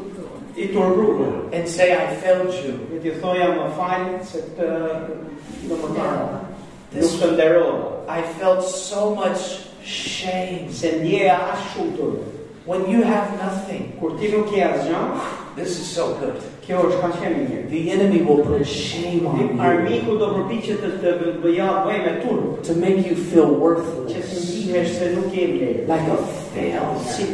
i 0.57 0.67
turpruar. 0.73 1.53
and 1.53 1.67
say 1.69 1.93
I 1.93 2.15
failed 2.21 2.53
you. 2.65 2.73
Dhe 2.91 2.99
t'ju 3.03 3.13
thoja 3.21 3.47
më 3.55 3.69
falë 3.77 4.23
se 4.25 4.41
të 4.57 4.69
në 5.69 5.75
më 5.83 5.89
tarë. 5.95 6.27
Nuk 6.89 7.01
This, 7.01 7.15
të 7.21 7.31
nderova. 7.35 7.89
I 8.09 8.21
felt 8.39 8.63
so 8.65 9.13
much 9.15 9.61
shame. 9.85 10.67
Se 10.73 10.91
ndjeja 10.99 11.37
ashtë 11.53 11.69
shumë 11.75 11.97
të 11.97 12.07
When 12.69 12.87
you 12.87 13.01
have 13.01 13.33
nothing, 13.41 13.93
Kur 13.99 14.11
ti 14.19 14.27
nuk 14.29 14.51
je 14.53 14.61
asgjë, 14.61 14.99
this 15.55 15.79
is 15.81 15.87
so 15.87 16.13
good. 16.21 16.37
kjo 16.67 16.83
është 16.85 16.99
ka 17.01 17.07
qenë 17.17 17.39
mirë. 17.49 17.63
The 17.71 17.91
enemy 17.95 18.21
will 18.21 18.43
put 18.45 18.67
shame 18.67 19.25
on 19.25 19.39
you 19.39 19.47
Armiku 19.57 20.19
do 20.21 20.27
përpiqet 20.35 20.83
të 20.83 20.91
të 21.01 21.31
bëja 21.41 21.69
bëj 21.87 21.97
me 22.05 22.13
turp, 22.21 22.61
to 22.67 22.75
make 22.75 23.09
you 23.09 23.15
feel 23.15 23.47
që 23.47 23.55
të 23.55 23.59
worthless, 23.63 24.35
ndihesh 24.51 24.93
se 24.99 25.09
nuk 25.15 25.33
je 25.33 25.47
vlerë. 25.55 25.87
like 25.89 26.07
a 26.13 26.17
failure. 26.53 26.99
Si. 27.09 27.25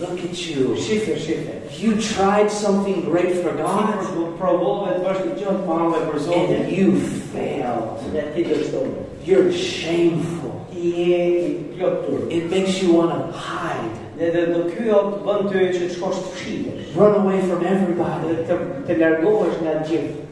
Look 0.00 0.24
at 0.24 0.46
you. 0.48 0.76
You 1.78 2.00
tried 2.00 2.50
something 2.50 3.02
great 3.10 3.42
for 3.42 3.52
God 3.52 3.98
pro- 4.06 4.32
provove 4.38 4.94
të 4.94 5.00
bësh 5.04 5.20
një 5.26 5.34
gjë 5.40 5.54
të 5.58 5.66
madhe 5.66 6.00
për 6.08 6.18
and 6.56 6.72
you 6.72 6.96
failed. 7.34 7.98
dhe 8.12 8.22
ti 8.34 8.44
dështove. 8.44 9.04
You're 9.26 9.52
shameful. 9.52 10.54
Ti 10.72 10.92
je 10.96 11.22
i 11.50 11.54
plot 11.76 12.06
turp. 12.06 12.30
It 12.32 12.50
makes 12.50 12.82
you 12.82 12.94
want 12.94 13.10
to 13.10 13.36
hide, 13.36 13.98
Dhe 14.20 14.30
dhe 14.34 14.46
do 14.52 14.64
ky 14.68 14.90
o 14.92 14.98
të 15.10 15.18
bën 15.24 15.46
ty 15.48 15.60
që 15.74 15.78
të 15.86 15.92
shkosh 15.96 16.18
të 16.20 16.32
fshitesh. 16.36 16.88
run 16.96 17.14
away 17.20 17.40
from 17.48 17.64
everybody. 17.64 18.34
të, 18.48 18.56
të 18.86 18.98
largohesh 19.00 19.62
nga 19.62 19.78
gjithë. 19.88 20.26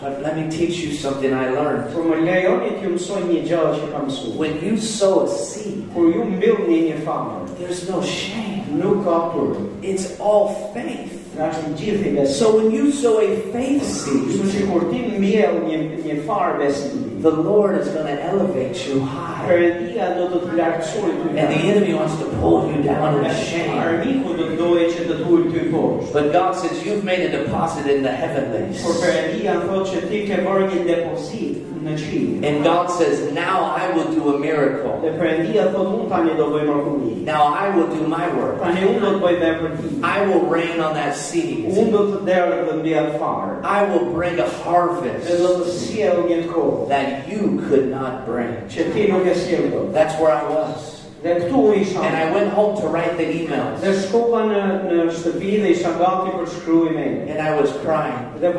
But 0.00 0.22
let 0.22 0.36
me 0.36 0.50
teach 0.50 0.78
you 0.84 0.92
something 0.92 1.32
I 1.32 1.50
learned. 1.50 1.92
Por 1.94 2.04
më 2.08 2.16
lejoni 2.26 2.70
t'ju 2.80 2.90
mësoj 2.94 3.20
një 3.28 3.42
gjë 3.48 3.60
që 3.76 3.90
kam 3.92 4.08
mësuar. 4.08 4.34
When 4.40 4.56
you 4.64 4.76
sow 4.76 5.20
a 5.24 5.28
seed, 5.28 5.84
Kur 5.94 6.08
ju 6.12 6.24
mbillni 6.24 6.78
një 6.88 6.98
famë, 7.06 7.36
there's 7.58 7.88
no 7.88 8.00
shame. 8.02 8.64
nuk 8.80 9.04
ka 9.04 9.30
turp. 9.32 9.56
It's 9.82 10.18
all 10.20 10.48
faith. 10.74 11.12
Është 11.38 11.70
gjithë 11.78 12.10
besim. 12.16 12.34
So 12.34 12.56
when 12.56 12.70
you 12.70 12.92
sow 12.92 13.18
a 13.20 13.28
faith 13.52 13.82
Kështu 13.82 14.44
seed, 14.44 14.52
që 14.56 14.66
kur 14.72 14.88
ti 14.90 15.04
mbjell 15.18 15.60
një, 15.68 15.78
një 16.04 16.18
farë 16.26 16.58
besimi, 16.64 17.13
the 17.24 17.30
Lord 17.30 17.74
is 17.80 17.88
going 17.88 18.04
to 18.04 18.22
elevate 18.22 18.86
you 18.86 19.00
high. 19.00 19.48
Perëndia 19.48 20.10
do 20.18 20.26
të 20.28 20.40
të 20.44 20.56
lartësoj 20.58 21.12
ty. 21.20 21.28
And 21.40 21.52
the 21.52 21.60
enemy 21.72 21.94
wants 21.96 22.16
to 22.20 22.26
pull 22.36 22.68
you 22.70 22.82
down 22.84 23.22
with 23.22 23.32
shame. 23.48 23.72
Armiku 23.80 24.36
do 24.36 24.50
të 24.50 24.58
dojë 24.60 24.88
që 24.92 25.06
të 25.08 25.16
tuaj 25.22 25.44
ty 25.54 25.64
poshtë. 25.72 26.12
But 26.12 26.32
God 26.36 26.52
says, 26.60 26.84
You've 26.84 27.04
made 27.04 27.24
a 27.24 27.30
deposit 27.32 27.88
in 27.88 28.02
the 28.04 28.12
heavenlies. 28.12 28.82
Por 28.84 29.00
Perëndia 29.00 29.56
thotë 29.64 29.86
që 29.94 30.02
ti 30.10 30.20
ke 30.28 30.42
bërë 30.44 30.66
një 30.74 30.82
depozit 30.90 31.70
në 31.84 31.96
qiell. 32.02 32.44
And 32.44 32.64
God 32.64 32.92
says, 32.92 33.24
Now 33.32 33.72
I 33.72 33.88
will 33.96 34.12
do 34.12 34.34
a 34.34 34.38
miracle. 34.38 35.00
Dhe 35.04 35.16
Perëndia 35.16 35.70
thotë 35.72 35.96
unë 35.96 36.10
tani 36.12 36.36
do 36.36 36.50
bëj 36.52 36.68
mrekulli. 36.68 37.14
Now 37.24 37.48
I 37.56 37.72
will 37.72 37.88
do 37.88 38.04
my 38.04 38.28
work. 38.36 38.60
Tani 38.60 38.84
unë 38.90 39.00
do 39.00 39.14
të 39.16 39.22
bëj 39.24 39.40
vepër 39.46 39.76
ti. 39.80 39.94
I 40.04 40.28
will 40.28 40.44
rain 40.52 40.84
on 40.84 40.92
that 41.00 41.16
seed. 41.16 41.72
Unë 41.72 41.90
do 41.96 42.04
të 42.12 42.22
derë 42.28 42.60
dhe 42.68 42.78
mbi 42.82 42.96
atë 43.00 43.16
farë. 43.20 43.58
I 43.64 43.88
will 43.88 44.12
bring 44.12 44.40
a 44.44 44.48
harvest 44.60 45.32
të 45.32 45.72
sjell 45.72 46.24
një 46.28 46.42
kohë 46.52 46.88
that 47.14 47.28
you 47.28 47.62
could 47.68 47.90
not 47.90 48.26
bring. 48.26 48.54
që 48.68 48.92
ti 48.92 49.06
nuk. 49.08 49.92
That's 49.92 50.18
where 50.20 50.32
I 50.32 50.42
was. 50.48 50.94
Dhe 51.24 51.38
këtu 51.40 51.56
unë 51.56 51.76
isha. 51.80 52.00
And 52.04 52.16
I 52.16 52.30
went 52.34 52.52
home 52.52 52.76
to 52.82 52.88
write 52.88 53.16
the 53.16 53.24
emails. 53.24 53.80
Dhe 53.80 53.94
shkova 54.02 54.42
në 54.50 54.62
në 54.90 55.04
shtëpi 55.16 55.52
dhe 55.62 55.70
isha 55.72 55.92
gati 55.96 56.34
për 56.36 56.50
shkruaj 56.56 56.90
email. 56.90 57.30
And 57.30 57.40
I 57.40 57.54
was 57.60 57.72
crying. 57.84 58.26
Dhe. 58.40 58.52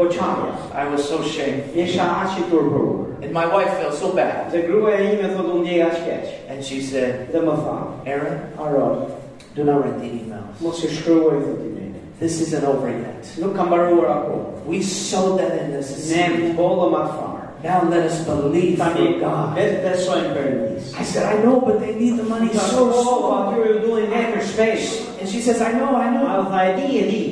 I 0.74 0.86
was 0.90 1.08
so 1.08 1.22
ashamed. 1.22 1.76
Isha 1.76 2.02
aq 2.02 2.40
i 2.40 2.44
turpruar. 2.50 3.22
And 3.22 3.32
my 3.32 3.46
wife 3.46 3.70
felt 3.78 3.94
so 3.94 4.16
bad. 4.16 4.52
Dhe 4.52 4.66
gruaja 4.66 4.98
ime 5.14 5.30
thotë 5.36 5.54
unë 5.54 5.62
ndjej 5.62 5.86
aq 5.86 6.02
keq. 6.08 6.34
And 6.50 6.66
she 6.66 6.82
said, 6.82 7.30
Dhe 7.32 7.46
më 7.46 7.56
tha, 7.62 7.78
Aaron, 8.08 8.42
Aron, 8.58 9.14
do 9.54 9.64
not 9.64 9.84
write 9.86 10.00
the 10.00 10.10
emails. 10.10 10.60
mos 10.62 10.82
i 10.84 10.90
shkruaj 10.90 11.38
thotë 11.46 11.70
email. 11.70 11.94
This 12.18 12.40
isn't 12.42 12.64
over 12.64 12.90
yet. 12.90 13.30
Nuk 13.38 13.56
kam 13.56 13.70
mbaruar 13.70 14.10
akoma. 14.10 14.66
We 14.66 14.82
sowed 14.82 15.38
that 15.40 15.54
in 15.62 15.72
this 15.72 15.92
Ne 16.10 16.28
seed. 16.34 16.56
mbollëm 16.56 16.96
atë 16.98 17.14
farë. 17.14 17.35
Now 17.66 17.82
let 17.90 18.06
us 18.06 18.24
believe 18.26 18.78
for 18.78 18.94
God. 19.20 19.58
besojmë 19.58 20.34
Perëndis. 20.36 20.92
I 21.02 21.04
said, 21.04 21.26
I 21.26 21.42
know, 21.42 21.60
but 21.60 21.80
they 21.80 21.96
need 21.96 22.20
the 22.22 22.24
money 22.24 22.54
so 22.54 22.62
so 22.62 22.84
slow. 23.02 23.50
duhen 23.82 24.14
lekë 24.14 24.44
shpesh. 24.52 24.86
And 25.20 25.28
she 25.28 25.42
says, 25.42 25.62
I 25.66 25.72
know, 25.72 25.96
I 25.98 26.14
know. 26.14 26.28
tha 26.46 26.78
di 26.78 27.02
di. 27.10 27.24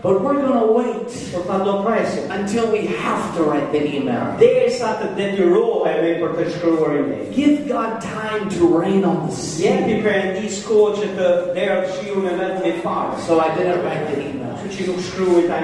But 0.00 0.22
we're 0.22 0.40
going 0.40 0.58
to 0.58 0.72
wait 0.72 1.06
Po 1.32 1.42
tha 1.44 1.58
do 1.62 1.84
until 2.32 2.72
we 2.72 2.86
have 2.86 3.36
to 3.36 3.44
write 3.44 3.70
the 3.70 3.82
email. 3.84 4.32
Derisa 4.40 4.96
të 5.02 5.12
detyrohemi 5.20 6.16
për 6.22 6.32
të 6.38 6.48
shkruar 6.56 6.96
email. 6.96 7.28
Give 7.36 7.68
God 7.68 8.00
time 8.00 8.48
to 8.56 8.72
rain 8.72 9.04
on 9.04 9.28
the 9.28 9.36
Jepi 9.36 10.00
seed. 10.00 10.06
Perëndis 10.08 10.62
kohë 10.70 10.96
që 11.02 11.10
të 11.20 11.28
derë 11.60 11.84
shiu 11.98 12.24
me 12.24 12.32
vetëm 12.40 12.80
një. 12.80 13.20
So 13.28 13.38
I 13.44 13.54
didn't 13.54 13.84
write 13.84 14.08
the 14.08 14.24
email. 14.24 14.51
Që 14.72 14.88
nuk 14.88 15.00
shkruaj 15.04 15.46
ta. 15.50 15.60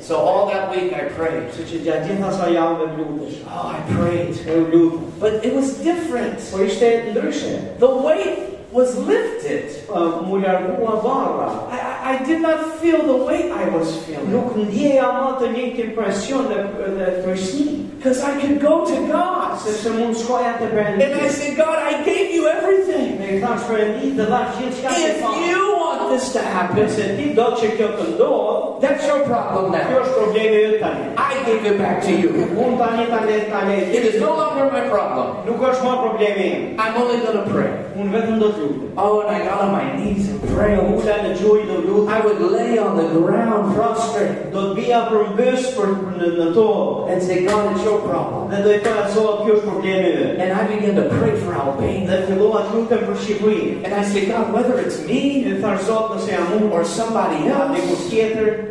So 0.00 0.16
all 0.16 0.46
that 0.48 0.70
week 0.70 0.92
I 0.92 1.08
prayed. 1.12 1.50
Kështu 1.52 1.64
që 1.70 1.80
gjatë 1.86 2.08
gjitha 2.08 2.32
sa 2.32 2.48
javëve 2.48 2.86
lutesh. 2.96 3.40
Oh, 3.44 3.68
I 3.68 3.80
prayed. 3.92 4.34
But 5.20 5.44
it 5.44 5.54
was 5.54 5.76
different. 5.84 6.40
Po 6.50 6.64
ishte 6.64 7.12
ndryshe. 7.12 7.78
The 7.78 7.90
weight 7.90 8.56
was 8.72 8.96
lifted. 8.96 9.86
Barra. 9.88 11.50
I, 12.06 12.22
did 12.24 12.40
not 12.40 12.78
feel 12.80 13.02
the 13.02 13.24
weight 13.24 13.50
I 13.50 13.68
was 13.68 14.04
feeling. 14.04 14.30
Nuk 14.30 14.56
ndjeja 14.56 15.08
më 15.16 15.30
të 15.40 15.50
njëjtë 15.54 15.84
impresion 15.90 16.48
dhe, 16.50 16.62
dhe 16.96 17.08
tërësni. 17.24 17.66
Because 17.96 18.20
I 18.22 18.38
could 18.40 18.60
go 18.60 18.84
to 18.86 18.96
God. 19.08 19.58
Sepse 19.58 19.90
mund 19.96 20.16
shkoja 20.16 20.56
të 20.60 20.70
And 20.76 21.02
I 21.02 21.28
said, 21.28 21.56
God, 21.56 21.78
I 21.78 22.04
gave 22.04 22.34
you 22.34 22.46
everything. 22.48 23.18
Ne 23.18 23.40
thash 23.40 23.64
Perëndis 23.70 24.14
të 24.18 24.28
dhash 24.30 24.60
gjithçka 24.60 24.92
If 24.92 25.22
you 25.48 25.85
want 25.98 26.10
this 26.14 26.32
to 26.32 26.40
happen, 26.40 26.76
Nëse 26.86 27.16
ti 27.16 27.32
do 27.34 27.46
që 27.58 27.68
kjo 27.76 27.88
të 27.98 28.04
ndodhë, 28.14 28.80
that's 28.80 29.06
your 29.06 29.16
your 29.16 29.26
problem 29.28 29.72
now. 29.72 29.88
është 30.00 30.14
problemi 30.20 30.56
yt. 30.68 30.82
I 31.16 31.32
give 31.46 31.64
it 31.66 31.78
back 31.78 32.02
to 32.04 32.12
you. 32.12 32.28
Unë 32.64 32.76
tani 32.78 33.04
tani 33.12 33.36
tani 33.50 33.76
It 33.96 34.04
is 34.14 34.20
no 34.20 34.36
longer 34.36 34.66
my 34.72 34.82
problem. 34.92 35.26
nuk 35.46 35.60
është 35.70 35.82
më 35.86 35.94
problemi 36.04 36.44
im. 36.52 36.62
I'm 36.80 36.94
only 37.02 37.18
going 37.24 37.38
to 37.40 37.46
pray. 37.50 37.70
Unë 37.96 38.10
vetëm 38.12 38.38
do 38.40 38.48
të 38.52 38.60
lutem. 38.60 38.90
Oh, 38.96 39.20
and 39.22 39.30
I 39.36 39.44
got 39.48 39.60
on 39.64 39.72
my 39.72 39.86
knees 39.96 40.28
and 40.28 40.40
pray. 40.54 40.76
Ula 40.76 41.16
në 41.24 41.30
gjuhë 41.40 41.64
do 41.70 41.76
lutem. 41.88 42.12
I 42.16 42.20
would 42.24 42.40
lay 42.52 42.78
on 42.78 42.96
the 42.96 43.08
ground 43.16 43.74
prostrate 43.74 44.52
Do 44.52 44.60
të 44.60 44.74
bija 44.76 45.00
përmbys 45.10 45.62
për 45.76 45.88
në, 46.18 46.28
në 46.40 46.46
tokë. 46.54 47.12
and 47.12 47.22
say, 47.22 47.44
God, 47.46 47.72
it's 47.72 47.84
your 47.84 48.00
problem. 48.04 48.50
Dhe 48.50 48.62
do 48.64 48.70
i 48.76 48.80
thoya 48.84 49.06
Zot, 49.14 49.44
kjo 49.44 49.54
është 49.56 49.66
problemi 49.70 50.08
yt. 50.12 50.40
And 50.42 50.52
I 50.52 50.62
began 50.68 50.94
to 51.00 51.06
pray 51.18 51.34
for 51.40 51.54
Albania. 51.54 52.06
Dhe 52.10 52.26
fillova 52.28 52.60
të 52.66 52.74
lutem 52.76 53.00
për 53.08 53.16
Shqipërinë. 53.22 53.84
And 53.84 53.94
I 53.94 54.04
say, 54.04 54.26
God, 54.26 54.52
whether 54.52 54.76
it's 54.84 55.00
me 55.06 55.20
I 55.46 55.60
thash 55.62 55.85
Jam 55.86 56.52
unë 56.58 56.72
or 56.72 56.84
somebody 56.84 57.46
else, 57.46 58.12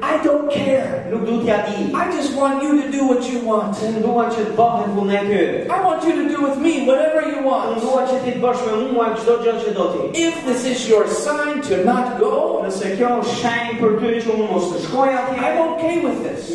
I 0.02 0.18
don't 0.24 0.52
care. 0.52 1.06
nuk 1.12 1.26
du 1.26 1.44
t'ja 1.44 1.58
di. 1.68 1.94
I 1.94 2.12
just 2.12 2.36
want 2.36 2.64
you 2.64 2.82
to 2.82 2.92
do 2.92 3.06
what 3.08 3.24
you 3.32 3.40
want. 3.40 3.76
Unë 3.78 4.02
dua 4.04 4.28
që 4.34 4.46
të 4.50 4.56
bëhet 4.60 4.90
vullneti 4.96 5.38
yt. 5.40 5.72
I 5.72 5.80
want 5.86 6.04
you 6.04 6.14
to 6.22 6.26
do 6.30 6.42
with 6.44 6.58
me 6.58 6.86
whatever 6.88 7.22
you 7.30 7.44
want. 7.46 7.82
dua 7.82 8.06
që 8.10 8.24
ti 8.24 8.36
të 8.36 8.42
bësh 8.44 8.66
me 8.66 8.92
mua 8.94 9.12
çdo 9.20 9.38
gjë 9.44 9.56
që. 9.64 9.74
If 10.14 10.46
this 10.46 10.66
is 10.66 10.88
your 10.90 11.08
sign 11.08 11.62
to 11.70 11.84
not 11.86 12.20
go, 12.20 12.62
Nëse 12.66 12.96
kjo 12.98 13.10
është 13.22 13.36
shenjë 13.42 13.78
për 13.82 14.00
ty 14.02 14.16
që 14.26 14.34
unë 14.36 14.50
mos 14.52 14.72
të 14.74 14.84
shkoj 14.88 15.10
atje, 15.20 15.38
I'm 15.38 15.62
okay 15.70 16.02
with 16.02 16.24
this. 16.24 16.50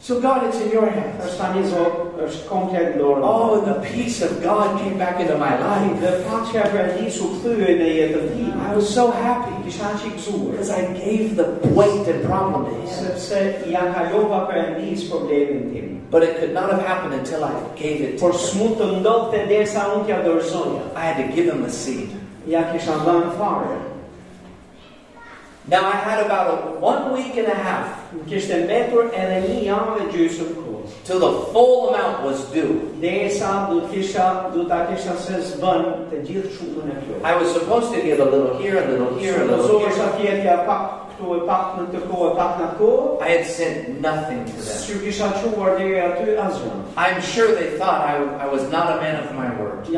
So 0.00 0.20
God, 0.20 0.46
it's 0.46 0.60
in 0.60 0.70
your 0.70 0.86
hands. 0.88 1.24
Është 1.26 1.38
tani 1.40 1.62
Zot, 1.66 1.96
është 2.22 2.44
komplet 2.48 2.92
në 2.94 3.00
dorë. 3.00 3.22
Oh, 3.26 3.58
and 3.58 3.66
the 3.66 3.80
peace 3.82 4.22
of 4.22 4.36
God 4.42 4.78
came 4.80 4.96
back 4.96 5.18
into 5.20 5.36
my 5.38 5.50
life. 5.58 5.96
dhe 6.00 6.12
paqja 6.28 6.62
Perëndisë 6.70 7.18
u 7.26 7.30
kthye 7.40 7.72
në 7.80 7.88
jetën 7.96 8.28
time. 8.36 8.60
I 8.70 8.76
was 8.76 8.88
so 8.94 9.10
happy 9.10 9.50
Kisha 9.66 9.90
që 9.98 10.06
i 10.06 10.12
gëzuar. 10.14 10.50
because 10.52 10.70
I 10.70 10.82
gave 10.94 11.34
the 11.36 11.48
weight 11.74 12.06
and 12.06 12.24
problem 12.24 12.64
to 12.66 12.74
Him. 12.78 12.86
Sepse 12.86 13.42
ja 13.74 13.82
kalova 13.94 14.46
Perëndisë 14.52 15.10
problemin 15.10 15.72
tim. 15.72 15.94
But 16.10 16.22
it 16.22 16.38
could 16.38 16.54
not 16.54 16.70
have 16.70 16.80
happened 16.86 17.14
until 17.14 17.44
I 17.44 17.52
gave 17.76 18.00
it 18.00 18.18
to 18.20 18.26
Him. 18.26 18.32
s'mund 18.32 18.76
të 18.78 19.00
ndodhte 19.00 19.46
derisa 19.50 19.82
unë 19.96 20.06
t'ja 20.06 20.22
dorëzoja. 20.24 20.82
I 20.94 21.00
had 21.10 21.16
to 21.26 21.34
give 21.34 21.52
Him 21.52 21.64
a 21.64 21.70
seed. 21.70 22.08
Ja 22.46 22.62
kisha 22.72 22.94
dhënë 23.04 23.34
fare. 23.36 23.76
Now 25.68 25.84
I 25.86 25.96
had 25.96 26.24
about 26.24 26.46
a 26.50 26.80
one 26.80 27.12
week 27.12 27.36
and 27.36 27.48
a 27.48 27.54
half 27.54 28.08
Më 28.16 28.24
kishte 28.30 28.56
mbetur 28.64 29.10
edhe 29.12 29.42
një 29.44 29.56
javë 29.66 29.96
dhe 29.98 30.04
gjysmë 30.14 30.52
kohë. 30.56 30.68
till 31.04 31.20
the 31.20 31.52
full 31.52 31.94
amount 31.94 32.24
was 32.24 32.44
due. 32.52 32.80
Derisa 33.00 33.68
du 33.70 33.80
të 33.80 33.88
kisha, 33.92 34.26
du 34.52 34.64
ta 34.68 34.86
kisha 34.88 35.16
se 35.16 35.40
s'bën 35.48 35.84
të 36.10 36.22
gjithë 36.28 36.52
shumën 36.56 37.02
plot. 37.04 37.24
I 37.24 37.34
was 37.36 37.52
supposed 37.52 37.92
to 37.94 38.02
give 38.02 38.20
a 38.20 38.24
little 38.24 38.58
here, 38.58 38.78
a 38.82 38.86
little 38.88 39.18
here, 39.18 39.42
a 39.42 39.44
little 39.44 39.78
here. 39.78 40.08
tjetja 40.20 40.56
pak 40.68 40.82
këtu 41.18 41.46
pak 41.46 41.64
në 41.78 41.86
të 41.94 42.00
kohë, 42.10 42.30
pak 42.38 42.52
në 42.60 42.68
atë. 42.68 42.92
I 43.24 43.28
had 43.32 43.46
sent 43.46 44.00
nothing 44.00 44.44
to 44.44 44.52
them. 44.52 44.78
Që 44.86 45.00
kisha 45.04 45.28
quar 45.56 45.76
deri 45.78 46.00
aty 46.04 46.36
asgjë. 46.46 46.72
I'm 46.96 47.20
sure 47.22 47.54
they 47.54 47.70
thought 47.78 48.00
I, 48.12 48.14
I 48.44 48.46
was 48.52 48.64
not 48.70 48.96
a 48.96 49.00
man 49.00 49.16
of 49.24 49.34
my 49.34 49.48
word. 49.60 49.88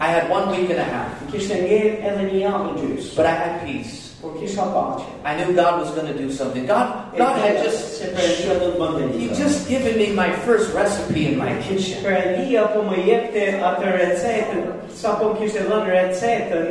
I 0.00 0.08
sigur 0.08 0.08
që 0.08 0.08
ndoshta 0.08 0.08
kanë 0.08 0.08
menduar 0.08 0.08
që 0.08 0.08
unë 0.08 0.08
nuk 0.08 0.08
jam 0.08 0.08
një 0.08 0.08
i 0.08 0.08
fjalës. 0.08 0.08
I 0.08 0.08
had 0.08 0.30
one 0.30 0.48
week 0.50 0.70
and 0.70 0.80
a 0.80 0.84
half, 0.84 1.32
Kishte 1.32 1.56
ngel 1.60 1.88
edhe 2.00 2.22
një 2.30 2.38
javë 2.40 2.70
gjys, 2.80 3.16
but 3.16 3.26
I 3.26 3.30
had 3.30 3.66
peace. 3.66 4.10
por 4.20 4.32
kisha 4.36 4.64
paqe. 4.72 5.04
I 5.24 5.36
knew 5.36 5.54
God 5.54 5.80
was 5.80 5.90
going 5.90 6.06
to 6.06 6.18
do 6.18 6.30
something. 6.30 6.66
God, 6.66 7.16
God 7.16 7.40
had 7.40 7.64
just, 7.64 7.98
se 7.98 8.12
Perëndia 8.12 8.58
do 8.60 8.72
të 8.72 8.80
bënte 8.80 9.18
He 9.18 9.28
just 9.28 9.68
given 9.68 9.96
me 9.96 10.12
my 10.12 10.30
first 10.44 10.74
recipe 10.74 11.26
in 11.32 11.38
my 11.38 11.56
kitchen. 11.62 12.04
Perëndia 12.04 12.68
po 12.74 12.84
më 12.84 13.04
jepte 13.06 13.46
atë 13.64 13.94
recetën, 13.96 14.66
sapo 14.92 15.32
më 15.32 15.40
kishte 15.40 15.64
dhënë 15.68 15.94
recetën 15.94 16.66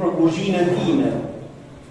për 0.00 0.12
kuzhinën 0.18 0.74
time. 0.76 1.12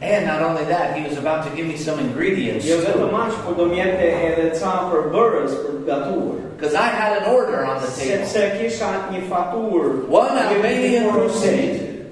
And 0.04 0.26
not 0.28 0.42
only 0.42 0.66
that, 0.66 0.98
He 0.98 1.08
was 1.08 1.18
about 1.18 1.48
to 1.48 1.56
give 1.56 1.66
me 1.66 1.78
some 1.78 1.98
ingredients. 2.00 2.66
Jo 2.68 2.82
vetëm 2.84 3.14
aq, 3.16 3.38
por 3.46 3.56
do 3.56 3.70
më 3.72 3.78
jepte 3.80 4.08
edhe 4.28 4.48
ca 4.60 4.74
për 4.92 5.06
bërës 5.14 5.54
për 5.64 5.78
të. 5.88 6.18
Because 6.58 6.76
I 6.76 6.88
had 6.92 7.24
an 7.24 7.32
order 7.32 7.64
on 7.66 7.80
the 7.80 7.88
table. 7.88 8.28
Sepse 8.28 8.60
kisha 8.60 8.90
një 9.14 9.22
faturë, 9.32 9.94
One 10.12 10.44
Albanian 10.44 11.08
crusade. 11.12 12.04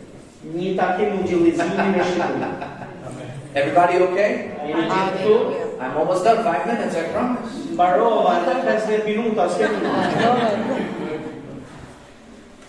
Një 0.56 0.72
takim 0.80 1.20
ungjillizimi 1.20 1.92
në 1.98 2.08
Shqipëri. 2.14 2.72
Everybody 3.54 4.00
okay? 4.08 4.32
A 4.56 4.72
jeni 4.72 4.88
gjithë 4.88 5.12
këtu? 5.20 5.36
I'm 5.82 5.98
almost 5.98 6.24
done. 6.24 6.44
Five 6.48 6.64
minutes, 6.72 6.96
I 6.96 7.12
promise. 7.12 7.68
Mbarova 7.76 8.40
në 8.46 8.58
50 8.64 9.06
minuta, 9.10 9.50
s'kemi 9.52 9.84
më. 9.84 11.01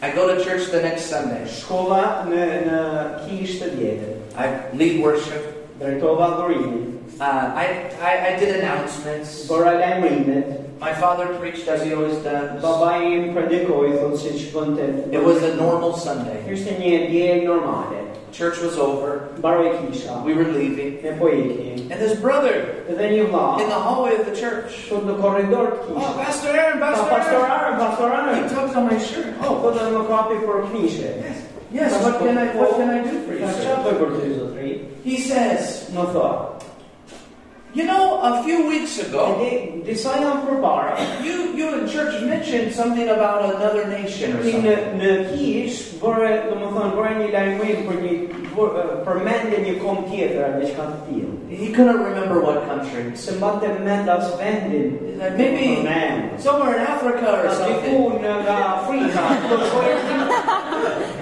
I 0.03 0.11
go 0.11 0.35
to 0.35 0.45
church 0.45 0.73
the 0.73 0.83
next 0.83 1.07
Sunday. 1.07 1.47
Shkolla 1.47 2.27
në, 2.27 2.47
në 2.67 2.79
kishë 3.23 3.69
të. 3.71 3.91
I 4.35 4.49
lead 4.75 5.01
worship. 5.01 5.63
Uh, 5.81 7.23
I, 7.23 7.87
I, 8.03 8.35
I 8.35 8.37
did 8.37 8.57
announcements. 8.57 9.49
My 9.49 10.93
father 10.93 11.39
preached 11.39 11.69
as 11.69 11.85
he 11.85 11.95
always 11.95 12.19
does. 12.25 12.61
baba 12.61 12.99
im 12.99 13.31
predikoi, 13.31 13.95
thotë 14.03 14.19
si 14.19 14.51
që. 14.51 15.15
It 15.15 15.23
was 15.23 15.41
a 15.45 15.55
normal 15.55 15.95
Sunday. 15.95 16.43
Ishte 16.51 16.75
një 16.83 17.07
djel 17.07 17.45
normale. 17.47 18.03
Church 18.33 18.59
was 18.61 18.79
over. 18.79 19.29
We 20.25 20.33
were 20.35 20.45
leaving. 20.45 21.03
ne 21.03 21.19
po 21.19 21.27
ikim. 21.27 21.91
And 21.91 22.01
this 22.01 22.19
brother 22.19 22.83
Edhe 22.89 23.05
një 23.13 23.29
vlla, 23.29 23.61
in 23.61 23.69
the 23.69 23.75
hallway 23.79 24.17
of 24.17 24.25
the 24.27 24.35
church. 24.35 24.89
thot 24.89 25.05
në 25.05 25.17
korridor 25.21 25.69
të 25.85 25.97
Oh. 25.97 26.15
Pastor 26.17 26.57
Aaron, 26.57 26.79
Pa 26.81 26.93
Pastor 26.93 27.37
Aaron. 27.45 27.79
pastorarën, 27.79 27.79
pastorarën. 27.79 28.35
He 28.49 28.55
tugs 28.55 28.75
on 28.77 28.85
my 28.89 28.99
shirt. 28.99 29.35
Oh, 29.43 29.61
po 29.61 29.71
dhe 29.77 29.85
më 29.93 30.03
kapi 30.09 30.35
për 30.47 30.65
knishe. 30.71 31.11
Yes, 31.21 31.39
yes. 31.73 31.93
What 32.03 32.19
can 32.19 32.39
I, 32.39 32.47
what 32.57 32.71
can 32.77 32.89
I 32.91 33.01
do 33.05 33.21
for 33.27 33.35
you? 33.35 33.47
Sir? 33.47 33.63
çfarë 33.69 33.85
bëj 33.85 33.97
për 34.01 34.11
ty 34.21 34.33
zotri? 34.41 34.71
He 35.05 35.17
says, 35.21 35.91
Më 35.93 36.05
tha, 36.15 36.29
you 37.75 37.85
know, 37.85 38.21
a 38.21 38.43
few 38.45 38.67
weeks 38.69 38.99
ago, 39.01 39.39
janë 39.87 40.43
përpara, 40.47 40.97
you 41.25 41.53
you 41.57 41.69
in 41.79 41.89
church 41.89 42.21
mentioned 42.23 42.73
something 42.73 43.09
about 43.09 43.55
another 43.55 43.87
nation 43.89 44.37
or 44.37 44.43
në, 44.45 44.53
something. 44.53 45.01
në 45.01 45.11
kish 45.33 45.79
bëre, 46.03 46.33
do 46.51 46.59
më 46.61 46.69
thënë, 46.75 46.93
bëre 46.99 47.13
një 47.21 47.29
lajmërim 47.37 47.81
për 47.89 47.97
një 48.05 48.15
bër- 48.57 48.77
uh, 48.83 48.93
përmendje 49.07 49.59
një 49.67 49.75
kom 49.81 50.03
tjetër, 50.11 50.43
apo 50.49 50.61
diçka 50.61 50.83
të 50.91 50.99
tillë. 51.09 51.33
He 51.53 51.69
couldn't 51.73 52.03
remember 52.03 52.41
what 52.41 52.65
country. 52.69 53.05
Se 53.17 53.33
mbante 53.39 53.69
mend 53.85 54.09
as 54.09 54.29
vendin. 54.41 54.99
Maybe 55.39 55.87
somewhere 56.39 56.77
in 56.77 56.83
Africa 56.87 57.27
or 57.41 57.51
something. 57.55 57.85
diku 57.85 58.21
në 58.21 58.33
nga 58.45 58.57
Afrika. 58.83 59.23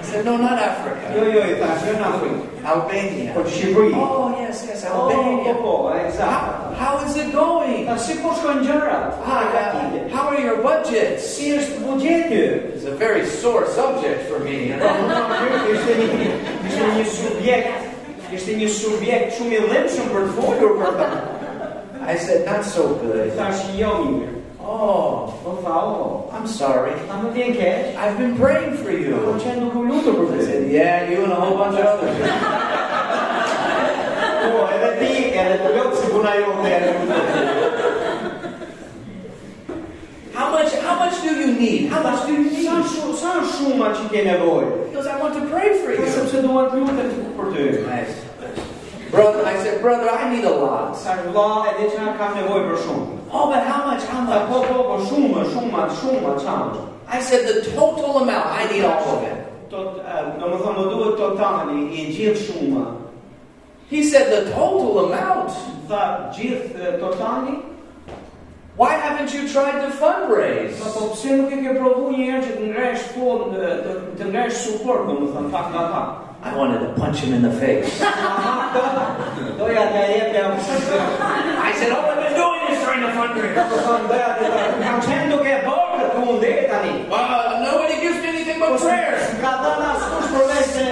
Do 0.11 0.17
të 0.17 0.21
shkojë 0.21 0.21
I 0.21 0.23
said, 0.23 0.25
no, 0.25 0.37
not 0.37 0.59
Africa. 0.59 1.07
jo, 1.15 1.41
i 1.41 1.55
thash, 1.55 1.85
jo 1.87 1.93
në 1.95 2.05
Afrikë. 2.11 2.39
Albania. 2.65 3.33
Shqipëri. 3.47 3.93
Oh, 3.95 4.35
yes, 4.41 4.65
yes, 4.67 4.85
Oh, 4.91 5.09
Albania. 5.09 5.53
po, 5.55 5.89
How, 6.19 6.73
how 6.75 7.05
is 7.05 7.15
it 7.17 7.31
going? 7.31 7.85
Ta 7.87 7.95
si 7.97 8.13
po 8.19 8.29
shkojnë 8.35 8.65
gjërat? 8.67 9.13
Ah, 9.23 9.47
how 10.11 10.27
are 10.29 10.41
your 10.41 10.57
budgets? 10.61 11.23
Si 11.23 11.53
është? 11.55 11.79
It's 12.75 12.85
a 12.85 12.91
very 12.95 13.25
sore 13.25 13.65
subject 13.71 14.27
for 14.29 14.39
me. 14.39 14.75
Ishte 15.71 15.93
një, 15.95 16.09
ishte 16.67 16.83
një 16.97 17.05
subjekt, 17.05 17.71
ishte 18.33 18.51
një 18.59 18.69
subjekt 18.69 19.39
shumë 19.39 19.53
i 19.57 19.63
dhimbshëm 19.71 20.11
për 20.11 20.27
të 20.27 20.35
folur 20.37 20.75
për 20.81 20.99
ta. 20.99 21.09
I 22.03 22.17
said, 22.17 22.45
not 22.45 22.65
so 22.65 22.95
good. 22.99 23.31
Thash 23.37 23.63
jo 23.79 23.95
mirë. 24.05 24.40
Oh, 24.63 25.33
Po 25.43 25.57
tha, 25.63 25.73
oh, 25.73 26.29
I'm 26.31 26.45
sorry. 26.47 26.93
a 27.09 27.17
më 27.17 27.31
vjen 27.33 27.53
keq. 27.57 27.95
I've 27.97 28.17
been 28.17 28.35
praying 28.37 28.77
for 28.77 28.91
you. 28.91 29.17
që 29.43 29.55
nuk 29.59 29.73
u 29.75 29.83
lutur 29.89 30.13
për 30.19 30.39
I 30.39 30.43
said, 30.45 30.71
yeah, 30.71 31.09
you 31.09 31.23
and 31.23 31.31
a 31.33 31.35
whole 31.35 31.57
bunch 31.57 31.79
of 31.79 31.85
others. 31.85 32.17
Po, 34.41 34.67
edhe 34.73 34.91
ti, 34.99 35.13
edhe 35.33 35.55
të 35.63 35.69
lot 35.77 35.95
si 35.97 36.05
puna 36.13 36.33
jote. 36.37 36.75
How 40.33 40.49
much, 40.51 40.73
how 40.85 40.95
much 40.99 41.21
do 41.21 41.33
you 41.41 41.53
need? 41.59 41.89
How 41.89 42.01
much 42.03 42.25
do 42.27 42.33
you 42.33 42.43
need? 42.49 42.65
Shumë, 42.65 43.13
sa 43.19 43.33
shumë 43.57 43.89
që 43.97 44.05
ke 44.13 44.21
nevojë? 44.29 44.69
Because 44.89 45.07
I 45.07 45.17
want 45.21 45.33
to 45.37 45.43
pray 45.49 45.73
for 45.81 45.91
you. 45.93 46.05
sepse 46.05 46.41
dua 46.45 46.69
të 46.71 46.81
lutem 46.81 47.09
për 47.37 47.53
ty. 47.53 47.65
Nice. 47.89 48.15
Brother, 49.11 49.43
I 49.45 49.57
said, 49.63 49.81
brother, 49.81 50.09
I 50.09 50.29
need 50.33 50.45
a 50.45 50.53
lot. 50.53 50.95
Sa 50.97 51.17
vëlla 51.19 51.65
edhe 51.73 51.89
që 51.93 52.13
kam 52.17 52.37
nevojë 52.39 52.69
për 52.69 52.77
shumë. 52.85 53.20
Oh, 53.33 53.49
but 53.49 53.63
how 53.65 53.85
much? 53.87 54.03
How 54.03 54.25
Ta 54.25 54.39
much? 54.39 54.49
po 54.49 54.57
po 54.67 54.83
po 54.83 54.95
shumë, 55.07 55.45
shumë, 55.53 55.83
shumë, 55.99 56.31
çam. 56.43 56.91
I 57.07 57.19
said, 57.21 57.47
the 57.47 57.71
total 57.71 58.23
amount, 58.23 58.47
I 58.47 58.71
need 58.71 58.83
all 58.83 59.17
of 59.17 59.23
it. 59.23 59.37
Tot, 59.71 59.99
do 60.39 60.45
më 60.51 60.57
thonë, 60.63 60.77
më 60.77 60.85
duhet 60.91 61.15
totali 61.19 61.79
i 61.95 62.05
gjithë 62.11 62.43
shumë. 62.47 62.85
He 63.89 64.03
said, 64.03 64.31
the 64.31 64.51
total 64.51 65.07
amount? 65.07 65.51
Tha 65.87 66.31
gjithë 66.35 66.75
eh, 66.79 66.97
totali, 66.99 67.59
Why 68.77 68.93
haven't 68.95 69.33
you 69.33 69.47
tried 69.51 69.83
to 69.83 69.91
fundraise? 69.91 70.79
Po 70.79 71.11
pse 71.11 71.35
nuk 71.35 71.51
e 71.51 71.57
ke 71.59 71.73
provu 71.75 72.13
një 72.15 72.23
herë 72.29 72.43
që 72.45 72.53
të 72.55 72.67
ngresh 72.71 73.03
fond, 73.11 73.51
eh, 73.59 73.73
të, 73.83 73.95
të 74.17 74.29
ngresh 74.31 74.55
suport, 74.63 75.03
do 75.09 75.17
më 75.19 75.27
thënë, 75.35 75.51
pak 75.51 75.67
nga 75.73 75.83
pak. 75.91 76.07
I 76.41 76.55
wanted 76.57 76.79
to 76.79 76.89
punch 76.95 77.19
him 77.19 77.33
in 77.35 77.43
the 77.43 77.51
face. 77.59 78.01
Aha, 78.09 78.71
do, 78.73 79.51
doja 79.59 79.83
të 79.91 80.07
jepja 80.15 80.47
I 80.55 81.73
said, 81.77 81.91
all 81.91 82.09
I've 82.09 82.23
been 82.23 82.33
doing 82.39 82.60
is 82.81 82.87
trying 82.87 83.01
to 83.05 83.11
fundraise. 83.13 83.69
Do 83.69 83.77
thonë, 83.85 84.07
doja 84.09 84.29
të 84.39 84.45
kam 84.81 85.01
qenë 85.05 85.27
duke 85.31 85.53
bërë 85.65 85.85
këtë 85.97 86.09
punë 86.15 86.37
deri. 86.41 86.93
Well, 87.11 87.61
nobody 87.65 87.95
gives 88.01 88.17
me 88.21 88.27
anything 88.33 88.59
but 88.59 88.79
prayers. 88.81 89.23
Ka 89.43 89.51
dhënë 89.61 89.85
askush 89.91 90.29
përveç 90.35 90.67
se. 90.75 90.85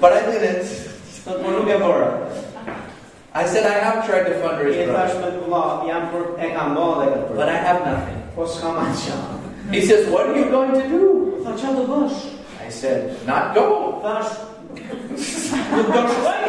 But 0.00 0.12
I 0.12 0.20
didn't. 0.30 0.68
Thot 1.24 1.40
por 1.42 1.52
nuk 1.52 1.68
bëra. 1.68 2.10
I 3.34 3.46
said 3.46 3.66
I 3.66 3.78
have 3.82 4.06
tried 4.06 4.24
to 4.30 4.34
fundraise, 4.38 4.86
thash 4.86 5.14
brother, 5.16 5.18
me 5.20 5.30
të 5.34 5.40
vëlla, 5.42 5.62
jam 5.88 6.04
për 6.12 6.26
e 6.38 6.50
kam 6.54 6.76
bërë 6.78 6.98
dhe 7.00 7.06
këtë 7.14 7.38
but. 7.38 7.48
I 7.48 7.58
have 7.68 7.80
nothing. 7.86 8.20
Po 8.36 8.46
s'kam 8.46 8.78
asgjë. 8.84 9.18
He 9.72 9.80
says, 9.80 10.08
What 10.10 10.28
are 10.28 10.36
you 10.38 10.50
going 10.52 10.74
to 10.76 10.84
do? 10.88 11.04
Tha 11.44 11.56
çfarë 11.58 11.76
do 11.80 11.84
bësh? 11.92 12.20
I 12.64 12.70
said, 12.70 13.16
Not 13.26 13.54
go. 13.56 13.66
Thash 14.04 14.32
nuk 15.72 15.92
do 15.96 16.06
shkoj. 16.12 16.44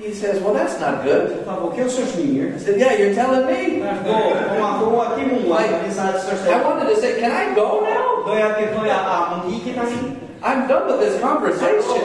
He 0.00 0.14
says, 0.14 0.40
Well, 0.42 0.54
that's 0.54 0.80
not 0.80 1.04
good. 1.04 1.44
Tha 1.44 1.54
po 1.60 1.68
kjo 1.76 1.84
s'është 1.92 2.24
mirë. 2.24 2.54
I 2.56 2.58
said, 2.64 2.80
Yeah, 2.80 2.96
you're 2.96 3.14
telling 3.14 3.44
me. 3.44 3.84
Thash 3.84 4.00
do, 4.06 4.16
po 4.16 4.56
ma 4.56 4.70
thua 4.80 5.04
ti 5.12 5.26
mua, 5.28 5.60
tani 5.60 5.92
sa 5.92 6.14
s'është. 6.16 6.48
I 6.48 6.62
wanted 6.64 6.88
to 6.88 6.96
say, 6.96 7.20
Can 7.20 7.28
I 7.30 7.52
go 7.54 7.84
now? 7.84 8.24
Doja 8.24 8.48
të 8.56 8.70
thoja, 8.72 8.96
a 8.96 9.16
mund 9.28 9.44
të 9.44 9.56
iki 9.60 9.76
tani? 9.76 10.16
I'm 10.42 10.66
done 10.66 10.86
with 10.88 11.00
this 11.00 11.20
conversation. 11.20 12.00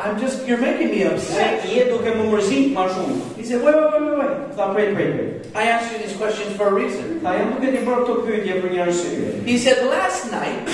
I'm 0.00 0.18
just, 0.18 0.46
you're 0.48 0.56
making 0.56 0.88
me 0.96 1.02
upset. 1.04 1.60
je 1.68 1.84
duke 1.92 2.08
më 2.08 2.24
mërzit 2.32 2.72
ma 2.72 2.88
shumë. 2.88 3.18
He 3.36 3.44
said, 3.44 3.60
Wait, 3.60 3.76
wait, 3.76 3.92
wait, 3.92 4.00
wait, 4.08 4.18
wait. 4.24 4.56
Tha 4.56 4.70
prej 4.72 4.96
prej 4.96 5.10
prej. 5.12 5.28
I 5.54 5.68
asked 5.76 5.92
you 5.92 5.98
these 6.00 6.16
questions 6.16 6.56
for 6.56 6.72
a 6.72 6.74
reason. 6.74 7.20
Tha 7.20 7.36
jam 7.36 7.52
duke 7.52 7.68
t'i 7.68 7.84
bërë 7.84 8.00
këto 8.08 8.16
pyetje 8.24 8.56
për 8.64 8.72
një 8.72 8.82
arsye. 8.88 9.28
He 9.44 9.60
said, 9.60 9.84
Last 9.92 10.32
night, 10.32 10.64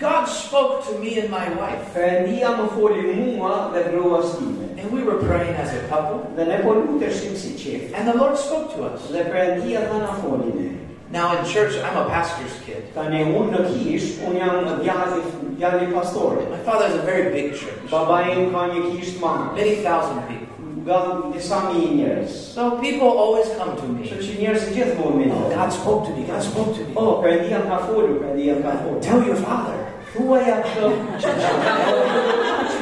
God 0.00 0.24
spoke 0.26 0.86
to 0.86 0.98
me 0.98 1.18
and 1.20 1.28
my 1.30 1.44
wife, 1.60 1.92
Perëndia 1.94 2.54
më 2.56 2.68
foli 2.72 3.02
mua 3.36 3.68
dhe 3.74 3.82
gruas 3.92 4.32
time. 4.38 4.56
and 4.80 4.90
we 4.90 5.02
were 5.02 5.18
praying 5.20 5.54
as 5.60 5.74
a 5.74 5.82
couple, 5.88 6.24
Dhe 6.36 6.46
ne 6.48 6.62
po 6.64 6.72
luteshim 6.72 7.36
si 7.36 7.52
qef. 7.52 7.92
and 7.94 8.08
the 8.08 8.14
Lord 8.16 8.36
spoke 8.38 8.72
to 8.74 8.84
us. 8.84 9.10
Dhe 9.12 9.24
Perëndia 9.28 9.84
tha 9.90 9.98
na 9.98 10.14
foli 10.22 10.54
ne. 10.54 10.70
Now, 11.12 11.36
in 11.36 11.44
church, 11.44 11.74
I'm 11.84 11.96
a 11.98 12.04
pastor's 12.08 12.54
kid. 12.64 12.94
Tani 12.94 13.24
unë 13.24 13.50
në 13.50 13.62
kish, 13.74 14.20
unë 14.24 14.38
jam 14.38 14.80
djali, 14.80 15.20
djali 15.58 15.92
pastore. 15.92 16.48
My 16.48 16.58
father 16.64 16.86
has 16.86 16.94
a 16.96 17.02
very 17.02 17.28
big 17.34 17.52
church, 17.58 17.90
Baba 17.90 18.22
im 18.30 18.52
ka 18.52 18.68
një 18.70 18.96
kish 18.96 19.16
të 19.16 19.20
madhe. 19.20 19.56
many 19.56 19.74
thousand 19.82 20.22
people. 20.28 20.46
Nga 20.86 21.32
disa 21.34 21.56
mijë 21.68 21.90
njerëz. 21.98 22.30
So 22.54 22.70
people 22.80 23.08
always 23.18 23.48
come 23.58 23.76
to 23.76 23.84
me. 23.84 24.06
Kështu 24.08 24.22
që 24.22 24.38
njerëzit 24.40 24.72
gjithmonë 24.78 25.32
Oh. 25.34 25.50
God 25.54 25.72
spoke 25.72 26.06
to 26.06 26.10
me, 26.16 26.24
God 26.24 26.42
spoke 26.42 26.72
to 26.76 26.80
me. 26.86 26.92
Oh, 26.96 27.20
Perëndia 27.20 27.58
më 27.60 27.68
ka 27.68 27.78
folur, 27.90 28.16
Perëndia 28.22 28.54
më 28.54 28.62
ka 28.62 28.72
folur. 28.86 29.00
Tell 29.02 29.22
your 29.26 29.36
father. 29.36 29.76
Thuaja 30.10 30.56
këtë. 30.66 30.86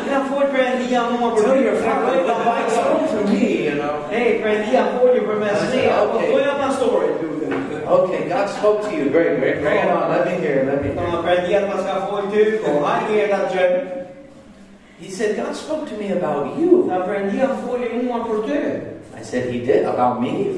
Nga 0.08 0.20
fol 0.30 0.46
Perëndia 0.52 1.02
mua 1.12 1.34
për 1.36 1.42
Tell 1.44 1.60
your 1.60 1.76
ty. 1.76 1.82
father. 1.84 2.22
Baba 2.24 2.44
God 2.44 2.58
im 2.64 2.70
spoke 2.72 3.04
to 3.12 3.20
me, 3.28 3.48
you 3.68 3.74
know. 3.76 3.94
Hey, 4.08 4.40
foli 4.96 5.20
për 5.20 5.36
mes 5.42 5.60
ne. 5.74 5.82
Apo 5.92 6.16
Okay. 6.16 6.30
thuaja 6.32 6.54
pastorit 6.62 7.16
lutem. 7.22 7.52
Okay, 7.88 8.20
God 8.28 8.48
spoke 8.48 8.80
to 8.88 8.90
you. 8.96 9.10
Great, 9.10 9.38
great. 9.40 9.60
Bring 9.60 9.76
it 9.76 9.88
on. 9.92 10.08
Let 10.10 10.24
me 10.28 10.34
hear. 10.44 10.64
Let 10.64 10.80
me 10.82 10.88
hear. 10.88 10.96
Tama 10.96 11.22
Perëndia 11.24 11.60
pas 11.68 11.82
ka 11.84 11.94
fol 12.08 12.22
ty, 12.32 12.44
po 12.64 12.70
hajde 12.84 13.14
e 13.24 13.26
ta 13.28 13.40
gjë. 13.52 13.66
He 15.00 15.10
said, 15.10 15.36
God 15.36 15.54
spoke 15.54 15.86
to 15.88 15.94
me 15.96 16.10
about 16.12 16.56
you. 16.58 16.84
Tha 16.88 17.04
Perëndia 17.06 17.48
foli 17.64 17.88
mua 18.02 18.24
për 18.24 18.38
ty. 18.48 18.58
I 19.18 19.22
said, 19.22 19.50
He 19.52 19.60
did? 19.60 19.84
About 19.84 20.20
me? 20.20 20.56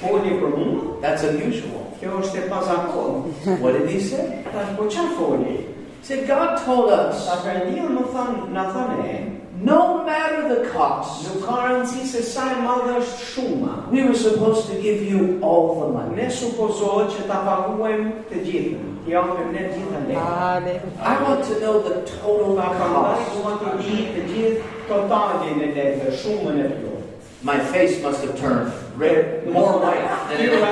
Foli 0.00 0.32
për 0.40 0.50
mua. 0.56 0.96
That's 1.04 1.24
unusual. 1.28 1.84
Kjo 2.00 2.20
është 2.24 2.48
pazakon. 2.48 3.28
What 3.60 3.76
did 3.76 3.88
He 3.92 4.00
say? 4.00 4.40
Thash 4.52 4.72
po 4.76 4.88
çfarë 4.88 5.12
foli? 5.20 5.56
He 6.00 6.06
said, 6.06 6.26
God 6.26 6.56
told 6.64 6.90
us, 6.90 7.26
Tha 7.28 7.36
Perëndia 7.44 7.84
më 7.92 8.06
than, 8.08 8.36
na 8.54 8.62
thanë 8.72 9.02
e, 9.04 9.16
no 9.60 10.02
matter 10.06 10.48
the 10.48 10.70
cost, 10.72 11.26
nuk 11.28 11.44
ka 11.44 11.58
rëndësi 11.66 12.06
se 12.08 12.22
sa 12.24 12.46
e 12.54 12.62
madhe 12.64 12.94
është 13.02 13.26
shuma. 13.34 13.74
we 13.92 14.02
were 14.04 14.14
supposed 14.14 14.70
to 14.70 14.80
give 14.80 15.02
you 15.02 15.38
all 15.42 15.84
the 15.84 15.92
money. 15.92 16.16
Ne 16.16 16.30
supozohet 16.32 17.12
që 17.12 17.26
ta 17.28 17.42
paguajmë 17.44 18.08
të 18.32 18.44
gjithën. 18.46 18.88
Të 19.04 19.12
japim 19.12 19.52
ne 19.52 19.66
të 19.66 19.74
gjithën 19.76 20.08
lekë. 20.08 20.24
Hallelujah. 20.24 21.04
I 21.04 21.22
want 21.22 21.44
to 21.44 21.60
know 21.60 21.82
the 21.84 22.00
total 22.08 22.56
Prandaj 22.56 23.20
cost. 23.20 23.36
dua 23.36 23.52
të 23.60 23.76
di 23.84 23.96
të 24.16 24.26
gjithë 24.32 24.60
totalin 24.88 25.60
e 25.60 25.72
lekëve, 25.76 26.16
shumën 26.22 26.64
e 26.64 26.70
tyre. 26.78 26.96
My 27.42 27.58
face 27.58 28.02
must 28.02 28.24
have 28.24 28.38
turned 28.40 28.72
red, 28.96 29.46
more 29.52 29.80
white 29.80 30.08
than 30.28 30.40
Tyra 30.40 30.70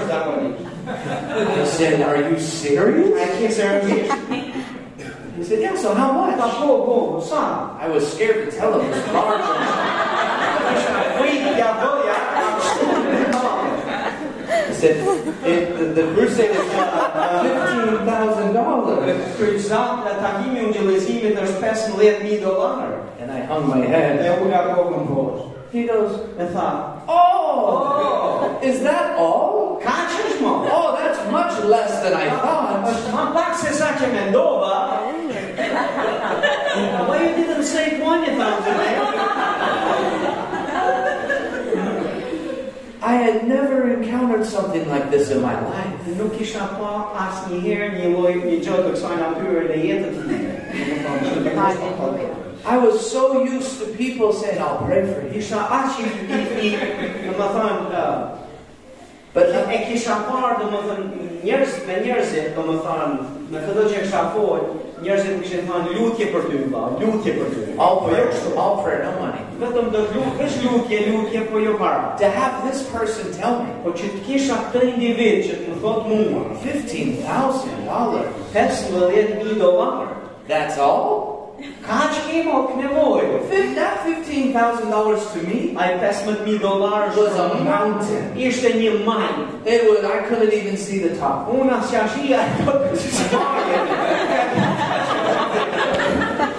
it 0.00 0.60
me 0.60 0.63
I 1.34 1.64
said, 1.64 2.00
Are 2.02 2.30
you 2.30 2.38
serious? 2.38 3.10
A 3.18 3.26
ke 3.34 3.50
seriozisht? 3.50 4.14
He 5.36 5.42
said, 5.42 5.60
Yeah, 5.60 5.74
so 5.76 5.94
how 5.94 6.12
much? 6.12 6.38
po, 6.38 6.86
po, 6.86 7.20
sa? 7.20 7.74
I 7.78 7.88
was 7.88 8.06
scared 8.06 8.50
to 8.50 8.56
tell 8.56 8.78
him. 8.78 8.86
It 8.86 8.94
was 8.94 9.06
large. 9.10 9.42
Frikë 11.18 11.58
ja 11.58 11.70
doja, 11.82 12.14
He 14.68 14.74
said, 14.74 14.96
it, 15.42 15.74
the, 15.78 15.84
the 15.96 16.04
crusade 16.14 16.54
is 16.54 16.68
$15,000. 16.70 18.06
Kryzat 19.38 20.06
në 20.06 20.12
takimi 20.22 20.58
unë 20.68 20.74
gjëllëzimit 20.76 21.34
është 21.42 21.58
15.000 21.62 22.38
dolarë. 22.44 22.98
And 23.18 23.28
I 23.32 23.40
hung 23.50 23.66
my 23.68 23.82
head. 23.82 24.22
Dhe 25.74 25.80
u 25.80 25.82
nga 25.82 25.82
kokën 25.82 25.82
poshtë. 25.82 25.82
He 25.82 25.82
goes, 25.86 26.12
Me 26.38 26.46
tha, 26.54 26.68
Oh, 27.08 28.58
is 28.62 28.80
that 28.82 29.18
all? 29.18 29.80
ka 29.82 29.90
që? 29.90 30.20
Oh, 30.70 30.96
that's 30.98 31.18
much 31.30 31.64
less 31.64 32.02
than 32.02 32.14
I 32.14 32.30
thought. 32.30 32.84
është 32.84 33.12
ma 33.12 33.32
pak 33.34 33.54
se 33.58 33.72
sa 33.74 33.86
që 33.98 34.06
mendova. 34.12 35.00
Why 37.08 37.18
you 37.22 37.34
didn't 37.36 37.64
say 37.64 37.98
20,000, 37.98 38.36
man? 38.36 38.62
I 43.02 43.14
had 43.16 43.46
never 43.46 43.88
encountered 43.90 44.46
something 44.46 44.88
like 44.88 45.10
this 45.10 45.30
in 45.30 45.42
my 45.42 45.60
life. 45.60 46.06
Nuk 46.06 46.40
isha 46.40 46.66
pa 46.78 47.12
as 47.26 47.34
një 47.50 47.60
herë 47.66 47.88
një 47.98 48.08
loj, 48.16 48.34
një 48.46 48.58
gjë 48.64 48.76
të 48.86 48.90
kësaj 48.94 49.16
natyre 49.20 49.62
në 49.68 49.76
jetën 49.84 50.14
time. 50.24 50.52
I 52.66 52.78
was 52.78 53.10
so 53.12 53.44
used 53.44 53.78
to 53.80 53.86
people 53.94 54.32
saying, 54.32 54.58
I'll 54.58 54.84
pray 54.86 55.04
for 55.04 55.20
you. 55.20 55.38
Isha 55.38 55.60
aq 55.68 56.00
i 56.00 56.06
i 56.64 56.70
në 57.28 57.36
më 57.36 57.48
thënë, 57.56 58.04
But 59.34 59.50
e 59.50 59.78
kisha 59.88 60.14
parë 60.28 60.60
dhe 60.60 60.66
më 60.70 60.80
thënë, 60.86 61.04
njerëz 61.42 61.72
me 61.88 61.94
njerëzit, 62.04 62.52
dhe 62.54 62.64
më 62.68 62.76
thënë, 62.84 63.24
në 63.50 63.62
këtë 63.64 63.86
që 63.90 64.02
kisha 64.04 64.20
folë, 64.36 64.68
njerëzit 65.02 65.40
kishin 65.42 65.66
thënë 65.66 65.96
lutje 65.96 66.28
për 66.30 66.46
ty, 66.52 66.60
ba, 66.70 66.84
lutje 67.00 67.34
për 67.40 67.50
ty. 67.56 67.64
all 67.74 67.98
Po 67.98 68.12
jo 68.12 68.14
prayer, 68.14 68.28
kështu. 68.30 68.52
all 68.62 68.78
prayer, 68.84 69.02
no 69.02 69.10
money. 69.18 69.42
Vetëm 69.58 69.90
do 69.90 70.04
të 70.06 70.14
lut, 70.20 70.38
është 70.46 70.62
lutje, 70.68 71.02
lutje, 71.10 71.44
po 71.50 71.64
jo 71.66 71.74
para. 71.82 72.14
To 72.22 72.30
have 72.38 72.62
this 72.70 72.86
person 72.94 73.34
tell 73.34 73.58
me 73.64 73.74
Po 73.82 73.90
që 73.90 74.14
të 74.14 74.22
kisha 74.30 74.62
këtë 74.70 74.86
individ 74.94 75.44
që 75.50 75.60
të 75.60 75.74
më 75.74 75.76
thotë 75.82 76.06
mua, 76.14 76.46
$15,000, 76.62 78.24
15.000 78.54 79.58
dolarë, 79.58 80.08
that's 80.46 80.78
all? 80.78 81.33
Që 82.14 82.20
kemë 82.28 82.50
o 82.52 82.64
That 83.74 84.06
$15,000 84.06 85.32
to 85.32 85.38
me 85.46 85.74
Ai 85.76 85.98
15.000 85.98 86.58
dolarë 86.62 87.16
was 87.16 87.34
a 87.38 87.48
mountain. 87.64 88.36
Ishte 88.36 88.70
një 88.78 89.04
majë. 89.04 89.66
It 89.66 89.88
was, 89.88 90.04
I 90.04 90.22
couldn't 90.28 90.52
even 90.52 90.76
see 90.76 90.98
the 90.98 91.16
top. 91.16 91.48
Unë 91.50 91.72
as 91.78 91.90
qashia 91.90 92.40
e 92.44 92.64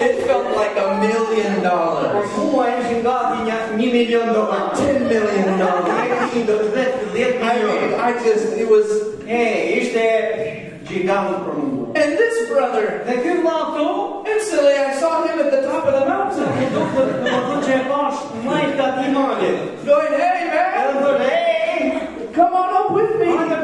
It 0.06 0.28
felt 0.28 0.56
like 0.56 0.78
a 0.78 1.00
million 1.00 1.64
dollars. 1.64 2.28
mua 2.38 2.66
ishin 2.80 3.02
gati 3.04 3.38
një 3.48 3.58
një 3.80 3.92
milion 3.98 4.28
dolarë. 4.36 4.76
10 4.76 5.08
million 5.08 5.58
dollars. 5.60 6.36
Një 6.36 6.46
do 6.46 6.56
të 6.60 6.70
vetë 6.76 7.02
10 7.16 7.42
I 7.42 7.64
mean. 7.64 7.90
I 8.00 8.12
just, 8.24 8.58
it 8.58 8.68
was, 8.70 8.88
E, 9.26 9.44
ishte 9.80 10.06
gjigant 10.86 11.42
për 11.48 11.58
mua. 11.64 11.85
And 11.96 12.12
this 12.20 12.50
brother, 12.50 13.04
ky 13.08 13.36
vlla 13.40 13.58
këtu, 13.72 13.88
instantly 14.36 14.76
I 14.76 14.94
saw 15.00 15.24
him 15.24 15.40
at 15.40 15.52
the 15.52 15.62
top 15.64 15.86
of 15.88 15.94
the 16.00 16.06
mountain. 16.06 16.52
i 16.64 16.68
dukë 16.76 17.06
dhe 17.10 17.18
më 17.24 17.40
thënë 17.48 17.64
që 17.68 17.78
pash 17.90 18.22
majtë 18.48 18.88
ati 18.88 19.12
malit. 19.16 19.58
Going, 19.88 20.16
hey 20.24 20.42
man, 20.52 21.20
hey, 21.24 22.32
come 22.36 22.54
on 22.64 22.70
up 22.82 22.92
with 22.92 23.16
me. 23.20 23.55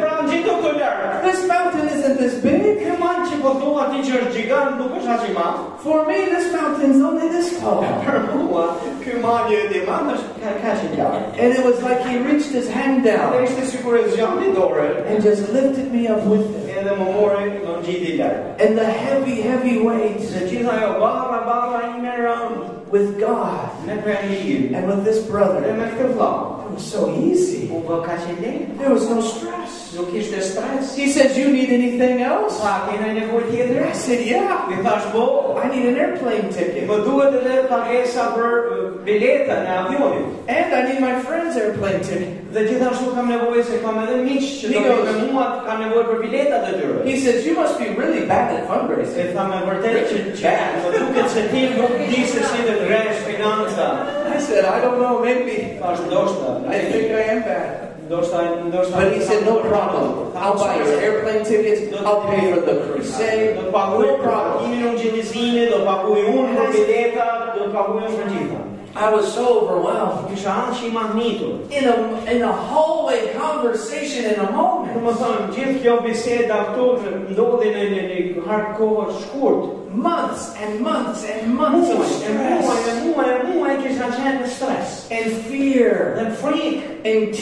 Aq 5.11 5.29
i 5.29 5.33
madh. 5.33 5.79
For 5.79 6.05
me, 6.05 6.25
this 6.25 6.51
mountain's 6.53 7.01
only 7.01 7.27
this 7.29 7.59
tall. 7.59 7.83
Për 8.05 8.19
mua, 8.33 8.65
ky 9.03 9.17
man 9.23 9.51
i 9.51 9.61
di 9.71 9.81
madh 9.87 10.13
është 10.15 10.41
ka 10.43 10.53
ka 10.63 10.75
që. 10.79 11.07
And 11.37 11.53
it 11.57 11.65
was 11.65 11.81
like 11.83 12.01
he 12.07 12.17
reached 12.19 12.51
his 12.51 12.69
hand 12.69 13.03
down 13.03 13.33
ishte 13.43 13.65
sikur 13.71 13.99
zgjati 14.13 14.53
dorën. 14.55 15.05
and 15.07 15.23
just 15.23 15.49
lifted 15.49 15.91
me 15.91 16.07
up 16.07 16.23
with 16.25 16.45
him. 16.47 16.69
Edhe 16.77 16.95
më 16.99 17.07
mori 17.17 17.49
në 17.57 17.77
ngjiti. 17.81 18.13
And 18.59 18.77
the 18.77 18.85
heavy, 18.85 19.41
heavy 19.41 19.77
weight 19.81 20.21
Se 20.21 20.47
gjitha 20.47 20.71
ajo 20.77 20.99
barra 20.99 21.43
barra 21.45 21.81
ime 21.95 22.15
rënd 22.25 22.89
with 22.91 23.19
God 23.19 23.69
and 23.87 24.87
with 24.87 25.05
this 25.05 25.25
brother, 25.27 25.61
me 25.61 25.85
këtë 25.97 26.15
vëlla. 26.15 26.65
it 26.65 26.75
was 26.75 26.91
so 26.91 27.11
easy. 27.15 27.67
U 27.69 27.83
bë 27.87 28.03
kaq 28.07 28.27
lehtë. 28.39 28.77
There 28.77 28.93
was 28.93 29.09
no 29.09 29.21
stress. 29.21 29.80
Nuk 29.95 30.13
ishte 30.15 30.41
stres. 30.41 30.95
He 30.95 31.07
says, 31.11 31.37
You 31.37 31.51
need 31.51 31.69
anything 31.69 32.21
else? 32.21 32.59
Sa 32.59 32.87
kena 32.87 33.11
nevojë 33.15 33.49
tjetër? 33.51 33.81
I 33.89 33.93
said, 33.93 34.25
Yeah. 34.27 34.65
Mi 34.69 34.77
thash 34.83 35.05
po, 35.11 35.57
I 35.59 35.67
need 35.69 35.85
an 35.91 35.97
airplane 35.97 36.49
ticket. 36.53 36.87
duhet 36.87 37.35
edhe 37.39 37.67
pagesa 37.69 38.31
për 38.35 38.51
uh, 38.71 38.77
bileta 39.05 39.57
në 39.65 39.73
avionit. 39.81 40.27
And 40.47 40.73
I 40.73 40.81
need 40.87 41.01
my 41.01 41.15
friend's 41.25 41.57
airplane 41.57 42.01
ticket. 42.07 42.39
Dhe 42.51 42.65
gjithashtu 42.67 43.13
kam 43.15 43.29
nevojë 43.31 43.63
se 43.67 43.79
kam 43.83 43.99
edhe 44.03 44.17
miq 44.25 44.47
që 44.61 44.71
do 44.71 44.79
Nikos. 44.79 45.03
të 45.07 45.13
me 45.19 45.27
mua 45.33 45.45
kam 45.67 45.83
nevojë 45.83 46.07
për 46.09 46.23
biletat 46.25 46.67
e 46.69 46.73
tyre. 46.79 47.03
He 47.05 47.19
says, 47.19 47.45
You 47.45 47.55
must 47.55 47.79
be 47.79 47.91
really 47.99 48.25
bad 48.25 48.55
at 48.55 48.67
fundraising. 48.71 49.15
Se 49.15 49.29
tha 49.35 49.47
me 49.51 49.61
vërtet 49.67 50.11
që 50.11 50.23
që 50.41 50.55
më 50.81 50.95
duket 50.97 51.31
se 51.35 51.45
ti 51.51 51.67
nuk 51.77 51.95
di 52.07 52.25
se 52.31 52.43
si 52.49 52.67
të 52.67 52.79
rresh 52.87 53.23
financa. 53.27 53.87
I 54.31 54.39
said, 54.39 54.65
I 54.65 54.79
don't 54.81 54.99
know, 54.99 55.19
maybe. 55.19 55.77
I 55.83 56.79
think 56.91 57.11
I 57.11 57.23
am 57.35 57.41
bad. 57.43 57.90
But 58.11 59.13
he 59.13 59.21
said, 59.21 59.45
No 59.45 59.61
problem. 59.61 60.35
I'll 60.35 60.57
buy 60.57 60.83
his 60.83 60.89
airplane 60.99 61.45
tickets. 61.45 61.95
I'll 62.03 62.27
pay 62.27 62.53
for 62.53 62.59
the 62.59 62.91
crusade. 62.91 63.55
Paguaj 63.71 64.07
No 64.07 64.17
problem. 64.17 64.67
pagimin 64.67 64.81
e 64.81 64.89
ungjillizimit, 64.89 65.69
do 65.71 67.69
paguaj 67.71 68.70
unë 68.91 68.99
për 68.99 68.99
bileta, 68.99 68.99
do 68.99 68.99
paguaj 68.99 68.99
unë 68.99 68.99
për 68.99 68.99
gjitha. 68.99 69.01
I 69.01 69.09
was 69.09 69.33
so 69.33 69.45
overwhelmed. 69.61 70.29
Kisha 70.31 70.51
anë 70.51 70.75
që 70.75 70.87
i 70.87 70.91
mahnitur. 70.91 71.53
In 71.71 71.87
a, 71.87 71.95
in 72.31 72.41
a 72.41 72.51
hallway 72.51 73.33
conversation 73.37 74.25
in 74.25 74.39
a 74.39 74.51
moment. 74.51 74.91
më 75.01 75.13
thonë, 75.19 75.45
gjithë 75.55 75.81
kjo 75.81 75.93
biseda 76.03 76.57
këtu 76.71 76.87
ndodhi 77.31 77.71
në 77.71 77.85
një 77.91 78.01
një 78.09 78.43
harë 78.47 78.73
shkurt. 79.21 79.77
Months 79.91 80.55
and 80.55 80.79
months 80.79 81.25
and 81.25 81.53
months 81.53 81.89
of 81.89 81.99
muaj, 82.31 82.79
stress 82.79 82.87
e 82.87 82.93
muaj, 83.03 83.29
e 83.29 83.39
muaj 83.47 83.77
kisha 83.83 84.07
qenë 84.15 84.41
në 84.41 84.47
stres. 84.47 85.07
and 85.11 85.31
fear 85.47 86.13
Dhe 86.15 86.27
në 86.29 86.35
frikë, 86.39 86.91
and 87.05 87.33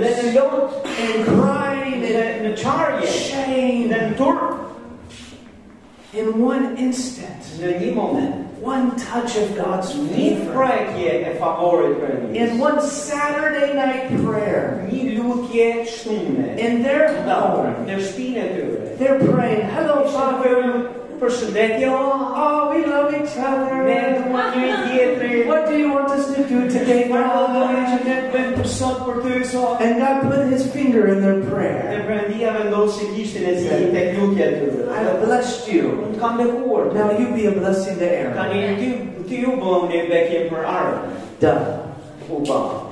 dhe 0.00 0.10
tears 0.10 0.22
në 0.22 0.34
lot, 0.36 0.72
and 0.84 1.24
crying 1.28 2.00
dhe 2.02 2.16
and 2.16 2.46
në 2.46 2.56
qarje, 2.62 3.06
shame. 3.08 3.88
dhe 3.88 4.00
në 4.08 4.16
turp. 4.16 4.77
In 6.14 6.40
one 6.40 6.76
instant, 6.78 7.42
Në 7.60 7.72
një 7.82 7.88
moment, 7.94 8.44
one 8.64 8.92
touch 8.96 9.36
of 9.36 9.50
God's 9.56 9.90
një 9.92 10.38
favor, 10.38 10.54
prekje 10.54 11.10
e 11.28 11.32
favorit 11.40 11.98
për 12.00 12.14
in 12.34 12.58
one 12.58 12.80
Saturday 12.80 13.74
night 13.76 14.08
prayer, 14.24 14.86
Një 14.88 15.18
lutje 15.18 15.84
shtume. 15.84 16.56
in 16.58 16.82
their 16.82 17.12
home, 17.28 17.74
Në 17.86 17.98
shpinë 18.08 18.36
e 18.38 18.48
tyre. 18.54 18.96
they're 18.98 19.20
praying, 19.28 19.68
Hello, 19.68 20.08
Father. 20.08 20.88
Përshëndetje, 21.18 21.88
oh, 21.90 22.34
Oh, 22.40 22.70
we 22.70 22.86
love 22.86 23.12
each 23.12 23.34
ne 23.36 23.44
other. 23.44 23.78
duam 24.22 24.52
njëri 24.54 24.74
tjetrin. 24.86 25.46
What 25.48 25.66
do 25.66 25.74
you 25.78 25.88
want 25.92 26.10
us 26.10 26.26
to 26.34 26.42
do 26.46 26.68
today, 26.70 27.08
Çfarë 27.08 27.48
do 27.54 27.82
që 27.90 27.98
ne 28.04 28.16
bëjmë 28.34 28.54
për 28.58 28.68
sot 28.74 29.00
për 29.06 29.16
ty 29.24 29.44
sot? 29.50 29.80
And 29.82 29.98
God 29.98 30.22
put 30.30 30.46
his 30.52 30.66
finger 30.72 31.08
in 31.08 31.20
their 31.22 31.40
Dhe 31.40 31.50
prayer. 31.50 32.04
Perëndia 32.06 32.52
vendosi 32.58 33.10
gishtin 33.16 33.48
e 33.50 33.56
tij 33.58 33.90
tek 33.96 34.14
lutja 34.18 34.46
e 34.46 34.60
tyre. 34.60 34.86
I 34.94 35.16
blessed 35.24 35.68
you. 35.72 35.90
Unë 36.06 36.20
kam 36.22 36.38
bekuar. 36.38 36.92
Now 36.94 37.10
you 37.18 37.34
be 37.34 37.46
a 37.46 37.52
blessing 37.58 37.98
to 37.98 38.06
Aaron. 38.06 38.36
Tani 38.38 38.76
ty 38.78 38.88
ty 39.28 39.44
u 39.46 39.58
bëm 39.58 39.90
një 39.90 40.06
bekje 40.14 40.46
për. 40.54 40.64
Done. 41.40 41.87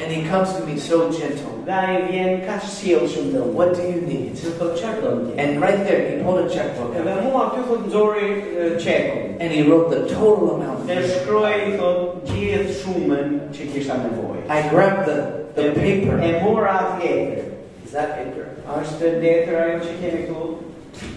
And 0.01 0.13
he 0.13 0.25
comes 0.29 0.53
to 0.55 0.65
me 0.65 0.79
so 0.79 1.13
gentle. 1.13 1.53
Dhe 1.67 1.73
ai 1.73 1.97
vjen 2.09 2.41
kaq 2.47 2.63
sjellshëm 2.65 3.33
dhe. 3.33 3.43
What 3.53 3.75
do 3.77 3.83
you 3.83 4.01
need? 4.01 4.33
Të 4.39 4.53
thotë 4.57 4.79
çfarë 4.81 5.01
do 5.03 5.11
të 5.27 5.39
And 5.43 5.61
right 5.61 5.83
there, 5.85 6.03
he 6.09 6.23
pulled 6.23 6.47
a 6.47 6.49
checkbook 6.49 6.95
Edhe 6.97 7.11
out. 7.13 7.25
mua 7.25 7.43
aty 7.51 7.63
thot 7.69 7.87
nxori 7.89 8.29
e, 8.33 8.69
çekun. 8.81 9.37
And 9.41 9.53
he 9.53 9.63
wrote 9.69 9.91
the 9.91 10.09
total 10.15 10.55
amount. 10.57 10.87
Dhe 10.89 11.03
shkroi 11.11 11.77
thot 11.77 12.25
gjithë 12.31 12.77
shumën 12.81 13.35
që 13.53 13.69
kisha 13.75 13.99
nevojë. 14.05 14.47
I 14.49 14.69
grabbed 14.71 15.05
the, 15.11 15.19
the 15.59 15.73
paper. 15.77 16.17
E 16.23 16.41
mora 16.43 16.73
atë 16.81 17.01
letër. 17.05 17.53
Is 17.85 17.93
that 17.93 18.17
paper? 18.17 18.49
Është 18.81 19.17
letër 19.21 19.63
ajo 19.65 19.81
që 19.85 19.97
kemi 20.01 20.27
këtu. 20.29 20.55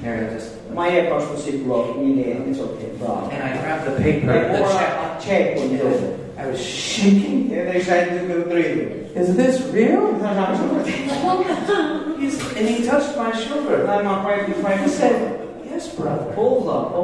Here, 0.04 0.30
just. 0.34 0.58
Ma 0.76 0.90
e 0.92 1.06
pashtu 1.08 1.38
si 1.40 1.60
blok, 1.64 1.96
një 1.98 2.16
letër, 2.18 2.42
një 2.48 2.56
qotë, 2.58 2.90
bravo. 3.00 3.30
And 3.32 3.44
I 3.44 3.62
grabbed 3.62 3.86
the 3.88 3.96
paper, 4.04 4.34
the 4.52 4.66
check. 5.24 5.56
edhe. 5.56 6.29
I 6.40 6.48
was 6.48 6.62
shaking. 6.66 7.52
Edhe 7.52 7.74
isha 7.82 7.96
duke 8.10 8.36
të 8.38 8.44
dritur. 8.50 8.90
Is 9.22 9.36
this 9.36 9.58
real? 9.74 10.06
Thash, 10.22 10.38
"A, 10.38 10.46
është 10.54 10.68
vërtet?" 10.72 12.20
He's, 12.20 12.38
and 12.56 12.70
he 12.70 12.86
touched 12.86 13.18
my 13.18 13.32
shoulder. 13.32 13.84
Prej 13.88 14.40
të 14.48 14.54
prej 14.64 14.78
He 14.84 14.90
said, 14.90 15.18
Yes, 15.72 15.90
brother. 15.96 16.32
Po, 16.36 16.46
vlla, 16.62 16.80
po. 16.94 17.04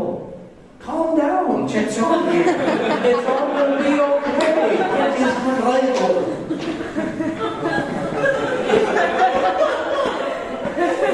Calm 0.80 1.18
down. 1.20 1.68
It's 1.82 1.98
all, 2.00 2.28
it's 2.30 3.28
all 3.34 3.48
going 3.56 3.72
to 3.72 3.84
be 3.84 3.94
okay. 4.00 4.76
It 5.04 5.14
is 5.26 5.34
relatable. 5.48 6.18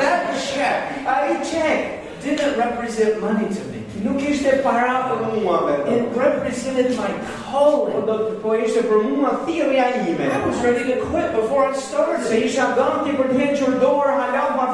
that 0.01 0.21
check 0.53 1.07
I 1.07 1.41
çek 1.49 1.81
didn't 2.23 2.57
represent 2.57 3.21
money 3.21 3.47
to 3.55 3.61
me. 3.70 3.70
Nuk 4.03 4.21
ishte 4.21 4.61
para 4.65 5.07
për 5.09 5.19
mua 5.31 5.57
vetëm. 5.67 5.93
It 5.97 6.17
represented 6.17 6.97
my 6.97 7.11
calling. 7.51 8.05
do 8.05 8.15
të 8.27 8.41
po 8.41 8.55
ishte 8.55 8.83
për 8.89 9.03
mua. 9.09 9.31
I 9.47 10.45
was 10.47 10.57
ready 10.63 10.83
to 10.93 11.01
quit 11.09 11.33
before 11.35 11.69
I 11.69 11.73
Se 11.73 11.81
started. 11.81 12.43
isha 12.43 12.65
gati 12.77 13.11
për 13.17 13.27
të 13.31 13.35
hequr 13.41 13.73
dorë 13.81 14.13
hala 14.19 14.45
pa. 14.57 14.65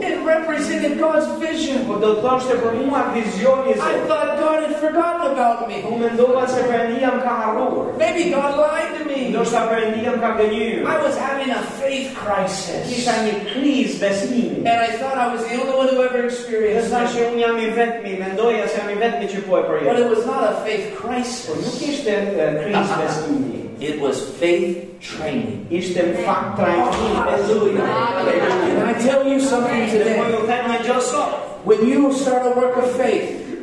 It 0.00 0.18
represented 0.24 0.98
God's 0.98 1.26
vision. 1.42 1.86
Po 1.86 1.98
do 1.98 2.14
të 2.16 2.22
thoshte 2.22 2.54
për 2.62 2.72
mua 2.84 3.02
vizioni 3.14 3.74
I 3.74 3.94
thought 4.08 4.38
God 4.38 4.62
had 4.64 4.76
forgotten 4.76 5.32
about 5.32 5.68
me. 5.68 5.82
Unë 5.82 5.98
mendova 6.04 6.46
se 6.48 6.62
Perëndia 6.68 7.10
më 7.16 7.22
ka 7.24 7.34
harruar. 7.42 7.92
Maybe 7.98 8.30
God 8.30 8.58
lied 8.62 8.98
to 8.98 9.04
me. 9.10 9.20
Ndoshta 9.32 9.64
Perëndia 9.70 10.14
më 10.14 10.20
ka 10.22 10.30
gënjur. 10.40 10.86
I 10.86 10.96
was 11.02 11.16
having 11.16 11.50
a 11.50 11.62
faith 11.80 12.14
crisis. 12.14 12.86
Kisha 12.90 13.16
një 13.26 13.34
krizë 13.50 13.98
besimi. 14.02 14.44
And 14.58 14.68
I 14.68 14.90
thought 15.00 15.18
I 15.18 15.32
was 15.34 15.42
the 15.48 15.56
only 15.60 15.74
one 15.76 15.88
who 15.88 16.02
ever 16.02 16.24
experienced 16.28 16.90
thash 16.94 17.16
it. 17.16 17.18
që 17.18 17.26
unë 17.28 17.34
um 17.34 17.42
jam 17.42 17.58
i 17.58 17.68
vetmi, 17.78 18.14
mendoja 18.22 18.67
se 18.68 18.78
jam 18.80 18.90
i 18.90 18.94
vetmi 18.94 19.26
që 19.32 19.42
po 19.46 19.58
e 19.58 19.62
But 19.84 19.98
it 19.98 20.08
was 20.10 20.26
not 20.26 20.42
a 20.44 20.54
faith 20.64 20.94
crisis. 21.00 21.82
ishte 21.88 22.10
e, 22.10 22.46
krizë 22.64 23.00
besimi. 23.02 23.64
It 23.80 24.00
was 24.02 24.16
faith 24.40 24.76
training. 25.00 25.66
Ishte 25.70 26.02
në 26.02 26.24
fakt 26.26 26.56
trajnim 26.58 27.18
besimi. 27.30 27.72
Can 27.78 28.88
I 28.88 28.94
tell 29.06 29.26
you 29.26 29.40
something 29.40 29.90
today? 29.90 30.18
ju 30.32 30.46
them 30.46 30.64
një 30.70 30.80
gjë. 30.86 31.24
When 31.64 31.86
you 31.88 32.12
start 32.12 32.46
a 32.46 32.50
work 32.60 32.76
of 32.76 32.96
faith, 32.96 33.28
Kur 33.32 33.36
ju 33.36 33.46
filloni 33.46 33.57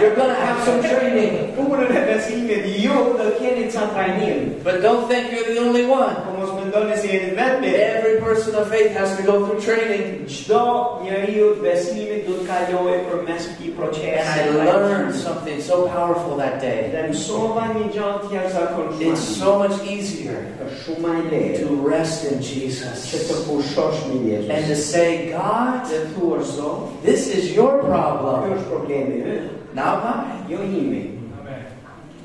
you're 0.00 0.14
going 0.14 0.28
to 0.28 0.34
have 0.34 0.64
some 0.64 0.80
training. 0.82 1.54
punën 1.56 2.06
besimit, 2.06 2.64
ju 2.82 2.96
do 3.18 3.30
keni 3.38 3.70
ca 3.72 3.86
trajnim. 3.94 4.62
But 4.64 4.82
don't 4.82 5.08
think 5.08 5.32
you're 5.32 5.54
the 5.54 5.60
only 5.60 5.86
one. 5.86 6.14
Po 6.24 6.32
mos 6.36 6.50
mendoni 6.58 6.96
se 6.96 7.08
jeni 7.08 7.36
vetmi. 7.36 7.74
Every 7.74 8.20
person 8.20 8.54
of 8.54 8.68
faith 8.68 8.92
has 8.96 9.16
to 9.16 9.22
go 9.22 9.46
through 9.46 9.60
training. 9.60 10.26
Çdo 10.26 11.02
njeriu 11.04 11.54
të 11.56 11.62
besimit 11.62 12.26
do 12.26 12.38
të 12.40 12.46
kalojë 12.50 13.00
përmes 13.10 13.48
këtij 13.52 13.74
And. 13.76 14.26
I 14.38 14.50
learned 14.50 15.14
something 15.14 15.60
so 15.60 15.88
powerful 15.88 16.36
that 16.36 16.60
day. 16.60 16.90
Dhe 16.92 17.08
mësova 17.10 17.72
një 17.74 17.90
gjë 17.94 18.10
të 18.22 18.32
jashtëzakonshme. 18.36 19.12
It's 19.12 19.26
so 19.38 19.58
much 19.58 19.76
easier 19.86 20.38
Është 20.62 20.78
shumë 20.84 21.02
më 21.02 21.30
lehtë 21.32 21.66
to 21.66 21.76
rest 21.88 22.26
in 22.30 22.42
Jesus 22.42 23.06
të 23.28 23.38
pushosh 23.46 24.04
në 24.10 24.22
and 24.52 24.66
to 24.66 24.76
say, 24.76 25.30
God, 25.32 25.88
Dhe 25.88 26.06
thuar 26.14 26.42
Zot, 26.44 27.02
this 27.02 27.28
is 27.28 27.52
your 27.52 27.82
problem, 27.82 28.51
është 28.54 28.68
problemi 28.70 29.16
yt, 29.20 29.50
not 29.74 30.04
mine. 30.04 30.46
jo 30.48 30.58
imi. 30.62 31.02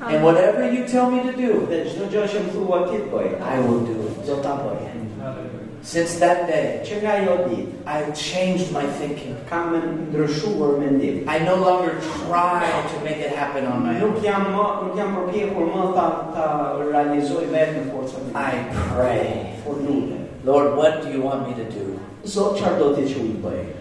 And 0.00 0.22
whatever 0.22 0.62
you 0.70 0.86
tell 0.86 1.10
me 1.10 1.22
to 1.26 1.32
do, 1.36 1.66
Dhe 1.66 1.84
çdo 1.90 2.06
gjë 2.12 2.22
që 2.30 2.38
më 2.44 2.50
thua 2.54 2.86
ti 2.86 2.96
I 3.42 3.58
will 3.60 3.80
do 3.80 3.96
it. 4.06 4.26
do 4.26 4.36
ta 4.42 4.54
bëj. 4.62 4.78
Since 5.82 6.18
that 6.20 6.46
day, 6.46 6.80
Që 6.84 7.02
nga 7.02 7.12
ajo 7.18 7.34
ditë 7.48 7.66
I've 7.86 8.14
changed 8.14 8.72
my 8.72 8.84
thinking. 8.98 9.34
kam 9.50 9.74
ndryshuar 9.74 10.78
mendim. 10.78 11.24
I 11.26 11.38
no 11.38 11.56
longer 11.56 11.94
try 12.26 12.66
to 12.92 12.96
make 13.04 13.18
it 13.18 13.32
happen 13.32 13.66
on 13.66 13.86
my 13.86 13.98
Nuk 13.98 14.16
own. 14.16 14.22
jam 14.22 14.42
më, 14.54 14.66
nuk 14.84 14.96
jam 14.96 15.16
përpjekur 15.16 15.66
më 15.74 15.94
ta 15.94 16.06
ta 16.34 16.46
realizoj 16.92 17.44
vetë 17.50 17.74
në 17.78 17.84
forcën 17.90 18.22
e 18.28 18.38
I 18.38 18.54
pray, 18.94 19.54
for 19.64 19.74
you. 19.82 20.14
Lord, 20.44 20.76
what 20.76 21.02
do 21.02 21.08
you 21.10 21.22
want 21.22 21.48
me 21.48 21.54
to 21.54 21.64
do? 21.70 21.98
Zot 22.24 22.58
çfarë 22.58 22.78
do 22.78 22.94
ti 22.94 23.02
që 23.02 23.18
unë 23.24 23.38
bëj? 23.42 23.77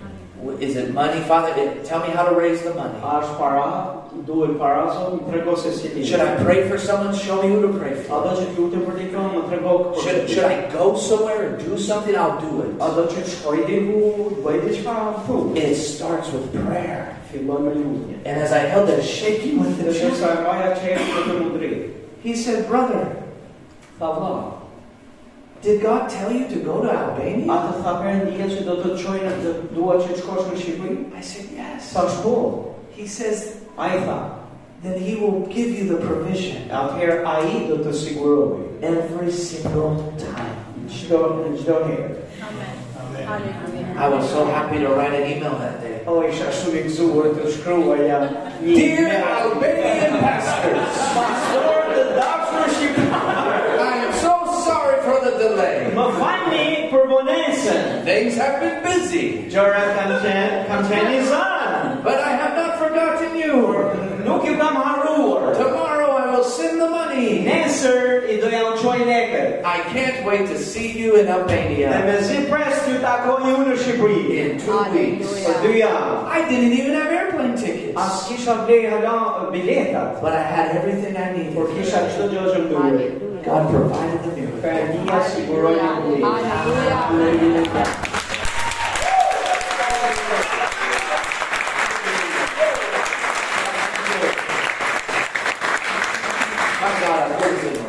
Is 0.60 0.76
it 0.76 0.94
money, 0.94 1.22
Father? 1.22 1.54
Tell 1.84 2.00
me 2.02 2.10
how 2.14 2.24
to 2.24 2.36
raise 2.36 2.64
the 2.64 2.74
money. 2.74 2.98
A 3.00 3.22
para? 3.38 4.04
Duhet 4.26 4.58
para 4.58 4.92
Zot 4.94 5.22
më 5.28 5.58
se 5.58 5.72
si. 5.72 6.04
Should 6.04 6.22
I 6.22 6.44
pray 6.44 6.68
for 6.70 6.78
someone? 6.78 7.14
Show 7.16 7.42
me 7.42 7.50
who 7.50 7.62
to 7.62 7.78
pray 7.78 7.94
for. 7.94 8.24
do 8.24 8.34
që 8.40 8.46
të 8.48 8.58
lutem 8.58 8.86
për 8.88 8.98
dikon, 9.02 9.28
më 9.36 9.44
trego 9.50 9.74
për 9.94 10.02
Should, 10.04 10.30
should 10.30 10.46
I 10.46 10.56
go 10.74 10.96
somewhere 10.96 11.50
and 11.50 11.66
do 11.66 11.78
something? 11.78 12.16
I'll 12.16 12.40
do 12.42 12.64
it. 12.66 12.78
do 12.78 13.06
që 13.14 13.22
të 13.22 13.30
shkoj 13.36 13.60
diku, 13.68 14.02
të 14.34 14.42
bëj 14.48 14.58
diçka, 14.66 14.96
thu. 15.28 15.38
It 15.56 15.76
starts 15.76 16.34
with 16.34 16.50
prayer. 16.66 17.14
Fillon 17.32 17.68
me 17.68 17.74
lutje. 17.76 18.18
And 18.26 18.42
as 18.42 18.52
I 18.52 18.66
held 18.66 18.88
there 18.88 19.04
shaking 19.04 19.60
with 19.60 19.78
the 19.78 19.92
që 19.92 19.94
sa 19.94 20.34
children, 20.34 20.44
vaja 20.48 20.74
qërë 20.82 21.08
për 21.14 21.30
të 21.30 21.40
mundri. 21.44 21.72
he 22.24 22.36
said, 22.36 22.68
Brother, 22.68 23.16
vla, 24.00 24.57
did 25.62 25.82
God 25.82 26.10
tell 26.10 26.32
you 26.32 26.48
to 26.48 26.60
go 26.64 26.82
to 26.82 26.90
a 26.90 26.98
Albania? 27.12 27.46
të 27.48 27.84
tha 27.84 27.94
përëndia 28.02 28.46
që 28.54 28.64
do 28.68 28.76
të 28.84 28.90
të 28.94 28.98
qojnë, 29.04 29.32
dhe 29.44 29.52
dua 29.76 29.96
që 30.02 30.08
të 30.14 30.18
shkosh 30.22 30.46
në 30.52 30.58
Shqipëri? 30.62 30.98
I 31.18 31.22
said, 31.22 31.46
Yes. 31.56 31.92
Sa 31.92 32.08
shpo? 32.08 32.36
He 32.96 33.08
says, 33.08 33.58
A 33.78 33.90
i 33.98 34.00
tha, 34.06 34.20
Then 34.84 35.00
he 35.02 35.16
will 35.16 35.48
give 35.50 35.70
you 35.74 35.88
the 35.90 35.98
provision 36.06 36.70
atëherë 36.70 37.24
a 37.26 37.40
i 37.50 37.66
do 37.68 37.78
të 37.82 37.94
siguroj. 37.94 38.64
every 38.82 39.32
single 39.32 40.14
time. 40.22 40.54
Çdo 40.88 41.18
në 41.42 41.58
çdo 41.64 41.80
herë. 41.88 42.14
Halleluja. 43.26 43.96
I 43.98 44.08
was 44.10 44.30
so 44.30 44.46
happy 44.46 44.78
to 44.80 44.90
write 44.94 45.14
an 45.14 45.26
email 45.32 45.58
that 45.58 45.82
day. 45.82 46.04
O 46.06 46.22
isha 46.24 46.52
shumë 46.54 46.78
i 46.78 46.84
gëzuar 46.86 47.34
të 47.36 47.50
shkruaj 47.58 48.04
ja 48.08 48.20
një 48.62 48.76
Dear 48.78 49.00
email. 49.00 49.26
Albanian 49.34 50.20
pastors, 50.22 51.02
Pastor 51.18 51.82
të 51.96 52.04
dashur 52.20 52.70
shqiptar, 52.78 53.58
I 53.82 53.98
am 54.06 54.14
so 54.22 54.34
sorry 54.64 55.02
for 55.02 55.18
the 55.20 55.26
delay. 55.42 55.78
më 55.98 56.06
falni 56.20 56.68
për 56.92 57.04
vonesën. 57.14 57.82
Things 58.06 58.36
have 58.38 58.60
been 58.62 58.78
busy, 58.84 59.26
Gjërat 59.54 59.90
kanë 59.98 60.18
qenë 60.26 60.66
kanë 60.70 60.86
qenë 60.92 61.58
but 62.04 62.20
I 62.20 62.32
have 62.42 62.56
not 62.56 62.80
forgotten 62.80 63.36
you. 63.38 63.56
Nuk 64.24 64.46
ju 64.46 64.56
kam 64.58 64.76
harruar. 64.76 65.54
Tomorrow 65.56 66.12
I 66.24 66.26
will 66.32 66.44
send 66.44 66.80
the 66.82 66.90
money. 66.90 67.44
Nesër 67.48 68.28
i 68.32 68.38
do 68.42 68.48
janë 68.52 68.78
qoj 68.82 69.00
lekët. 69.10 69.62
I 69.66 69.78
can't 69.94 70.26
wait 70.26 70.48
to 70.52 70.58
see 70.58 70.88
you 71.00 71.16
in 71.16 71.28
Albania 71.28 71.92
me 72.08 72.18
zi 72.28 72.38
pres 72.52 72.80
të 72.86 73.00
takoj 73.04 73.40
unë 73.54 73.66
në 73.70 73.76
Shqipëri. 73.84 74.22
in 74.40 74.60
two 74.64 74.80
weeks. 74.96 75.32
Për 75.48 75.62
dy 75.64 75.74
javë. 75.82 76.18
I 76.38 76.40
didn't 76.50 76.74
even 76.80 76.94
have 77.00 77.12
airplane 77.20 77.56
tickets, 77.58 77.96
As 77.98 78.28
kisha 78.28 78.56
blej 78.68 78.90
hala 78.90 79.52
biletat. 79.52 80.22
but 80.22 80.34
I 80.34 80.44
had 80.56 80.76
everything 80.76 81.16
I 81.18 81.28
Por 81.56 81.68
needed. 81.68 81.76
kisha 81.78 82.00
çdo 82.12 82.30
gjë 82.32 82.46
që 82.54 82.60
më. 82.68 82.76
Halleluja. 82.78 83.44
God 83.48 83.64
provided 83.72 84.20
the 84.26 84.47
miracle. 84.68 84.98
Perëndia 85.08 85.20
siguroi 85.32 85.78
në 85.80 85.92
blej. 86.04 86.22
Halleluja. 86.24 86.98
My 96.80 96.92
God, 97.02 97.32
I 97.32 97.38
praise 97.40 97.88